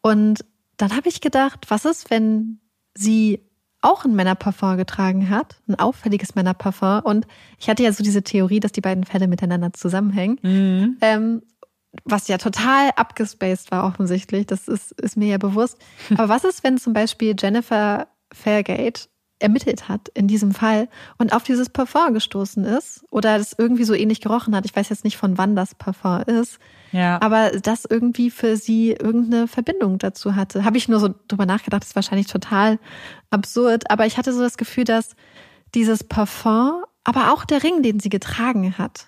Und 0.00 0.44
dann 0.76 0.96
habe 0.96 1.08
ich 1.08 1.20
gedacht, 1.20 1.66
was 1.68 1.84
ist, 1.84 2.10
wenn 2.10 2.60
sie 2.94 3.40
auch 3.82 4.04
ein 4.04 4.14
Männerparfum 4.14 4.76
getragen 4.76 5.28
hat, 5.28 5.56
ein 5.68 5.78
auffälliges 5.78 6.34
Männerparfum. 6.34 7.00
Und 7.00 7.26
ich 7.58 7.68
hatte 7.68 7.82
ja 7.82 7.92
so 7.92 8.02
diese 8.02 8.22
Theorie, 8.22 8.60
dass 8.60 8.72
die 8.72 8.80
beiden 8.80 9.04
Fälle 9.04 9.28
miteinander 9.28 9.72
zusammenhängen. 9.72 10.38
Mhm. 10.42 10.96
Ähm, 11.00 11.42
was 12.04 12.28
ja 12.28 12.38
total 12.38 12.90
abgespaced 12.96 13.70
war 13.70 13.84
offensichtlich, 13.86 14.46
das 14.46 14.66
ist, 14.66 14.92
ist 14.92 15.16
mir 15.16 15.28
ja 15.28 15.38
bewusst. 15.38 15.78
Aber 16.10 16.28
was 16.28 16.44
ist, 16.44 16.64
wenn 16.64 16.78
zum 16.78 16.94
Beispiel 16.94 17.34
Jennifer 17.38 18.08
Fairgate 18.32 19.08
ermittelt 19.42 19.88
hat 19.88 20.08
in 20.14 20.28
diesem 20.28 20.52
Fall 20.52 20.88
und 21.18 21.32
auf 21.34 21.42
dieses 21.42 21.68
Parfum 21.68 22.14
gestoßen 22.14 22.64
ist 22.64 23.04
oder 23.10 23.36
es 23.36 23.54
irgendwie 23.56 23.84
so 23.84 23.94
ähnlich 23.94 24.20
gerochen 24.20 24.54
hat. 24.54 24.64
Ich 24.64 24.74
weiß 24.74 24.88
jetzt 24.88 25.04
nicht, 25.04 25.16
von 25.16 25.38
wann 25.38 25.56
das 25.56 25.74
Parfum 25.74 26.22
ist. 26.22 26.58
Ja. 26.92 27.20
Aber 27.20 27.50
das 27.50 27.84
irgendwie 27.84 28.30
für 28.30 28.56
sie 28.56 28.92
irgendeine 28.92 29.48
Verbindung 29.48 29.98
dazu 29.98 30.36
hatte. 30.36 30.64
Habe 30.64 30.76
ich 30.76 30.88
nur 30.88 31.00
so 31.00 31.14
drüber 31.28 31.46
nachgedacht, 31.46 31.82
das 31.82 31.90
ist 31.90 31.96
wahrscheinlich 31.96 32.26
total 32.26 32.78
absurd. 33.30 33.90
Aber 33.90 34.06
ich 34.06 34.18
hatte 34.18 34.32
so 34.32 34.40
das 34.40 34.56
Gefühl, 34.56 34.84
dass 34.84 35.16
dieses 35.74 36.04
Parfum, 36.04 36.84
aber 37.04 37.32
auch 37.32 37.44
der 37.44 37.62
Ring, 37.62 37.82
den 37.82 37.98
sie 37.98 38.10
getragen 38.10 38.76
hat, 38.78 39.06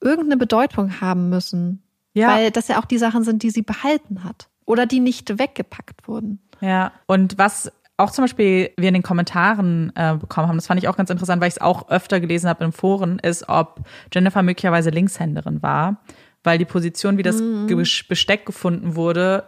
irgendeine 0.00 0.36
Bedeutung 0.36 1.00
haben 1.00 1.28
müssen. 1.28 1.82
Ja. 2.12 2.28
Weil 2.28 2.50
das 2.50 2.68
ja 2.68 2.78
auch 2.80 2.84
die 2.84 2.98
Sachen 2.98 3.24
sind, 3.24 3.42
die 3.42 3.50
sie 3.50 3.62
behalten 3.62 4.24
hat. 4.24 4.48
Oder 4.66 4.86
die 4.86 5.00
nicht 5.00 5.38
weggepackt 5.38 6.06
wurden. 6.06 6.38
Ja. 6.60 6.92
Und 7.06 7.38
was 7.38 7.72
auch 8.00 8.10
zum 8.10 8.24
Beispiel 8.24 8.70
wir 8.76 8.88
in 8.88 8.94
den 8.94 9.02
Kommentaren 9.02 9.92
äh, 9.94 10.16
bekommen 10.16 10.48
haben, 10.48 10.56
das 10.56 10.66
fand 10.66 10.80
ich 10.80 10.88
auch 10.88 10.96
ganz 10.96 11.10
interessant, 11.10 11.40
weil 11.40 11.48
ich 11.48 11.54
es 11.54 11.60
auch 11.60 11.88
öfter 11.88 12.20
gelesen 12.20 12.48
habe 12.48 12.64
in 12.64 12.72
Foren, 12.72 13.18
ist, 13.18 13.48
ob 13.48 13.80
Jennifer 14.12 14.42
möglicherweise 14.42 14.90
Linkshänderin 14.90 15.62
war, 15.62 16.02
weil 16.42 16.58
die 16.58 16.64
Position, 16.64 17.18
wie 17.18 17.22
das 17.22 17.40
mhm. 17.40 17.66
Besteck 18.08 18.46
gefunden 18.46 18.96
wurde, 18.96 19.44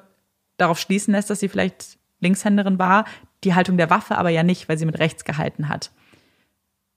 darauf 0.57 0.79
schließen 0.79 1.13
lässt, 1.13 1.31
dass 1.31 1.41
sie 1.41 1.49
vielleicht 1.49 1.99
Linkshänderin 2.21 2.79
war, 2.79 3.05
die 3.45 3.55
Haltung 3.55 3.77
der 3.77 3.91
Waffe 3.91 4.17
aber 4.17 4.31
ja 4.31 4.43
nicht, 4.43 4.69
weil 4.69 4.79
sie 4.79 4.87
mit 4.87 4.99
rechts 4.99 5.25
gehalten 5.25 5.69
hat. 5.69 5.91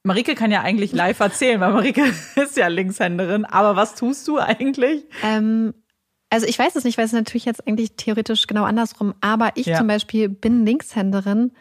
Marike 0.04 0.36
kann 0.36 0.52
ja 0.52 0.62
eigentlich 0.62 0.92
live 0.92 1.20
erzählen, 1.20 1.60
weil 1.60 1.74
Marike 1.74 2.04
ist 2.36 2.58
ja 2.58 2.68
Linkshänderin. 2.68 3.44
Aber 3.46 3.76
was 3.76 3.96
tust 3.96 4.28
du 4.28 4.38
eigentlich? 4.38 5.04
Ähm, 5.24 5.74
also 6.36 6.48
ich 6.48 6.60
weiß 6.60 6.76
es 6.76 6.84
nicht, 6.84 6.98
weil 6.98 7.06
es 7.06 7.14
natürlich 7.14 7.46
jetzt 7.46 7.66
eigentlich 7.66 7.94
theoretisch 7.96 8.46
genau 8.46 8.66
andersrum. 8.66 9.14
Aber 9.22 9.52
ich 9.56 9.68
ja. 9.68 9.78
zum 9.78 9.88
Beispiel 9.88 10.28
bin 10.28 10.66
Linkshänderin, 10.66 11.52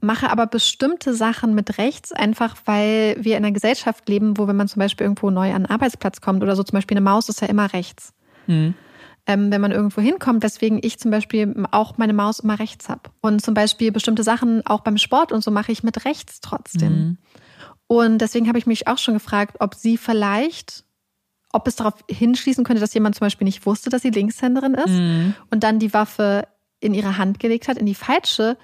mache 0.00 0.30
aber 0.30 0.48
bestimmte 0.48 1.14
Sachen 1.14 1.54
mit 1.54 1.78
rechts, 1.78 2.10
einfach 2.10 2.56
weil 2.64 3.14
wir 3.20 3.36
in 3.36 3.44
einer 3.44 3.52
Gesellschaft 3.52 4.08
leben, 4.08 4.36
wo 4.36 4.48
wenn 4.48 4.56
man 4.56 4.66
zum 4.66 4.80
Beispiel 4.80 5.04
irgendwo 5.04 5.30
neu 5.30 5.50
an 5.50 5.54
einen 5.54 5.66
Arbeitsplatz 5.66 6.20
kommt 6.20 6.42
oder 6.42 6.56
so, 6.56 6.64
zum 6.64 6.76
Beispiel 6.76 6.96
eine 6.96 7.04
Maus 7.04 7.28
ist 7.28 7.40
ja 7.40 7.46
immer 7.46 7.72
rechts. 7.72 8.12
Mhm. 8.48 8.74
Ähm, 9.26 9.52
wenn 9.52 9.60
man 9.60 9.70
irgendwo 9.70 10.00
hinkommt, 10.00 10.42
weswegen 10.42 10.80
ich 10.82 10.98
zum 10.98 11.12
Beispiel 11.12 11.64
auch 11.70 11.96
meine 11.96 12.12
Maus 12.12 12.40
immer 12.40 12.58
rechts 12.58 12.88
habe. 12.88 13.02
Und 13.20 13.42
zum 13.42 13.54
Beispiel 13.54 13.92
bestimmte 13.92 14.24
Sachen 14.24 14.66
auch 14.66 14.80
beim 14.80 14.98
Sport 14.98 15.30
und 15.30 15.44
so 15.44 15.52
mache 15.52 15.70
ich 15.70 15.84
mit 15.84 16.04
rechts 16.04 16.40
trotzdem. 16.40 16.92
Mhm. 16.92 17.18
Und 17.86 18.18
deswegen 18.18 18.48
habe 18.48 18.58
ich 18.58 18.66
mich 18.66 18.88
auch 18.88 18.98
schon 18.98 19.14
gefragt, 19.14 19.58
ob 19.60 19.76
sie 19.76 19.96
vielleicht 19.96 20.84
ob 21.52 21.66
es 21.66 21.76
darauf 21.76 21.94
hinschließen 22.08 22.64
könnte, 22.64 22.80
dass 22.80 22.94
jemand 22.94 23.16
zum 23.16 23.26
Beispiel 23.26 23.44
nicht 23.44 23.66
wusste, 23.66 23.90
dass 23.90 24.02
sie 24.02 24.10
Linkshänderin 24.10 24.74
ist 24.74 24.90
mhm. 24.90 25.34
und 25.50 25.64
dann 25.64 25.78
die 25.78 25.92
Waffe 25.92 26.46
in 26.80 26.94
ihre 26.94 27.18
Hand 27.18 27.40
gelegt 27.40 27.68
hat, 27.68 27.76
in 27.76 27.86
die 27.86 27.94
falsche. 27.94 28.56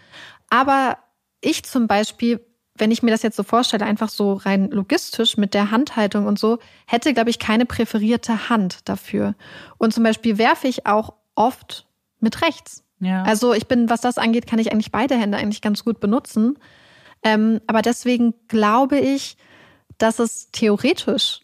Aber 0.48 0.98
ich 1.40 1.64
zum 1.64 1.86
Beispiel, 1.86 2.40
wenn 2.76 2.90
ich 2.90 3.02
mir 3.02 3.10
das 3.10 3.22
jetzt 3.22 3.36
so 3.36 3.42
vorstelle, 3.42 3.84
einfach 3.84 4.08
so 4.08 4.34
rein 4.34 4.70
logistisch 4.70 5.36
mit 5.36 5.54
der 5.54 5.70
Handhaltung 5.70 6.26
und 6.26 6.38
so, 6.38 6.58
hätte, 6.86 7.12
glaube 7.12 7.30
ich, 7.30 7.38
keine 7.38 7.66
präferierte 7.66 8.48
Hand 8.48 8.88
dafür. 8.88 9.34
Und 9.78 9.92
zum 9.92 10.04
Beispiel 10.04 10.38
werfe 10.38 10.68
ich 10.68 10.86
auch 10.86 11.14
oft 11.34 11.86
mit 12.20 12.42
rechts. 12.42 12.84
Ja. 13.00 13.24
Also 13.24 13.52
ich 13.52 13.66
bin, 13.66 13.90
was 13.90 14.00
das 14.00 14.18
angeht, 14.18 14.46
kann 14.46 14.58
ich 14.58 14.72
eigentlich 14.72 14.92
beide 14.92 15.16
Hände 15.16 15.36
eigentlich 15.36 15.60
ganz 15.60 15.84
gut 15.84 16.00
benutzen. 16.00 16.58
Ähm, 17.22 17.60
aber 17.66 17.82
deswegen 17.82 18.34
glaube 18.48 18.98
ich, 18.98 19.36
dass 19.98 20.18
es 20.18 20.50
theoretisch 20.52 21.40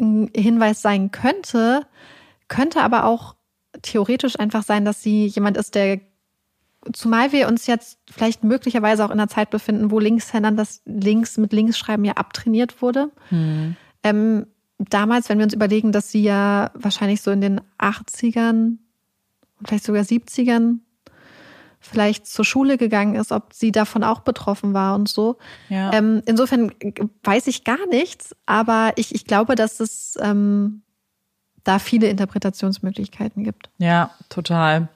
ein 0.00 0.30
Hinweis 0.34 0.82
sein 0.82 1.10
könnte, 1.10 1.86
könnte 2.48 2.82
aber 2.82 3.04
auch 3.04 3.36
theoretisch 3.82 4.38
einfach 4.38 4.62
sein, 4.62 4.84
dass 4.84 5.02
sie 5.02 5.26
jemand 5.26 5.56
ist, 5.56 5.74
der, 5.74 6.00
zumal 6.92 7.32
wir 7.32 7.48
uns 7.48 7.66
jetzt 7.66 7.98
vielleicht 8.10 8.44
möglicherweise 8.44 9.04
auch 9.04 9.10
in 9.10 9.18
einer 9.18 9.28
Zeit 9.28 9.50
befinden, 9.50 9.90
wo 9.90 9.98
Linkshändern 9.98 10.56
das 10.56 10.82
Links 10.84 11.36
mit 11.38 11.52
Linksschreiben 11.52 12.04
ja 12.04 12.14
abtrainiert 12.14 12.82
wurde. 12.82 13.10
Hm. 13.28 13.76
Ähm, 14.02 14.46
damals, 14.78 15.28
wenn 15.28 15.38
wir 15.38 15.44
uns 15.44 15.54
überlegen, 15.54 15.92
dass 15.92 16.10
sie 16.10 16.22
ja 16.22 16.70
wahrscheinlich 16.74 17.22
so 17.22 17.30
in 17.30 17.40
den 17.40 17.60
80ern, 17.78 18.78
vielleicht 19.64 19.84
sogar 19.84 20.02
70ern 20.02 20.80
vielleicht 21.84 22.26
zur 22.26 22.44
Schule 22.44 22.78
gegangen 22.78 23.14
ist, 23.14 23.32
ob 23.32 23.52
sie 23.52 23.72
davon 23.72 24.02
auch 24.04 24.20
betroffen 24.20 24.74
war 24.74 24.94
und 24.94 25.08
so. 25.08 25.36
Ja. 25.68 25.92
Ähm, 25.92 26.22
insofern 26.26 26.72
weiß 27.22 27.46
ich 27.46 27.64
gar 27.64 27.86
nichts, 27.88 28.34
aber 28.46 28.92
ich, 28.96 29.14
ich 29.14 29.26
glaube, 29.26 29.54
dass 29.54 29.80
es 29.80 30.18
ähm, 30.20 30.82
da 31.62 31.78
viele 31.78 32.08
Interpretationsmöglichkeiten 32.08 33.44
gibt. 33.44 33.70
Ja, 33.78 34.10
total. 34.28 34.88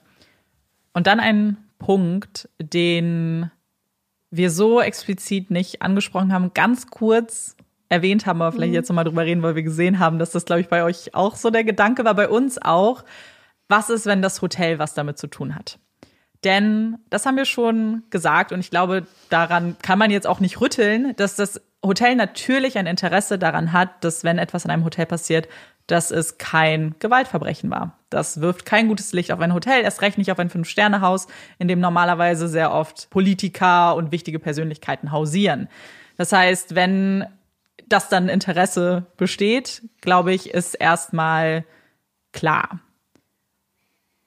Und 0.92 1.06
dann 1.06 1.20
ein 1.20 1.56
Punkt, 1.78 2.48
den 2.58 3.50
wir 4.30 4.50
so 4.50 4.80
explizit 4.80 5.50
nicht 5.50 5.82
angesprochen 5.82 6.32
haben, 6.32 6.52
ganz 6.54 6.88
kurz 6.88 7.56
erwähnt 7.88 8.26
haben, 8.26 8.42
aber 8.42 8.52
vielleicht 8.52 8.70
mhm. 8.70 8.74
jetzt 8.74 8.88
nochmal 8.88 9.04
drüber 9.04 9.24
reden, 9.24 9.42
weil 9.42 9.54
wir 9.54 9.62
gesehen 9.62 9.98
haben, 9.98 10.18
dass 10.18 10.30
das, 10.30 10.44
glaube 10.44 10.60
ich, 10.60 10.68
bei 10.68 10.84
euch 10.84 11.14
auch 11.14 11.36
so 11.36 11.50
der 11.50 11.64
Gedanke 11.64 12.04
war, 12.04 12.14
bei 12.14 12.28
uns 12.28 12.60
auch. 12.60 13.04
Was 13.68 13.90
ist, 13.90 14.06
wenn 14.06 14.22
das 14.22 14.42
Hotel 14.42 14.78
was 14.78 14.94
damit 14.94 15.18
zu 15.18 15.26
tun 15.26 15.54
hat? 15.54 15.78
Denn 16.44 16.98
das 17.10 17.26
haben 17.26 17.36
wir 17.36 17.44
schon 17.44 18.04
gesagt 18.10 18.52
und 18.52 18.60
ich 18.60 18.70
glaube, 18.70 19.06
daran 19.28 19.76
kann 19.82 19.98
man 19.98 20.10
jetzt 20.10 20.26
auch 20.26 20.40
nicht 20.40 20.60
rütteln, 20.60 21.14
dass 21.16 21.34
das 21.34 21.60
Hotel 21.84 22.14
natürlich 22.16 22.78
ein 22.78 22.86
Interesse 22.86 23.38
daran 23.38 23.72
hat, 23.72 24.04
dass 24.04 24.24
wenn 24.24 24.38
etwas 24.38 24.64
in 24.64 24.70
einem 24.70 24.84
Hotel 24.84 25.06
passiert, 25.06 25.48
dass 25.88 26.10
es 26.10 26.38
kein 26.38 26.94
Gewaltverbrechen 26.98 27.70
war. 27.70 27.98
Das 28.10 28.40
wirft 28.40 28.66
kein 28.66 28.88
gutes 28.88 29.12
Licht 29.12 29.32
auf 29.32 29.40
ein 29.40 29.54
Hotel, 29.54 29.82
erst 29.82 30.02
recht 30.02 30.18
nicht 30.18 30.30
auf 30.30 30.38
ein 30.38 30.50
Fünf-Sterne-Haus, 30.50 31.28
in 31.58 31.66
dem 31.66 31.80
normalerweise 31.80 32.46
sehr 32.46 32.72
oft 32.72 33.10
Politiker 33.10 33.96
und 33.96 34.12
wichtige 34.12 34.38
Persönlichkeiten 34.38 35.12
hausieren. 35.12 35.68
Das 36.16 36.32
heißt, 36.32 36.74
wenn 36.74 37.26
das 37.86 38.08
dann 38.08 38.28
Interesse 38.28 39.06
besteht, 39.16 39.82
glaube 40.00 40.34
ich, 40.34 40.50
ist 40.50 40.74
erstmal 40.74 41.64
klar. 42.32 42.80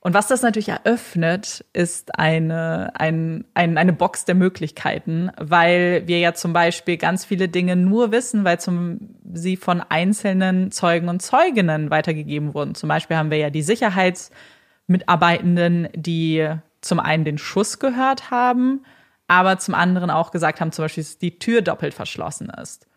Und 0.03 0.15
was 0.15 0.28
das 0.28 0.41
natürlich 0.41 0.69
eröffnet, 0.69 1.64
ist 1.73 2.18
eine, 2.18 2.91
ein, 2.95 3.45
ein, 3.53 3.78
eine 3.78 3.94
Box 3.94 4.26
der 4.26 4.34
Möglichkeiten, 4.34 5.30
weil 5.38 6.07
wir 6.07 6.18
ja 6.18 6.34
zum 6.34 6.53
Beispiel 6.53 6.98
ganz 6.98 7.23
viele 7.23 7.48
Dinge 7.48 7.76
nur 7.76 8.11
wissen, 8.11 8.44
weil 8.44 8.60
zum, 8.60 9.14
sie 9.32 9.57
von 9.57 9.80
einzelnen 9.80 10.72
Zeugen 10.72 11.07
und 11.07 11.22
Zeuginnen 11.22 11.91
weitergegeben 11.91 12.56
wurden. 12.56 12.73
Zum 12.73 12.90
Beispiel 12.90 13.15
haben 13.15 13.30
wir 13.30 13.38
ja 13.38 13.52
die 13.52 13.61
Sicherheitsmitarbeitenden, 13.61 15.90
die 15.94 16.49
zum 16.82 16.99
einen 16.99 17.23
den 17.23 17.38
Schuss 17.38 17.78
gehört 17.78 18.32
haben, 18.32 18.84
aber 19.28 19.60
zum 19.60 19.76
anderen 19.76 20.10
auch 20.10 20.32
gesagt 20.32 20.61
haben, 20.61 20.72
zum 20.72 20.86
Beispiel, 20.86 21.03
dass 21.03 21.19
die 21.19 21.38
Tür 21.38 21.61
doppelt 21.61 21.94
verschlossen 21.94 22.49
ist. 22.49 22.88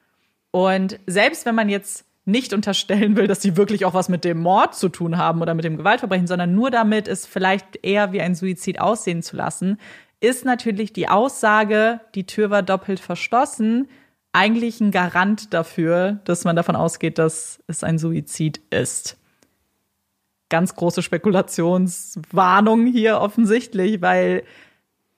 Und 0.53 0.99
selbst 1.07 1.45
wenn 1.45 1.55
man 1.55 1.69
jetzt 1.69 2.07
nicht 2.25 2.53
unterstellen 2.53 3.17
will, 3.17 3.27
dass 3.27 3.43
sie 3.43 3.57
wirklich 3.57 3.85
auch 3.85 3.95
was 3.95 4.09
mit 4.09 4.25
dem 4.25 4.41
Mord 4.41 4.75
zu 4.75 4.89
tun 4.89 5.19
haben 5.19 5.43
oder 5.43 5.55
mit 5.55 5.65
dem 5.65 5.77
Gewaltverbrechen, 5.77 6.27
sondern 6.27 6.55
nur 6.55 6.71
damit, 6.71 7.07
es 7.07 7.27
vielleicht 7.27 7.85
eher 7.85 8.13
wie 8.13 8.21
ein 8.21 8.35
Suizid 8.35 8.81
aussehen 8.81 9.23
zu 9.23 9.37
lassen, 9.37 9.79
ist 10.21 10.45
natürlich 10.45 10.93
die 10.93 11.09
Aussage, 11.09 12.01
die 12.15 12.27
Tür 12.27 12.49
war 12.51 12.63
doppelt 12.63 12.99
verschlossen, 13.01 13.89
eigentlich 14.33 14.81
ein 14.81 14.91
Garant 14.91 15.53
dafür, 15.53 16.21
dass 16.25 16.45
man 16.45 16.57
davon 16.57 16.77
ausgeht, 16.77 17.19
dass 17.19 17.63
es 17.67 17.85
ein 17.85 17.99
Suizid 17.99 18.61
ist. 18.71 19.19
Ganz 20.49 20.75
große 20.75 21.03
Spekulationswarnung 21.03 22.87
hier 22.87 23.21
offensichtlich, 23.21 24.01
weil 24.03 24.45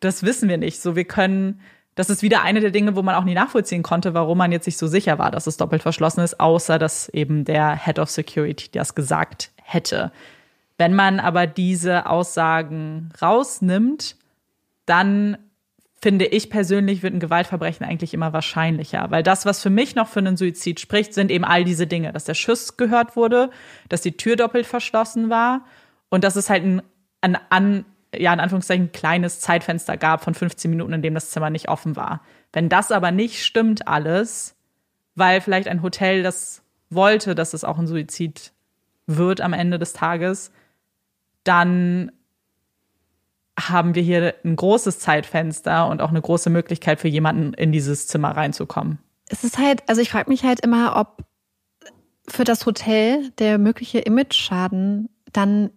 das 0.01 0.23
wissen 0.23 0.49
wir 0.49 0.59
nicht. 0.59 0.83
So, 0.83 0.97
wir 0.97 1.05
können 1.05 1.61
das 1.97 2.10
ist 2.10 2.23
wieder 2.23 2.43
eine 2.43 2.60
der 2.60 2.70
Dinge, 2.70 2.94
wo 2.94 3.02
man 3.02 3.14
auch 3.14 3.24
nie 3.24 3.35
nachvollziehen 3.35 3.82
konnte, 3.82 4.14
warum 4.14 4.39
man 4.39 4.52
jetzt 4.52 4.66
nicht 4.66 4.78
so 4.78 4.86
sicher 4.86 5.18
war, 5.18 5.31
dass 5.31 5.47
es 5.47 5.56
doppelt 5.56 5.82
verschlossen 5.82 6.20
ist, 6.20 6.39
außer 6.39 6.78
dass 6.78 7.09
eben 7.09 7.44
der 7.44 7.74
Head 7.74 7.98
of 7.98 8.10
Security 8.10 8.70
das 8.70 8.94
gesagt 8.94 9.51
hätte. 9.62 10.12
Wenn 10.77 10.94
man 10.94 11.18
aber 11.18 11.47
diese 11.47 12.06
Aussagen 12.06 13.09
rausnimmt, 13.20 14.16
dann 14.85 15.39
finde 16.02 16.27
ich 16.27 16.51
persönlich, 16.51 17.02
wird 17.02 17.14
ein 17.14 17.20
Gewaltverbrechen 17.20 17.86
eigentlich 17.86 18.12
immer 18.12 18.35
wahrscheinlicher. 18.35 19.10
Weil 19.10 19.23
das, 19.23 19.47
was 19.47 19.62
für 19.62 19.70
mich 19.70 19.94
noch 19.94 20.09
für 20.09 20.18
einen 20.18 20.36
Suizid 20.36 20.78
spricht, 20.78 21.14
sind 21.14 21.31
eben 21.31 21.47
all 21.47 21.64
diese 21.64 21.86
Dinge. 21.86 22.12
Dass 22.12 22.24
der 22.24 22.35
Schuss 22.35 22.77
gehört 22.77 23.16
wurde, 23.16 23.51
dass 23.89 24.02
die 24.02 24.18
Tür 24.18 24.36
doppelt 24.36 24.66
verschlossen 24.66 25.31
war 25.31 25.64
und 26.10 26.24
dass 26.24 26.36
es 26.36 26.51
halt 26.51 26.62
ein, 26.62 26.82
ein, 27.23 27.39
ein 27.48 27.85
ja, 28.21 28.33
in 28.33 28.41
Anführungszeichen, 28.41 28.93
kleines 28.93 29.41
Zeitfenster 29.41 29.97
gab 29.97 30.23
von 30.23 30.35
15 30.35 30.71
Minuten, 30.71 30.93
in 30.93 31.03
dem 31.03 31.15
das 31.15 31.31
Zimmer 31.31 31.51
nicht 31.51 31.69
offen 31.69 31.97
war. 31.97 32.23
Wenn 32.53 32.69
das 32.69 32.93
aber 32.93 33.11
nicht 33.11 33.45
stimmt 33.45 33.89
alles, 33.89 34.57
weil 35.15 35.41
vielleicht 35.41 35.69
ein 35.69 35.83
Hotel 35.83 36.23
das 36.23 36.63
wollte, 36.91 37.35
dass 37.35 37.55
es 37.55 37.65
auch 37.65 37.79
ein 37.79 37.87
Suizid 37.87 38.53
wird 39.07 39.41
am 39.41 39.53
Ende 39.53 39.79
des 39.79 39.93
Tages, 39.93 40.53
dann 41.45 42.13
haben 43.59 43.95
wir 43.95 44.03
hier 44.03 44.35
ein 44.45 44.57
großes 44.57 44.99
Zeitfenster 44.99 45.89
und 45.89 46.03
auch 46.03 46.11
eine 46.11 46.21
große 46.21 46.51
Möglichkeit 46.51 47.01
für 47.01 47.09
jemanden 47.09 47.55
in 47.55 47.73
dieses 47.73 48.07
Zimmer 48.07 48.37
reinzukommen. 48.37 48.99
Es 49.29 49.45
ist 49.45 49.59
halt, 49.59 49.83
also 49.89 50.03
ich 50.03 50.11
frage 50.11 50.31
mich 50.31 50.45
halt 50.45 50.61
immer, 50.61 50.97
ob 50.97 51.25
für 52.29 52.45
das 52.45 52.67
Hotel 52.67 53.31
der 53.39 53.59
mögliche 53.59 53.99
Image-Schaden 53.99 55.09
dann 55.33 55.71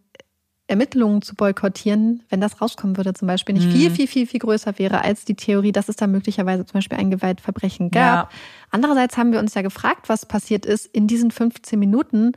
Ermittlungen 0.69 1.21
zu 1.23 1.35
boykottieren, 1.35 2.21
wenn 2.29 2.41
das 2.41 2.61
rauskommen 2.61 2.95
würde, 2.95 3.13
zum 3.13 3.27
Beispiel 3.27 3.55
nicht 3.55 3.67
mhm. 3.67 3.71
viel, 3.71 3.91
viel, 3.91 4.07
viel, 4.07 4.27
viel 4.27 4.39
größer 4.39 4.77
wäre 4.77 5.03
als 5.03 5.25
die 5.25 5.35
Theorie, 5.35 5.71
dass 5.71 5.89
es 5.89 5.95
da 5.95 6.05
möglicherweise 6.05 6.63
zum 6.65 6.73
Beispiel 6.73 6.99
ein 6.99 7.09
Gewaltverbrechen 7.09 7.89
gab. 7.89 8.31
Ja. 8.31 8.37
Andererseits 8.69 9.17
haben 9.17 9.31
wir 9.31 9.39
uns 9.39 9.55
ja 9.55 9.63
gefragt, 9.63 10.09
was 10.09 10.27
passiert 10.27 10.67
ist 10.67 10.85
in 10.85 11.07
diesen 11.07 11.31
15 11.31 11.79
Minuten, 11.79 12.33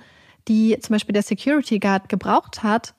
die 0.49 0.79
zum 0.81 0.95
Beispiel 0.95 1.13
der 1.13 1.23
Security 1.23 1.79
Guard 1.79 2.09
gebraucht 2.09 2.63
hat, 2.63 2.95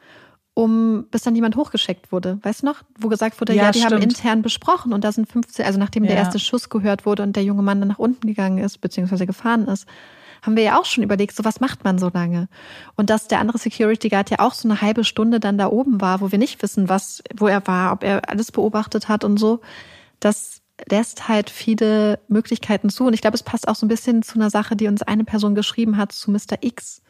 um 0.53 1.07
bis 1.09 1.23
dann 1.23 1.33
jemand 1.33 1.55
hochgeschickt 1.55 2.11
wurde. 2.11 2.37
Weißt 2.43 2.61
du 2.61 2.67
noch, 2.67 2.83
wo 2.99 3.07
gesagt 3.07 3.41
wurde, 3.41 3.55
ja, 3.55 3.63
ja 3.63 3.71
die 3.71 3.79
stimmt. 3.79 3.93
haben 3.93 4.03
intern 4.03 4.41
besprochen 4.43 4.93
und 4.93 5.03
da 5.03 5.11
sind 5.11 5.27
15, 5.27 5.65
also 5.65 5.79
nachdem 5.79 6.03
ja. 6.03 6.09
der 6.09 6.17
erste 6.17 6.37
Schuss 6.37 6.69
gehört 6.69 7.07
wurde 7.07 7.23
und 7.23 7.35
der 7.35 7.43
junge 7.43 7.63
Mann 7.63 7.79
dann 7.79 7.89
nach 7.89 7.99
unten 7.99 8.27
gegangen 8.27 8.59
ist, 8.59 8.81
beziehungsweise 8.81 9.25
gefahren 9.25 9.67
ist, 9.67 9.87
haben 10.43 10.57
wir 10.57 10.63
ja 10.63 10.79
auch 10.79 10.85
schon 10.85 11.03
überlegt, 11.03 11.35
so 11.35 11.43
was 11.45 11.59
macht 11.59 11.83
man 11.83 11.97
so 11.97 12.11
lange? 12.13 12.49
Und 12.95 13.09
dass 13.09 13.27
der 13.27 13.39
andere 13.39 13.57
Security 13.57 14.09
Guard 14.09 14.29
ja 14.29 14.39
auch 14.39 14.53
so 14.53 14.67
eine 14.67 14.81
halbe 14.81 15.03
Stunde 15.03 15.39
dann 15.39 15.57
da 15.57 15.67
oben 15.67 16.01
war, 16.01 16.21
wo 16.21 16.31
wir 16.31 16.37
nicht 16.37 16.61
wissen, 16.61 16.89
was, 16.89 17.23
wo 17.33 17.47
er 17.47 17.65
war, 17.65 17.93
ob 17.93 18.03
er 18.03 18.29
alles 18.29 18.51
beobachtet 18.51 19.07
hat 19.07 19.23
und 19.23 19.37
so, 19.37 19.61
das 20.19 20.61
lässt 20.89 21.29
halt 21.29 21.49
viele 21.49 22.19
Möglichkeiten 22.27 22.89
zu. 22.89 23.05
Und 23.05 23.13
ich 23.13 23.21
glaube, 23.21 23.35
es 23.35 23.43
passt 23.43 23.67
auch 23.67 23.75
so 23.75 23.85
ein 23.85 23.89
bisschen 23.89 24.21
zu 24.21 24.35
einer 24.35 24.49
Sache, 24.49 24.75
die 24.75 24.87
uns 24.87 25.01
eine 25.01 25.23
Person 25.23 25.55
geschrieben 25.55 25.97
hat, 25.97 26.11
zu 26.11 26.29
Mr. 26.29 26.57
X 26.61 27.01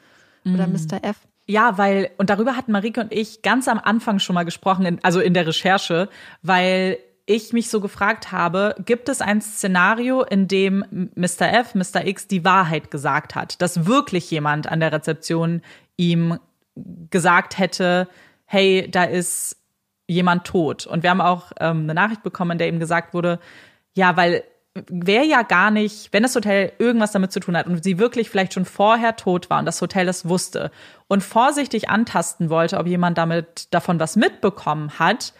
oder 0.45 0.67
mhm. 0.67 0.73
Mr. 0.73 1.03
F. 1.03 1.17
Ja, 1.45 1.77
weil, 1.77 2.11
und 2.17 2.29
darüber 2.29 2.55
hatten 2.55 2.71
Marike 2.71 3.01
und 3.01 3.11
ich 3.11 3.41
ganz 3.41 3.67
am 3.67 3.79
Anfang 3.79 4.19
schon 4.19 4.33
mal 4.33 4.43
gesprochen, 4.43 4.99
also 5.03 5.19
in 5.19 5.33
der 5.33 5.47
Recherche, 5.47 6.07
weil 6.41 6.99
ich 7.25 7.53
mich 7.53 7.69
so 7.69 7.79
gefragt 7.79 8.31
habe, 8.31 8.75
gibt 8.83 9.07
es 9.07 9.21
ein 9.21 9.41
Szenario, 9.41 10.23
in 10.23 10.47
dem 10.47 11.09
Mr. 11.15 11.53
F, 11.53 11.73
Mr. 11.73 12.05
X 12.05 12.27
die 12.27 12.43
Wahrheit 12.43 12.91
gesagt 12.91 13.35
hat, 13.35 13.61
dass 13.61 13.85
wirklich 13.85 14.29
jemand 14.29 14.67
an 14.67 14.81
der 14.81 14.91
Rezeption 14.91 15.61
ihm 15.95 16.37
gesagt 17.09 17.57
hätte, 17.57 18.09
hey, 18.45 18.89
da 18.91 19.03
ist 19.03 19.57
jemand 20.07 20.45
tot. 20.45 20.85
Und 20.85 21.03
wir 21.03 21.11
haben 21.11 21.21
auch 21.21 21.51
ähm, 21.59 21.83
eine 21.83 21.93
Nachricht 21.93 22.23
bekommen, 22.23 22.51
in 22.51 22.57
der 22.57 22.67
ihm 22.67 22.79
gesagt 22.79 23.13
wurde, 23.13 23.39
ja, 23.93 24.17
weil 24.17 24.43
wäre 24.89 25.25
ja 25.25 25.43
gar 25.43 25.69
nicht, 25.69 26.11
wenn 26.13 26.23
das 26.23 26.35
Hotel 26.35 26.73
irgendwas 26.79 27.11
damit 27.11 27.31
zu 27.31 27.39
tun 27.39 27.55
hat 27.55 27.67
und 27.67 27.83
sie 27.83 27.99
wirklich 27.99 28.29
vielleicht 28.29 28.53
schon 28.53 28.65
vorher 28.65 29.15
tot 29.15 29.49
war 29.51 29.59
und 29.59 29.65
das 29.65 29.79
Hotel 29.79 30.07
das 30.07 30.27
wusste 30.27 30.71
und 31.07 31.21
vorsichtig 31.21 31.89
antasten 31.89 32.49
wollte, 32.49 32.79
ob 32.79 32.87
jemand 32.87 33.19
damit 33.19 33.71
davon 33.71 33.99
was 33.99 34.15
mitbekommen 34.15 34.97
hat, 34.97 35.33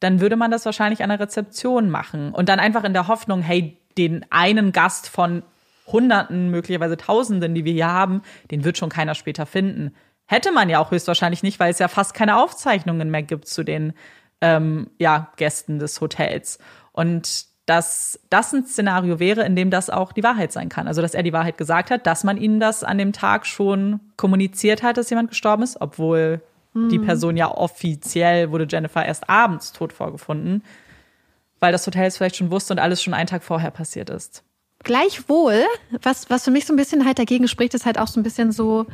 dann 0.00 0.20
würde 0.20 0.36
man 0.36 0.50
das 0.50 0.64
wahrscheinlich 0.64 1.02
an 1.02 1.10
der 1.10 1.20
Rezeption 1.20 1.90
machen 1.90 2.32
und 2.32 2.48
dann 2.48 2.58
einfach 2.58 2.84
in 2.84 2.92
der 2.92 3.06
Hoffnung, 3.06 3.42
hey, 3.42 3.78
den 3.96 4.24
einen 4.30 4.72
Gast 4.72 5.08
von 5.08 5.42
Hunderten, 5.86 6.50
möglicherweise 6.50 6.96
Tausenden, 6.96 7.54
die 7.54 7.64
wir 7.64 7.72
hier 7.72 7.88
haben, 7.88 8.22
den 8.50 8.64
wird 8.64 8.78
schon 8.78 8.88
keiner 8.88 9.14
später 9.14 9.46
finden. 9.46 9.94
Hätte 10.26 10.52
man 10.52 10.68
ja 10.68 10.78
auch 10.78 10.90
höchstwahrscheinlich 10.90 11.42
nicht, 11.42 11.58
weil 11.58 11.70
es 11.70 11.78
ja 11.78 11.88
fast 11.88 12.14
keine 12.14 12.40
Aufzeichnungen 12.40 13.10
mehr 13.10 13.22
gibt 13.22 13.48
zu 13.48 13.64
den 13.64 13.92
ähm, 14.40 14.90
ja, 14.98 15.32
Gästen 15.36 15.78
des 15.78 16.00
Hotels. 16.00 16.58
Und 16.92 17.50
dass 17.66 18.18
das 18.30 18.52
ein 18.52 18.66
Szenario 18.66 19.20
wäre, 19.20 19.44
in 19.44 19.54
dem 19.54 19.70
das 19.70 19.90
auch 19.90 20.12
die 20.12 20.24
Wahrheit 20.24 20.50
sein 20.50 20.68
kann. 20.68 20.88
Also, 20.88 21.02
dass 21.02 21.14
er 21.14 21.22
die 21.22 21.32
Wahrheit 21.32 21.56
gesagt 21.58 21.90
hat, 21.90 22.06
dass 22.06 22.24
man 22.24 22.36
ihnen 22.36 22.58
das 22.58 22.82
an 22.82 22.98
dem 22.98 23.12
Tag 23.12 23.46
schon 23.46 24.00
kommuniziert 24.16 24.82
hat, 24.82 24.96
dass 24.96 25.10
jemand 25.10 25.30
gestorben 25.30 25.62
ist, 25.62 25.80
obwohl 25.80 26.40
die 26.74 26.98
hm. 26.98 27.04
Person 27.04 27.36
ja 27.36 27.50
offiziell 27.50 28.50
wurde 28.50 28.66
Jennifer 28.68 29.04
erst 29.04 29.28
abends 29.28 29.72
tot 29.72 29.92
vorgefunden, 29.92 30.62
weil 31.58 31.72
das 31.72 31.86
Hotel 31.86 32.06
es 32.06 32.16
vielleicht 32.16 32.36
schon 32.36 32.50
wusste 32.50 32.74
und 32.74 32.78
alles 32.78 33.02
schon 33.02 33.14
einen 33.14 33.26
Tag 33.26 33.42
vorher 33.42 33.70
passiert 33.70 34.08
ist. 34.10 34.44
Gleichwohl, 34.82 35.64
was, 36.02 36.30
was 36.30 36.44
für 36.44 36.50
mich 36.50 36.66
so 36.66 36.72
ein 36.72 36.76
bisschen 36.76 37.04
halt 37.04 37.18
dagegen 37.18 37.48
spricht, 37.48 37.74
ist 37.74 37.86
halt 37.86 37.98
auch 37.98 38.06
so 38.06 38.18
ein 38.18 38.22
bisschen 38.22 38.50
so, 38.50 38.86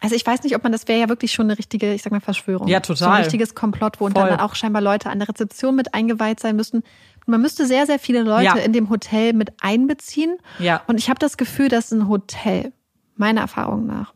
also 0.00 0.16
ich 0.16 0.26
weiß 0.26 0.42
nicht, 0.42 0.56
ob 0.56 0.64
man, 0.64 0.72
das 0.72 0.88
wäre 0.88 0.98
ja 0.98 1.08
wirklich 1.08 1.30
schon 1.30 1.46
eine 1.46 1.56
richtige, 1.56 1.94
ich 1.94 2.02
sag 2.02 2.10
mal, 2.10 2.20
Verschwörung. 2.20 2.66
Ja, 2.66 2.80
total. 2.80 2.96
So 2.96 3.04
ein 3.04 3.22
richtiges 3.22 3.54
Komplott, 3.54 4.00
wo 4.00 4.08
dann 4.08 4.40
auch 4.40 4.56
scheinbar 4.56 4.82
Leute 4.82 5.10
an 5.10 5.20
der 5.20 5.28
Rezeption 5.28 5.76
mit 5.76 5.94
eingeweiht 5.94 6.40
sein 6.40 6.56
müssten. 6.56 6.82
Man 7.26 7.40
müsste 7.40 7.66
sehr, 7.66 7.86
sehr 7.86 8.00
viele 8.00 8.22
Leute 8.22 8.44
ja. 8.44 8.54
in 8.56 8.72
dem 8.72 8.90
Hotel 8.90 9.32
mit 9.34 9.52
einbeziehen. 9.60 10.38
Ja. 10.58 10.82
Und 10.88 10.98
ich 10.98 11.08
habe 11.08 11.20
das 11.20 11.36
Gefühl, 11.36 11.68
dass 11.68 11.92
ein 11.92 12.08
Hotel, 12.08 12.72
meiner 13.16 13.42
Erfahrung 13.42 13.86
nach, 13.86 14.12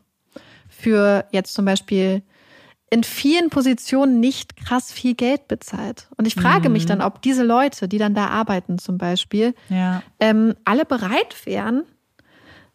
für 0.67 1.25
jetzt 1.31 1.53
zum 1.53 1.63
Beispiel 1.63 2.21
in 2.89 3.03
vielen 3.03 3.49
Positionen 3.49 4.19
nicht 4.19 4.55
krass 4.55 4.91
viel 4.91 5.13
Geld 5.13 5.47
bezahlt. 5.47 6.07
Und 6.15 6.25
ich 6.25 6.35
frage 6.35 6.69
mhm. 6.69 6.73
mich 6.73 6.85
dann, 6.85 7.01
ob 7.01 7.21
diese 7.21 7.43
Leute, 7.43 7.87
die 7.87 7.97
dann 7.97 8.13
da 8.13 8.27
arbeiten 8.27 8.79
zum 8.79 8.97
Beispiel, 8.97 9.53
ja. 9.69 10.01
ähm, 10.19 10.55
alle 10.63 10.85
bereit 10.85 11.45
wären, 11.45 11.83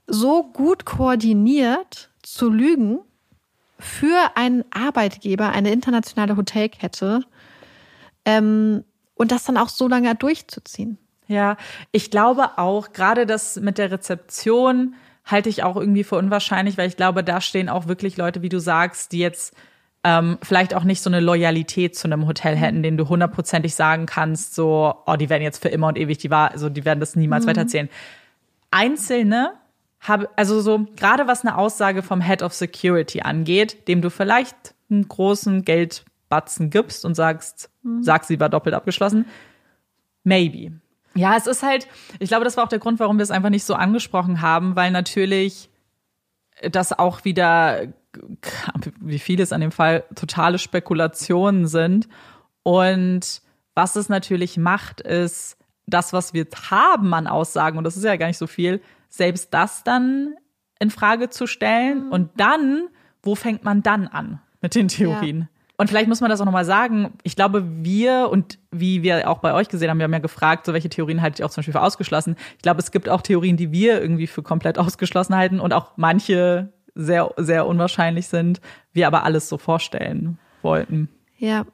so 0.07 0.43
gut 0.43 0.85
koordiniert 0.85 2.11
zu 2.23 2.51
lügen 2.51 2.99
für 3.79 4.37
einen 4.37 4.65
Arbeitgeber, 4.71 5.51
eine 5.51 5.73
internationale 5.73 6.37
Hotelkette 6.37 7.23
ähm, 8.25 8.85
und 9.15 9.33
das 9.33 9.45
dann 9.45 9.57
auch 9.57 9.71
so 9.71 9.89
lange 9.89 10.15
durchzuziehen. 10.15 10.99
Ja, 11.27 11.57
ich 11.91 12.11
glaube 12.11 12.59
auch, 12.59 12.93
gerade 12.93 13.25
das 13.25 13.57
mit 13.57 13.79
der 13.79 13.91
Rezeption 13.91 14.95
halte 15.25 15.49
ich 15.49 15.63
auch 15.63 15.77
irgendwie 15.77 16.05
für 16.05 16.17
unwahrscheinlich, 16.17 16.77
weil 16.77 16.89
ich 16.89 16.97
glaube, 16.97 17.25
da 17.25 17.41
stehen 17.41 17.69
auch 17.69 17.87
wirklich 17.87 18.17
Leute, 18.17 18.43
wie 18.43 18.49
du 18.49 18.59
sagst, 18.59 19.13
die 19.13 19.19
jetzt 19.19 19.55
ähm, 20.05 20.39
vielleicht 20.43 20.75
auch 20.75 20.85
nicht 20.85 21.01
so 21.01 21.09
eine 21.09 21.21
Loyalität 21.21 21.97
zu 21.97 22.09
einem 22.09 22.27
Hotel 22.27 22.57
hätten, 22.57 22.83
den 22.83 22.97
du 22.97 23.09
hundertprozentig 23.09 23.75
sagen 23.75 24.07
kannst, 24.07 24.55
so, 24.55 24.95
oh, 25.07 25.17
die 25.17 25.29
werden 25.29 25.43
jetzt 25.43 25.63
für 25.63 25.69
immer 25.69 25.89
und 25.89 25.99
ewig, 25.99 26.19
die 26.19 26.31
war, 26.31 26.51
also 26.51 26.69
die 26.69 26.85
werden 26.85 27.01
das 27.01 27.15
niemals 27.15 27.45
mhm. 27.45 27.51
weiterzählen. 27.51 27.89
Einzelne 28.71 29.53
habe, 30.01 30.29
also 30.35 30.61
so, 30.61 30.87
gerade 30.97 31.29
was 31.29 31.45
eine 31.45 31.57
Aussage 31.57 32.03
vom 32.03 32.21
Head 32.21 32.43
of 32.43 32.53
Security 32.53 33.21
angeht, 33.21 33.87
dem 33.87 34.03
du 34.03 34.11
vielleicht 34.11 34.75
einen 34.91 35.07
großen 35.07 35.65
Geldbatzen 35.65 36.71
gibst 36.71 37.05
und 37.05 37.15
sagst, 37.15 37.71
mhm. 37.83 38.03
sagst, 38.03 38.29
sie 38.29 38.41
war 38.41 38.49
doppelt 38.49 38.75
abgeschlossen, 38.75 39.27
maybe. 40.25 40.73
Ja, 41.15 41.37
es 41.37 41.47
ist 41.47 41.63
halt, 41.63 41.87
ich 42.19 42.29
glaube, 42.29 42.45
das 42.45 42.57
war 42.57 42.65
auch 42.65 42.69
der 42.69 42.79
Grund, 42.79 42.99
warum 42.99 43.19
wir 43.19 43.23
es 43.23 43.31
einfach 43.31 43.51
nicht 43.51 43.65
so 43.65 43.75
angesprochen 43.75 44.41
haben, 44.41 44.75
weil 44.75 44.91
natürlich 44.91 45.69
das 46.71 46.93
auch 46.93 47.25
wieder 47.25 47.87
wie 49.01 49.19
vieles 49.19 49.53
an 49.53 49.61
dem 49.61 49.73
Fall 49.73 50.05
totale 50.15 50.59
Spekulationen 50.59 51.67
sind. 51.67 52.09
Und 52.63 53.43
was 53.75 53.97
es 53.97 54.09
natürlich 54.09 54.57
macht, 54.57 55.01
ist 55.01 55.57
das, 55.87 56.13
was 56.13 56.33
wir 56.35 56.47
haben 56.71 57.13
an 57.15 57.27
Aussagen, 57.27 57.79
und 57.79 57.85
das 57.85 57.97
ist 57.97 58.05
ja 58.05 58.17
gar 58.17 58.27
nicht 58.27 58.39
so 58.39 58.47
viel, 58.47 58.81
selbst 59.09 59.53
das 59.53 59.85
dann 59.85 60.35
in 60.79 60.91
Frage 60.91 61.31
zu 61.31 61.47
stellen. 61.47 62.09
Und 62.11 62.31
dann, 62.37 62.89
wo 63.23 63.35
fängt 63.35 63.65
man 63.65 63.83
dann 63.83 64.09
an 64.09 64.41
mit 64.61 64.75
den 64.75 64.89
Theorien? 64.89 65.41
Ja. 65.41 65.47
Und 65.79 65.89
vielleicht 65.89 66.09
muss 66.09 66.21
man 66.21 66.31
das 66.31 66.41
auch 66.41 66.45
nochmal 66.45 66.65
sagen. 66.65 67.15
Ich 67.25 67.35
glaube, 67.35 67.65
wir 67.83 68.29
und 68.31 68.59
wie 68.71 69.03
wir 69.03 69.29
auch 69.29 69.39
bei 69.39 69.53
euch 69.55 69.69
gesehen 69.69 69.91
haben, 69.91 69.99
wir 69.99 70.05
haben 70.05 70.13
ja 70.13 70.19
gefragt, 70.19 70.67
so 70.67 70.73
welche 70.73 70.89
Theorien 70.89 71.23
haltet 71.23 71.41
ihr 71.41 71.47
auch 71.47 71.51
zum 71.51 71.61
Beispiel 71.63 71.73
für 71.73 71.83
ausgeschlossen. 71.83 72.37
Ich 72.57 72.63
glaube, 72.63 72.81
es 72.81 72.93
gibt 72.93 73.09
auch 73.09 73.21
Theorien, 73.21 73.57
die 73.57 73.73
wir 73.73 74.01
irgendwie 74.01 74.27
für 74.27 74.43
komplett 74.43 74.79
ausgeschlossen 74.79 75.35
halten 75.35 75.61
und 75.61 75.73
auch 75.73 75.93
manche 75.97 76.73
sehr, 76.95 77.31
sehr 77.37 77.67
unwahrscheinlich 77.67 78.27
sind, 78.27 78.61
wir 78.93 79.07
aber 79.07 79.25
alles 79.25 79.49
so 79.49 79.59
vorstellen 79.59 80.39
wollten. 80.63 81.09
Ja. 81.39 81.67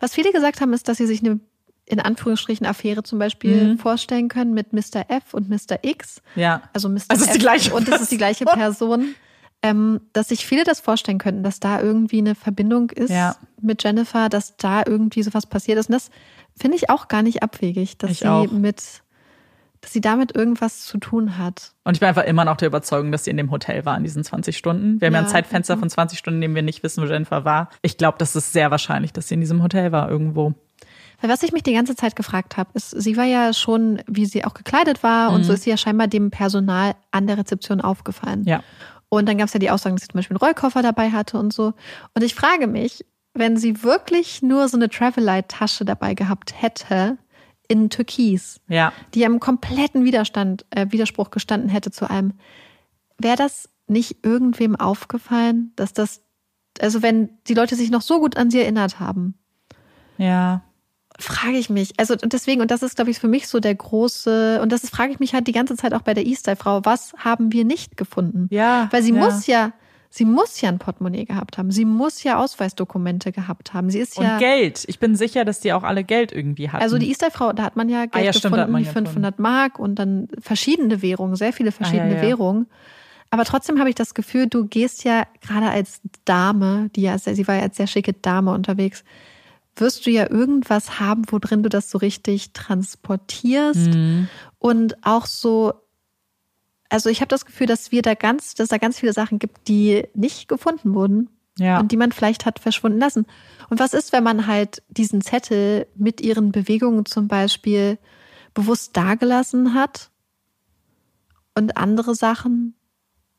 Was 0.00 0.14
viele 0.14 0.32
gesagt 0.32 0.60
haben, 0.60 0.72
ist, 0.72 0.88
dass 0.88 0.98
sie 0.98 1.06
sich 1.06 1.20
eine 1.20 1.40
in 1.88 2.00
Anführungsstrichen 2.00 2.66
Affäre 2.66 3.04
zum 3.04 3.18
Beispiel 3.18 3.68
mhm. 3.68 3.78
vorstellen 3.78 4.28
können 4.28 4.54
mit 4.54 4.72
Mr. 4.72 5.08
F 5.08 5.34
und 5.34 5.48
Mr. 5.48 5.78
X. 5.82 6.20
Ja. 6.34 6.62
Also 6.72 6.88
Mr. 6.88 7.02
Also 7.08 7.24
F 7.26 7.32
die 7.32 7.38
gleiche 7.38 7.74
und 7.74 7.88
das 7.88 8.00
ist 8.00 8.10
die 8.10 8.16
gleiche 8.16 8.44
Person. 8.44 9.14
Ähm, 9.62 10.00
dass 10.12 10.28
sich 10.28 10.44
viele 10.44 10.64
das 10.64 10.80
vorstellen 10.80 11.18
könnten, 11.18 11.42
dass 11.42 11.60
da 11.60 11.80
irgendwie 11.80 12.18
eine 12.18 12.34
Verbindung 12.34 12.90
ist 12.90 13.10
ja. 13.10 13.36
mit 13.60 13.82
Jennifer, 13.82 14.28
dass 14.28 14.56
da 14.58 14.82
irgendwie 14.84 15.22
sowas 15.22 15.46
passiert 15.46 15.78
ist. 15.78 15.88
Und 15.88 15.94
das 15.94 16.10
finde 16.54 16.76
ich 16.76 16.90
auch 16.90 17.08
gar 17.08 17.22
nicht 17.22 17.42
abwegig, 17.42 17.96
dass 17.96 18.10
ich 18.10 18.18
sie 18.18 18.28
auch. 18.28 18.50
mit 18.50 19.02
dass 19.80 19.92
sie 19.92 20.00
damit 20.00 20.34
irgendwas 20.34 20.84
zu 20.84 20.98
tun 20.98 21.38
hat. 21.38 21.72
Und 21.84 21.94
ich 21.94 22.00
bin 22.00 22.08
einfach 22.08 22.24
immer 22.24 22.44
noch 22.44 22.56
der 22.56 22.68
Überzeugung, 22.68 23.12
dass 23.12 23.24
sie 23.24 23.30
in 23.30 23.36
dem 23.36 23.50
Hotel 23.50 23.84
war 23.84 23.96
in 23.96 24.04
diesen 24.04 24.24
20 24.24 24.56
Stunden. 24.56 25.00
Wir 25.00 25.06
haben 25.06 25.14
ja, 25.14 25.20
ja 25.20 25.26
ein 25.26 25.30
Zeitfenster 25.30 25.76
mhm. 25.76 25.80
von 25.80 25.90
20 25.90 26.18
Stunden, 26.18 26.38
in 26.38 26.50
dem 26.50 26.54
wir 26.54 26.62
nicht 26.62 26.82
wissen, 26.82 27.02
wo 27.02 27.06
Jennifer 27.06 27.44
war. 27.44 27.70
Ich 27.82 27.98
glaube, 27.98 28.18
das 28.18 28.36
ist 28.36 28.52
sehr 28.52 28.70
wahrscheinlich, 28.70 29.12
dass 29.12 29.28
sie 29.28 29.34
in 29.34 29.40
diesem 29.40 29.62
Hotel 29.62 29.92
war 29.92 30.10
irgendwo. 30.10 30.54
Weil 31.20 31.30
was 31.30 31.42
ich 31.42 31.52
mich 31.52 31.62
die 31.62 31.72
ganze 31.72 31.96
Zeit 31.96 32.16
gefragt 32.16 32.56
habe, 32.56 32.70
ist, 32.74 32.90
sie 32.90 33.16
war 33.16 33.24
ja 33.24 33.52
schon, 33.52 34.02
wie 34.06 34.26
sie 34.26 34.44
auch 34.44 34.54
gekleidet 34.54 35.02
war 35.02 35.30
mhm. 35.30 35.36
und 35.36 35.44
so 35.44 35.52
ist 35.52 35.62
sie 35.62 35.70
ja 35.70 35.76
scheinbar 35.76 36.08
dem 36.08 36.30
Personal 36.30 36.94
an 37.10 37.26
der 37.26 37.38
Rezeption 37.38 37.80
aufgefallen. 37.80 38.44
Ja. 38.44 38.62
Und 39.08 39.28
dann 39.28 39.38
gab 39.38 39.46
es 39.46 39.54
ja 39.54 39.60
die 39.60 39.70
Aussagen, 39.70 39.96
dass 39.96 40.02
sie 40.02 40.08
zum 40.08 40.18
Beispiel 40.18 40.34
einen 40.34 40.44
Rollkoffer 40.44 40.82
dabei 40.82 41.10
hatte 41.10 41.38
und 41.38 41.52
so. 41.52 41.72
Und 42.14 42.22
ich 42.22 42.34
frage 42.34 42.66
mich, 42.66 43.04
wenn 43.34 43.56
sie 43.56 43.82
wirklich 43.82 44.42
nur 44.42 44.68
so 44.68 44.76
eine 44.76 44.88
Travelite-Tasche 44.88 45.84
dabei 45.84 46.14
gehabt 46.14 46.60
hätte, 46.60 47.18
in 47.68 47.90
Türkis, 47.90 48.60
ja. 48.68 48.92
die 49.14 49.22
im 49.22 49.40
kompletten 49.40 50.04
Widerstand, 50.04 50.64
äh, 50.70 50.86
Widerspruch 50.90 51.30
gestanden 51.30 51.68
hätte 51.68 51.90
zu 51.90 52.08
allem, 52.08 52.34
wäre 53.18 53.36
das 53.36 53.68
nicht 53.86 54.24
irgendwem 54.24 54.76
aufgefallen, 54.76 55.72
dass 55.76 55.92
das, 55.92 56.22
also 56.80 57.02
wenn 57.02 57.30
die 57.46 57.54
Leute 57.54 57.76
sich 57.76 57.90
noch 57.90 58.02
so 58.02 58.20
gut 58.20 58.36
an 58.36 58.50
sie 58.50 58.60
erinnert 58.60 59.00
haben. 59.00 59.34
Ja. 60.18 60.62
Frage 61.18 61.56
ich 61.56 61.70
mich. 61.70 61.98
Also 61.98 62.14
deswegen, 62.14 62.60
und 62.60 62.70
das 62.70 62.82
ist, 62.82 62.96
glaube 62.96 63.10
ich, 63.10 63.18
für 63.18 63.28
mich 63.28 63.48
so 63.48 63.58
der 63.58 63.74
große, 63.74 64.60
und 64.60 64.70
das 64.70 64.84
ist, 64.84 64.90
frage 64.90 65.12
ich 65.12 65.20
mich 65.20 65.32
halt 65.32 65.46
die 65.46 65.52
ganze 65.52 65.76
Zeit 65.76 65.94
auch 65.94 66.02
bei 66.02 66.14
der 66.14 66.26
E-Style-Frau, 66.26 66.84
was 66.84 67.14
haben 67.16 67.52
wir 67.52 67.64
nicht 67.64 67.96
gefunden? 67.96 68.48
Ja. 68.50 68.88
Weil 68.90 69.02
sie 69.02 69.14
ja. 69.14 69.18
muss 69.18 69.46
ja 69.46 69.72
Sie 70.10 70.24
muss 70.24 70.60
ja 70.60 70.68
ein 70.68 70.78
Portemonnaie 70.78 71.24
gehabt 71.24 71.58
haben. 71.58 71.70
Sie 71.70 71.84
muss 71.84 72.22
ja 72.22 72.38
Ausweisdokumente 72.38 73.32
gehabt 73.32 73.74
haben. 73.74 73.90
Sie 73.90 73.98
ist 73.98 74.18
und 74.18 74.24
ja. 74.24 74.38
Geld. 74.38 74.84
Ich 74.86 74.98
bin 74.98 75.16
sicher, 75.16 75.44
dass 75.44 75.60
die 75.60 75.72
auch 75.72 75.82
alle 75.82 76.04
Geld 76.04 76.32
irgendwie 76.32 76.70
hatten. 76.70 76.82
Also 76.82 76.98
die 76.98 77.08
Easter-Frau, 77.08 77.52
da 77.52 77.62
hat 77.64 77.76
man 77.76 77.88
ja 77.88 78.06
Geld 78.06 78.14
ah, 78.14 78.20
ja, 78.20 78.32
gefunden, 78.32 78.58
stimmt, 78.58 78.78
die 78.78 78.84
500 78.84 79.38
Mark 79.38 79.78
und 79.78 79.96
dann 79.98 80.28
verschiedene 80.40 81.02
Währungen, 81.02 81.36
sehr 81.36 81.52
viele 81.52 81.72
verschiedene 81.72 82.04
ah, 82.04 82.16
ja, 82.16 82.22
ja. 82.22 82.22
Währungen. 82.22 82.66
Aber 83.30 83.44
trotzdem 83.44 83.78
habe 83.78 83.88
ich 83.88 83.94
das 83.94 84.14
Gefühl, 84.14 84.46
du 84.46 84.66
gehst 84.66 85.04
ja 85.04 85.24
gerade 85.40 85.68
als 85.68 86.00
Dame, 86.24 86.90
die 86.94 87.02
ja, 87.02 87.18
sie 87.18 87.46
war 87.48 87.56
ja 87.56 87.62
als 87.62 87.76
sehr 87.76 87.86
schicke 87.86 88.12
Dame 88.12 88.52
unterwegs, 88.52 89.04
wirst 89.74 90.06
du 90.06 90.10
ja 90.10 90.30
irgendwas 90.30 91.00
haben, 91.00 91.22
wo 91.28 91.38
drin 91.38 91.62
du 91.62 91.68
das 91.68 91.90
so 91.90 91.98
richtig 91.98 92.52
transportierst 92.52 93.94
mhm. 93.94 94.28
und 94.58 95.04
auch 95.04 95.26
so 95.26 95.74
also 96.88 97.08
ich 97.08 97.20
habe 97.20 97.28
das 97.28 97.44
Gefühl, 97.44 97.66
dass 97.66 97.92
wir 97.92 98.02
da 98.02 98.14
ganz, 98.14 98.54
dass 98.54 98.68
da 98.68 98.78
ganz 98.78 99.00
viele 99.00 99.12
Sachen 99.12 99.38
gibt, 99.38 99.68
die 99.68 100.04
nicht 100.14 100.48
gefunden 100.48 100.94
wurden 100.94 101.28
ja. 101.58 101.80
und 101.80 101.92
die 101.92 101.96
man 101.96 102.12
vielleicht 102.12 102.46
hat 102.46 102.58
verschwunden 102.58 102.98
lassen. 102.98 103.26
Und 103.68 103.80
was 103.80 103.94
ist, 103.94 104.12
wenn 104.12 104.24
man 104.24 104.46
halt 104.46 104.82
diesen 104.88 105.20
Zettel 105.20 105.86
mit 105.96 106.20
ihren 106.20 106.52
Bewegungen 106.52 107.06
zum 107.06 107.28
Beispiel 107.28 107.98
bewusst 108.54 108.96
dagelassen 108.96 109.74
hat 109.74 110.10
und 111.54 111.76
andere 111.76 112.14
Sachen 112.14 112.74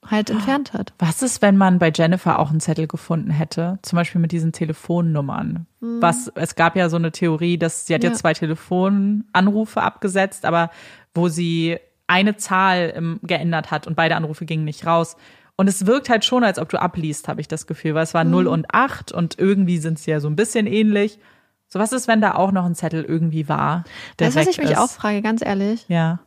halt 0.05 0.29
entfernt 0.29 0.73
hat? 0.73 0.93
Was 0.99 1.21
ist, 1.21 1.41
wenn 1.41 1.57
man 1.57 1.79
bei 1.79 1.91
Jennifer 1.93 2.39
auch 2.39 2.49
einen 2.49 2.59
Zettel 2.59 2.87
gefunden 2.87 3.31
hätte, 3.31 3.79
zum 3.81 3.97
Beispiel 3.97 4.21
mit 4.21 4.31
diesen 4.31 4.51
Telefonnummern? 4.51 5.67
Mhm. 5.79 6.01
Was 6.01 6.31
es 6.35 6.55
gab 6.55 6.75
ja 6.75 6.89
so 6.89 6.97
eine 6.97 7.11
Theorie, 7.11 7.57
dass 7.57 7.85
sie 7.85 7.93
hat 7.93 8.03
ja. 8.03 8.09
jetzt 8.09 8.19
zwei 8.19 8.33
Telefonanrufe 8.33 9.81
abgesetzt, 9.81 10.45
aber 10.45 10.71
wo 11.13 11.29
sie 11.29 11.79
eine 12.07 12.37
Zahl 12.37 12.93
ähm, 12.95 13.19
geändert 13.23 13.71
hat 13.71 13.85
und 13.85 13.95
beide 13.95 14.15
Anrufe 14.15 14.45
gingen 14.45 14.65
nicht 14.65 14.85
raus. 14.85 15.17
Und 15.57 15.67
es 15.67 15.85
wirkt 15.85 16.09
halt 16.09 16.23
schon, 16.23 16.43
als 16.43 16.59
ob 16.59 16.69
du 16.69 16.79
abliest, 16.79 17.27
habe 17.27 17.41
ich 17.41 17.47
das 17.47 17.67
Gefühl, 17.67 17.95
weil 17.95 18.03
es 18.03 18.13
war 18.13 18.23
mhm. 18.23 18.31
0 18.31 18.47
und 18.47 18.73
8 18.73 19.11
und 19.11 19.37
irgendwie 19.37 19.77
sind 19.77 19.99
sie 19.99 20.11
ja 20.11 20.19
so 20.19 20.29
ein 20.29 20.35
bisschen 20.35 20.67
ähnlich. 20.67 21.19
So, 21.67 21.79
was 21.79 21.91
ist, 21.91 22.07
wenn 22.07 22.21
da 22.21 22.35
auch 22.35 22.51
noch 22.51 22.65
ein 22.65 22.75
Zettel 22.75 23.03
irgendwie 23.03 23.49
war? 23.49 23.83
Der 24.19 24.27
weißt 24.27 24.37
du, 24.37 24.39
was 24.41 24.47
ich 24.47 24.57
mich 24.57 24.71
ist? 24.71 24.77
auch 24.77 24.89
frage, 24.89 25.21
ganz 25.21 25.43
ehrlich? 25.43 25.85
Ja. 25.89 26.19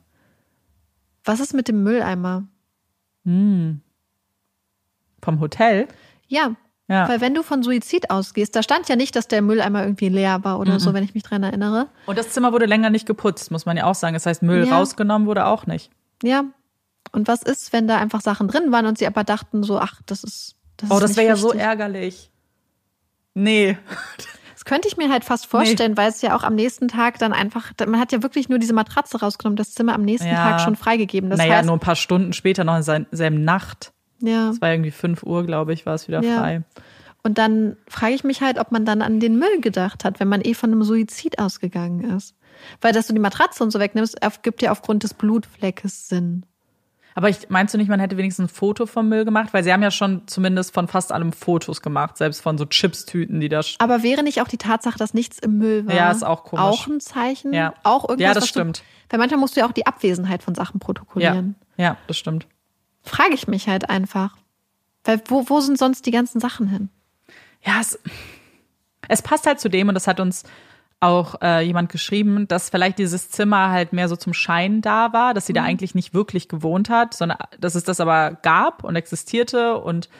Was 1.25 1.41
ist 1.41 1.55
mit 1.55 1.69
dem 1.69 1.83
Mülleimer? 1.83 2.45
Hm. 3.25 3.81
Vom 5.23 5.41
Hotel? 5.41 5.89
Ja, 6.27 6.57
ja. 6.91 7.09
Weil 7.09 7.21
wenn 7.21 7.35
du 7.35 7.45
von 7.45 7.63
Suizid 7.63 8.11
ausgehst, 8.11 8.57
da 8.57 8.65
stand 8.65 8.89
ja 8.89 8.97
nicht, 8.97 9.15
dass 9.15 9.29
der 9.29 9.43
Mülleimer 9.43 9.85
irgendwie 9.85 10.09
leer 10.09 10.43
war 10.43 10.59
oder 10.59 10.75
mhm. 10.75 10.79
so, 10.81 10.93
wenn 10.93 11.05
ich 11.05 11.15
mich 11.15 11.23
dran 11.23 11.45
erinnere. 11.45 11.87
Und 12.07 12.19
das 12.19 12.31
Zimmer 12.31 12.53
wurde 12.53 12.67
länger 12.67 12.91
nicht 12.91 13.07
geputzt, 13.07 13.53
muss 13.53 13.65
man 13.65 13.77
ja 13.77 13.85
auch 13.85 13.95
sagen. 13.95 14.15
Das 14.15 14.27
heißt, 14.27 14.43
Müll 14.43 14.67
ja. 14.67 14.77
rausgenommen 14.77 15.29
wurde 15.29 15.47
auch 15.47 15.67
nicht. 15.67 15.93
Ja. 16.25 16.47
Und 17.13 17.29
was 17.29 17.45
ist, 17.45 17.73
wenn 17.73 17.87
da 17.87 17.99
einfach 17.99 18.21
Sachen 18.21 18.49
drin 18.49 18.73
waren 18.73 18.87
und 18.87 18.99
sie 18.99 19.07
aber 19.07 19.23
dachten 19.23 19.63
so, 19.63 19.79
ach, 19.79 20.01
das 20.05 20.25
ist. 20.25 20.57
Das 20.79 20.91
oh, 20.91 20.95
ist 20.95 21.03
das 21.03 21.17
wäre 21.17 21.29
ja 21.29 21.37
so 21.37 21.53
ärgerlich. 21.53 22.33
Nee. 23.35 23.79
Das 24.55 24.65
könnte 24.65 24.89
ich 24.89 24.97
mir 24.97 25.11
halt 25.11 25.25
fast 25.25 25.47
vorstellen, 25.47 25.93
nee. 25.93 25.97
weil 25.97 26.09
es 26.09 26.23
ja 26.23 26.37
auch 26.37 26.43
am 26.43 26.57
nächsten 26.57 26.89
Tag 26.89 27.19
dann 27.19 27.33
einfach, 27.33 27.71
man 27.87 28.01
hat 28.01 28.11
ja 28.11 28.23
wirklich 28.25 28.49
nur 28.49 28.59
diese 28.59 28.75
Matratze 28.75 29.21
rausgenommen, 29.21 29.57
das 29.57 29.75
Zimmer 29.75 29.95
am 29.95 30.03
nächsten 30.03 30.29
ja. 30.29 30.35
Tag 30.35 30.61
schon 30.61 30.75
freigegeben. 30.75 31.31
Das 31.31 31.39
naja, 31.39 31.57
heißt, 31.57 31.67
nur 31.67 31.77
ein 31.77 31.81
paar 31.81 31.97
Stunden 31.97 32.33
später, 32.33 32.65
noch 32.65 32.77
in 32.77 33.07
derselben 33.11 33.45
Nacht. 33.45 33.93
Ja. 34.21 34.51
Es 34.51 34.61
war 34.61 34.71
irgendwie 34.71 34.91
5 34.91 35.23
Uhr, 35.23 35.45
glaube 35.45 35.73
ich, 35.73 35.87
war 35.87 35.95
es 35.95 36.09
wieder 36.09 36.23
ja. 36.23 36.39
frei. 36.39 36.63
Und 37.23 37.39
dann 37.39 37.77
frage 37.87 38.15
ich 38.15 38.25
mich 38.25 38.41
halt, 38.41 38.59
ob 38.59 38.73
man 38.73 38.85
dann 38.85 39.03
an 39.03 39.21
den 39.21 39.39
Müll 39.39 39.61
gedacht 39.61 40.05
hat, 40.05 40.21
wenn 40.21 40.29
man 40.29 40.41
eh 40.43 40.55
von 40.55 40.73
einem 40.73 40.83
Suizid 40.83 41.39
ausgegangen 41.39 42.17
ist. 42.17 42.35
Weil, 42.81 42.93
dass 42.93 43.07
du 43.07 43.13
die 43.13 43.21
Matratze 43.21 43.63
und 43.63 43.71
so 43.71 43.79
wegnimmst, 43.79 44.19
gibt 44.43 44.63
ja 44.63 44.71
aufgrund 44.71 45.03
des 45.03 45.15
Blutfleckes 45.15 46.09
Sinn. 46.09 46.45
Aber 47.15 47.29
ich, 47.29 47.51
meinst 47.51 47.75
du 47.75 47.79
nicht, 47.79 47.89
man 47.89 48.01
hätte 48.01 48.17
wenigstens 48.17 48.51
ein 48.51 48.55
Foto 48.55 48.87
vom 48.87 49.09
Müll 49.09 49.25
gemacht? 49.25 49.53
Weil 49.53 49.65
sie 49.65 49.73
haben 49.73 49.83
ja 49.83 49.91
schon 49.91 50.23
zumindest 50.27 50.73
von 50.73 50.89
fast 50.89 51.13
allem 51.13 51.33
Fotos 51.33 51.83
gemacht, 51.83 52.17
selbst 52.17 52.41
von 52.41 52.57
so 52.57 52.65
Chipstüten, 52.67 53.41
die 53.41 53.49
da. 53.49 53.63
Aber 53.79 54.03
wäre 54.03 54.23
nicht 54.23 54.41
auch 54.41 54.49
die 54.49 54.59
Tatsache, 54.59 54.99
dass 54.99 55.13
nichts 55.13 55.39
im 55.39 55.59
Müll 55.59 55.87
war? 55.87 55.95
Ja, 55.95 56.11
ist 56.11 56.25
auch 56.25 56.45
komisch. 56.45 56.65
Auch 56.65 56.87
ein 56.87 57.01
Zeichen? 57.01 57.53
Ja. 57.53 57.75
Auch 57.83 58.09
irgendwas, 58.09 58.29
ja, 58.29 58.35
das 58.35 58.49
stimmt. 58.49 58.79
Du, 58.79 59.13
weil 59.13 59.19
manchmal 59.19 59.41
musst 59.41 59.57
du 59.57 59.61
ja 59.61 59.67
auch 59.67 59.73
die 59.73 59.87
Abwesenheit 59.87 60.43
von 60.43 60.55
Sachen 60.55 60.79
protokollieren. 60.79 61.57
Ja, 61.77 61.85
ja 61.85 61.97
das 62.07 62.17
stimmt. 62.17 62.47
Frage 63.03 63.35
ich 63.35 63.49
mich 63.49 63.69
halt 63.69 63.89
einfach. 63.89 64.37
Weil 65.05 65.23
wo, 65.27 65.49
wo 65.49 65.61
sind 65.61 65.79
sonst 65.79 66.07
die 66.07 66.11
ganzen 66.11 66.41
Sachen 66.41 66.69
hin? 66.69 66.91
ja, 67.63 67.81
es, 67.81 67.99
es 69.09 69.23
passt 69.23 69.47
halt 69.47 69.61
zu 69.61 69.69
dem 69.69 69.89
und 69.89 69.95
das 69.95 70.07
hat 70.07 70.21
uns 70.21 70.45
auch 71.03 71.41
äh, 71.41 71.63
jemand 71.63 71.91
geschrieben, 71.91 72.47
dass 72.47 72.69
vielleicht 72.69 72.99
dieses 72.99 73.31
Zimmer 73.31 73.71
halt 73.71 73.95
mehr 73.95 74.09
so 74.09 74.17
zum 74.17 74.35
Schein 74.35 74.83
da 74.83 75.13
war, 75.15 75.33
dass 75.33 75.47
sie 75.47 75.53
mhm. 75.53 75.57
da 75.57 75.63
eigentlich 75.65 75.95
nicht 75.95 76.13
wirklich 76.13 76.49
gewohnt 76.49 76.91
hat, 76.91 77.15
sondern 77.15 77.39
dass 77.59 77.75
es 77.75 77.85
das 77.85 78.01
aber 78.01 78.33
gab 78.43 78.85
und 78.85 78.97
existierte 78.97 79.79
und 79.79 80.11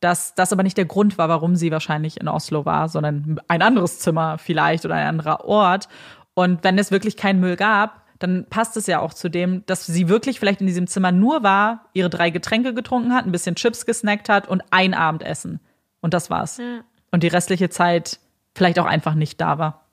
dass 0.00 0.34
das 0.34 0.50
aber 0.50 0.62
nicht 0.62 0.78
der 0.78 0.86
Grund 0.86 1.18
war, 1.18 1.28
warum 1.28 1.56
sie 1.56 1.70
wahrscheinlich 1.70 2.18
in 2.18 2.28
Oslo 2.28 2.64
war, 2.64 2.88
sondern 2.88 3.38
ein 3.48 3.60
anderes 3.60 3.98
Zimmer 3.98 4.38
vielleicht 4.38 4.86
oder 4.86 4.94
ein 4.94 5.06
anderer 5.06 5.44
Ort. 5.44 5.88
Und 6.32 6.64
wenn 6.64 6.78
es 6.78 6.90
wirklich 6.90 7.18
keinen 7.18 7.40
Müll 7.40 7.56
gab, 7.56 7.99
dann 8.20 8.46
passt 8.48 8.76
es 8.76 8.86
ja 8.86 9.00
auch 9.00 9.12
zu 9.12 9.28
dem, 9.28 9.64
dass 9.66 9.86
sie 9.86 10.08
wirklich 10.08 10.38
vielleicht 10.38 10.60
in 10.60 10.68
diesem 10.68 10.86
Zimmer 10.86 11.10
nur 11.10 11.42
war, 11.42 11.86
ihre 11.92 12.10
drei 12.10 12.30
Getränke 12.30 12.72
getrunken 12.72 13.12
hat, 13.12 13.26
ein 13.26 13.32
bisschen 13.32 13.56
Chips 13.56 13.84
gesnackt 13.84 14.28
hat 14.28 14.46
und 14.46 14.62
ein 14.70 14.94
Abendessen. 14.94 15.58
Und 16.00 16.14
das 16.14 16.30
war's. 16.30 16.58
Ja 16.58 16.84
und 17.10 17.22
die 17.22 17.28
restliche 17.28 17.70
Zeit 17.70 18.18
vielleicht 18.54 18.78
auch 18.78 18.86
einfach 18.86 19.14
nicht 19.14 19.40
da 19.40 19.58
war. 19.58 19.86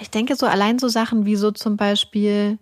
Ich 0.00 0.10
denke 0.10 0.36
so 0.36 0.46
allein 0.46 0.78
so 0.78 0.88
Sachen 0.88 1.26
wie 1.26 1.36
so 1.36 1.50
zum 1.50 1.76
Beispiel, 1.76 2.58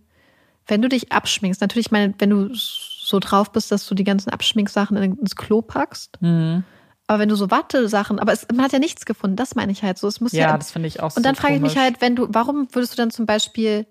wenn 0.66 0.82
du 0.82 0.88
dich 0.88 1.12
abschminkst, 1.12 1.60
natürlich, 1.60 1.90
meine, 1.90 2.14
wenn 2.18 2.30
du 2.30 2.50
so 2.54 3.18
drauf 3.20 3.52
bist, 3.52 3.70
dass 3.70 3.86
du 3.86 3.94
die 3.94 4.04
ganzen 4.04 4.30
Abschminksachen 4.30 4.96
ins 4.96 5.36
Klo 5.36 5.62
packst. 5.62 6.20
Mhm. 6.20 6.64
Aber 7.06 7.20
wenn 7.20 7.28
du 7.28 7.36
so 7.36 7.50
Watte-Sachen, 7.50 8.18
aber 8.18 8.32
es, 8.32 8.46
man 8.52 8.62
hat 8.62 8.72
ja 8.72 8.78
nichts 8.78 9.06
gefunden, 9.06 9.36
das 9.36 9.54
meine 9.54 9.72
ich 9.72 9.82
halt 9.82 9.96
so. 9.96 10.08
Es 10.08 10.20
muss 10.20 10.32
ja, 10.32 10.48
ja 10.48 10.58
das 10.58 10.72
finde 10.72 10.88
ich 10.88 11.00
auch 11.00 11.10
so. 11.10 11.16
Und 11.16 11.24
dann 11.24 11.36
frage 11.36 11.54
ich 11.54 11.60
mich 11.60 11.78
halt, 11.78 12.00
wenn 12.02 12.16
du, 12.16 12.26
warum 12.30 12.68
würdest 12.72 12.92
du 12.92 12.96
dann 12.96 13.10
zum 13.10 13.24
Beispiel 13.24 13.86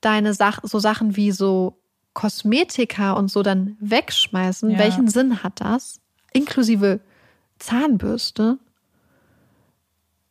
deine 0.00 0.34
Sachen, 0.34 0.66
so 0.68 0.78
Sachen 0.78 1.16
wie 1.16 1.30
so 1.32 1.78
Kosmetika 2.12 3.12
und 3.12 3.30
so 3.30 3.42
dann 3.42 3.76
wegschmeißen? 3.80 4.70
Ja. 4.70 4.78
Welchen 4.78 5.08
Sinn 5.08 5.42
hat 5.42 5.60
das? 5.60 6.00
Inklusive 6.32 7.00
Zahnbürste. 7.58 8.58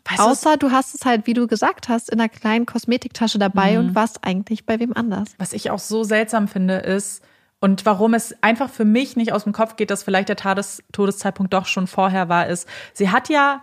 Weißt 0.06 0.20
du, 0.20 0.24
Außer 0.24 0.58
du 0.58 0.72
hast 0.72 0.96
es 0.96 1.06
halt, 1.06 1.28
wie 1.28 1.34
du 1.36 1.46
gesagt 1.46 1.88
hast, 1.88 2.10
in 2.10 2.20
einer 2.20 2.30
kleinen 2.30 2.66
Kosmetiktasche 2.66 3.38
dabei 3.38 3.74
Mhm. 3.74 3.80
und 3.90 3.96
warst 3.96 4.24
eigentlich 4.24 4.66
bei 4.66 4.80
wem 4.80 4.94
anders. 4.94 5.30
Was 5.38 5.54
ich 5.54 5.70
auch 5.70 5.80
so 5.80 6.04
seltsam 6.04 6.48
finde, 6.48 6.76
ist, 6.78 7.24
und 7.62 7.86
warum 7.86 8.14
es 8.14 8.34
einfach 8.42 8.70
für 8.70 8.86
mich 8.86 9.16
nicht 9.18 9.34
aus 9.34 9.44
dem 9.44 9.54
Kopf 9.54 9.76
geht, 9.76 9.92
dass 9.92 10.02
vielleicht 10.04 10.30
der 10.30 10.38
Tades 10.38 10.82
Todeszeitpunkt 10.94 11.54
doch 11.54 11.66
schon 11.68 11.88
vorher 11.88 12.28
war, 12.30 12.48
ist, 12.48 12.68
sie 12.94 13.10
hat 13.12 13.30
ja 13.30 13.62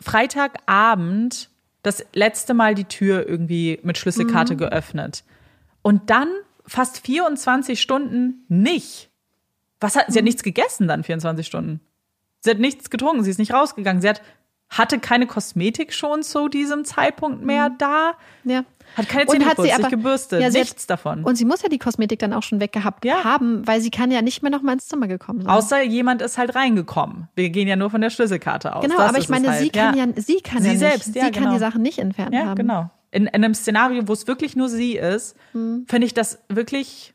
Freitagabend 0.00 1.50
das 1.82 2.04
letzte 2.12 2.54
Mal 2.54 2.74
die 2.74 2.84
Tür 2.84 3.28
irgendwie 3.28 3.78
mit 3.82 3.98
Schlüsselkarte 3.98 4.54
Mhm. 4.54 4.58
geöffnet. 4.58 5.24
Und 5.82 6.10
dann 6.10 6.28
fast 6.66 6.98
24 7.06 7.80
Stunden 7.80 8.44
nicht. 8.48 9.10
Was 9.80 9.96
hat, 9.96 10.08
Mhm. 10.08 10.12
sie 10.12 10.18
hat 10.18 10.24
nichts 10.24 10.42
gegessen 10.42 10.88
dann 10.88 11.04
24 11.04 11.46
Stunden. 11.46 11.80
Sie 12.40 12.50
hat 12.50 12.58
nichts 12.58 12.90
getrunken, 12.90 13.24
sie 13.24 13.30
ist 13.30 13.38
nicht 13.38 13.52
rausgegangen. 13.52 14.00
Sie 14.02 14.08
hat, 14.08 14.22
hatte 14.70 14.98
keine 14.98 15.26
Kosmetik 15.26 15.92
schon 15.92 16.22
zu 16.22 16.48
diesem 16.48 16.84
Zeitpunkt 16.84 17.42
mehr 17.42 17.70
da. 17.70 18.12
Ja. 18.44 18.64
Hat 18.96 19.08
keine 19.08 19.24
Mhm. 19.24 19.28
Und 19.30 19.32
Zähne 19.36 19.44
hat 19.46 19.56
sie 19.56 19.62
geputzt, 19.62 19.72
aber- 19.74 19.82
nicht 19.82 19.90
gebürstet, 19.90 20.42
Ja, 20.42 20.50
sie 20.50 20.58
hat- 20.58 20.64
nichts 20.66 20.86
davon. 20.86 21.24
Und 21.24 21.36
sie 21.36 21.44
muss 21.44 21.62
ja 21.62 21.68
die 21.68 21.78
Kosmetik 21.78 22.18
dann 22.20 22.32
auch 22.32 22.42
schon 22.42 22.60
weggehabt 22.60 23.04
Ja. 23.04 23.22
haben, 23.24 23.66
weil 23.66 23.80
sie 23.80 23.90
kann 23.90 24.10
ja 24.10 24.22
nicht 24.22 24.42
mehr 24.42 24.50
noch 24.50 24.62
mal 24.62 24.72
ins 24.72 24.88
Zimmer 24.88 25.08
gekommen 25.08 25.42
sein. 25.42 25.50
Außer 25.50 25.82
jemand 25.82 26.22
ist 26.22 26.38
halt 26.38 26.54
reingekommen. 26.54 27.28
Wir 27.34 27.50
gehen 27.50 27.68
ja 27.68 27.76
nur 27.76 27.90
von 27.90 28.00
der 28.00 28.10
Schlüsselkarte 28.10 28.74
aus. 28.74 28.82
genau, 28.82 28.96
Das 28.96 29.08
aber 29.10 29.18
ich 29.18 29.28
meine, 29.28 29.50
halt. 29.50 29.60
sie 29.60 29.70
kann 29.70 29.96
ja, 29.96 30.06
sie 30.16 30.40
kann 30.40 30.62
Sie 30.62 30.68
ja 30.68 30.72
nicht, 30.72 30.80
selbst, 30.80 31.14
ja, 31.14 31.26
sie 31.26 31.30
kann 31.32 31.42
genau. 31.44 31.52
die 31.54 31.58
Sachen 31.58 31.82
nicht 31.82 31.98
entfernt 31.98 32.34
Ja, 32.34 32.46
haben. 32.46 32.56
genau. 32.56 32.90
In, 33.10 33.22
in 33.26 33.28
einem 33.42 33.54
Szenario, 33.54 34.06
wo 34.08 34.12
es 34.12 34.26
wirklich 34.26 34.54
nur 34.56 34.68
sie 34.68 34.92
ist, 34.96 35.34
Hm. 35.52 35.84
finde 35.88 36.06
ich 36.06 36.14
das 36.14 36.38
wirklich. 36.48 37.14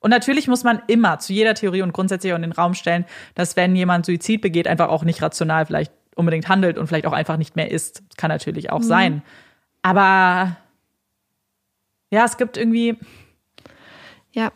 Und 0.00 0.10
natürlich 0.10 0.48
muss 0.48 0.64
man 0.64 0.82
immer 0.86 1.18
zu 1.18 1.32
jeder 1.32 1.54
Theorie 1.54 1.80
und 1.80 1.92
grundsätzlich 1.94 2.32
auch 2.32 2.36
in 2.36 2.42
den 2.42 2.52
Raum 2.52 2.74
stellen, 2.74 3.06
dass 3.34 3.56
wenn 3.56 3.74
jemand 3.74 4.04
Suizid 4.04 4.42
begeht, 4.42 4.68
einfach 4.68 4.88
auch 4.90 5.02
nicht 5.04 5.22
rational 5.22 5.64
vielleicht 5.64 5.92
unbedingt 6.16 6.48
handelt 6.48 6.78
und 6.78 6.86
vielleicht 6.86 7.06
auch 7.06 7.12
einfach 7.12 7.36
nicht 7.36 7.56
mehr 7.56 7.70
ist. 7.70 8.02
Das 8.08 8.16
kann 8.16 8.28
natürlich 8.30 8.70
auch 8.70 8.82
sein. 8.82 9.22
Aber 9.82 10.56
ja, 12.10 12.24
es 12.24 12.36
gibt 12.36 12.56
irgendwie. 12.56 12.96
Ja. 14.32 14.52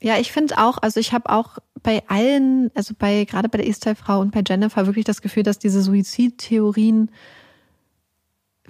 Ja, 0.00 0.16
ich 0.18 0.30
finde 0.30 0.58
auch, 0.58 0.78
also 0.78 1.00
ich 1.00 1.12
habe 1.12 1.28
auch 1.28 1.58
bei 1.82 2.02
allen, 2.08 2.70
also 2.74 2.94
bei 2.96 3.24
gerade 3.24 3.48
bei 3.48 3.58
der 3.58 3.66
Estelle-Frau 3.68 4.20
und 4.20 4.30
bei 4.32 4.42
Jennifer 4.46 4.86
wirklich 4.86 5.04
das 5.04 5.22
Gefühl, 5.22 5.42
dass 5.42 5.58
diese 5.58 5.82
Suizidtheorien 5.82 7.10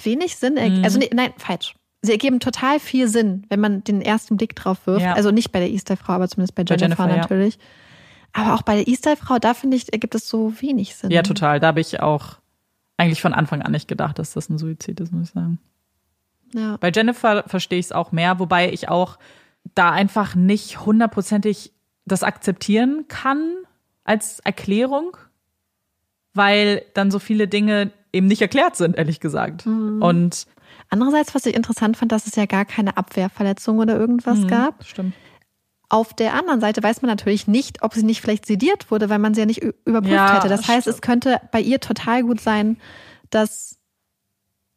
wenig 0.02 0.36
Sinn 0.36 0.54
Mhm. 0.54 0.58
ergeben. 0.58 0.84
Also 0.84 0.98
nee, 0.98 1.10
nein, 1.12 1.32
falsch. 1.36 1.74
Sie 2.00 2.12
ergeben 2.12 2.38
total 2.40 2.78
viel 2.80 3.08
Sinn, 3.08 3.44
wenn 3.48 3.60
man 3.60 3.82
den 3.84 4.00
ersten 4.00 4.36
Blick 4.36 4.54
drauf 4.54 4.86
wirft. 4.86 5.02
Ja. 5.04 5.14
Also 5.14 5.30
nicht 5.30 5.50
bei 5.52 5.58
der 5.58 5.70
Estelle-Frau, 5.72 6.12
aber 6.14 6.28
zumindest 6.28 6.54
bei 6.54 6.64
Bei 6.64 6.76
Jennifer, 6.76 7.08
Jennifer, 7.08 7.34
ja. 7.34 7.50
Aber 8.32 8.54
auch 8.54 8.62
bei 8.62 8.76
der 8.76 8.88
Estelle-Frau, 8.88 9.38
da 9.38 9.54
finde 9.54 9.76
ich, 9.76 9.92
ergibt 9.92 10.14
es 10.14 10.28
so 10.28 10.60
wenig 10.60 10.94
Sinn. 10.94 11.10
Ja, 11.10 11.22
total. 11.22 11.60
Da 11.60 11.68
habe 11.68 11.80
ich 11.80 12.00
auch 12.00 12.38
eigentlich 12.96 13.20
von 13.20 13.32
Anfang 13.32 13.62
an 13.62 13.72
nicht 13.72 13.88
gedacht, 13.88 14.18
dass 14.18 14.32
das 14.32 14.48
ein 14.48 14.58
Suizid 14.58 15.00
ist, 15.00 15.12
muss 15.12 15.28
ich 15.28 15.34
sagen. 15.34 15.58
Ja. 16.54 16.76
Bei 16.78 16.90
Jennifer 16.90 17.44
verstehe 17.46 17.78
ich 17.78 17.86
es 17.86 17.92
auch 17.92 18.12
mehr, 18.12 18.38
wobei 18.38 18.72
ich 18.72 18.88
auch 18.88 19.18
da 19.74 19.90
einfach 19.90 20.34
nicht 20.34 20.84
hundertprozentig 20.84 21.72
das 22.04 22.22
akzeptieren 22.22 23.06
kann 23.08 23.54
als 24.04 24.40
Erklärung, 24.40 25.16
weil 26.32 26.82
dann 26.94 27.10
so 27.10 27.18
viele 27.18 27.48
Dinge 27.48 27.92
eben 28.12 28.26
nicht 28.26 28.40
erklärt 28.40 28.76
sind, 28.76 28.96
ehrlich 28.96 29.20
gesagt. 29.20 29.66
Und 29.66 30.46
Andererseits, 30.90 31.34
was 31.34 31.44
ich 31.44 31.54
interessant 31.54 31.96
fand, 31.96 32.12
dass 32.12 32.26
es 32.26 32.34
ja 32.36 32.46
gar 32.46 32.64
keine 32.64 32.96
Abwehrverletzung 32.96 33.78
oder 33.78 33.98
irgendwas 33.98 34.46
gab. 34.46 34.84
stimmt. 34.84 35.14
Auf 35.90 36.12
der 36.14 36.34
anderen 36.34 36.60
Seite 36.60 36.82
weiß 36.82 37.00
man 37.02 37.08
natürlich 37.08 37.46
nicht, 37.46 37.82
ob 37.82 37.94
sie 37.94 38.02
nicht 38.02 38.20
vielleicht 38.20 38.44
sediert 38.44 38.90
wurde, 38.90 39.08
weil 39.08 39.18
man 39.18 39.32
sie 39.34 39.40
ja 39.40 39.46
nicht 39.46 39.62
überprüft 39.84 40.12
Ja, 40.14 40.36
hätte. 40.36 40.48
Das 40.48 40.68
heißt, 40.68 40.86
es 40.86 40.96
stimmt. 40.98 41.02
könnte 41.02 41.40
bei 41.50 41.60
ihr 41.60 41.80
total 41.80 42.22
gut 42.22 42.40
sein, 42.40 42.76
dass, 43.30 43.78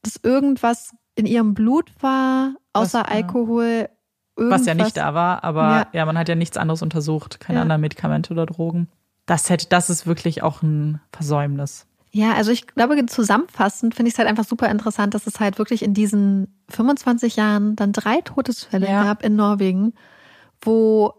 dass 0.03 0.17
irgendwas 0.23 0.95
in 1.15 1.25
ihrem 1.25 1.53
Blut 1.53 1.91
war, 1.99 2.53
außer 2.73 3.01
Was. 3.01 3.07
Alkohol. 3.11 3.89
Irgendwas. 4.37 4.61
Was 4.61 4.67
ja 4.67 4.73
nicht 4.73 4.95
da 4.95 5.13
war, 5.13 5.43
aber 5.43 5.61
ja. 5.69 5.87
Ja. 5.91 6.05
man 6.05 6.17
hat 6.17 6.29
ja 6.29 6.35
nichts 6.35 6.55
anderes 6.55 6.81
untersucht, 6.81 7.41
keine 7.41 7.57
Ja. 7.57 7.61
anderen 7.63 7.81
Medikamente 7.81 8.31
oder 8.33 8.45
Drogen. 8.45 8.87
Das 9.25 9.49
hätte, 9.49 9.67
das 9.67 9.89
ist 9.89 10.07
wirklich 10.07 10.41
auch 10.43 10.61
ein 10.61 11.01
Versäumnis. 11.11 11.85
Ja, 12.13 12.33
also 12.33 12.51
ich 12.51 12.67
glaube, 12.67 13.05
zusammenfassend 13.05 13.95
finde 13.95 14.07
ich 14.09 14.15
es 14.15 14.17
halt 14.19 14.27
einfach 14.29 14.45
super 14.45 14.69
interessant, 14.69 15.13
dass 15.13 15.27
es 15.27 15.39
halt 15.41 15.57
wirklich 15.59 15.83
in 15.83 15.93
diesen 15.93 16.61
25 16.69 17.35
Jahren 17.35 17.75
dann 17.75 17.91
drei 17.91 18.21
Todesfälle 18.21 18.87
Ja. 18.87 19.03
gab 19.03 19.23
in 19.23 19.35
Norwegen, 19.35 19.93
wo, 20.61 21.13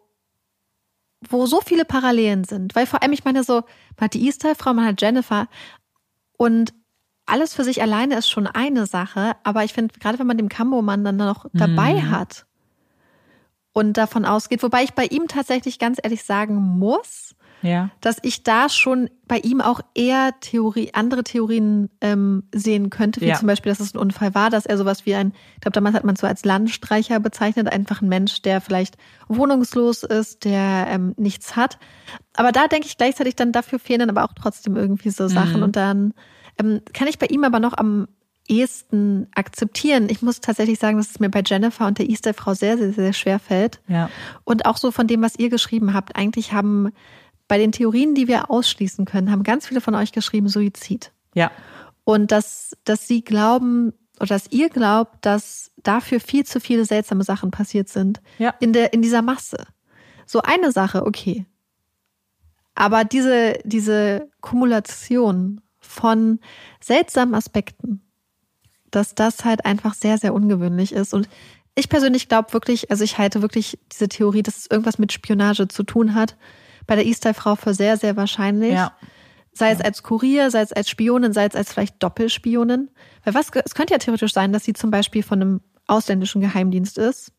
wo 1.28 1.46
so 1.46 1.60
viele 1.60 1.84
Parallelen 1.84 2.44
sind. 2.44 2.74
Weil 2.74 2.86
vor 2.86 3.02
allem, 3.02 3.12
ich 3.12 3.24
meine, 3.24 3.44
so, 3.44 3.54
man 3.96 4.04
hat 4.04 4.14
die 4.14 4.26
Easter-Frau, 4.26 4.74
man 4.74 4.86
hat 4.86 5.00
Jennifer 5.00 5.48
und 6.36 6.72
alles 7.26 7.54
für 7.54 7.64
sich 7.64 7.80
alleine 7.80 8.16
ist 8.16 8.28
schon 8.28 8.46
eine 8.48 8.86
Sache, 8.86 9.36
aber 9.44 9.62
ich 9.64 9.72
finde, 9.72 9.94
gerade 9.98 10.18
wenn 10.18 10.26
man 10.26 10.36
den 10.36 10.48
Kambo-Mann 10.48 11.04
dann 11.04 11.16
noch 11.16 11.46
dabei 11.52 11.94
Mhm. 11.94 12.10
hat 12.10 12.46
und 13.72 13.96
davon 13.96 14.24
ausgeht, 14.24 14.62
wobei 14.62 14.82
ich 14.82 14.92
bei 14.94 15.06
ihm 15.06 15.28
tatsächlich 15.28 15.78
ganz 15.78 15.98
ehrlich 16.02 16.24
sagen 16.24 16.56
muss, 16.56 17.34
Ja. 17.62 17.90
dass 18.00 18.16
ich 18.22 18.42
da 18.42 18.68
schon 18.68 19.08
bei 19.26 19.38
ihm 19.38 19.60
auch 19.60 19.80
eher 19.94 20.32
Theorie, 20.40 20.90
andere 20.92 21.24
Theorien 21.24 21.88
ähm, 22.00 22.42
sehen 22.54 22.90
könnte, 22.90 23.20
wie 23.20 23.26
Ja. 23.26 23.38
zum 23.38 23.46
Beispiel, 23.46 23.70
dass 23.72 23.80
es 23.80 23.94
ein 23.94 23.98
Unfall 23.98 24.34
war, 24.34 24.50
dass 24.50 24.66
er 24.66 24.76
sowas 24.76 25.06
wie 25.06 25.14
ein, 25.14 25.32
ich 25.54 25.60
glaube, 25.60 25.72
damals 25.72 25.94
hat 25.94 26.04
man 26.04 26.14
es 26.16 26.20
so 26.20 26.26
als 26.26 26.44
Landstreicher 26.44 27.20
bezeichnet, 27.20 27.72
einfach 27.72 28.02
ein 28.02 28.08
Mensch, 28.08 28.42
der 28.42 28.60
vielleicht 28.60 28.96
wohnungslos 29.28 30.02
ist, 30.02 30.44
der 30.44 30.86
ähm, 30.88 31.14
nichts 31.16 31.56
hat. 31.56 31.78
Aber 32.34 32.52
da 32.52 32.66
denke 32.68 32.86
ich 32.86 32.98
gleichzeitig 32.98 33.36
dann 33.36 33.52
dafür 33.52 33.78
fehlen 33.78 34.00
dann 34.00 34.10
aber 34.10 34.24
auch 34.24 34.34
trotzdem 34.34 34.76
irgendwie 34.76 35.10
so 35.10 35.28
Sachen. 35.28 35.58
Mhm. 35.58 35.62
Und 35.62 35.76
dann 35.76 36.14
ähm, 36.58 36.80
kann 36.92 37.08
ich 37.08 37.18
bei 37.18 37.26
ihm 37.26 37.44
aber 37.44 37.60
noch 37.60 37.74
am 37.78 38.08
ehesten 38.48 39.28
akzeptieren. 39.34 40.08
Ich 40.10 40.20
muss 40.20 40.40
tatsächlich 40.40 40.78
sagen, 40.78 40.98
dass 40.98 41.10
es 41.10 41.20
mir 41.20 41.30
bei 41.30 41.42
Jennifer 41.46 41.86
und 41.86 41.98
der 41.98 42.08
Easter-Frau 42.08 42.54
sehr, 42.54 42.76
sehr, 42.76 42.92
sehr 42.92 43.12
schwer 43.12 43.38
fällt. 43.38 43.80
Ja. 43.88 44.10
Und 44.44 44.66
auch 44.66 44.76
so 44.76 44.90
von 44.90 45.06
dem, 45.06 45.22
was 45.22 45.38
ihr 45.38 45.48
geschrieben 45.48 45.94
habt. 45.94 46.16
Eigentlich 46.16 46.52
haben 46.52 46.90
bei 47.52 47.58
den 47.58 47.70
Theorien, 47.70 48.14
die 48.14 48.28
wir 48.28 48.50
ausschließen 48.50 49.04
können, 49.04 49.30
haben 49.30 49.42
ganz 49.42 49.66
viele 49.66 49.82
von 49.82 49.94
euch 49.94 50.12
geschrieben 50.12 50.48
Suizid. 50.48 51.12
Ja. 51.34 51.50
Und 52.04 52.32
dass, 52.32 52.74
dass 52.84 53.06
sie 53.06 53.22
glauben 53.22 53.92
oder 54.16 54.28
dass 54.28 54.46
ihr 54.48 54.70
glaubt, 54.70 55.26
dass 55.26 55.70
dafür 55.76 56.18
viel 56.18 56.46
zu 56.46 56.60
viele 56.60 56.86
seltsame 56.86 57.24
Sachen 57.24 57.50
passiert 57.50 57.90
sind. 57.90 58.22
Ja. 58.38 58.54
In, 58.60 58.72
der, 58.72 58.94
in 58.94 59.02
dieser 59.02 59.20
Masse. 59.20 59.66
So 60.24 60.40
eine 60.40 60.72
Sache, 60.72 61.04
okay. 61.04 61.44
Aber 62.74 63.04
diese, 63.04 63.58
diese 63.64 64.30
Kumulation 64.40 65.60
von 65.78 66.40
seltsamen 66.82 67.34
Aspekten, 67.34 68.00
dass 68.90 69.14
das 69.14 69.44
halt 69.44 69.66
einfach 69.66 69.92
sehr, 69.92 70.16
sehr 70.16 70.32
ungewöhnlich 70.32 70.92
ist. 70.92 71.12
Und 71.12 71.28
ich 71.74 71.90
persönlich 71.90 72.30
glaube 72.30 72.54
wirklich, 72.54 72.90
also 72.90 73.04
ich 73.04 73.18
halte 73.18 73.42
wirklich 73.42 73.78
diese 73.92 74.08
Theorie, 74.08 74.42
dass 74.42 74.56
es 74.56 74.70
irgendwas 74.70 74.96
mit 74.96 75.12
Spionage 75.12 75.68
zu 75.68 75.82
tun 75.82 76.14
hat, 76.14 76.38
bei 76.86 76.96
der 76.96 77.06
Easter-Frau 77.06 77.56
für 77.56 77.74
sehr, 77.74 77.96
sehr 77.96 78.16
wahrscheinlich. 78.16 78.72
Ja. 78.72 78.92
Sei 79.52 79.70
es 79.70 79.80
als 79.80 80.02
Kurier, 80.02 80.50
sei 80.50 80.62
es 80.62 80.72
als 80.72 80.88
Spionin, 80.88 81.32
sei 81.32 81.44
es 81.44 81.54
als 81.54 81.72
vielleicht 81.72 82.02
Doppelspionin. 82.02 82.90
Weil 83.24 83.34
was, 83.34 83.50
es 83.64 83.74
könnte 83.74 83.92
ja 83.92 83.98
theoretisch 83.98 84.32
sein, 84.32 84.52
dass 84.52 84.64
sie 84.64 84.72
zum 84.72 84.90
Beispiel 84.90 85.22
von 85.22 85.42
einem 85.42 85.60
ausländischen 85.86 86.40
Geheimdienst 86.40 86.98
ist. 86.98 87.32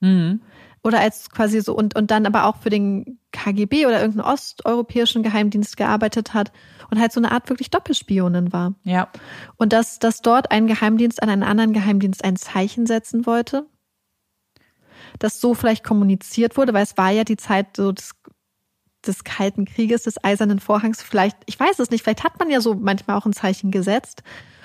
Mhm. 0.00 0.40
Oder 0.82 1.00
als 1.00 1.28
quasi 1.30 1.60
so 1.60 1.74
und, 1.74 1.94
und 1.94 2.10
dann 2.10 2.24
aber 2.24 2.46
auch 2.46 2.56
für 2.56 2.70
den 2.70 3.18
KGB 3.32 3.86
oder 3.86 4.00
irgendeinen 4.00 4.32
osteuropäischen 4.32 5.22
Geheimdienst 5.22 5.76
gearbeitet 5.76 6.32
hat 6.32 6.52
und 6.90 6.98
halt 6.98 7.12
so 7.12 7.20
eine 7.20 7.32
Art 7.32 7.50
wirklich 7.50 7.70
Doppelspionin 7.70 8.52
war. 8.52 8.74
Ja. 8.84 9.08
Und 9.56 9.74
dass, 9.74 9.98
dass 9.98 10.22
dort 10.22 10.50
ein 10.50 10.66
Geheimdienst 10.66 11.22
an 11.22 11.28
einen 11.28 11.42
anderen 11.42 11.74
Geheimdienst 11.74 12.24
ein 12.24 12.36
Zeichen 12.36 12.86
setzen 12.86 13.26
wollte. 13.26 13.66
Dass 15.18 15.40
so 15.40 15.54
vielleicht 15.54 15.84
kommuniziert 15.84 16.56
wurde, 16.56 16.72
weil 16.72 16.84
es 16.84 16.96
war 16.96 17.10
ja 17.10 17.24
die 17.24 17.36
Zeit 17.36 17.76
so 17.76 17.92
des, 17.92 18.12
des 19.06 19.24
Kalten 19.24 19.64
Krieges, 19.64 20.02
des 20.02 20.22
Eisernen 20.22 20.60
Vorhangs. 20.60 21.02
Vielleicht, 21.02 21.36
ich 21.46 21.58
weiß 21.58 21.78
es 21.78 21.90
nicht, 21.90 22.02
vielleicht 22.02 22.24
hat 22.24 22.38
man 22.38 22.50
ja 22.50 22.60
so 22.60 22.74
manchmal 22.74 23.16
auch 23.16 23.26
ein 23.26 23.32
Zeichen 23.32 23.70
gesetzt. 23.70 24.22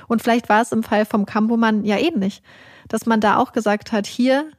Und 0.08 0.22
vielleicht 0.22 0.50
war 0.50 0.62
es 0.62 0.72
im 0.72 0.84
Fall 0.84 1.06
vom 1.06 1.26
Kambomann 1.26 1.84
ja 1.84 1.98
ähnlich. 1.98 2.42
Dass 2.88 3.06
man 3.06 3.22
da 3.22 3.38
auch 3.38 3.54
gesagt 3.54 3.92
hat, 3.92 4.06
hier, 4.06 4.52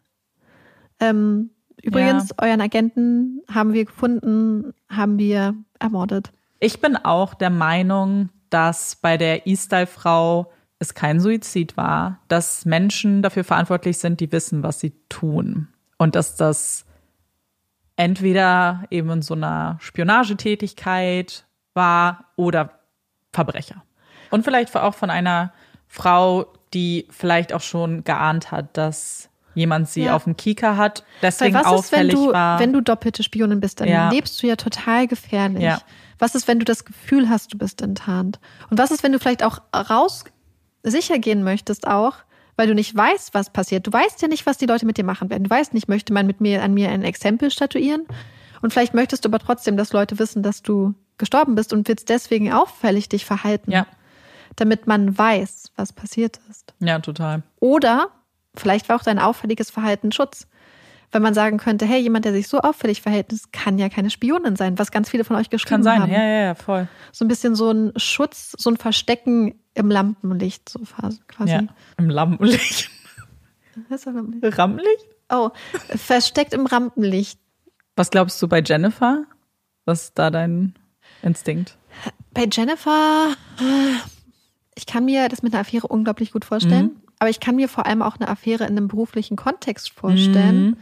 ähm, 0.98 1.50
übrigens, 1.82 2.30
euren 2.38 2.60
Agenten 2.60 3.42
haben 3.52 3.72
wir 3.72 3.84
gefunden, 3.84 4.72
haben 4.88 5.18
wir 5.18 5.54
ermordet. 5.78 6.32
Ich 6.58 6.80
bin 6.80 6.96
auch 6.96 7.34
der 7.34 7.50
Meinung, 7.50 8.30
dass 8.50 8.96
bei 8.96 9.16
der 9.16 9.46
E-Style-Frau 9.46 10.50
es 10.78 10.94
kein 10.94 11.20
Suizid 11.20 11.76
war, 11.76 12.20
dass 12.28 12.64
Menschen 12.64 13.22
dafür 13.22 13.44
verantwortlich 13.44 13.98
sind, 13.98 14.20
die 14.20 14.32
wissen, 14.32 14.62
was 14.62 14.80
sie 14.80 14.92
tun. 15.08 15.68
Und 15.98 16.14
dass 16.14 16.36
das 16.36 16.85
entweder 17.97 18.85
eben 18.90 19.10
in 19.10 19.23
so 19.23 19.35
einer 19.35 19.77
Spionagetätigkeit 19.81 21.44
war 21.74 22.24
oder 22.36 22.78
Verbrecher. 23.32 23.82
Und 24.31 24.44
vielleicht 24.44 24.74
auch 24.77 24.94
von 24.94 25.10
einer 25.10 25.52
Frau, 25.89 26.47
die 26.74 27.06
vielleicht 27.10 27.52
auch 27.52 27.60
schon 27.60 28.05
geahnt 28.05 28.51
hat, 28.51 28.77
dass 28.77 29.28
jemand 29.55 29.89
sie 29.89 30.05
Ja. 30.05 30.14
auf 30.16 30.24
dem 30.24 30.36
Kieker 30.36 30.77
hat, 30.77 31.01
Weil 31.01 31.06
deswegen 31.23 31.55
was 31.55 31.62
ist, 31.62 31.68
wenn 31.93 32.01
auffällig 32.10 32.14
du, 32.14 32.32
war. 32.32 32.59
wenn 32.60 32.73
du 32.73 32.81
doppelte 32.82 33.23
Spionin 33.23 33.60
bist, 33.60 33.81
dann 33.81 33.89
Ja. 33.89 34.10
lebst 34.10 34.43
du 34.43 34.47
ja 34.47 34.56
total 34.56 35.06
gefährlich. 35.06 35.62
Ja. 35.62 35.81
Was 36.18 36.35
ist, 36.35 36.47
wenn 36.48 36.59
du 36.59 36.64
das 36.64 36.85
Gefühl 36.85 37.28
hast, 37.31 37.55
du 37.55 37.59
bist 37.59 37.81
enttarnt? 37.81 38.39
Und 38.70 38.78
was 38.78 38.90
ist, 38.90 39.02
wenn 39.02 39.12
du 39.12 39.18
vielleicht 39.18 39.43
auch 39.43 39.60
raus 39.74 40.24
sicher 40.82 41.18
gehen 41.18 41.43
möchtest 41.43 41.86
auch, 41.86 42.16
weil 42.56 42.66
du 42.66 42.74
nicht 42.74 42.96
weißt, 42.96 43.34
was 43.34 43.50
passiert. 43.50 43.86
Du 43.86 43.92
weißt 43.92 44.20
ja 44.22 44.28
nicht, 44.28 44.46
was 44.46 44.58
die 44.58 44.66
Leute 44.66 44.86
mit 44.86 44.96
dir 44.96 45.04
machen 45.04 45.30
werden. 45.30 45.44
Du 45.44 45.50
weißt 45.50 45.74
nicht, 45.74 45.88
möchte 45.88 46.12
man 46.12 46.26
mit 46.26 46.40
mir 46.40 46.62
an 46.62 46.74
mir 46.74 46.90
ein 46.90 47.02
Exempel 47.02 47.50
statuieren? 47.50 48.06
Und 48.62 48.72
vielleicht 48.72 48.94
möchtest 48.94 49.24
du 49.24 49.28
aber 49.28 49.38
trotzdem, 49.38 49.76
dass 49.76 49.92
Leute 49.92 50.18
wissen, 50.18 50.42
dass 50.42 50.62
du 50.62 50.94
gestorben 51.18 51.54
bist 51.54 51.72
und 51.72 51.86
willst 51.88 52.08
deswegen 52.08 52.52
auffällig 52.52 53.08
dich 53.08 53.24
verhalten. 53.24 53.70
Ja. 53.70 53.86
Damit 54.56 54.86
man 54.86 55.16
weiß, 55.16 55.72
was 55.76 55.92
passiert 55.92 56.40
ist. 56.50 56.74
Ja, 56.80 56.98
total. 56.98 57.42
Oder 57.60 58.08
vielleicht 58.54 58.88
war 58.88 58.96
auch 58.96 59.02
dein 59.02 59.18
auffälliges 59.18 59.70
Verhalten 59.70 60.12
Schutz. 60.12 60.46
Wenn 61.12 61.22
man 61.22 61.34
sagen 61.34 61.58
könnte, 61.58 61.86
hey, 61.86 62.00
jemand, 62.00 62.24
der 62.24 62.32
sich 62.32 62.48
so 62.48 62.58
auffällig 62.60 63.00
verhält, 63.00 63.30
das 63.30 63.52
kann 63.52 63.78
ja 63.78 63.88
keine 63.88 64.10
Spionin 64.10 64.56
sein, 64.56 64.78
was 64.78 64.90
ganz 64.90 65.08
viele 65.08 65.24
von 65.24 65.36
euch 65.36 65.50
geschrieben 65.50 65.70
Kann 65.70 65.82
sein, 65.82 66.02
haben. 66.02 66.12
ja, 66.12 66.22
ja, 66.22 66.44
ja, 66.46 66.54
voll. 66.54 66.88
So 67.12 67.24
ein 67.24 67.28
bisschen 67.28 67.54
so 67.54 67.70
ein 67.70 67.92
Schutz, 67.96 68.56
so 68.58 68.70
ein 68.70 68.76
Verstecken 68.76 69.54
im 69.76 69.90
Lampenlicht, 69.90 70.68
so 70.68 70.80
quasi. 71.28 71.52
Ja, 71.52 71.62
im 71.98 72.10
Lampenlicht. 72.10 72.90
Was 73.88 73.98
ist 74.00 74.06
das 74.06 74.14
Lampenlicht? 74.14 74.58
Rampenlicht? 74.58 75.06
Oh, 75.28 75.50
versteckt 75.96 76.54
im 76.54 76.66
Rampenlicht. 76.66 77.38
Was 77.96 78.10
glaubst 78.10 78.40
du 78.42 78.48
bei 78.48 78.62
Jennifer? 78.62 79.24
Was 79.84 80.04
ist 80.04 80.18
da 80.18 80.30
dein 80.30 80.74
Instinkt? 81.22 81.76
Bei 82.32 82.46
Jennifer, 82.50 83.34
ich 84.74 84.86
kann 84.86 85.04
mir 85.04 85.28
das 85.28 85.42
mit 85.42 85.52
einer 85.54 85.60
Affäre 85.62 85.86
unglaublich 85.88 86.32
gut 86.32 86.44
vorstellen, 86.44 86.86
Mhm. 86.86 87.00
aber 87.18 87.30
ich 87.30 87.40
kann 87.40 87.56
mir 87.56 87.68
vor 87.68 87.86
allem 87.86 88.02
auch 88.02 88.16
eine 88.16 88.28
Affäre 88.28 88.64
in 88.64 88.70
einem 88.76 88.88
beruflichen 88.88 89.36
Kontext 89.36 89.90
vorstellen, 89.90 90.70
Mhm. 90.70 90.76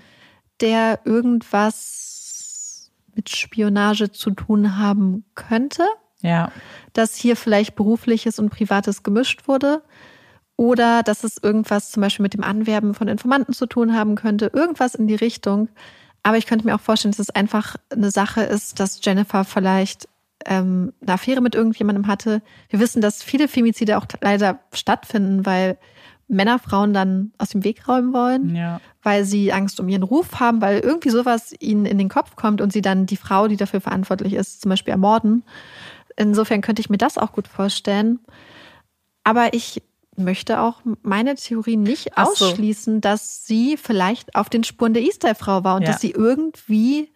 der 0.60 1.00
irgendwas 1.04 2.90
mit 3.14 3.28
Spionage 3.30 4.10
zu 4.10 4.30
tun 4.32 4.76
haben 4.76 5.24
könnte, 5.34 5.84
Ja. 6.24 6.50
dass 6.92 7.14
hier 7.16 7.36
vielleicht 7.36 7.74
berufliches 7.76 8.38
und 8.38 8.50
privates 8.50 9.02
gemischt 9.02 9.46
wurde. 9.48 9.82
Oder 10.56 11.02
dass 11.02 11.24
es 11.24 11.38
irgendwas 11.42 11.90
zum 11.90 12.00
Beispiel 12.00 12.22
mit 12.22 12.34
dem 12.34 12.44
Anwerben 12.44 12.94
von 12.94 13.08
Informanten 13.08 13.52
zu 13.52 13.66
tun 13.66 13.94
haben 13.96 14.14
könnte. 14.14 14.50
Irgendwas 14.54 14.94
in 14.94 15.08
die 15.08 15.16
Richtung. 15.16 15.68
Aber 16.22 16.36
ich 16.36 16.46
könnte 16.46 16.64
mir 16.64 16.74
auch 16.76 16.80
vorstellen, 16.80 17.10
dass 17.12 17.18
es 17.18 17.30
einfach 17.30 17.76
eine 17.90 18.10
Sache 18.12 18.42
ist, 18.42 18.78
dass 18.78 19.00
Jennifer 19.04 19.44
vielleicht 19.44 20.08
ähm, 20.46 20.92
eine 21.02 21.14
Affäre 21.14 21.40
mit 21.40 21.54
irgendjemandem 21.56 22.06
hatte. 22.06 22.40
Wir 22.68 22.78
wissen, 22.78 23.02
dass 23.02 23.22
viele 23.22 23.48
Femizide 23.48 23.98
auch 23.98 24.06
leider 24.20 24.60
stattfinden, 24.72 25.44
weil 25.44 25.76
Männer 26.28 26.58
Frauen 26.58 26.94
dann 26.94 27.32
aus 27.36 27.50
dem 27.50 27.64
Weg 27.64 27.86
räumen 27.88 28.12
wollen, 28.14 28.54
Ja. 28.54 28.80
weil 29.02 29.24
sie 29.24 29.52
Angst 29.52 29.78
um 29.80 29.88
ihren 29.88 30.02
Ruf 30.04 30.40
haben, 30.40 30.60
weil 30.62 30.78
irgendwie 30.80 31.10
sowas 31.10 31.52
ihnen 31.60 31.84
in 31.84 31.98
den 31.98 32.08
Kopf 32.08 32.36
kommt 32.36 32.60
und 32.60 32.72
sie 32.72 32.80
dann 32.80 33.04
die 33.06 33.16
Frau, 33.18 33.48
die 33.48 33.56
dafür 33.56 33.80
verantwortlich 33.80 34.32
ist, 34.34 34.62
zum 34.62 34.70
Beispiel 34.70 34.92
ermorden. 34.92 35.42
Insofern 36.16 36.60
könnte 36.60 36.80
ich 36.80 36.90
mir 36.90 36.98
das 36.98 37.18
auch 37.18 37.32
gut 37.32 37.48
vorstellen. 37.48 38.20
Aber 39.24 39.54
ich 39.54 39.82
möchte 40.16 40.60
auch 40.60 40.80
meine 41.02 41.34
Theorie 41.34 41.76
nicht 41.76 42.12
Ach 42.14 42.26
so. 42.28 42.46
ausschließen, 42.46 43.00
dass 43.00 43.46
sie 43.46 43.76
vielleicht 43.76 44.36
auf 44.36 44.48
den 44.48 44.62
Spuren 44.64 44.94
der 44.94 45.02
Easter-Frau 45.02 45.64
war 45.64 45.76
und 45.76 45.82
Ja. 45.82 45.92
dass 45.92 46.00
sie 46.00 46.12
irgendwie 46.12 47.12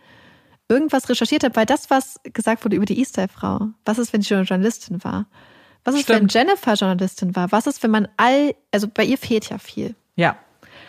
irgendwas 0.69 1.09
recherchiert 1.09 1.45
hat, 1.45 1.55
weil 1.57 1.65
das, 1.67 1.91
was 1.91 2.21
gesagt 2.25 2.65
wurde 2.65 2.77
über 2.77 2.87
die 2.87 2.99
Easter-Frau, 2.99 3.69
was 3.85 3.99
ist, 3.99 4.13
wenn 4.13 4.21
sie 4.23 4.35
Journalistin 4.35 5.03
war? 5.05 5.27
Was 5.85 5.95
ist, 5.95 6.03
Stimmt. 6.03 6.21
wenn 6.21 6.29
Jennifer 6.29 6.75
Journalistin 6.75 7.37
war? 7.37 7.53
Was 7.53 7.67
ist, 7.67 7.83
wenn 7.83 7.91
man 7.93 8.09
all, 8.17 8.55
also 8.73 8.89
bei 8.93 9.05
ihr 9.05 9.17
fehlt 9.17 9.49
ja 9.49 9.59
viel. 9.59 9.95
Ja. 10.17 10.37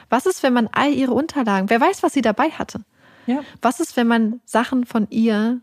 Was 0.10 0.26
ist, 0.26 0.42
wenn 0.44 0.52
man 0.54 0.68
all 0.72 0.92
ihre 0.92 1.14
Unterlagen, 1.14 1.70
wer 1.70 1.80
weiß, 1.80 2.02
was 2.04 2.14
sie 2.14 2.22
dabei 2.22 2.50
hatte? 2.50 2.82
Ja. 3.28 3.42
Was 3.62 3.80
ist, 3.80 3.96
wenn 3.96 4.08
man 4.08 4.42
Sachen 4.44 4.86
von 4.86 5.08
ihr 5.12 5.62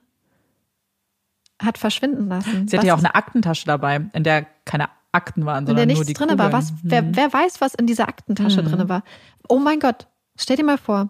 hat 1.62 1.78
verschwinden 1.78 2.28
lassen? 2.28 2.68
Sie 2.68 2.72
was 2.76 2.78
hatte 2.78 2.86
ja 2.88 2.94
auch 2.94 2.98
eine 2.98 3.14
Aktentasche 3.14 3.66
dabei, 3.66 4.08
in 4.12 4.24
der 4.24 4.46
keine 4.64 4.88
Akten 5.12 5.46
waren, 5.46 5.64
in 5.64 5.66
sondern 5.68 5.88
der 5.88 5.96
nur 5.96 6.04
nichts 6.04 6.18
die 6.18 6.26
drin 6.26 6.38
war. 6.38 6.52
Was, 6.52 6.72
wer, 6.82 7.02
Mhm. 7.02 7.16
wer 7.16 7.32
weiß, 7.32 7.60
was 7.60 7.74
in 7.74 7.86
dieser 7.86 8.08
Aktentasche 8.08 8.62
Mhm. 8.62 8.66
drin 8.68 8.88
war? 8.88 9.02
Oh 9.48 9.58
mein 9.58 9.80
Gott, 9.80 10.06
stell 10.38 10.56
dir 10.56 10.64
mal 10.64 10.76
vor. 10.78 11.08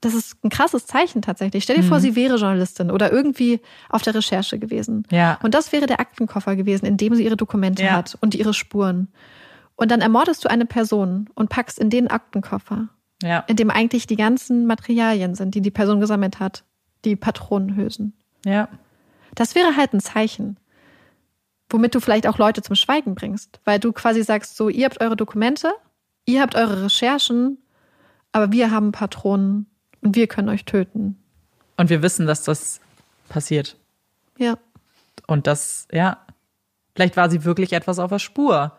Das 0.00 0.14
ist 0.14 0.42
ein 0.44 0.50
krasses 0.50 0.86
Zeichen 0.86 1.22
tatsächlich. 1.22 1.62
Stell 1.62 1.76
dir 1.76 1.84
vor, 1.84 1.98
Mhm. 1.98 2.02
sie 2.02 2.16
wäre 2.16 2.34
Journalistin 2.36 2.90
oder 2.90 3.12
irgendwie 3.12 3.60
auf 3.88 4.02
der 4.02 4.16
Recherche 4.16 4.58
gewesen. 4.58 5.06
Ja. 5.12 5.38
Und 5.44 5.54
das 5.54 5.70
wäre 5.70 5.86
der 5.86 6.00
Aktenkoffer 6.00 6.56
gewesen, 6.56 6.86
in 6.86 6.96
dem 6.96 7.14
sie 7.14 7.24
ihre 7.24 7.36
Dokumente 7.36 7.84
Ja. 7.84 7.92
hat 7.92 8.18
und 8.20 8.34
ihre 8.34 8.52
Spuren. 8.52 9.08
Und 9.76 9.92
dann 9.92 10.00
ermordest 10.00 10.44
du 10.44 10.50
eine 10.50 10.66
Person 10.66 11.30
und 11.34 11.50
packst 11.50 11.78
in 11.78 11.88
den 11.88 12.08
Aktenkoffer, 12.10 12.88
Ja. 13.22 13.44
in 13.46 13.54
dem 13.54 13.70
eigentlich 13.70 14.08
die 14.08 14.16
ganzen 14.16 14.66
Materialien 14.66 15.36
sind, 15.36 15.54
die 15.54 15.60
die 15.60 15.70
Person 15.70 16.00
gesammelt 16.00 16.40
hat, 16.40 16.64
die 17.04 17.14
Patronenhülsen. 17.14 18.12
Ja. 18.44 18.68
Das 19.34 19.54
wäre 19.54 19.76
halt 19.76 19.92
ein 19.92 20.00
Zeichen, 20.00 20.58
womit 21.68 21.94
du 21.94 22.00
vielleicht 22.00 22.26
auch 22.26 22.38
Leute 22.38 22.62
zum 22.62 22.76
Schweigen 22.76 23.14
bringst, 23.14 23.60
weil 23.64 23.78
du 23.78 23.92
quasi 23.92 24.22
sagst, 24.22 24.56
so, 24.56 24.68
ihr 24.68 24.84
habt 24.84 25.00
eure 25.00 25.16
Dokumente, 25.16 25.72
ihr 26.26 26.42
habt 26.42 26.54
eure 26.54 26.84
Recherchen, 26.84 27.58
aber 28.32 28.52
wir 28.52 28.70
haben 28.70 28.92
Patronen 28.92 29.66
und 30.02 30.16
wir 30.16 30.26
können 30.26 30.48
euch 30.48 30.64
töten. 30.64 31.18
Und 31.76 31.90
wir 31.90 32.02
wissen, 32.02 32.26
dass 32.26 32.44
das 32.44 32.80
passiert. 33.28 33.76
Ja. 34.38 34.58
Und 35.26 35.46
das, 35.46 35.88
ja, 35.90 36.18
vielleicht 36.94 37.16
war 37.16 37.30
sie 37.30 37.44
wirklich 37.44 37.72
etwas 37.72 37.98
auf 37.98 38.10
der 38.10 38.18
Spur. 38.18 38.72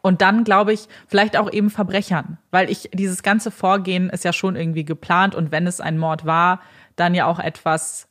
Und 0.00 0.22
dann 0.22 0.44
glaube 0.44 0.72
ich, 0.72 0.88
vielleicht 1.06 1.36
auch 1.36 1.52
eben 1.52 1.70
Verbrechern, 1.70 2.38
weil 2.50 2.70
ich, 2.70 2.88
dieses 2.94 3.22
ganze 3.22 3.50
Vorgehen 3.50 4.08
ist 4.10 4.24
ja 4.24 4.32
schon 4.32 4.56
irgendwie 4.56 4.84
geplant 4.84 5.34
und 5.34 5.50
wenn 5.50 5.66
es 5.66 5.80
ein 5.80 5.98
Mord 5.98 6.24
war, 6.24 6.60
dann 6.96 7.14
ja 7.14 7.26
auch 7.26 7.38
etwas 7.38 8.07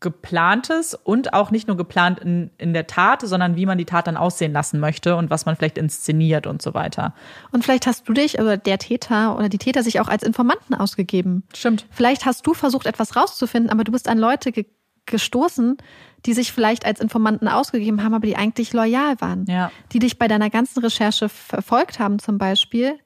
geplantes 0.00 0.94
und 0.94 1.32
auch 1.32 1.50
nicht 1.50 1.66
nur 1.66 1.76
geplant 1.76 2.20
in, 2.20 2.50
in 2.56 2.72
der 2.72 2.86
Tat, 2.86 3.22
sondern 3.22 3.56
wie 3.56 3.66
man 3.66 3.78
die 3.78 3.84
Tat 3.84 4.06
dann 4.06 4.16
aussehen 4.16 4.52
lassen 4.52 4.78
möchte 4.78 5.16
und 5.16 5.28
was 5.28 5.44
man 5.44 5.56
vielleicht 5.56 5.76
inszeniert 5.76 6.46
und 6.46 6.62
so 6.62 6.72
weiter. 6.72 7.14
Und 7.50 7.64
vielleicht 7.64 7.86
hast 7.86 8.08
du 8.08 8.12
dich 8.12 8.38
oder 8.38 8.56
der 8.56 8.78
Täter 8.78 9.36
oder 9.36 9.48
die 9.48 9.58
Täter 9.58 9.82
sich 9.82 9.98
auch 10.00 10.08
als 10.08 10.22
Informanten 10.22 10.74
ausgegeben. 10.74 11.42
Stimmt. 11.52 11.86
Vielleicht 11.90 12.26
hast 12.26 12.46
du 12.46 12.54
versucht, 12.54 12.86
etwas 12.86 13.16
rauszufinden, 13.16 13.70
aber 13.70 13.82
du 13.82 13.92
bist 13.92 14.08
an 14.08 14.18
Leute 14.18 14.52
ge 14.52 14.66
gestoßen, 15.06 15.78
die 16.26 16.34
sich 16.34 16.52
vielleicht 16.52 16.84
als 16.84 17.00
Informanten 17.00 17.48
ausgegeben 17.48 18.04
haben, 18.04 18.12
aber 18.12 18.26
die 18.26 18.36
eigentlich 18.36 18.74
loyal 18.74 19.18
waren. 19.22 19.46
Ja. 19.48 19.72
Die 19.92 20.00
dich 20.00 20.18
bei 20.18 20.28
deiner 20.28 20.50
ganzen 20.50 20.80
Recherche 20.80 21.30
verfolgt 21.30 21.98
haben 21.98 22.18
zum 22.18 22.36
Beispiel, 22.36 22.98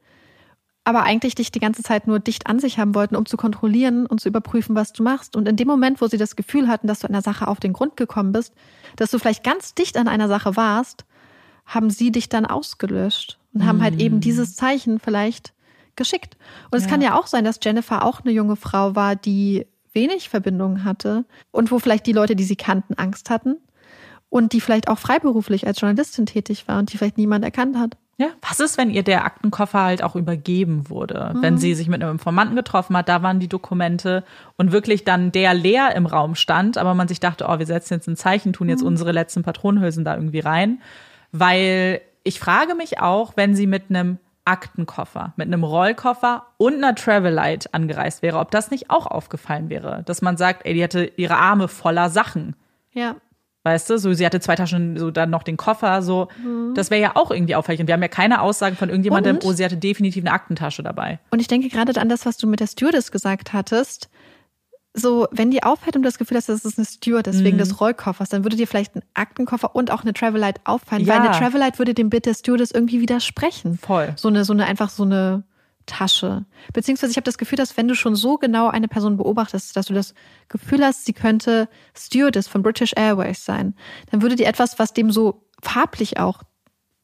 aber 0.85 1.05
eigentlich 1.05 1.35
dich 1.37 1.53
die 1.53 1.61
ganze 1.61 1.83
Zeit 1.83 2.07
nur 2.07 2.19
dicht 2.19 2.47
an 2.49 2.59
sich 2.59 2.79
haben 2.79 2.95
wollten, 2.95 3.15
um 3.17 3.25
zu 3.27 3.37
kontrollieren 3.37 4.07
und 4.07 4.21
zu 4.21 4.29
überprüfen, 4.29 4.75
was 4.75 4.93
du 4.93 5.03
machst. 5.03 5.37
Und 5.37 5.49
in 5.49 5.57
dem 5.57 5.69
Moment, 5.69 6.01
wo 6.01 6.09
sie 6.09 6.17
das 6.19 6.35
Gefühl 6.35 6.67
hatten, 6.69 6.89
dass 6.89 7.01
du 7.01 7.09
einer 7.09 7.23
Sache 7.23 7.47
auf 7.47 7.61
den 7.61 7.73
Grund 7.73 7.97
gekommen 7.97 8.33
bist, 8.33 8.53
dass 8.97 9.11
du 9.11 9.19
vielleicht 9.19 9.45
ganz 9.45 9.75
dicht 9.75 9.97
an 9.97 10.09
einer 10.09 10.29
Sache 10.29 10.57
warst, 10.57 11.05
haben 11.67 11.91
sie 11.91 12.11
dich 12.11 12.29
dann 12.29 12.47
ausgelöscht 12.47 13.39
und 13.55 13.65
haben 13.65 13.83
halt 13.83 14.01
eben 14.01 14.21
dieses 14.21 14.57
Zeichen 14.57 14.99
vielleicht 14.99 15.53
geschickt. 15.95 16.37
Und 16.71 16.79
es 16.79 16.85
Ja. 16.85 16.91
kann 16.91 17.01
ja 17.03 17.19
auch 17.19 17.27
sein, 17.29 17.45
dass 17.45 17.61
Jennifer 17.63 18.05
auch 18.05 18.23
eine 18.23 18.33
junge 18.33 18.57
Frau 18.57 18.97
war, 18.97 19.15
die 19.15 19.67
wenig 19.93 20.31
Verbindungen 20.31 20.85
hatte 20.85 21.25
und 21.53 21.71
wo 21.71 21.79
vielleicht 21.79 22.07
die 22.07 22.13
Leute, 22.13 22.35
die 22.35 22.45
sie 22.45 22.57
kannten, 22.57 22.95
Angst 22.95 23.31
hatten 23.31 23.57
und 24.31 24.53
die 24.55 24.61
vielleicht 24.61 24.89
auch 24.89 24.99
freiberuflich 24.99 25.67
als 25.67 25.81
Journalistin 25.81 26.27
tätig 26.27 26.67
war 26.67 26.79
und 26.79 26.93
die 26.93 26.99
vielleicht 26.99 27.19
niemand 27.19 27.45
erkannt 27.45 27.77
hat. 27.79 27.97
Ja. 28.19 28.29
Was 28.47 28.61
ist, 28.61 28.79
wenn 28.79 28.91
ihr 28.91 29.03
der 29.03 29.25
Aktenkoffer 29.25 29.83
halt 29.83 30.03
auch 30.03 30.15
übergeben 30.17 30.89
wurde? 30.91 31.33
Mhm. 31.35 31.43
Wenn 31.43 31.59
sie 31.59 31.75
sich 31.75 31.89
mit 31.89 32.03
einem 32.03 32.13
Informanten 32.13 32.55
getroffen 32.57 32.97
hat, 32.97 33.09
da 33.09 33.23
waren 33.23 33.41
die 33.41 33.49
Dokumente 33.49 34.23
und 34.57 34.71
wirklich 34.71 35.05
dann 35.05 35.33
der 35.33 35.55
leer 35.55 35.95
im 35.97 36.07
Raum 36.07 36.35
stand, 36.35 36.79
aber 36.79 36.95
man 36.95 37.09
sich 37.09 37.21
dachte, 37.21 37.47
oh, 37.49 37.59
wir 37.59 37.67
setzen 37.67 37.95
jetzt 37.95 38.07
ein 38.09 38.17
Zeichen, 38.17 38.53
tun 38.53 38.67
Mhm. 38.67 38.71
jetzt 38.73 38.83
unsere 38.83 39.13
letzten 39.13 39.43
Patronenhülsen 39.43 40.05
da 40.05 40.15
irgendwie 40.15 40.41
rein. 40.41 40.81
Weil 41.33 42.01
ich 42.23 42.39
frage 42.39 42.75
mich 42.75 43.01
auch, 43.01 43.33
wenn 43.37 43.57
sie 43.57 43.67
mit 43.67 43.85
einem 43.89 44.19
Aktenkoffer, 44.45 45.33
mit 45.37 45.47
einem 45.47 45.65
Rollkoffer 45.65 46.45
und 46.59 46.75
einer 46.75 46.95
Travelite 46.95 47.73
angereist 47.73 48.23
wäre, 48.23 48.39
ob 48.39 48.51
das 48.51 48.71
nicht 48.71 48.91
auch 48.91 49.07
aufgefallen 49.07 49.71
wäre. 49.71 50.03
Dass 50.05 50.21
man 50.21 50.37
sagt, 50.37 50.67
ey, 50.67 50.75
die 50.75 50.83
hatte 50.85 51.05
ihre 51.17 51.37
Arme 51.37 51.69
voller 51.69 52.11
Sachen. 52.11 52.57
Ja. 52.93 53.17
Weißt 53.65 53.89
du, 53.91 53.97
so 53.99 54.13
sie 54.13 54.27
hatte 54.27 54.41
zwei 54.41 54.57
Taschen, 54.57 54.99
so 54.99 55.11
dann 55.13 55.31
noch 55.31 55.45
den 55.45 55.57
Koffer, 55.57 56.03
so. 56.03 56.27
Das 56.75 56.91
wäre 56.91 57.01
ja 57.01 57.13
auch 57.15 57.31
irgendwie 57.31 57.55
auffällig. 57.55 57.81
Und 57.81 57.87
wir 57.87 57.95
haben 57.95 58.03
ja 58.03 58.09
keine 58.09 58.41
Aussagen 58.41 58.75
von 58.77 58.89
irgendjemandem, 58.89 59.37
Und? 59.37 59.45
oh, 59.45 59.53
sie 59.53 59.65
hatte 59.65 59.77
definitiv 59.77 60.25
eine 60.25 60.33
Aktentasche 60.33 60.83
dabei. 60.83 61.21
Und 61.31 61.41
ich 61.41 61.47
denke 61.47 61.69
gerade 61.69 61.99
an 62.01 62.09
das, 62.09 62.27
was 62.27 62.37
du 62.39 62.49
mit 62.49 62.59
der 62.61 62.67
Stewardess 62.67 63.13
gesagt 63.13 63.53
hattest. 63.53 64.09
So, 64.95 65.27
wenn 65.31 65.51
dir 65.51 65.67
auffällt 65.67 65.97
und 65.97 66.03
du 66.03 66.09
das 66.09 66.19
Gefühl 66.19 66.37
hast, 66.37 66.49
das 66.51 66.65
ist 66.67 66.77
eine 66.77 66.85
Stewardess 66.85 67.37
Mhm. 67.37 67.45
wegen 67.45 67.59
des 67.59 67.81
Rollkoffers, 67.81 68.29
dann 68.29 68.45
würde 68.45 68.57
dir 68.57 68.67
vielleicht 68.67 68.95
ein 68.97 69.03
Aktenkoffer 69.15 69.75
und 69.75 69.91
auch 69.91 70.03
eine 70.03 70.13
Travelite 70.13 70.61
auffallen, 70.65 71.05
Ja. 71.07 71.15
weil 71.15 71.21
eine 71.21 71.31
Travelite 71.31 71.79
würde 71.79 71.95
dem 71.95 72.11
Bild 72.11 72.27
der 72.27 72.35
Stewardess 72.35 72.73
irgendwie 72.73 73.01
widersprechen. 73.01 73.79
Voll. 73.79 74.13
So 74.17 74.29
eine, 74.29 74.45
so 74.45 74.53
eine, 74.53 74.67
einfach 74.67 74.91
so 74.91 75.05
eine 75.05 75.45
Tasche. 75.87 76.45
Beziehungsweise 76.73 77.11
ich 77.11 77.17
habe 77.17 77.25
das 77.25 77.39
Gefühl, 77.39 77.57
dass 77.57 77.77
wenn 77.77 77.89
du 77.89 77.95
schon 77.95 78.15
so 78.15 78.39
genau 78.39 78.69
eine 78.69 78.89
Person 78.89 79.17
beobachtest, 79.17 79.77
dass 79.77 79.87
du 79.87 79.95
das 79.95 80.15
Gefühl 80.49 80.85
hast, 80.85 81.05
sie 81.05 81.13
könnte 81.13 81.69
Stewardess 81.97 82.49
von 82.49 82.63
British 82.63 82.93
Airways 82.97 83.45
sein, 83.45 83.75
dann 84.11 84.23
würde 84.23 84.37
dir 84.37 84.47
etwas, 84.47 84.79
was 84.79 84.93
dem 84.93 85.11
so 85.11 85.47
farblich 85.61 86.19
auch 86.19 86.43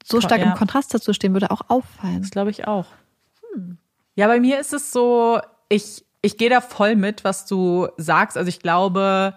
so 0.05 0.20
stark 0.20 0.40
ja. 0.40 0.46
im 0.46 0.55
Kontrast 0.55 0.94
dazu 0.94 1.12
stehen 1.12 1.32
würde, 1.32 1.50
auch 1.50 1.62
auffallen. 1.68 2.22
Das 2.22 2.30
glaube 2.30 2.50
ich 2.50 2.66
auch. 2.66 2.86
Ja, 4.14 4.26
bei 4.26 4.40
mir 4.40 4.59
ist 4.59 4.72
es 4.72 4.90
so, 4.90 5.40
ich, 5.68 6.05
ich 6.22 6.38
gehe 6.38 6.50
da 6.50 6.60
voll 6.60 6.96
mit, 6.96 7.24
was 7.24 7.46
du 7.46 7.88
sagst. 7.96 8.36
Also 8.36 8.48
ich 8.48 8.60
glaube, 8.60 9.34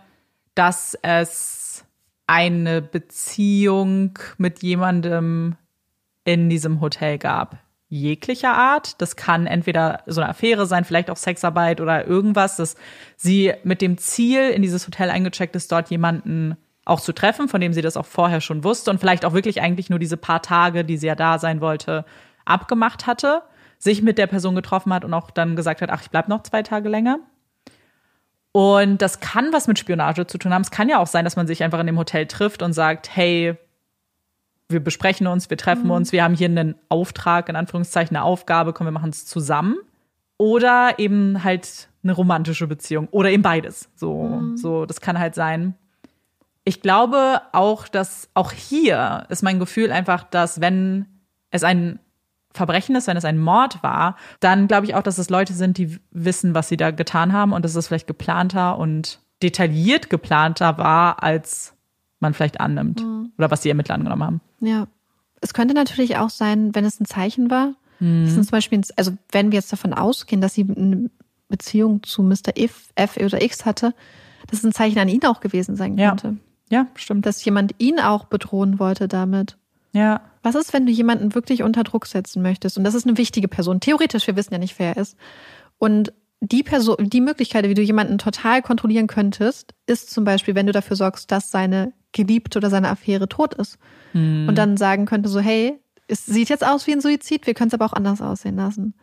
dass 0.56 0.98
es 1.02 1.86
eine 2.28 2.82
Beziehung 2.82 4.18
mit 4.38 4.64
jemandem 4.64 5.58
in 6.24 6.50
diesem 6.50 6.80
Hotel 6.82 7.18
gab. 7.18 7.58
Jeglicher 7.94 8.54
Art. 8.54 9.02
Das 9.02 9.18
kann 9.18 9.46
entweder 9.48 10.00
so 10.06 10.22
eine 10.22 10.30
Affäre 10.30 10.66
sein, 10.66 10.86
vielleicht 10.86 11.10
auch 11.10 11.18
Sexarbeit 11.18 11.82
oder 11.82 12.08
irgendwas, 12.08 12.56
dass 12.56 12.78
sie 13.18 13.52
mit 13.66 13.82
dem 13.82 13.98
Ziel 13.98 14.50
in 14.50 14.62
dieses 14.62 14.88
Hotel 14.88 15.10
eingecheckt 15.10 15.58
ist, 15.58 15.74
dort 15.74 15.90
jemanden 15.90 16.56
auch 16.86 17.02
zu 17.02 17.12
treffen, 17.12 17.50
von 17.50 17.60
dem 17.60 17.74
sie 17.74 17.82
das 17.82 17.98
auch 17.98 18.06
vorher 18.06 18.40
schon 18.40 18.64
wusste 18.64 18.92
und 18.92 19.00
vielleicht 19.02 19.26
auch 19.26 19.34
wirklich 19.34 19.62
eigentlich 19.62 19.90
nur 19.90 20.00
diese 20.00 20.16
paar 20.16 20.42
Tage, 20.42 20.86
die 20.86 20.96
sie 20.96 21.08
ja 21.08 21.16
da 21.16 21.38
sein 21.38 21.60
wollte, 21.60 22.06
abgemacht 22.46 23.08
hatte, 23.08 23.42
sich 23.78 24.02
mit 24.02 24.18
der 24.18 24.28
Person 24.28 24.56
getroffen 24.56 24.94
hat 24.94 25.04
und 25.04 25.14
auch 25.14 25.30
dann 25.30 25.58
gesagt 25.58 25.82
hat, 25.82 25.90
ach, 25.90 26.02
ich 26.02 26.12
bleib 26.12 26.30
noch 26.30 26.44
zwei 26.44 26.64
Tage 26.64 26.88
länger. 26.88 27.20
Und 28.54 29.02
das 29.02 29.20
kann 29.20 29.52
was 29.52 29.68
mit 29.68 29.80
Spionage 29.80 30.28
zu 30.28 30.38
tun 30.38 30.54
haben. 30.54 30.62
Es 30.62 30.72
kann 30.72 30.88
ja 30.88 31.00
auch 31.00 31.08
sein, 31.08 31.26
dass 31.26 31.36
man 31.36 31.46
sich 31.46 31.62
einfach 31.62 31.82
in 31.82 31.88
dem 31.88 31.98
Hotel 31.98 32.26
trifft 32.26 32.62
und 32.62 32.72
sagt, 32.72 33.14
hey, 33.14 33.58
wir 34.72 34.84
besprechen 34.84 35.28
uns, 35.28 35.50
wir 35.50 35.58
treffen 35.58 35.86
mhm. 35.86 35.92
uns, 35.92 36.12
wir 36.12 36.24
haben 36.24 36.36
hier 36.36 36.48
einen 36.48 36.76
Auftrag, 36.90 37.50
in 37.50 37.56
Anführungszeichen 37.56 38.16
eine 38.16 38.26
Aufgabe, 38.26 38.74
komm, 38.74 38.88
wir 38.88 38.92
machen 38.92 39.10
es 39.10 39.26
zusammen. 39.26 39.78
Oder 40.38 40.98
eben 40.98 41.44
halt 41.44 41.90
eine 42.04 42.14
romantische 42.14 42.68
Beziehung 42.68 43.08
oder 43.12 43.30
eben 43.30 43.44
beides. 43.44 43.90
So, 43.96 44.24
mhm. 44.24 44.58
so, 44.58 44.86
das 44.86 45.02
kann 45.02 45.20
halt 45.20 45.36
sein. 45.36 45.76
Ich 46.64 46.82
glaube 46.82 47.42
auch, 47.52 47.88
dass 47.88 48.30
auch 48.34 48.52
hier 48.52 49.26
ist 49.30 49.44
mein 49.44 49.60
Gefühl 49.60 49.92
einfach, 49.92 50.24
dass 50.24 50.62
wenn 50.62 51.06
es 51.52 51.64
ein 51.64 52.00
Verbrechen 52.54 52.96
ist, 52.96 53.08
wenn 53.08 53.18
es 53.18 53.26
ein 53.26 53.40
Mord 53.40 53.82
war, 53.82 54.16
dann 54.40 54.68
glaube 54.68 54.86
ich 54.86 54.96
auch, 54.96 55.04
dass 55.04 55.18
es 55.18 55.30
Leute 55.30 55.54
sind, 55.54 55.78
die 55.78 56.00
wissen, 56.12 56.54
was 56.54 56.70
sie 56.70 56.78
da 56.78 56.92
getan 56.92 57.34
haben 57.34 57.54
und 57.54 57.64
dass 57.64 57.76
es 57.76 57.88
vielleicht 57.88 58.08
geplanter 58.08 58.78
und 58.78 59.20
detailliert 59.42 60.10
geplanter 60.10 60.78
war, 60.78 61.24
als 61.24 61.74
man 62.20 62.34
vielleicht 62.34 62.60
annimmt 62.60 63.02
mhm. 63.02 63.32
oder 63.38 63.52
was 63.52 63.62
die 63.62 63.70
Ermittler 63.70 63.96
angenommen 63.96 64.24
haben. 64.24 64.42
Ja. 64.62 64.88
Es 65.42 65.54
könnte 65.54 65.74
natürlich 65.74 66.18
auch 66.18 66.30
sein, 66.30 66.74
wenn 66.74 66.86
es 66.86 67.00
ein 67.00 67.06
Zeichen 67.06 67.50
war. 67.50 67.74
Mhm. 68.00 68.26
Das 68.26 68.34
sind 68.34 68.44
zum 68.44 68.52
Beispiel, 68.52 68.82
also 68.96 69.12
wenn 69.32 69.52
wir 69.52 69.58
jetzt 69.58 69.72
davon 69.72 69.94
ausgehen, 69.94 70.42
dass 70.42 70.54
sie 70.54 70.64
eine 70.64 71.10
Beziehung 71.50 72.04
zu 72.04 72.24
Mr. 72.24 72.56
F, 72.56 72.90
F 72.96 73.18
oder 73.18 73.42
X 73.42 73.66
hatte, 73.66 73.94
dass 74.48 74.60
es 74.60 74.66
ein 74.66 74.74
Zeichen 74.74 75.00
an 75.00 75.10
ihn 75.10 75.26
auch 75.26 75.40
gewesen 75.40 75.76
sein 75.76 75.98
könnte. 75.98 76.38
Ja, 76.70 76.82
ja 76.82 76.88
stimmt. 76.96 77.26
Dass 77.26 77.44
jemand 77.44 77.76
ihn 77.80 78.00
auch 78.00 78.26
bedrohen 78.26 78.80
wollte 78.80 79.08
damit. 79.08 79.58
Ja. 79.94 80.22
Was 80.44 80.56
ist, 80.56 80.74
wenn 80.74 80.86
du 80.86 80.92
jemanden 80.92 81.36
wirklich 81.36 81.62
unter 81.64 81.84
Druck 81.84 82.08
setzen 82.08 82.42
möchtest? 82.42 82.78
Und 82.78 82.84
das 82.84 82.96
ist 82.96 83.06
eine 83.06 83.18
wichtige 83.18 83.48
Person. 83.48 83.80
Theoretisch, 83.80 84.26
wir 84.26 84.36
wissen 84.36 84.54
ja 84.54 84.60
nicht, 84.60 84.80
wer 84.80 84.96
er 84.96 85.02
ist. 85.02 85.18
Und 85.78 86.14
die 86.42 86.64
Person, 86.64 86.98
die 87.00 87.22
Möglichkeit, 87.22 87.68
wie 87.70 87.76
du 87.76 87.84
jemanden 87.84 88.18
total 88.18 88.62
kontrollieren 88.62 89.08
könntest, 89.08 89.74
ist 89.86 90.10
zum 90.10 90.24
Beispiel, 90.24 90.56
wenn 90.56 90.66
du 90.66 90.72
dafür 90.72 90.96
sorgst, 90.96 91.32
dass 91.32 91.52
seine 91.52 91.94
Geliebte 92.12 92.58
oder 92.58 92.70
seine 92.70 92.90
Affäre 92.90 93.30
tot 93.30 93.54
ist. 93.54 93.78
Hm. 94.14 94.48
Und 94.50 94.58
dann 94.58 94.76
sagen 94.76 95.06
könnte 95.06 95.30
so, 95.30 95.40
hey, 95.40 95.80
es 96.08 96.26
sieht 96.26 96.50
jetzt 96.50 96.66
aus 96.66 96.88
wie 96.88 96.94
ein 96.94 97.02
Suizid, 97.02 97.46
wir 97.46 97.54
können 97.54 97.70
es 97.70 97.74
aber 97.74 97.86
auch 97.86 97.94
anders 97.94 98.22
aussehen 98.22 98.58
lassen. 98.58 98.96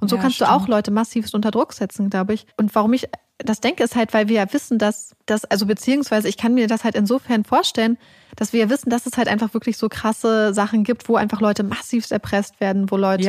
Und 0.00 0.08
so 0.08 0.16
ja, 0.16 0.22
kannst 0.22 0.36
stimmt. 0.36 0.50
du 0.50 0.54
auch 0.54 0.68
Leute 0.68 0.92
massivst 0.92 1.34
unter 1.34 1.50
Druck 1.50 1.72
setzen, 1.72 2.10
glaube 2.10 2.32
ich. 2.32 2.46
Und 2.56 2.74
warum 2.74 2.92
ich 2.92 3.08
das 3.38 3.60
denke, 3.60 3.82
ist 3.82 3.96
halt, 3.96 4.14
weil 4.14 4.28
wir 4.28 4.36
ja 4.36 4.52
wissen, 4.52 4.78
dass 4.78 5.16
das, 5.26 5.44
also 5.44 5.66
beziehungsweise 5.66 6.28
ich 6.28 6.36
kann 6.36 6.54
mir 6.54 6.68
das 6.68 6.84
halt 6.84 6.94
insofern 6.94 7.44
vorstellen, 7.44 7.98
dass 8.36 8.52
wir 8.52 8.60
ja 8.60 8.70
wissen, 8.70 8.90
dass 8.90 9.06
es 9.06 9.16
halt 9.16 9.28
einfach 9.28 9.54
wirklich 9.54 9.76
so 9.76 9.88
krasse 9.88 10.54
Sachen 10.54 10.84
gibt, 10.84 11.08
wo 11.08 11.16
einfach 11.16 11.40
Leute 11.40 11.64
massivst 11.64 12.12
erpresst 12.12 12.60
werden, 12.60 12.90
wo 12.90 12.96
Leute. 12.96 13.24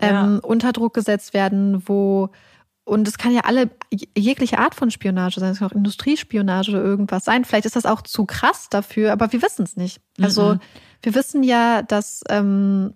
Ja. 0.00 0.24
Ähm, 0.24 0.40
unter 0.42 0.72
Druck 0.72 0.94
gesetzt 0.94 1.34
werden, 1.34 1.82
wo 1.86 2.30
und 2.86 3.08
es 3.08 3.18
kann 3.18 3.34
ja 3.34 3.40
alle 3.42 3.68
jegliche 3.90 4.58
Art 4.58 4.76
von 4.76 4.92
Spionage 4.92 5.40
sein, 5.40 5.50
es 5.50 5.58
kann 5.58 5.68
auch 5.68 5.74
Industriespionage 5.74 6.70
oder 6.70 6.82
irgendwas 6.82 7.24
sein. 7.24 7.44
Vielleicht 7.44 7.66
ist 7.66 7.74
das 7.74 7.84
auch 7.84 8.00
zu 8.00 8.24
krass 8.26 8.68
dafür, 8.70 9.12
aber 9.12 9.32
wir 9.32 9.42
wissen 9.42 9.64
es 9.64 9.76
nicht. 9.76 10.00
Also 10.20 10.54
mhm. 10.54 10.60
wir 11.02 11.14
wissen 11.16 11.42
ja, 11.42 11.82
dass 11.82 12.22
ähm, 12.28 12.94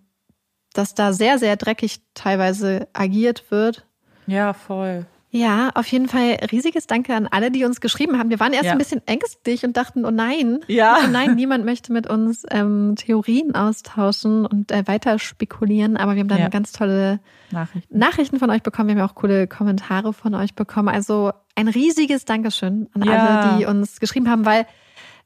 dass 0.72 0.94
da 0.94 1.12
sehr 1.12 1.38
sehr 1.38 1.56
dreckig 1.56 2.02
teilweise 2.14 2.86
agiert 2.92 3.50
wird. 3.50 3.84
Ja, 4.28 4.52
voll. 4.52 5.06
Ja, 5.32 5.70
auf 5.74 5.86
jeden 5.86 6.08
Fall 6.08 6.38
riesiges 6.50 6.88
Danke 6.88 7.14
an 7.14 7.28
alle, 7.28 7.52
die 7.52 7.64
uns 7.64 7.80
geschrieben 7.80 8.18
haben. 8.18 8.30
Wir 8.30 8.40
waren 8.40 8.52
erst 8.52 8.64
ja. 8.64 8.72
ein 8.72 8.78
bisschen 8.78 9.00
ängstlich 9.06 9.64
und 9.64 9.76
dachten, 9.76 10.04
oh 10.04 10.10
nein, 10.10 10.58
ja. 10.66 10.98
oh 11.04 11.06
nein, 11.08 11.36
niemand 11.36 11.64
möchte 11.64 11.92
mit 11.92 12.08
uns 12.08 12.44
ähm, 12.50 12.94
Theorien 12.96 13.54
austauschen 13.54 14.44
und 14.44 14.72
äh, 14.72 14.86
weiter 14.88 15.20
spekulieren. 15.20 15.96
Aber 15.96 16.14
wir 16.14 16.20
haben 16.20 16.28
dann 16.28 16.40
ja. 16.40 16.48
ganz 16.48 16.72
tolle 16.72 17.20
Nachrichten. 17.52 17.96
Nachrichten 17.96 18.38
von 18.40 18.50
euch 18.50 18.62
bekommen. 18.62 18.88
Wir 18.88 19.00
haben 19.00 19.08
auch 19.08 19.14
coole 19.14 19.46
Kommentare 19.46 20.12
von 20.12 20.34
euch 20.34 20.54
bekommen. 20.54 20.88
Also 20.88 21.32
ein 21.54 21.68
riesiges 21.68 22.24
Dankeschön 22.24 22.88
an 22.94 23.08
alle, 23.08 23.58
die 23.58 23.66
uns 23.66 24.00
geschrieben 24.00 24.28
haben, 24.28 24.44
weil 24.44 24.66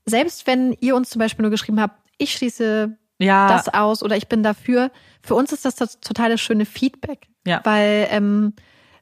selbst 0.04 0.46
wenn 0.46 0.76
ihr 0.80 0.96
uns 0.96 1.08
zum 1.08 1.18
Beispiel 1.18 1.44
nur 1.44 1.50
geschrieben 1.50 1.80
habt, 1.80 1.98
ich 2.18 2.32
schließe 2.32 2.94
das 3.18 3.68
aus 3.72 4.02
oder 4.02 4.16
ich 4.16 4.28
bin 4.28 4.42
dafür, 4.42 4.90
für 5.22 5.34
uns 5.34 5.52
ist 5.52 5.64
das 5.64 5.76
das 5.76 6.00
totale 6.00 6.36
schöne 6.36 6.66
Feedback. 6.66 7.28
Weil 7.64 8.08
ähm, 8.10 8.52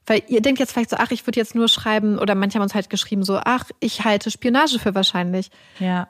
weil 0.05 0.23
ihr 0.27 0.41
denkt 0.41 0.59
jetzt 0.59 0.73
vielleicht 0.73 0.89
so, 0.89 0.97
ach, 0.97 1.11
ich 1.11 1.25
würde 1.25 1.39
jetzt 1.39 1.55
nur 1.55 1.67
schreiben, 1.67 2.19
oder 2.19 2.35
manche 2.35 2.55
haben 2.55 2.63
uns 2.63 2.75
halt 2.75 2.89
geschrieben, 2.89 3.23
so, 3.23 3.39
ach, 3.43 3.65
ich 3.79 4.03
halte 4.03 4.31
Spionage 4.31 4.79
für 4.79 4.95
wahrscheinlich. 4.95 5.49
Ja. 5.79 6.07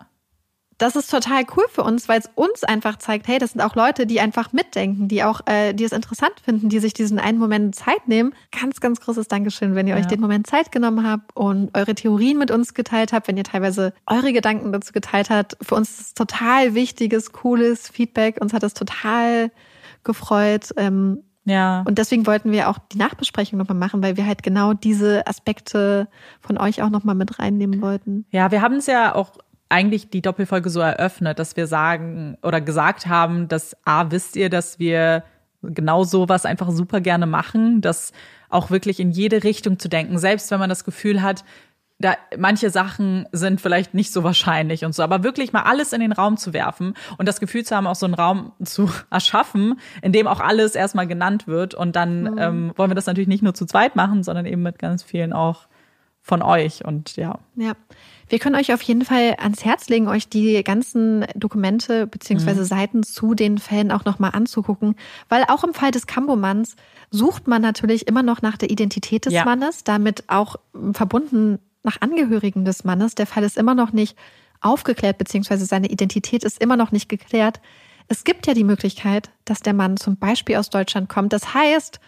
Das 0.79 0.95
ist 0.95 1.11
total 1.11 1.43
cool 1.55 1.65
für 1.69 1.83
uns, 1.83 2.09
weil 2.09 2.19
es 2.19 2.29
uns 2.35 2.63
einfach 2.63 2.97
zeigt, 2.97 3.27
hey, 3.27 3.37
das 3.37 3.51
sind 3.51 3.61
auch 3.61 3.75
Leute, 3.75 4.07
die 4.07 4.19
einfach 4.19 4.53
mitdenken, 4.53 5.07
die 5.07 5.23
auch, 5.23 5.41
äh, 5.45 5.73
die 5.73 5.83
es 5.83 5.91
interessant 5.91 6.33
finden, 6.43 6.67
die 6.69 6.79
sich 6.79 6.93
diesen 6.93 7.19
einen 7.19 7.37
Moment 7.37 7.75
Zeit 7.75 8.07
nehmen. 8.07 8.33
Ganz, 8.59 8.81
ganz 8.81 8.99
großes 8.99 9.27
Dankeschön, 9.27 9.75
wenn 9.75 9.87
ihr 9.87 9.95
ja. 9.95 10.01
euch 10.01 10.07
den 10.07 10.19
Moment 10.19 10.47
Zeit 10.47 10.71
genommen 10.71 11.07
habt 11.07 11.35
und 11.35 11.69
eure 11.77 11.93
Theorien 11.93 12.39
mit 12.39 12.49
uns 12.49 12.73
geteilt 12.73 13.13
habt, 13.13 13.27
wenn 13.27 13.37
ihr 13.37 13.43
teilweise 13.43 13.93
eure 14.07 14.33
Gedanken 14.33 14.71
dazu 14.71 14.93
geteilt 14.93 15.29
habt. 15.29 15.57
Für 15.61 15.75
uns 15.75 15.91
ist 15.91 16.01
es 16.01 16.13
total 16.15 16.73
wichtiges, 16.73 17.31
cooles 17.31 17.87
Feedback. 17.87 18.41
Uns 18.41 18.51
hat 18.51 18.63
es 18.63 18.73
total 18.73 19.51
gefreut. 20.03 20.69
Ähm, 20.75 21.23
ja. 21.45 21.83
Und 21.87 21.97
deswegen 21.97 22.25
wollten 22.25 22.51
wir 22.51 22.69
auch 22.69 22.77
die 22.91 22.97
Nachbesprechung 22.97 23.59
nochmal 23.59 23.77
machen, 23.77 24.01
weil 24.01 24.17
wir 24.17 24.25
halt 24.25 24.43
genau 24.43 24.73
diese 24.73 25.27
Aspekte 25.27 26.07
von 26.41 26.57
euch 26.57 26.81
auch 26.81 26.89
nochmal 26.89 27.15
mit 27.15 27.39
reinnehmen 27.39 27.81
wollten. 27.81 28.25
Ja, 28.31 28.51
wir 28.51 28.61
haben 28.61 28.75
es 28.75 28.87
ja 28.87 29.13
auch 29.13 29.31
eigentlich 29.69 30.09
die 30.09 30.21
Doppelfolge 30.21 30.69
so 30.69 30.79
eröffnet, 30.79 31.39
dass 31.39 31.57
wir 31.57 31.67
sagen 31.67 32.37
oder 32.43 32.61
gesagt 32.61 33.07
haben, 33.07 33.47
dass 33.47 33.75
A, 33.85 34.11
wisst 34.11 34.35
ihr, 34.35 34.49
dass 34.49 34.79
wir 34.79 35.23
genau 35.63 36.03
sowas 36.03 36.45
einfach 36.45 36.69
super 36.71 37.01
gerne 37.01 37.25
machen, 37.25 37.81
dass 37.81 38.11
auch 38.49 38.69
wirklich 38.69 38.99
in 38.99 39.11
jede 39.11 39.43
Richtung 39.43 39.79
zu 39.79 39.89
denken, 39.89 40.19
selbst 40.19 40.51
wenn 40.51 40.59
man 40.59 40.69
das 40.69 40.83
Gefühl 40.83 41.21
hat, 41.21 41.43
da 42.03 42.17
manche 42.37 42.69
Sachen 42.69 43.27
sind 43.31 43.61
vielleicht 43.61 43.93
nicht 43.93 44.11
so 44.11 44.23
wahrscheinlich 44.23 44.83
und 44.83 44.93
so, 44.93 45.03
aber 45.03 45.23
wirklich 45.23 45.53
mal 45.53 45.63
alles 45.63 45.93
in 45.93 46.01
den 46.01 46.11
Raum 46.11 46.35
zu 46.35 46.51
werfen 46.51 46.95
und 47.17 47.27
das 47.27 47.39
Gefühl 47.39 47.63
zu 47.63 47.75
haben, 47.75 47.87
auch 47.87 47.95
so 47.95 48.05
einen 48.05 48.15
Raum 48.15 48.51
zu 48.63 48.89
erschaffen, 49.09 49.79
in 50.01 50.11
dem 50.11 50.27
auch 50.27 50.41
alles 50.41 50.75
erstmal 50.75 51.07
genannt 51.07 51.47
wird 51.47 51.73
und 51.75 51.95
dann 51.95 52.23
mhm. 52.23 52.37
ähm, 52.37 52.73
wollen 52.75 52.91
wir 52.91 52.95
das 52.95 53.05
natürlich 53.05 53.29
nicht 53.29 53.43
nur 53.43 53.53
zu 53.53 53.65
zweit 53.65 53.95
machen, 53.95 54.23
sondern 54.23 54.45
eben 54.45 54.61
mit 54.61 54.79
ganz 54.79 55.01
vielen 55.01 55.31
auch 55.31 55.67
von 56.21 56.41
euch 56.41 56.83
und 56.85 57.15
ja. 57.15 57.39
Ja. 57.55 57.73
Wir 58.29 58.39
können 58.39 58.55
euch 58.55 58.73
auf 58.73 58.81
jeden 58.81 59.03
Fall 59.03 59.35
ans 59.37 59.63
Herz 59.63 59.89
legen, 59.89 60.07
euch 60.07 60.27
die 60.27 60.63
ganzen 60.63 61.25
Dokumente 61.35 62.07
beziehungsweise 62.07 62.61
mhm. 62.61 62.65
Seiten 62.65 63.03
zu 63.03 63.33
den 63.33 63.57
Fällen 63.57 63.91
auch 63.91 64.05
nochmal 64.05 64.31
anzugucken, 64.33 64.95
weil 65.29 65.43
auch 65.49 65.63
im 65.63 65.73
Fall 65.73 65.91
des 65.91 66.07
Kambomanns 66.07 66.75
sucht 67.11 67.47
man 67.47 67.61
natürlich 67.61 68.07
immer 68.07 68.23
noch 68.23 68.41
nach 68.41 68.57
der 68.57 68.71
Identität 68.71 69.25
des 69.25 69.33
ja. 69.33 69.45
Mannes, 69.45 69.83
damit 69.83 70.23
auch 70.27 70.55
verbunden 70.93 71.59
nach 71.83 72.01
Angehörigen 72.01 72.65
des 72.65 72.83
Mannes. 72.83 73.15
Der 73.15 73.27
Fall 73.27 73.43
ist 73.43 73.57
immer 73.57 73.75
noch 73.75 73.93
nicht 73.93 74.17
aufgeklärt, 74.61 75.17
beziehungsweise 75.17 75.65
seine 75.65 75.89
Identität 75.89 76.43
ist 76.43 76.61
immer 76.61 76.77
noch 76.77 76.91
nicht 76.91 77.09
geklärt. 77.09 77.59
Es 78.07 78.23
gibt 78.23 78.47
ja 78.47 78.53
die 78.53 78.63
Möglichkeit, 78.63 79.29
dass 79.45 79.59
der 79.59 79.73
Mann 79.73 79.97
zum 79.97 80.17
Beispiel 80.17 80.55
aus 80.55 80.69
Deutschland 80.69 81.09
kommt. 81.09 81.33
Das 81.33 81.53
heißt, 81.53 81.99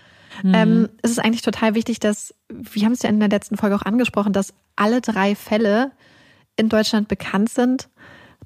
mhm. 0.43 0.53
ähm, 0.53 0.89
es 1.01 1.11
ist 1.11 1.19
eigentlich 1.19 1.41
total 1.41 1.75
wichtig, 1.75 1.99
dass, 1.99 2.33
wir 2.49 2.85
haben 2.85 2.93
es 2.93 3.03
ja 3.03 3.09
in 3.09 3.19
der 3.19 3.29
letzten 3.29 3.57
Folge 3.57 3.75
auch 3.75 3.83
angesprochen, 3.83 4.33
dass 4.33 4.53
alle 4.75 5.01
drei 5.01 5.35
Fälle 5.35 5.91
in 6.57 6.69
Deutschland 6.69 7.07
bekannt 7.07 7.49
sind, 7.49 7.89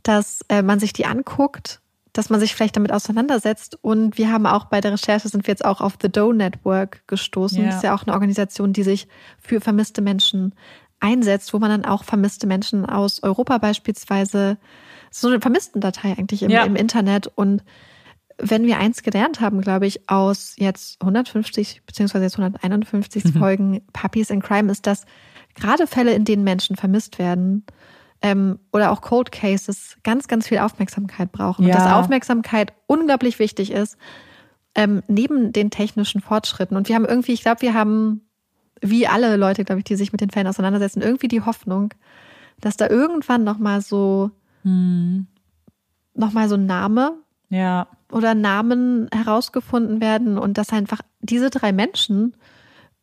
dass 0.03 0.41
äh, 0.49 0.61
man 0.61 0.79
sich 0.79 0.93
die 0.93 1.05
anguckt, 1.05 1.81
dass 2.13 2.29
man 2.29 2.39
sich 2.39 2.55
vielleicht 2.55 2.75
damit 2.75 2.91
auseinandersetzt. 2.91 3.77
Und 3.81 4.17
wir 4.17 4.31
haben 4.31 4.45
auch 4.45 4.65
bei 4.65 4.81
der 4.81 4.93
Recherche 4.93 5.29
sind 5.29 5.45
wir 5.45 5.51
jetzt 5.51 5.65
auch 5.65 5.81
auf 5.81 5.93
The 6.01 6.11
Doe 6.11 6.33
Network 6.33 7.07
gestoßen. 7.07 7.59
Ja. 7.59 7.65
Das 7.67 7.75
ist 7.77 7.83
ja 7.83 7.95
auch 7.95 8.03
eine 8.03 8.13
Organisation, 8.13 8.73
die 8.73 8.83
sich 8.83 9.07
für 9.39 9.61
vermisste 9.61 10.01
Menschen 10.01 10.53
einsetzt, 10.99 11.53
wo 11.53 11.59
man 11.59 11.69
dann 11.69 11.85
auch 11.85 12.03
vermisste 12.03 12.47
Menschen 12.47 12.85
aus 12.85 13.23
Europa 13.23 13.57
beispielsweise, 13.57 14.57
so 15.11 15.27
eine 15.27 15.41
Vermissten-Datei 15.41 16.15
eigentlich 16.17 16.43
im, 16.43 16.51
ja. 16.51 16.63
im 16.63 16.75
Internet 16.75 17.27
und 17.27 17.63
wenn 18.41 18.65
wir 18.65 18.77
eins 18.77 19.03
gelernt 19.03 19.41
haben, 19.41 19.61
glaube 19.61 19.85
ich, 19.85 20.09
aus 20.09 20.53
jetzt 20.57 21.01
150 21.01 21.81
beziehungsweise 21.85 22.23
jetzt 22.23 22.39
151 22.39 23.25
mhm. 23.25 23.33
Folgen 23.33 23.81
Puppies 23.93 24.29
in 24.29 24.41
Crime, 24.41 24.71
ist, 24.71 24.87
dass 24.87 25.05
gerade 25.55 25.87
Fälle, 25.87 26.13
in 26.13 26.25
denen 26.25 26.43
Menschen 26.43 26.75
vermisst 26.75 27.19
werden 27.19 27.65
ähm, 28.21 28.59
oder 28.71 28.91
auch 28.91 29.01
Cold 29.01 29.31
Cases, 29.31 29.97
ganz, 30.03 30.27
ganz 30.27 30.47
viel 30.47 30.59
Aufmerksamkeit 30.59 31.31
brauchen. 31.31 31.67
Ja. 31.67 31.75
Und 31.75 31.83
dass 31.83 31.91
Aufmerksamkeit 31.91 32.73
unglaublich 32.87 33.39
wichtig 33.39 33.71
ist, 33.71 33.97
ähm, 34.75 35.03
neben 35.07 35.51
den 35.51 35.69
technischen 35.69 36.21
Fortschritten. 36.21 36.77
Und 36.77 36.87
wir 36.87 36.95
haben 36.95 37.05
irgendwie, 37.05 37.33
ich 37.33 37.41
glaube, 37.41 37.61
wir 37.61 37.73
haben 37.73 38.21
wie 38.81 39.07
alle 39.07 39.35
Leute, 39.37 39.63
glaube 39.65 39.79
ich, 39.79 39.85
die 39.85 39.95
sich 39.95 40.11
mit 40.11 40.21
den 40.21 40.29
Fällen 40.29 40.47
auseinandersetzen, 40.47 41.01
irgendwie 41.01 41.27
die 41.27 41.41
Hoffnung, 41.41 41.93
dass 42.61 42.77
da 42.77 42.87
irgendwann 42.89 43.43
nochmal 43.43 43.81
so, 43.81 44.31
Hm. 44.63 45.27
noch 46.13 46.33
mal 46.33 46.49
so 46.49 46.55
ein 46.55 46.65
Name 46.65 47.13
Ja. 47.49 47.87
oder 48.11 48.35
Namen 48.35 49.07
herausgefunden 49.13 50.01
werden 50.01 50.37
und 50.37 50.57
dass 50.57 50.71
einfach 50.73 51.01
diese 51.21 51.49
drei 51.49 51.71
Menschen 51.71 52.35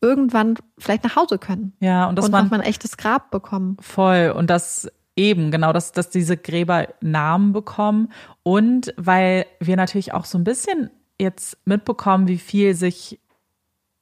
irgendwann 0.02 0.54
vielleicht 0.78 1.04
nach 1.04 1.16
Hause 1.16 1.38
können 1.38 1.72
Ja, 1.80 2.06
und 2.08 2.16
dass 2.16 2.26
und 2.26 2.32
man 2.32 2.44
nochmal 2.44 2.60
ein 2.60 2.66
echtes 2.66 2.96
Grab 2.98 3.30
bekommen. 3.30 3.76
Voll. 3.80 4.32
Und 4.36 4.50
das 4.50 4.90
eben, 5.16 5.50
genau, 5.50 5.72
dass, 5.72 5.92
dass 5.92 6.10
diese 6.10 6.36
Gräber 6.36 6.88
Namen 7.00 7.52
bekommen. 7.54 8.12
Und 8.42 8.92
weil 8.98 9.46
wir 9.60 9.76
natürlich 9.76 10.12
auch 10.12 10.26
so 10.26 10.36
ein 10.36 10.44
bisschen 10.44 10.90
jetzt 11.18 11.56
mitbekommen, 11.64 12.28
wie 12.28 12.36
viel 12.36 12.74
sich 12.74 13.18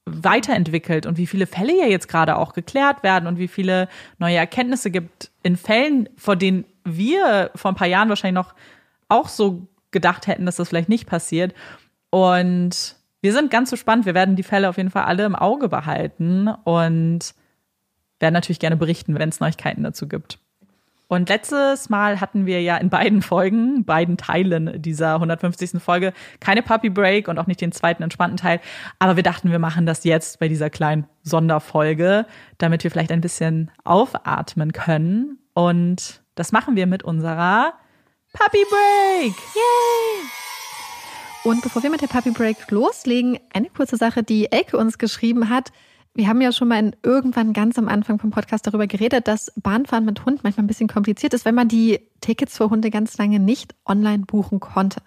weiterentwickelt 0.05 1.05
und 1.05 1.17
wie 1.17 1.27
viele 1.27 1.47
Fälle 1.47 1.77
ja 1.77 1.87
jetzt 1.87 2.07
gerade 2.07 2.37
auch 2.37 2.53
geklärt 2.53 3.01
werden 3.01 3.27
und 3.27 3.39
wie 3.39 3.47
viele 3.47 3.89
neue 4.19 4.37
Erkenntnisse 4.37 4.91
gibt 4.91 5.31
in 5.41 5.57
Fällen, 5.57 6.09
vor 6.15 6.35
denen 6.35 6.65
wir 6.83 7.49
vor 7.55 7.71
ein 7.71 7.75
paar 7.75 7.87
Jahren 7.87 8.09
wahrscheinlich 8.09 8.35
noch 8.35 8.53
auch 9.09 9.27
so 9.27 9.67
gedacht 9.91 10.27
hätten, 10.27 10.45
dass 10.45 10.57
das 10.57 10.69
vielleicht 10.69 10.89
nicht 10.89 11.07
passiert. 11.07 11.55
Und 12.11 12.95
wir 13.21 13.33
sind 13.33 13.49
ganz 13.49 13.71
gespannt. 13.71 14.05
Wir 14.05 14.13
werden 14.13 14.35
die 14.35 14.43
Fälle 14.43 14.69
auf 14.69 14.77
jeden 14.77 14.91
Fall 14.91 15.05
alle 15.05 15.25
im 15.25 15.35
Auge 15.35 15.69
behalten 15.69 16.47
und 16.47 17.33
werden 18.19 18.33
natürlich 18.33 18.59
gerne 18.59 18.77
berichten, 18.77 19.17
wenn 19.17 19.29
es 19.29 19.39
Neuigkeiten 19.39 19.83
dazu 19.83 20.07
gibt. 20.07 20.39
Und 21.07 21.29
letztes 21.29 21.89
Mal 21.89 22.19
hatten 22.19 22.45
wir 22.45 22.61
ja 22.61 22.77
in 22.77 22.89
beiden 22.89 23.21
Folgen, 23.21 23.85
beiden 23.85 24.17
Teilen 24.17 24.81
dieser 24.81 25.15
150. 25.15 25.81
Folge 25.81 26.13
keine 26.39 26.63
Puppy 26.63 26.89
Break 26.89 27.27
und 27.27 27.37
auch 27.37 27.47
nicht 27.47 27.61
den 27.61 27.71
zweiten 27.71 28.01
entspannten 28.01 28.37
Teil. 28.37 28.59
Aber 28.97 29.15
wir 29.15 29.23
dachten, 29.23 29.51
wir 29.51 29.59
machen 29.59 29.85
das 29.85 30.03
jetzt 30.03 30.39
bei 30.39 30.47
dieser 30.47 30.69
kleinen 30.69 31.07
Sonderfolge, 31.21 32.25
damit 32.57 32.83
wir 32.83 32.91
vielleicht 32.91 33.11
ein 33.11 33.21
bisschen 33.21 33.71
aufatmen 33.83 34.71
können. 34.71 35.37
Und 35.53 36.23
das 36.33 36.51
machen 36.51 36.75
wir 36.75 36.87
mit 36.87 37.03
unserer 37.03 37.73
Puppy 38.33 38.65
Break. 38.69 39.35
Und 41.43 41.61
bevor 41.61 41.83
wir 41.83 41.91
mit 41.91 42.01
der 42.01 42.07
Puppy 42.07 42.31
Break 42.31 42.71
loslegen, 42.71 43.39
eine 43.53 43.69
kurze 43.69 43.97
Sache, 43.97 44.23
die 44.23 44.51
Elke 44.51 44.77
uns 44.77 44.97
geschrieben 44.97 45.49
hat. 45.49 45.71
Wir 46.17 46.29
haben 46.29 46.39
ja 46.39 46.53
schon 46.53 46.69
mal 46.69 46.79
in, 46.79 46.95
irgendwann 47.03 47.51
ganz 47.51 47.77
am 47.77 47.89
Anfang 47.89 48.19
vom 48.19 48.31
Podcast 48.31 48.65
darüber 48.65 48.87
geredet, 48.87 49.27
dass 49.27 49.51
Bahnfahren 49.57 50.05
mit 50.05 50.25
Hund 50.25 50.43
manchmal 50.43 50.63
ein 50.63 50.67
bisschen 50.67 50.87
kompliziert 50.87 51.33
ist, 51.33 51.43
wenn 51.43 51.55
man 51.55 51.67
die 51.67 51.99
Tickets 52.21 52.55
für 52.57 52.69
Hunde 52.69 52.89
ganz 52.89 53.17
lange 53.17 53.37
nicht 53.39 53.75
online 53.85 54.23
buchen 54.25 54.61
konnte. 54.61 55.01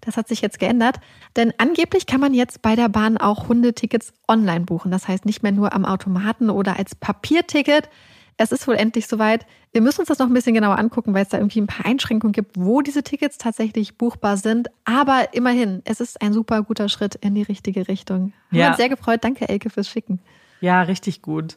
Das 0.00 0.16
hat 0.16 0.26
sich 0.26 0.40
jetzt 0.40 0.58
geändert, 0.58 1.00
denn 1.36 1.52
angeblich 1.58 2.06
kann 2.06 2.20
man 2.20 2.32
jetzt 2.32 2.62
bei 2.62 2.76
der 2.76 2.88
Bahn 2.88 3.18
auch 3.18 3.48
Hundetickets 3.48 4.14
online 4.26 4.60
buchen. 4.64 4.90
Das 4.90 5.06
heißt 5.06 5.26
nicht 5.26 5.42
mehr 5.42 5.52
nur 5.52 5.74
am 5.74 5.84
Automaten 5.84 6.48
oder 6.48 6.78
als 6.78 6.94
Papierticket. 6.94 7.90
Es 8.38 8.52
ist 8.52 8.66
wohl 8.68 8.76
endlich 8.76 9.06
soweit. 9.08 9.44
Wir 9.72 9.82
müssen 9.82 10.00
uns 10.00 10.08
das 10.08 10.20
noch 10.20 10.28
ein 10.28 10.32
bisschen 10.32 10.54
genauer 10.54 10.78
angucken, 10.78 11.12
weil 11.12 11.24
es 11.24 11.28
da 11.28 11.38
irgendwie 11.38 11.60
ein 11.60 11.66
paar 11.66 11.84
Einschränkungen 11.84 12.32
gibt, 12.32 12.56
wo 12.56 12.80
diese 12.80 13.02
Tickets 13.02 13.36
tatsächlich 13.36 13.98
buchbar 13.98 14.36
sind. 14.38 14.68
Aber 14.84 15.34
immerhin, 15.34 15.82
es 15.84 16.00
ist 16.00 16.22
ein 16.22 16.32
super 16.32 16.62
guter 16.62 16.88
Schritt 16.88 17.16
in 17.16 17.34
die 17.34 17.42
richtige 17.42 17.88
Richtung. 17.88 18.32
Haben 18.50 18.58
Ja. 18.58 18.68
uns 18.68 18.76
sehr 18.78 18.88
gefreut. 18.88 19.24
Danke, 19.24 19.48
Elke, 19.48 19.68
fürs 19.68 19.88
Schicken. 19.90 20.20
Ja, 20.60 20.82
richtig 20.82 21.22
gut. 21.22 21.56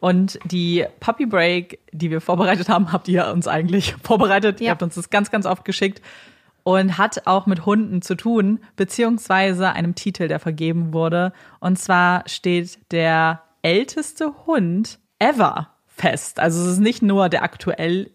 Und 0.00 0.38
die 0.44 0.84
Puppy 1.00 1.26
Break, 1.26 1.78
die 1.92 2.10
wir 2.10 2.20
vorbereitet 2.20 2.68
haben, 2.68 2.92
habt 2.92 3.06
ihr 3.08 3.28
uns 3.28 3.46
eigentlich 3.46 3.94
vorbereitet. 4.02 4.60
Ihr 4.60 4.66
Ja. 4.66 4.70
habt 4.72 4.82
uns 4.82 4.96
das 4.96 5.10
ganz, 5.10 5.30
ganz 5.30 5.46
oft 5.46 5.64
geschickt 5.64 6.02
und 6.64 6.98
hat 6.98 7.26
auch 7.26 7.46
mit 7.46 7.66
Hunden 7.66 8.02
zu 8.02 8.16
tun, 8.16 8.60
beziehungsweise 8.76 9.70
einem 9.72 9.94
Titel, 9.94 10.28
der 10.28 10.40
vergeben 10.40 10.92
wurde. 10.92 11.32
Und 11.60 11.78
zwar 11.78 12.24
steht 12.28 12.78
der 12.92 13.42
älteste 13.62 14.32
Hund 14.46 14.98
ever 15.20 15.68
fest. 15.86 16.40
Also 16.40 16.62
es 16.62 16.72
ist 16.72 16.78
nicht 16.80 17.02
nur 17.02 17.28
der 17.28 17.42
aktuell 17.44 18.10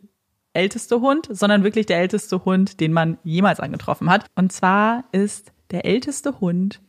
älteste 0.54 1.00
Hund, 1.02 1.28
sondern 1.30 1.64
wirklich 1.64 1.86
der 1.86 2.00
älteste 2.00 2.44
Hund, 2.44 2.80
den 2.80 2.92
man 2.92 3.18
jemals 3.24 3.60
angetroffen 3.60 4.10
hat. 4.10 4.26
Und 4.36 4.52
zwar 4.52 5.04
ist 5.12 5.52
der 5.72 5.86
älteste 5.86 6.40
Hund 6.42 6.82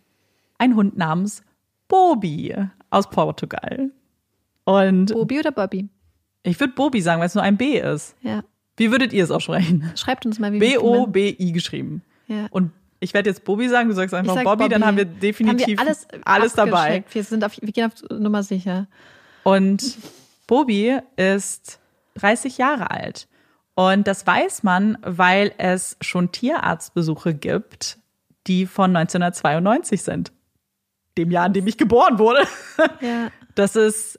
ein 0.58 0.74
Hund 0.74 0.96
namens 0.96 1.42
Bobi 1.88 2.54
aus 2.90 3.10
Portugal. 3.10 3.90
Und 4.64 5.12
Bobi 5.12 5.40
oder 5.40 5.50
Bobby? 5.50 5.88
ich 6.42 6.58
würde 6.60 6.72
Bobi 6.74 7.00
sagen, 7.00 7.20
weil 7.20 7.26
es 7.26 7.34
nur 7.34 7.44
ein 7.44 7.56
B 7.56 7.78
ist. 7.78 8.14
Ja. 8.22 8.42
Wie 8.76 8.90
würdet 8.90 9.12
ihr 9.12 9.24
es 9.24 9.30
aussprechen? 9.30 9.90
Schreibt 9.96 10.24
uns 10.24 10.38
mal, 10.38 10.52
wie 10.52 10.58
B-O-B-I 10.58 11.52
geschrieben. 11.52 12.02
Ja. 12.26 12.46
Und 12.50 12.70
ich 13.00 13.14
werde 13.14 13.30
jetzt 13.30 13.44
Bobi 13.44 13.68
sagen, 13.68 13.88
du 13.88 13.94
sagst 13.94 14.14
einfach 14.14 14.34
sag 14.34 14.44
Bobby, 14.44 14.68
dann 14.68 14.84
haben 14.84 14.96
wir 14.96 15.04
Haben 15.04 15.14
wir 15.14 15.20
definitiv 15.20 15.80
alles, 15.80 16.06
alles 16.24 16.52
dabei. 16.54 17.04
Wir, 17.10 17.24
sind 17.24 17.44
auf, 17.44 17.60
wir 17.60 17.72
gehen 17.72 17.86
auf 17.86 18.18
Nummer 18.18 18.42
sicher. 18.42 18.86
Und 19.42 19.98
Bobi 20.46 20.98
ist 21.16 21.80
30 22.14 22.58
Jahre 22.58 22.90
alt. 22.90 23.28
Und 23.74 24.06
das 24.06 24.26
weiß 24.26 24.64
man, 24.64 24.98
weil 25.02 25.52
es 25.58 25.96
schon 26.00 26.32
Tierarztbesuche 26.32 27.34
gibt, 27.34 27.98
die 28.46 28.66
von 28.66 28.96
1992 28.96 30.02
sind. 30.02 30.32
Dem 31.18 31.30
Jahr, 31.30 31.46
in 31.46 31.52
dem 31.52 31.66
ich 31.66 31.76
geboren 31.76 32.18
wurde. 32.18 32.46
Ja. 33.00 33.30
Das 33.54 33.74
ist 33.76 34.18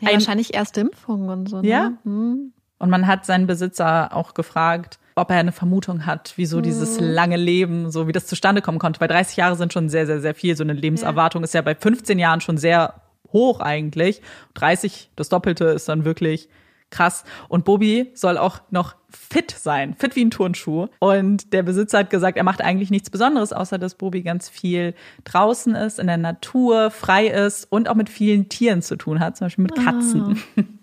ja 0.00 0.08
Ein- 0.08 0.14
wahrscheinlich 0.16 0.54
erste 0.54 0.82
Impfung 0.82 1.28
und 1.28 1.48
so. 1.48 1.62
Ne? 1.62 1.68
Ja. 1.68 1.92
Hm. 2.04 2.52
Und 2.78 2.90
man 2.90 3.06
hat 3.06 3.24
seinen 3.24 3.46
Besitzer 3.46 4.14
auch 4.14 4.34
gefragt, 4.34 4.98
ob 5.14 5.30
er 5.30 5.38
eine 5.38 5.52
Vermutung 5.52 6.04
hat, 6.04 6.34
wieso 6.36 6.60
dieses 6.60 7.00
lange 7.00 7.38
Leben, 7.38 7.90
so 7.90 8.06
wie 8.06 8.12
das 8.12 8.26
zustande 8.26 8.60
kommen 8.60 8.78
konnte. 8.78 9.00
Weil 9.00 9.08
30 9.08 9.38
Jahre 9.38 9.56
sind 9.56 9.72
schon 9.72 9.88
sehr, 9.88 10.04
sehr, 10.06 10.20
sehr 10.20 10.34
viel. 10.34 10.54
So 10.56 10.62
eine 10.62 10.74
Lebenserwartung 10.74 11.42
ist 11.42 11.54
ja 11.54 11.62
bei 11.62 11.74
15 11.74 12.18
Jahren 12.18 12.42
schon 12.42 12.58
sehr 12.58 13.00
hoch 13.32 13.60
eigentlich. 13.60 14.20
30, 14.54 15.10
das 15.16 15.30
Doppelte 15.30 15.64
ist 15.64 15.88
dann 15.88 16.04
wirklich 16.04 16.50
krass. 16.90 17.24
Und 17.48 17.64
Bobby 17.64 18.10
soll 18.14 18.38
auch 18.38 18.60
noch 18.70 18.94
fit 19.08 19.50
sein, 19.58 19.94
fit 19.94 20.14
wie 20.16 20.24
ein 20.24 20.30
Turnschuh. 20.30 20.88
Und 21.00 21.52
der 21.52 21.62
Besitzer 21.62 21.98
hat 21.98 22.10
gesagt, 22.10 22.36
er 22.36 22.44
macht 22.44 22.60
eigentlich 22.60 22.90
nichts 22.90 23.10
Besonderes, 23.10 23.52
außer 23.52 23.78
dass 23.78 23.94
Bobby 23.94 24.22
ganz 24.22 24.48
viel 24.48 24.94
draußen 25.24 25.74
ist, 25.74 25.98
in 25.98 26.06
der 26.06 26.16
Natur, 26.18 26.90
frei 26.90 27.26
ist 27.28 27.64
und 27.70 27.88
auch 27.88 27.94
mit 27.94 28.08
vielen 28.08 28.48
Tieren 28.48 28.82
zu 28.82 28.96
tun 28.96 29.20
hat, 29.20 29.36
zum 29.36 29.46
Beispiel 29.46 29.62
mit 29.64 29.74
Katzen. 29.74 30.42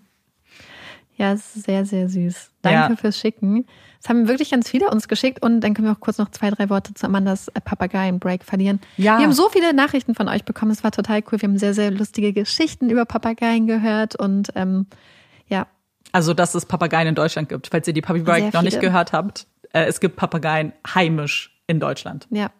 Ja, 1.16 1.32
es 1.32 1.54
ist 1.54 1.66
sehr, 1.66 1.84
sehr 1.84 2.08
süß. 2.08 2.50
Danke 2.62 2.92
Ja. 2.92 2.96
fürs 2.96 3.16
Schicken. 3.18 3.66
Es 4.02 4.08
haben 4.08 4.26
wirklich 4.26 4.50
ganz 4.50 4.68
viele 4.68 4.90
uns 4.90 5.06
geschickt 5.06 5.40
und 5.44 5.60
dann 5.60 5.72
können 5.72 5.86
wir 5.86 5.92
auch 5.92 6.00
kurz 6.00 6.18
noch 6.18 6.30
zwei, 6.32 6.50
drei 6.50 6.68
Worte 6.70 6.92
zu 6.92 7.06
Amandas 7.06 7.46
äh, 7.48 7.60
Papageien-Break 7.60 8.42
verlieren. 8.42 8.80
Ja. 8.96 9.18
Wir 9.18 9.26
haben 9.26 9.32
so 9.32 9.48
viele 9.48 9.72
Nachrichten 9.74 10.16
von 10.16 10.28
euch 10.28 10.44
bekommen. 10.44 10.72
Es 10.72 10.82
war 10.82 10.90
total 10.90 11.22
cool. 11.30 11.40
Wir 11.40 11.48
haben 11.48 11.56
sehr, 11.58 11.72
sehr 11.72 11.92
lustige 11.92 12.32
Geschichten 12.32 12.90
über 12.90 13.04
Papageien 13.04 13.68
gehört 13.68 14.16
und 14.16 14.48
ähm, 14.56 14.86
ja, 15.46 15.68
Also, 16.14 16.32
dass 16.32 16.54
es 16.54 16.64
Papageien 16.64 17.08
in 17.08 17.14
Deutschland 17.14 17.48
gibt. 17.48 17.66
Falls 17.66 17.88
ihr 17.88 17.92
die 17.92 18.00
Puppy 18.02 18.20
Break 18.20 18.54
noch 18.54 18.62
nicht 18.62 18.80
gehört 18.80 19.12
habt, 19.12 19.46
äh, 19.72 19.84
es 19.86 19.98
gibt 20.00 20.14
Papageien 20.16 20.72
heimisch 20.94 21.60
in 21.66 21.80
Deutschland. 21.80 22.26
ja. 22.30 22.50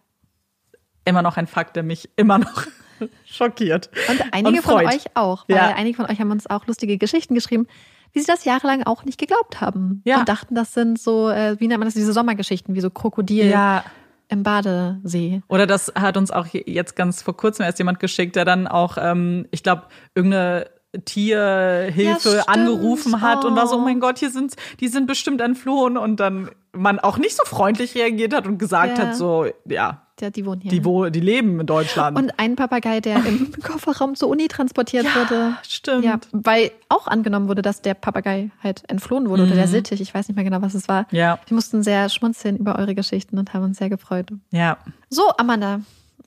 Immer 1.07 1.21
noch 1.21 1.37
ein 1.37 1.45
Fakt, 1.47 1.75
der 1.75 1.83
mich 1.83 2.09
immer 2.15 2.39
noch 2.39 2.63
schockiert. 3.25 3.89
Und 4.09 4.21
einige 4.33 4.57
Und 4.57 4.63
von 4.63 4.73
euch 4.85 5.05
auch, 5.13 5.45
weil 5.47 5.55
Ja. 5.57 5.75
einige 5.75 5.95
von 5.97 6.05
euch 6.07 6.19
haben 6.19 6.31
uns 6.31 6.49
auch 6.49 6.65
lustige 6.67 6.97
Geschichten 6.97 7.35
geschrieben, 7.35 7.67
wie 8.11 8.21
sie 8.21 8.25
das 8.27 8.43
jahrelang 8.43 8.83
auch 8.83 9.05
nicht 9.05 9.19
geglaubt 9.19 9.61
haben. 9.61 10.01
Ja. 10.05 10.19
Und 10.19 10.27
dachten, 10.29 10.55
das 10.55 10.73
sind 10.73 10.99
so, 10.99 11.29
äh, 11.29 11.59
wie 11.59 11.67
nennt 11.67 11.79
man 11.79 11.87
das, 11.87 11.93
diese 11.93 12.11
Sommergeschichten, 12.11 12.73
wie 12.73 12.81
so 12.81 12.89
Krokodil 12.89 13.45
Ja. 13.45 13.83
im 14.29 14.41
Badesee. 14.43 15.43
Oder 15.47 15.67
das 15.67 15.93
hat 15.95 16.17
uns 16.17 16.31
auch 16.31 16.47
jetzt 16.47 16.95
ganz 16.95 17.21
vor 17.21 17.37
kurzem 17.37 17.65
erst 17.65 17.77
jemand 17.77 17.99
geschickt, 17.99 18.35
der 18.35 18.43
dann 18.45 18.65
auch, 18.67 18.97
ähm, 18.99 19.45
ich 19.51 19.61
glaube, 19.61 19.83
irgendeine 20.15 20.65
Tierhilfe 21.03 22.37
Ja, 22.37 22.43
angerufen 22.47 23.21
hat 23.21 23.45
und 23.45 23.55
war 23.55 23.67
so, 23.67 23.75
Oh. 23.75 23.79
oh 23.79 23.81
mein 23.81 23.99
Gott, 23.99 24.19
hier 24.19 24.29
sind, 24.31 24.55
die 24.79 24.87
sind 24.87 25.07
bestimmt 25.07 25.41
entflohen 25.41 25.97
und 25.97 26.19
dann 26.19 26.49
man 26.73 26.99
auch 26.99 27.17
nicht 27.17 27.35
so 27.35 27.43
freundlich 27.45 27.95
reagiert 27.95 28.33
hat 28.33 28.45
und 28.47 28.57
gesagt 28.57 28.97
Ja. 28.97 29.05
hat, 29.07 29.15
so, 29.15 29.45
ja, 29.65 30.01
Ja, 30.21 30.29
die 30.29 30.45
wohnen 30.45 30.61
hier. 30.61 30.71
die, 30.71 30.83
wo, 30.85 31.05
die 31.09 31.19
leben 31.21 31.59
in 31.61 31.65
Deutschland. 31.67 32.17
Und 32.17 32.37
ein 32.39 32.55
Papagei, 32.55 32.99
der 33.01 33.17
im 33.25 33.51
Kofferraum 33.63 34.15
zur 34.15 34.29
Uni 34.29 34.47
transportiert 34.47 35.05
wurde. 35.15 35.55
stimmt. 35.67 36.03
Ja, 36.05 36.19
weil 36.31 36.71
auch 36.89 37.07
angenommen 37.07 37.47
wurde, 37.47 37.61
dass 37.61 37.81
der 37.81 37.93
Papagei 37.93 38.49
halt 38.63 38.83
entflohen 38.89 39.29
wurde 39.29 39.43
oder 39.43 39.55
der 39.55 39.67
Sittich. 39.67 39.99
Ich 40.01 40.13
weiß 40.13 40.27
nicht 40.27 40.35
mehr 40.35 40.43
genau, 40.45 40.61
was 40.61 40.73
es 40.73 40.87
war. 40.89 41.01
Mhm. 41.11 41.17
Ja. 41.17 41.39
Wir 41.47 41.55
mussten 41.55 41.81
sehr 41.83 42.09
schmunzeln 42.09 42.57
über 42.57 42.77
eure 42.77 42.93
Geschichten 42.95 43.37
und 43.37 43.53
haben 43.53 43.63
uns 43.63 43.77
sehr 43.77 43.89
gefreut. 43.89 44.27
ja. 44.51 44.77
So, 45.09 45.29
Amanda, 45.37 45.79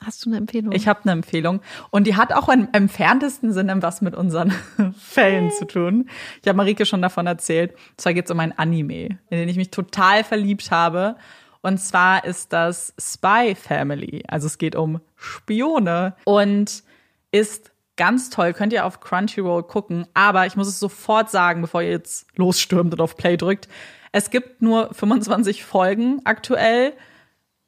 hast 0.05 0.25
du 0.25 0.31
eine 0.31 0.39
Empfehlung? 0.39 0.73
Ich 0.73 0.89
habe 0.89 1.01
eine 1.03 1.13
Empfehlung 1.13 1.61
und 1.91 2.07
die 2.07 2.17
hat 2.17 2.33
auch 2.33 2.49
im 2.49 2.69
entferntesten 2.73 3.53
Sinne 3.53 3.83
was 3.83 4.01
mit 4.01 4.15
unseren 4.15 4.53
Fällen 4.99 5.51
zu 5.51 5.67
tun. 5.67 6.09
Ich 6.43 6.49
habe 6.49 6.57
Marike 6.57 6.87
schon 6.87 7.03
davon 7.03 7.27
erzählt. 7.27 7.73
Und 7.73 8.01
zwar 8.01 8.15
geht 8.15 8.27
es 8.27 8.31
um 8.31 8.41
ein 8.41 8.57
Anime, 8.59 9.19
in 9.31 9.39
den 9.39 9.49
ich 9.49 9.57
mich 9.57 9.71
total 9.71 10.25
verliebt 10.25 10.71
habe. 10.71 11.17
Und 11.61 11.79
zwar 11.79 12.25
ist 12.25 12.53
das 12.53 12.95
Spy 12.99 13.55
Family. 13.55 14.23
Also 14.29 14.47
es 14.47 14.59
geht 14.59 14.77
um 14.77 15.01
Spione 15.17 16.15
und 16.25 16.83
ist 17.31 17.73
ganz 17.97 18.31
toll. 18.31 18.55
Könnt 18.55 18.73
ihr 18.73 18.87
auf 18.87 19.01
Crunchyroll 19.01 19.65
gucken. 19.65 20.07
Aber 20.15 20.47
ich 20.47 20.57
muss 20.57 20.69
es 20.69 20.81
sofort 20.81 21.31
sagen, 21.31 21.61
bevor 21.61 21.83
ihr 21.83 21.91
jetzt 21.91 22.27
losstürmt 22.37 22.95
und 22.95 23.01
auf 23.01 23.17
Play 23.17 23.37
drückt. 23.37 23.69
Es 24.13 24.31
gibt 24.31 24.63
nur 24.63 24.95
25 24.95 25.65
Folgen 25.65 26.23
aktuell. 26.25 26.95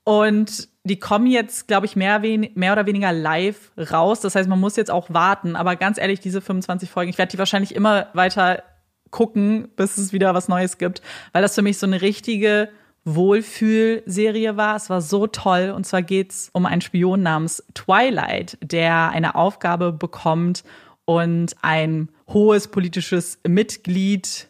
Und 0.05 0.70
die 0.85 0.99
kommen 0.99 1.27
jetzt, 1.27 1.69
glaube 1.69 1.87
ich, 1.87 1.95
mehr, 1.97 2.21
mehr 2.21 2.73
oder 2.73 2.87
weniger 2.87 3.13
live 3.13 3.73
raus. 3.77 4.21
Das 4.21 4.35
heißt, 4.35 4.49
man 4.49 4.61
muss 4.61 4.77
jetzt 4.77 4.91
auch 4.91 5.11
warten. 5.11 5.57
Aber 5.57 5.77
ganz 5.77 5.99
ehrlich, 5.99 6.21
diese 6.21 6.41
25 6.41 6.91
Folgen, 6.91 7.11
ich 7.11 7.19
werde 7.19 7.33
die 7.33 7.39
wahrscheinlich 7.39 7.75
immer 7.75 8.09
weiter 8.15 8.63
gucken, 9.11 9.69
bis 9.77 9.99
es 9.99 10.13
wieder 10.13 10.35
was 10.35 10.49
Neues 10.49 10.79
gibt, 10.79 11.03
weil 11.33 11.43
das 11.43 11.55
für 11.55 11.63
mich 11.63 11.79
so 11.79 11.87
eine 11.87 12.01
richtige 12.01 12.71
Wohlfühlserie 13.05 14.57
war. 14.57 14.77
Es 14.77 14.89
war 14.89 15.03
so 15.03 15.27
toll. 15.27 15.73
Und 15.75 15.85
zwar 15.85 16.03
geht 16.03 16.33
es 16.33 16.51
um 16.53 16.65
einen 16.65 16.81
Spion 16.81 17.23
namens 17.23 17.63
Twilight, 17.75 18.57
der 18.63 19.11
eine 19.11 19.35
Aufgabe 19.35 19.93
bekommt 19.93 20.65
und 21.05 21.57
ein 21.61 22.09
hohes 22.29 22.69
politisches 22.69 23.39
Mitglied 23.47 24.49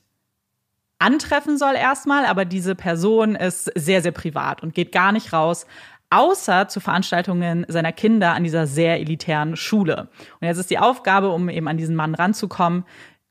antreffen 0.99 1.57
soll 1.57 1.75
erstmal, 1.75 2.27
aber 2.27 2.45
diese 2.45 2.75
Person 2.75 3.35
ist 3.35 3.73
sehr, 3.75 4.03
sehr 4.03 4.13
privat 4.13 4.63
und 4.63 4.75
geht 4.75 4.93
gar 4.93 5.13
nicht 5.13 5.33
raus, 5.33 5.65
außer 6.11 6.69
zu 6.69 6.81
Veranstaltungen 6.81 7.65
seiner 7.69 7.93
Kinder 7.93 8.35
an 8.35 8.45
dieser 8.45 8.67
sehr 8.67 9.01
elitären 9.01 9.57
Schule. 9.57 10.09
Und 10.41 10.47
jetzt 10.47 10.59
ist 10.59 10.71
die 10.71 10.79
Aufgabe, 10.79 11.31
um 11.31 11.49
eben 11.49 11.69
an 11.69 11.77
diesen 11.77 11.97
Mann 11.97 12.15
ranzukommen, 12.15 12.85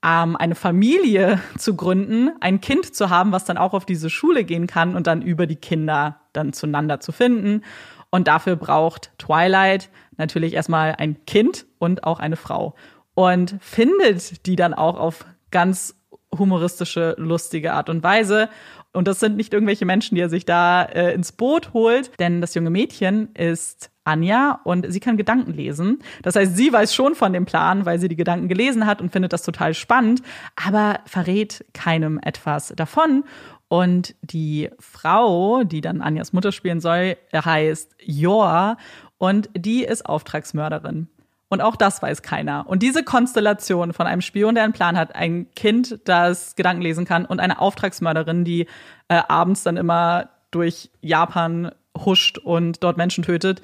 ähm, 0.04 0.36
eine 0.38 0.56
Familie 0.56 1.42
zu 1.58 1.76
gründen, 1.76 2.32
ein 2.40 2.62
Kind 2.62 2.96
zu 2.96 3.10
haben, 3.10 3.32
was 3.32 3.46
dann 3.46 3.58
auch 3.58 3.74
auf 3.74 3.86
diese 3.86 4.10
Schule 4.10 4.44
gehen 4.46 4.68
kann 4.68 4.96
und 4.96 5.08
dann 5.08 5.22
über 5.22 5.46
die 5.46 5.58
Kinder 5.58 6.22
dann 6.34 6.54
zueinander 6.54 7.00
zu 7.00 7.12
finden. 7.12 7.64
Und 8.10 8.28
dafür 8.28 8.56
braucht 8.56 9.12
Twilight 9.20 9.90
natürlich 10.18 10.54
erstmal 10.54 10.96
ein 10.96 11.26
Kind 11.26 11.66
und 11.78 12.04
auch 12.06 12.20
eine 12.20 12.38
Frau. 12.38 12.76
Und 13.14 13.58
findet 13.60 14.46
die 14.46 14.56
dann 14.56 14.74
auch 14.74 14.98
auf 14.98 15.26
ganz 15.52 15.96
humoristische, 16.38 17.16
lustige 17.18 17.74
Art 17.74 17.90
und 17.90 18.04
Weise. 18.04 18.50
Und 18.92 19.08
das 19.08 19.20
sind 19.20 19.38
nicht 19.38 19.54
irgendwelche 19.54 19.86
Menschen, 19.86 20.16
die 20.16 20.22
er 20.22 20.30
sich 20.30 20.46
da 20.46 20.84
äh, 20.84 21.14
ins 21.14 21.32
Boot 21.32 21.74
holt, 21.74 22.12
denn 22.20 22.42
das 22.42 22.56
junge 22.56 22.72
Mädchen 22.72 23.30
ist 23.36 23.92
Anja 24.04 24.62
und 24.64 24.92
sie 24.92 25.00
kann 25.00 25.18
Gedanken 25.18 25.54
lesen. 25.54 26.00
Das 26.24 26.36
heißt, 26.36 26.58
sie 26.58 26.74
weiß 26.74 26.96
schon 26.96 27.14
von 27.14 27.32
dem 27.32 27.46
Plan, 27.46 27.86
weil 27.86 28.00
sie 28.00 28.08
die 28.08 28.16
Gedanken 28.16 28.48
gelesen 28.48 28.88
hat 28.88 29.02
und 29.02 29.12
findet 29.12 29.32
das 29.32 29.44
total 29.44 29.76
spannend, 29.76 30.24
aber 30.56 31.02
verrät 31.06 31.66
keinem 31.74 32.20
etwas 32.24 32.74
davon. 32.76 33.24
Und 33.68 34.16
die 34.24 34.70
Frau, 34.80 35.64
die 35.64 35.82
dann 35.82 36.02
Anjas 36.02 36.34
Mutter 36.34 36.52
spielen 36.52 36.82
soll, 36.82 37.18
heißt 37.34 37.96
Jor 38.02 38.78
und 39.20 39.50
die 39.56 39.84
ist 39.84 40.08
Auftragsmörderin. 40.08 41.08
Und 41.50 41.62
auch 41.62 41.76
das 41.76 42.02
weiß 42.02 42.22
keiner. 42.22 42.66
Und 42.68 42.84
diese 42.84 43.04
Konstellation 43.04 43.92
von 43.92 44.06
einem 44.06 44.22
Spion, 44.22 44.56
der 44.56 44.64
einen 44.64 44.74
Plan 44.74 44.98
hat, 44.98 45.16
ein 45.16 45.52
Kind, 45.56 46.00
das 46.06 46.56
Gedanken 46.56 46.84
lesen 46.84 47.06
kann 47.06 47.26
und 47.26 47.40
eine 47.40 47.60
Auftragsmörderin, 47.60 48.46
die 48.46 48.68
äh, 49.08 49.22
abends 49.28 49.64
dann 49.64 49.76
immer 49.76 50.30
durch 50.52 50.92
Japan 51.02 51.72
huscht 51.98 52.38
und 52.38 52.84
dort 52.84 52.98
Menschen 52.98 53.24
tötet, 53.24 53.62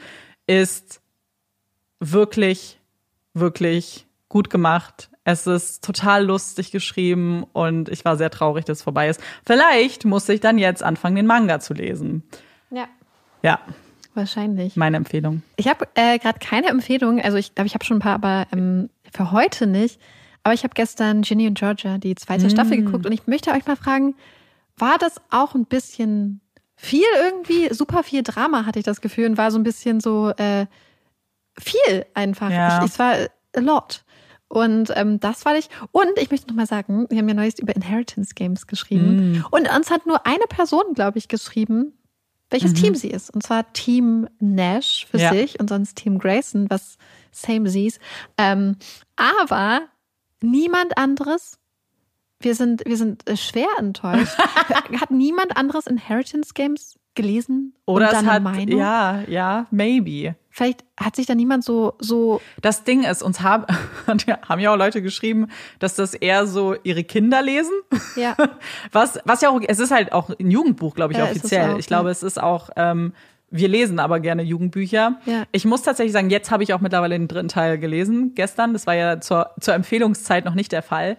ist 0.48 1.02
wirklich, 2.00 2.80
wirklich 3.34 4.08
gut 4.30 4.50
gemacht. 4.50 5.10
Es 5.24 5.48
ist 5.48 5.84
total 5.84 6.26
lustig 6.26 6.72
geschrieben 6.72 7.44
und 7.54 7.90
ich 7.90 8.04
war 8.06 8.16
sehr 8.16 8.30
traurig, 8.30 8.66
dass 8.66 8.80
es 8.80 8.84
vorbei 8.84 9.10
ist. 9.10 9.22
Vielleicht 9.46 10.06
muss 10.06 10.28
ich 10.30 10.40
dann 10.40 10.58
jetzt 10.58 10.84
anfangen, 10.84 11.16
den 11.16 11.26
Manga 11.26 11.60
zu 11.60 11.74
lesen. 11.74 12.24
Ja. 12.70 12.88
Ja. 13.42 13.60
Wahrscheinlich. 14.16 14.76
Meine 14.76 14.98
Empfehlung. 14.98 15.44
Ich 15.58 15.68
habe 15.68 15.88
äh, 15.96 16.18
gerade 16.20 16.40
keine 16.40 16.68
Empfehlung. 16.68 17.22
Also 17.22 17.38
ich 17.38 17.54
glaube, 17.54 17.68
ich 17.68 17.74
habe 17.74 17.86
schon 17.86 17.98
ein 17.98 18.02
paar, 18.02 18.16
aber 18.16 18.48
ähm, 18.52 18.90
für 19.12 19.32
heute 19.32 19.68
nicht. 19.68 20.00
Aber 20.44 20.54
ich 20.54 20.64
habe 20.64 20.74
gestern 20.74 21.22
Ginny 21.22 21.48
und 21.48 21.58
Georgia 21.58 21.98
die 21.98 22.16
zweite 22.16 22.48
mm. 22.48 22.50
Staffel 22.50 22.78
geguckt 22.78 23.06
und 23.06 23.12
ich 23.12 23.26
möchte 23.28 23.52
euch 23.52 23.66
mal 23.66 23.76
fragen, 23.76 24.16
war 24.78 24.98
das 25.00 25.16
auch 25.32 25.56
ein 25.56 25.66
bisschen 25.66 26.40
viel 26.76 27.08
irgendwie, 27.20 27.74
super 27.74 28.04
viel 28.04 28.22
Drama 28.22 28.66
hatte 28.66 28.80
ich 28.80 28.86
das 28.86 29.02
Gefühl 29.02 29.28
und 29.28 29.38
war 29.38 29.50
so 29.50 29.58
ein 29.58 29.64
bisschen 29.64 30.00
so 30.00 30.30
äh, 30.38 30.68
viel 31.58 32.06
einfach. 32.14 32.52
Ja. 32.52 32.80
Ich, 32.80 32.92
es 32.92 33.00
war 33.00 33.16
a 33.56 33.60
lot. 33.60 34.04
Und 34.48 34.92
ähm, 34.96 35.20
das 35.20 35.46
war 35.46 35.58
ich. 35.58 35.70
Und 35.92 36.12
ich 36.18 36.30
möchte 36.30 36.48
noch 36.48 36.56
mal 36.56 36.68
sagen, 36.68 37.08
wir 37.10 37.18
haben 37.18 37.28
ja 37.28 37.34
neues 37.34 37.58
über 37.58 37.76
Inheritance 37.76 38.36
Games 38.36 38.68
geschrieben. 38.68 39.40
Mm. 39.40 39.46
Und 39.50 39.76
uns 39.76 39.90
hat 39.90 40.06
nur 40.06 40.26
eine 40.28 40.46
Person, 40.48 40.94
glaube 40.94 41.18
ich, 41.18 41.28
geschrieben, 41.28 41.94
welches 42.50 42.72
Mhm. 42.72 42.76
Team 42.76 42.96
sie 42.96 43.10
ist. 43.10 43.30
Und 43.34 43.44
zwar 43.44 43.72
Team 43.74 44.28
Nash 44.40 45.06
für 45.10 45.18
Ja. 45.18 45.32
sich 45.32 45.60
und 45.60 45.70
sonst 45.70 45.96
Team 45.96 46.20
Grayson, 46.20 46.70
was 46.70 46.98
same 47.32 47.70
sees. 47.70 48.00
Ähm, 48.38 48.78
aber 49.16 49.82
niemand 50.42 50.98
anderes. 50.98 51.58
Wir 52.40 52.54
sind, 52.56 52.84
wir 52.86 52.98
sind 52.98 53.28
äh, 53.30 53.38
schwer 53.38 53.68
enttäuscht. 53.80 54.38
hat 55.02 55.10
niemand 55.12 55.58
anderes 55.58 55.88
Inheritance 55.88 56.54
Games 56.54 56.96
gelesen? 57.16 57.74
Oder 57.86 58.12
es 58.12 58.24
hat, 58.26 58.44
Meinung? 58.44 58.78
ja, 58.78 59.22
ja, 59.28 59.68
maybe. 59.72 60.36
Vielleicht 60.56 60.86
hat 60.98 61.18
sich 61.18 61.26
da 61.26 61.36
niemand 61.36 61.66
so, 61.66 61.96
so, 62.00 62.40
Das 62.62 62.86
Ding 62.86 63.04
ist, 63.04 63.22
uns 63.22 63.42
haben, 63.42 63.66
haben 64.08 64.60
ja 64.62 64.72
auch 64.72 64.78
Leute 64.78 65.02
geschrieben, 65.02 65.48
dass 65.80 65.96
das 65.96 66.14
eher 66.14 66.48
so 66.48 66.76
ihre 66.84 67.04
Kinder 67.04 67.42
lesen. 67.42 67.74
ja. 68.16 68.38
Was, 68.94 69.20
was 69.26 69.42
ja 69.42 69.50
auch, 69.50 69.60
es 69.68 69.80
ist 69.80 69.92
halt 69.92 70.14
auch 70.14 70.30
ein 70.30 70.50
Jugendbuch, 70.50 70.96
glaube 70.96 71.12
ich, 71.12 71.20
Ja, 71.20 71.26
offiziell. 71.26 71.74
auch, 71.74 71.78
ich 71.78 71.88
glaube, 71.88 72.08
ja. 72.08 72.12
es 72.14 72.24
ist 72.24 72.42
auch, 72.42 72.70
ähm, 72.78 73.12
wir 73.52 73.68
lesen 73.68 74.00
aber 74.00 74.22
gerne 74.22 74.44
Jugendbücher. 74.44 75.20
Ja. 75.26 75.44
Ich 75.52 75.66
muss 75.66 75.82
tatsächlich 75.82 76.14
sagen, 76.14 76.30
jetzt 76.30 76.52
habe 76.52 76.64
ich 76.64 76.74
auch 76.74 76.80
mittlerweile 76.80 77.18
den 77.20 77.28
dritten 77.28 77.50
Teil 77.50 77.78
gelesen. 77.78 78.32
Gestern, 78.34 78.72
das 78.72 78.88
war 78.88 78.96
ja 78.96 79.20
zur, 79.20 79.50
zur 79.60 79.74
Empfehlungszeit 79.74 80.46
noch 80.46 80.56
nicht 80.56 80.72
der 80.72 80.84
Fall. 80.84 81.18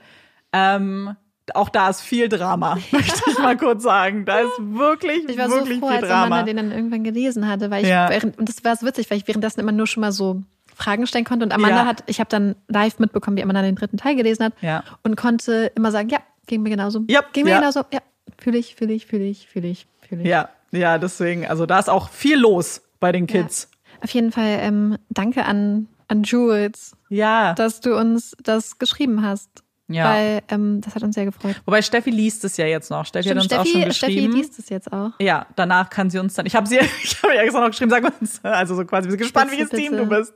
Ähm, 0.54 1.14
auch 1.54 1.68
da 1.68 1.88
ist 1.88 2.00
viel 2.00 2.28
Drama, 2.28 2.78
möchte 2.90 3.22
ich 3.30 3.38
mal 3.38 3.56
kurz 3.56 3.82
sagen. 3.82 4.24
Da 4.24 4.40
ist 4.40 4.52
wirklich, 4.58 5.28
Ich 5.28 5.38
war 5.38 5.48
so 5.48 5.56
wirklich 5.56 5.78
froh, 5.78 5.88
viel 5.88 5.96
als 5.98 6.06
Drama. 6.08 6.24
Amanda 6.26 6.42
den 6.44 6.56
dann 6.56 6.72
irgendwann 6.72 7.04
gelesen 7.04 7.46
hatte, 7.48 7.70
weil 7.70 7.84
ich, 7.84 7.88
Ja. 7.90 8.08
während, 8.10 8.38
und 8.38 8.48
das 8.48 8.64
war 8.64 8.74
so 8.76 8.86
witzig, 8.86 9.10
weil 9.10 9.18
ich 9.18 9.28
währenddessen 9.28 9.60
immer 9.60 9.72
nur 9.72 9.86
schon 9.86 10.00
mal 10.00 10.12
so 10.12 10.42
Fragen 10.74 11.06
stellen 11.06 11.24
konnte. 11.24 11.44
Und 11.46 11.52
Amanda 11.52 11.78
Ja. 11.78 11.86
hat, 11.86 12.02
ich 12.06 12.20
habe 12.20 12.28
dann 12.28 12.54
live 12.68 12.98
mitbekommen, 12.98 13.36
wie 13.36 13.42
Amanda 13.42 13.62
den 13.62 13.76
dritten 13.76 13.96
Teil 13.96 14.16
gelesen 14.16 14.44
hat 14.44 14.52
Ja. 14.60 14.82
und 15.04 15.16
konnte 15.16 15.70
immer 15.74 15.90
sagen, 15.92 16.08
ja, 16.08 16.18
ging 16.46 16.62
mir 16.62 16.70
genauso. 16.70 17.02
Ja, 17.08 17.22
ging 17.32 17.44
mir 17.44 17.50
ja. 17.52 17.58
genauso. 17.60 17.84
Ja, 17.92 18.00
fühle 18.38 18.58
ich, 18.58 18.74
fühle 18.74 18.92
ich, 18.92 19.06
fühle 19.06 19.24
ich, 19.24 19.46
fühle 19.48 19.68
ich, 19.68 19.86
fühle 20.06 20.22
ich. 20.22 20.28
Ja, 20.28 20.48
ja, 20.72 20.98
deswegen, 20.98 21.46
also 21.46 21.64
da 21.64 21.78
ist 21.78 21.88
auch 21.88 22.10
viel 22.10 22.38
los 22.38 22.82
bei 23.00 23.12
den 23.12 23.26
Kids. 23.26 23.70
Auf 24.02 24.10
jeden 24.10 24.32
Fall 24.32 24.58
ähm, 24.60 24.98
danke 25.08 25.44
an, 25.46 25.88
an 26.08 26.22
Jules, 26.24 26.94
Ja. 27.08 27.54
dass 27.54 27.80
du 27.80 27.96
uns 27.96 28.36
das 28.42 28.78
geschrieben 28.78 29.22
hast. 29.22 29.48
Ja. 29.88 30.04
Weil 30.04 30.42
ähm, 30.48 30.80
das 30.80 30.94
hat 30.96 31.02
uns 31.04 31.14
sehr 31.14 31.24
gefreut. 31.26 31.60
Wobei 31.64 31.80
Steffi 31.80 32.10
liest 32.10 32.44
es 32.44 32.56
ja 32.56 32.66
jetzt 32.66 32.90
noch. 32.90 33.06
Steffi 33.06 33.28
hat 33.28 33.36
uns 33.36 33.44
Stimmt, 33.44 33.60
auch 33.60 33.66
schon 33.66 33.80
Steffi, 33.82 33.94
Steffi 33.94 34.14
geschrieben. 34.14 34.36
liest 34.36 34.58
es 34.58 34.68
jetzt 34.68 34.92
auch. 34.92 35.12
ja, 35.20 35.46
danach 35.54 35.90
kann 35.90 36.10
sie 36.10 36.18
uns 36.18 36.34
dann. 36.34 36.44
Ich 36.46 36.56
habe 36.56 36.66
sie, 36.66 36.78
ich 37.02 37.22
habe 37.22 37.34
ja 37.34 37.42
extra 37.42 37.60
noch 37.60 37.68
geschrieben, 37.68 37.90
sag 37.90 38.20
uns, 38.20 38.40
also 38.44 38.74
so 38.74 38.84
quasi, 38.84 39.04
wir 39.06 39.12
sind 39.12 39.20
gespannt, 39.20 39.50
Bitte, 39.50 39.70
welches 39.70 39.78
Team 39.78 39.92
bitte. 39.92 40.04
du 40.04 40.08
bist. 40.08 40.34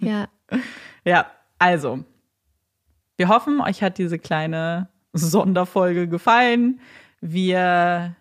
Ja. 0.00 0.28
Ja, 1.04 1.26
also, 1.58 2.04
wir 3.16 3.28
hoffen, 3.28 3.60
euch 3.60 3.82
hat 3.82 3.96
diese 3.98 4.18
kleine 4.18 4.88
Sonderfolge 5.12 6.06
gefallen. 6.08 6.80
Wir 7.20 8.14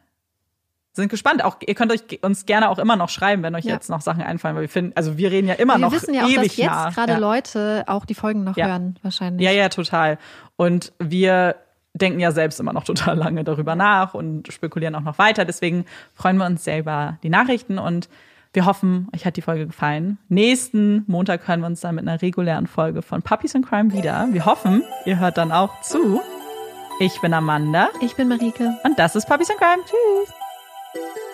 sind 0.93 1.09
gespannt. 1.09 1.43
Auch 1.43 1.57
ihr 1.65 1.73
könnt 1.75 1.91
euch 1.91 2.01
uns 2.23 2.45
gerne 2.45 2.69
auch 2.69 2.77
immer 2.79 2.95
noch 2.95 3.09
schreiben, 3.09 3.43
wenn 3.43 3.55
euch 3.55 3.65
Ja. 3.65 3.73
jetzt 3.73 3.89
noch 3.89 4.01
Sachen 4.01 4.21
einfallen, 4.23 4.55
weil 4.55 4.61
wir 4.63 4.69
finden, 4.69 4.93
also 4.95 5.17
wir 5.17 5.31
reden 5.31 5.47
ja 5.47 5.55
immer 5.55 5.73
wir 5.75 5.79
noch 5.79 5.91
wissen 5.91 6.13
ja 6.13 6.23
auch, 6.25 6.33
dass 6.33 6.55
jetzt 6.55 6.65
nah. 6.67 6.89
gerade 6.91 7.13
ja. 7.13 7.17
Leute 7.17 7.83
auch 7.87 8.05
die 8.05 8.13
Folgen 8.15 8.43
noch 8.43 8.55
Ja. 8.57 8.67
hören, 8.67 8.97
wahrscheinlich. 9.01 9.43
Ja, 9.45 9.51
ja, 9.51 9.69
total. 9.69 10.17
Und 10.55 10.93
wir 10.99 11.55
denken 11.95 12.19
ja 12.19 12.31
selbst 12.31 12.59
immer 12.59 12.73
noch 12.73 12.83
total 12.85 13.17
lange 13.17 13.43
darüber 13.43 13.75
nach 13.75 14.13
und 14.13 14.51
spekulieren 14.53 14.95
auch 14.95 15.01
noch 15.01 15.17
weiter. 15.17 15.45
Deswegen 15.45 15.85
freuen 16.13 16.37
wir 16.37 16.45
uns 16.45 16.63
sehr 16.63 16.79
über 16.79 17.17
die 17.23 17.29
Nachrichten 17.29 17.79
und 17.79 18.07
wir 18.55 18.67
hoffen, 18.67 19.07
euch 19.15 19.25
hat 19.25 19.35
die 19.35 19.41
Folge 19.41 19.65
gefallen. 19.65 20.19
Nächsten 20.29 21.05
Montag 21.07 21.47
hören 21.47 21.61
wir 21.61 21.65
uns 21.67 21.81
dann 21.81 21.95
mit 21.95 22.07
einer 22.07 22.21
regulären 22.21 22.67
Folge 22.67 23.01
von 23.01 23.23
Puppies 23.23 23.55
in 23.55 23.63
Crime 23.65 23.91
wieder. 23.93 24.27
Wir 24.29 24.45
hoffen, 24.45 24.83
ihr 25.05 25.17
hört 25.17 25.37
dann 25.39 25.51
auch 25.51 25.81
zu. 25.81 26.21
Ich 26.99 27.19
bin 27.21 27.33
Amanda 27.33 27.89
Ich 28.01 28.15
bin 28.15 28.27
Marike. 28.27 28.75
und 28.83 28.99
das 28.99 29.15
ist 29.15 29.27
Puppies 29.27 29.49
in 29.49 29.57
Crime. 29.57 29.81
Tschüss. 29.85 30.42
Thank 30.93 31.17
you. 31.17 31.32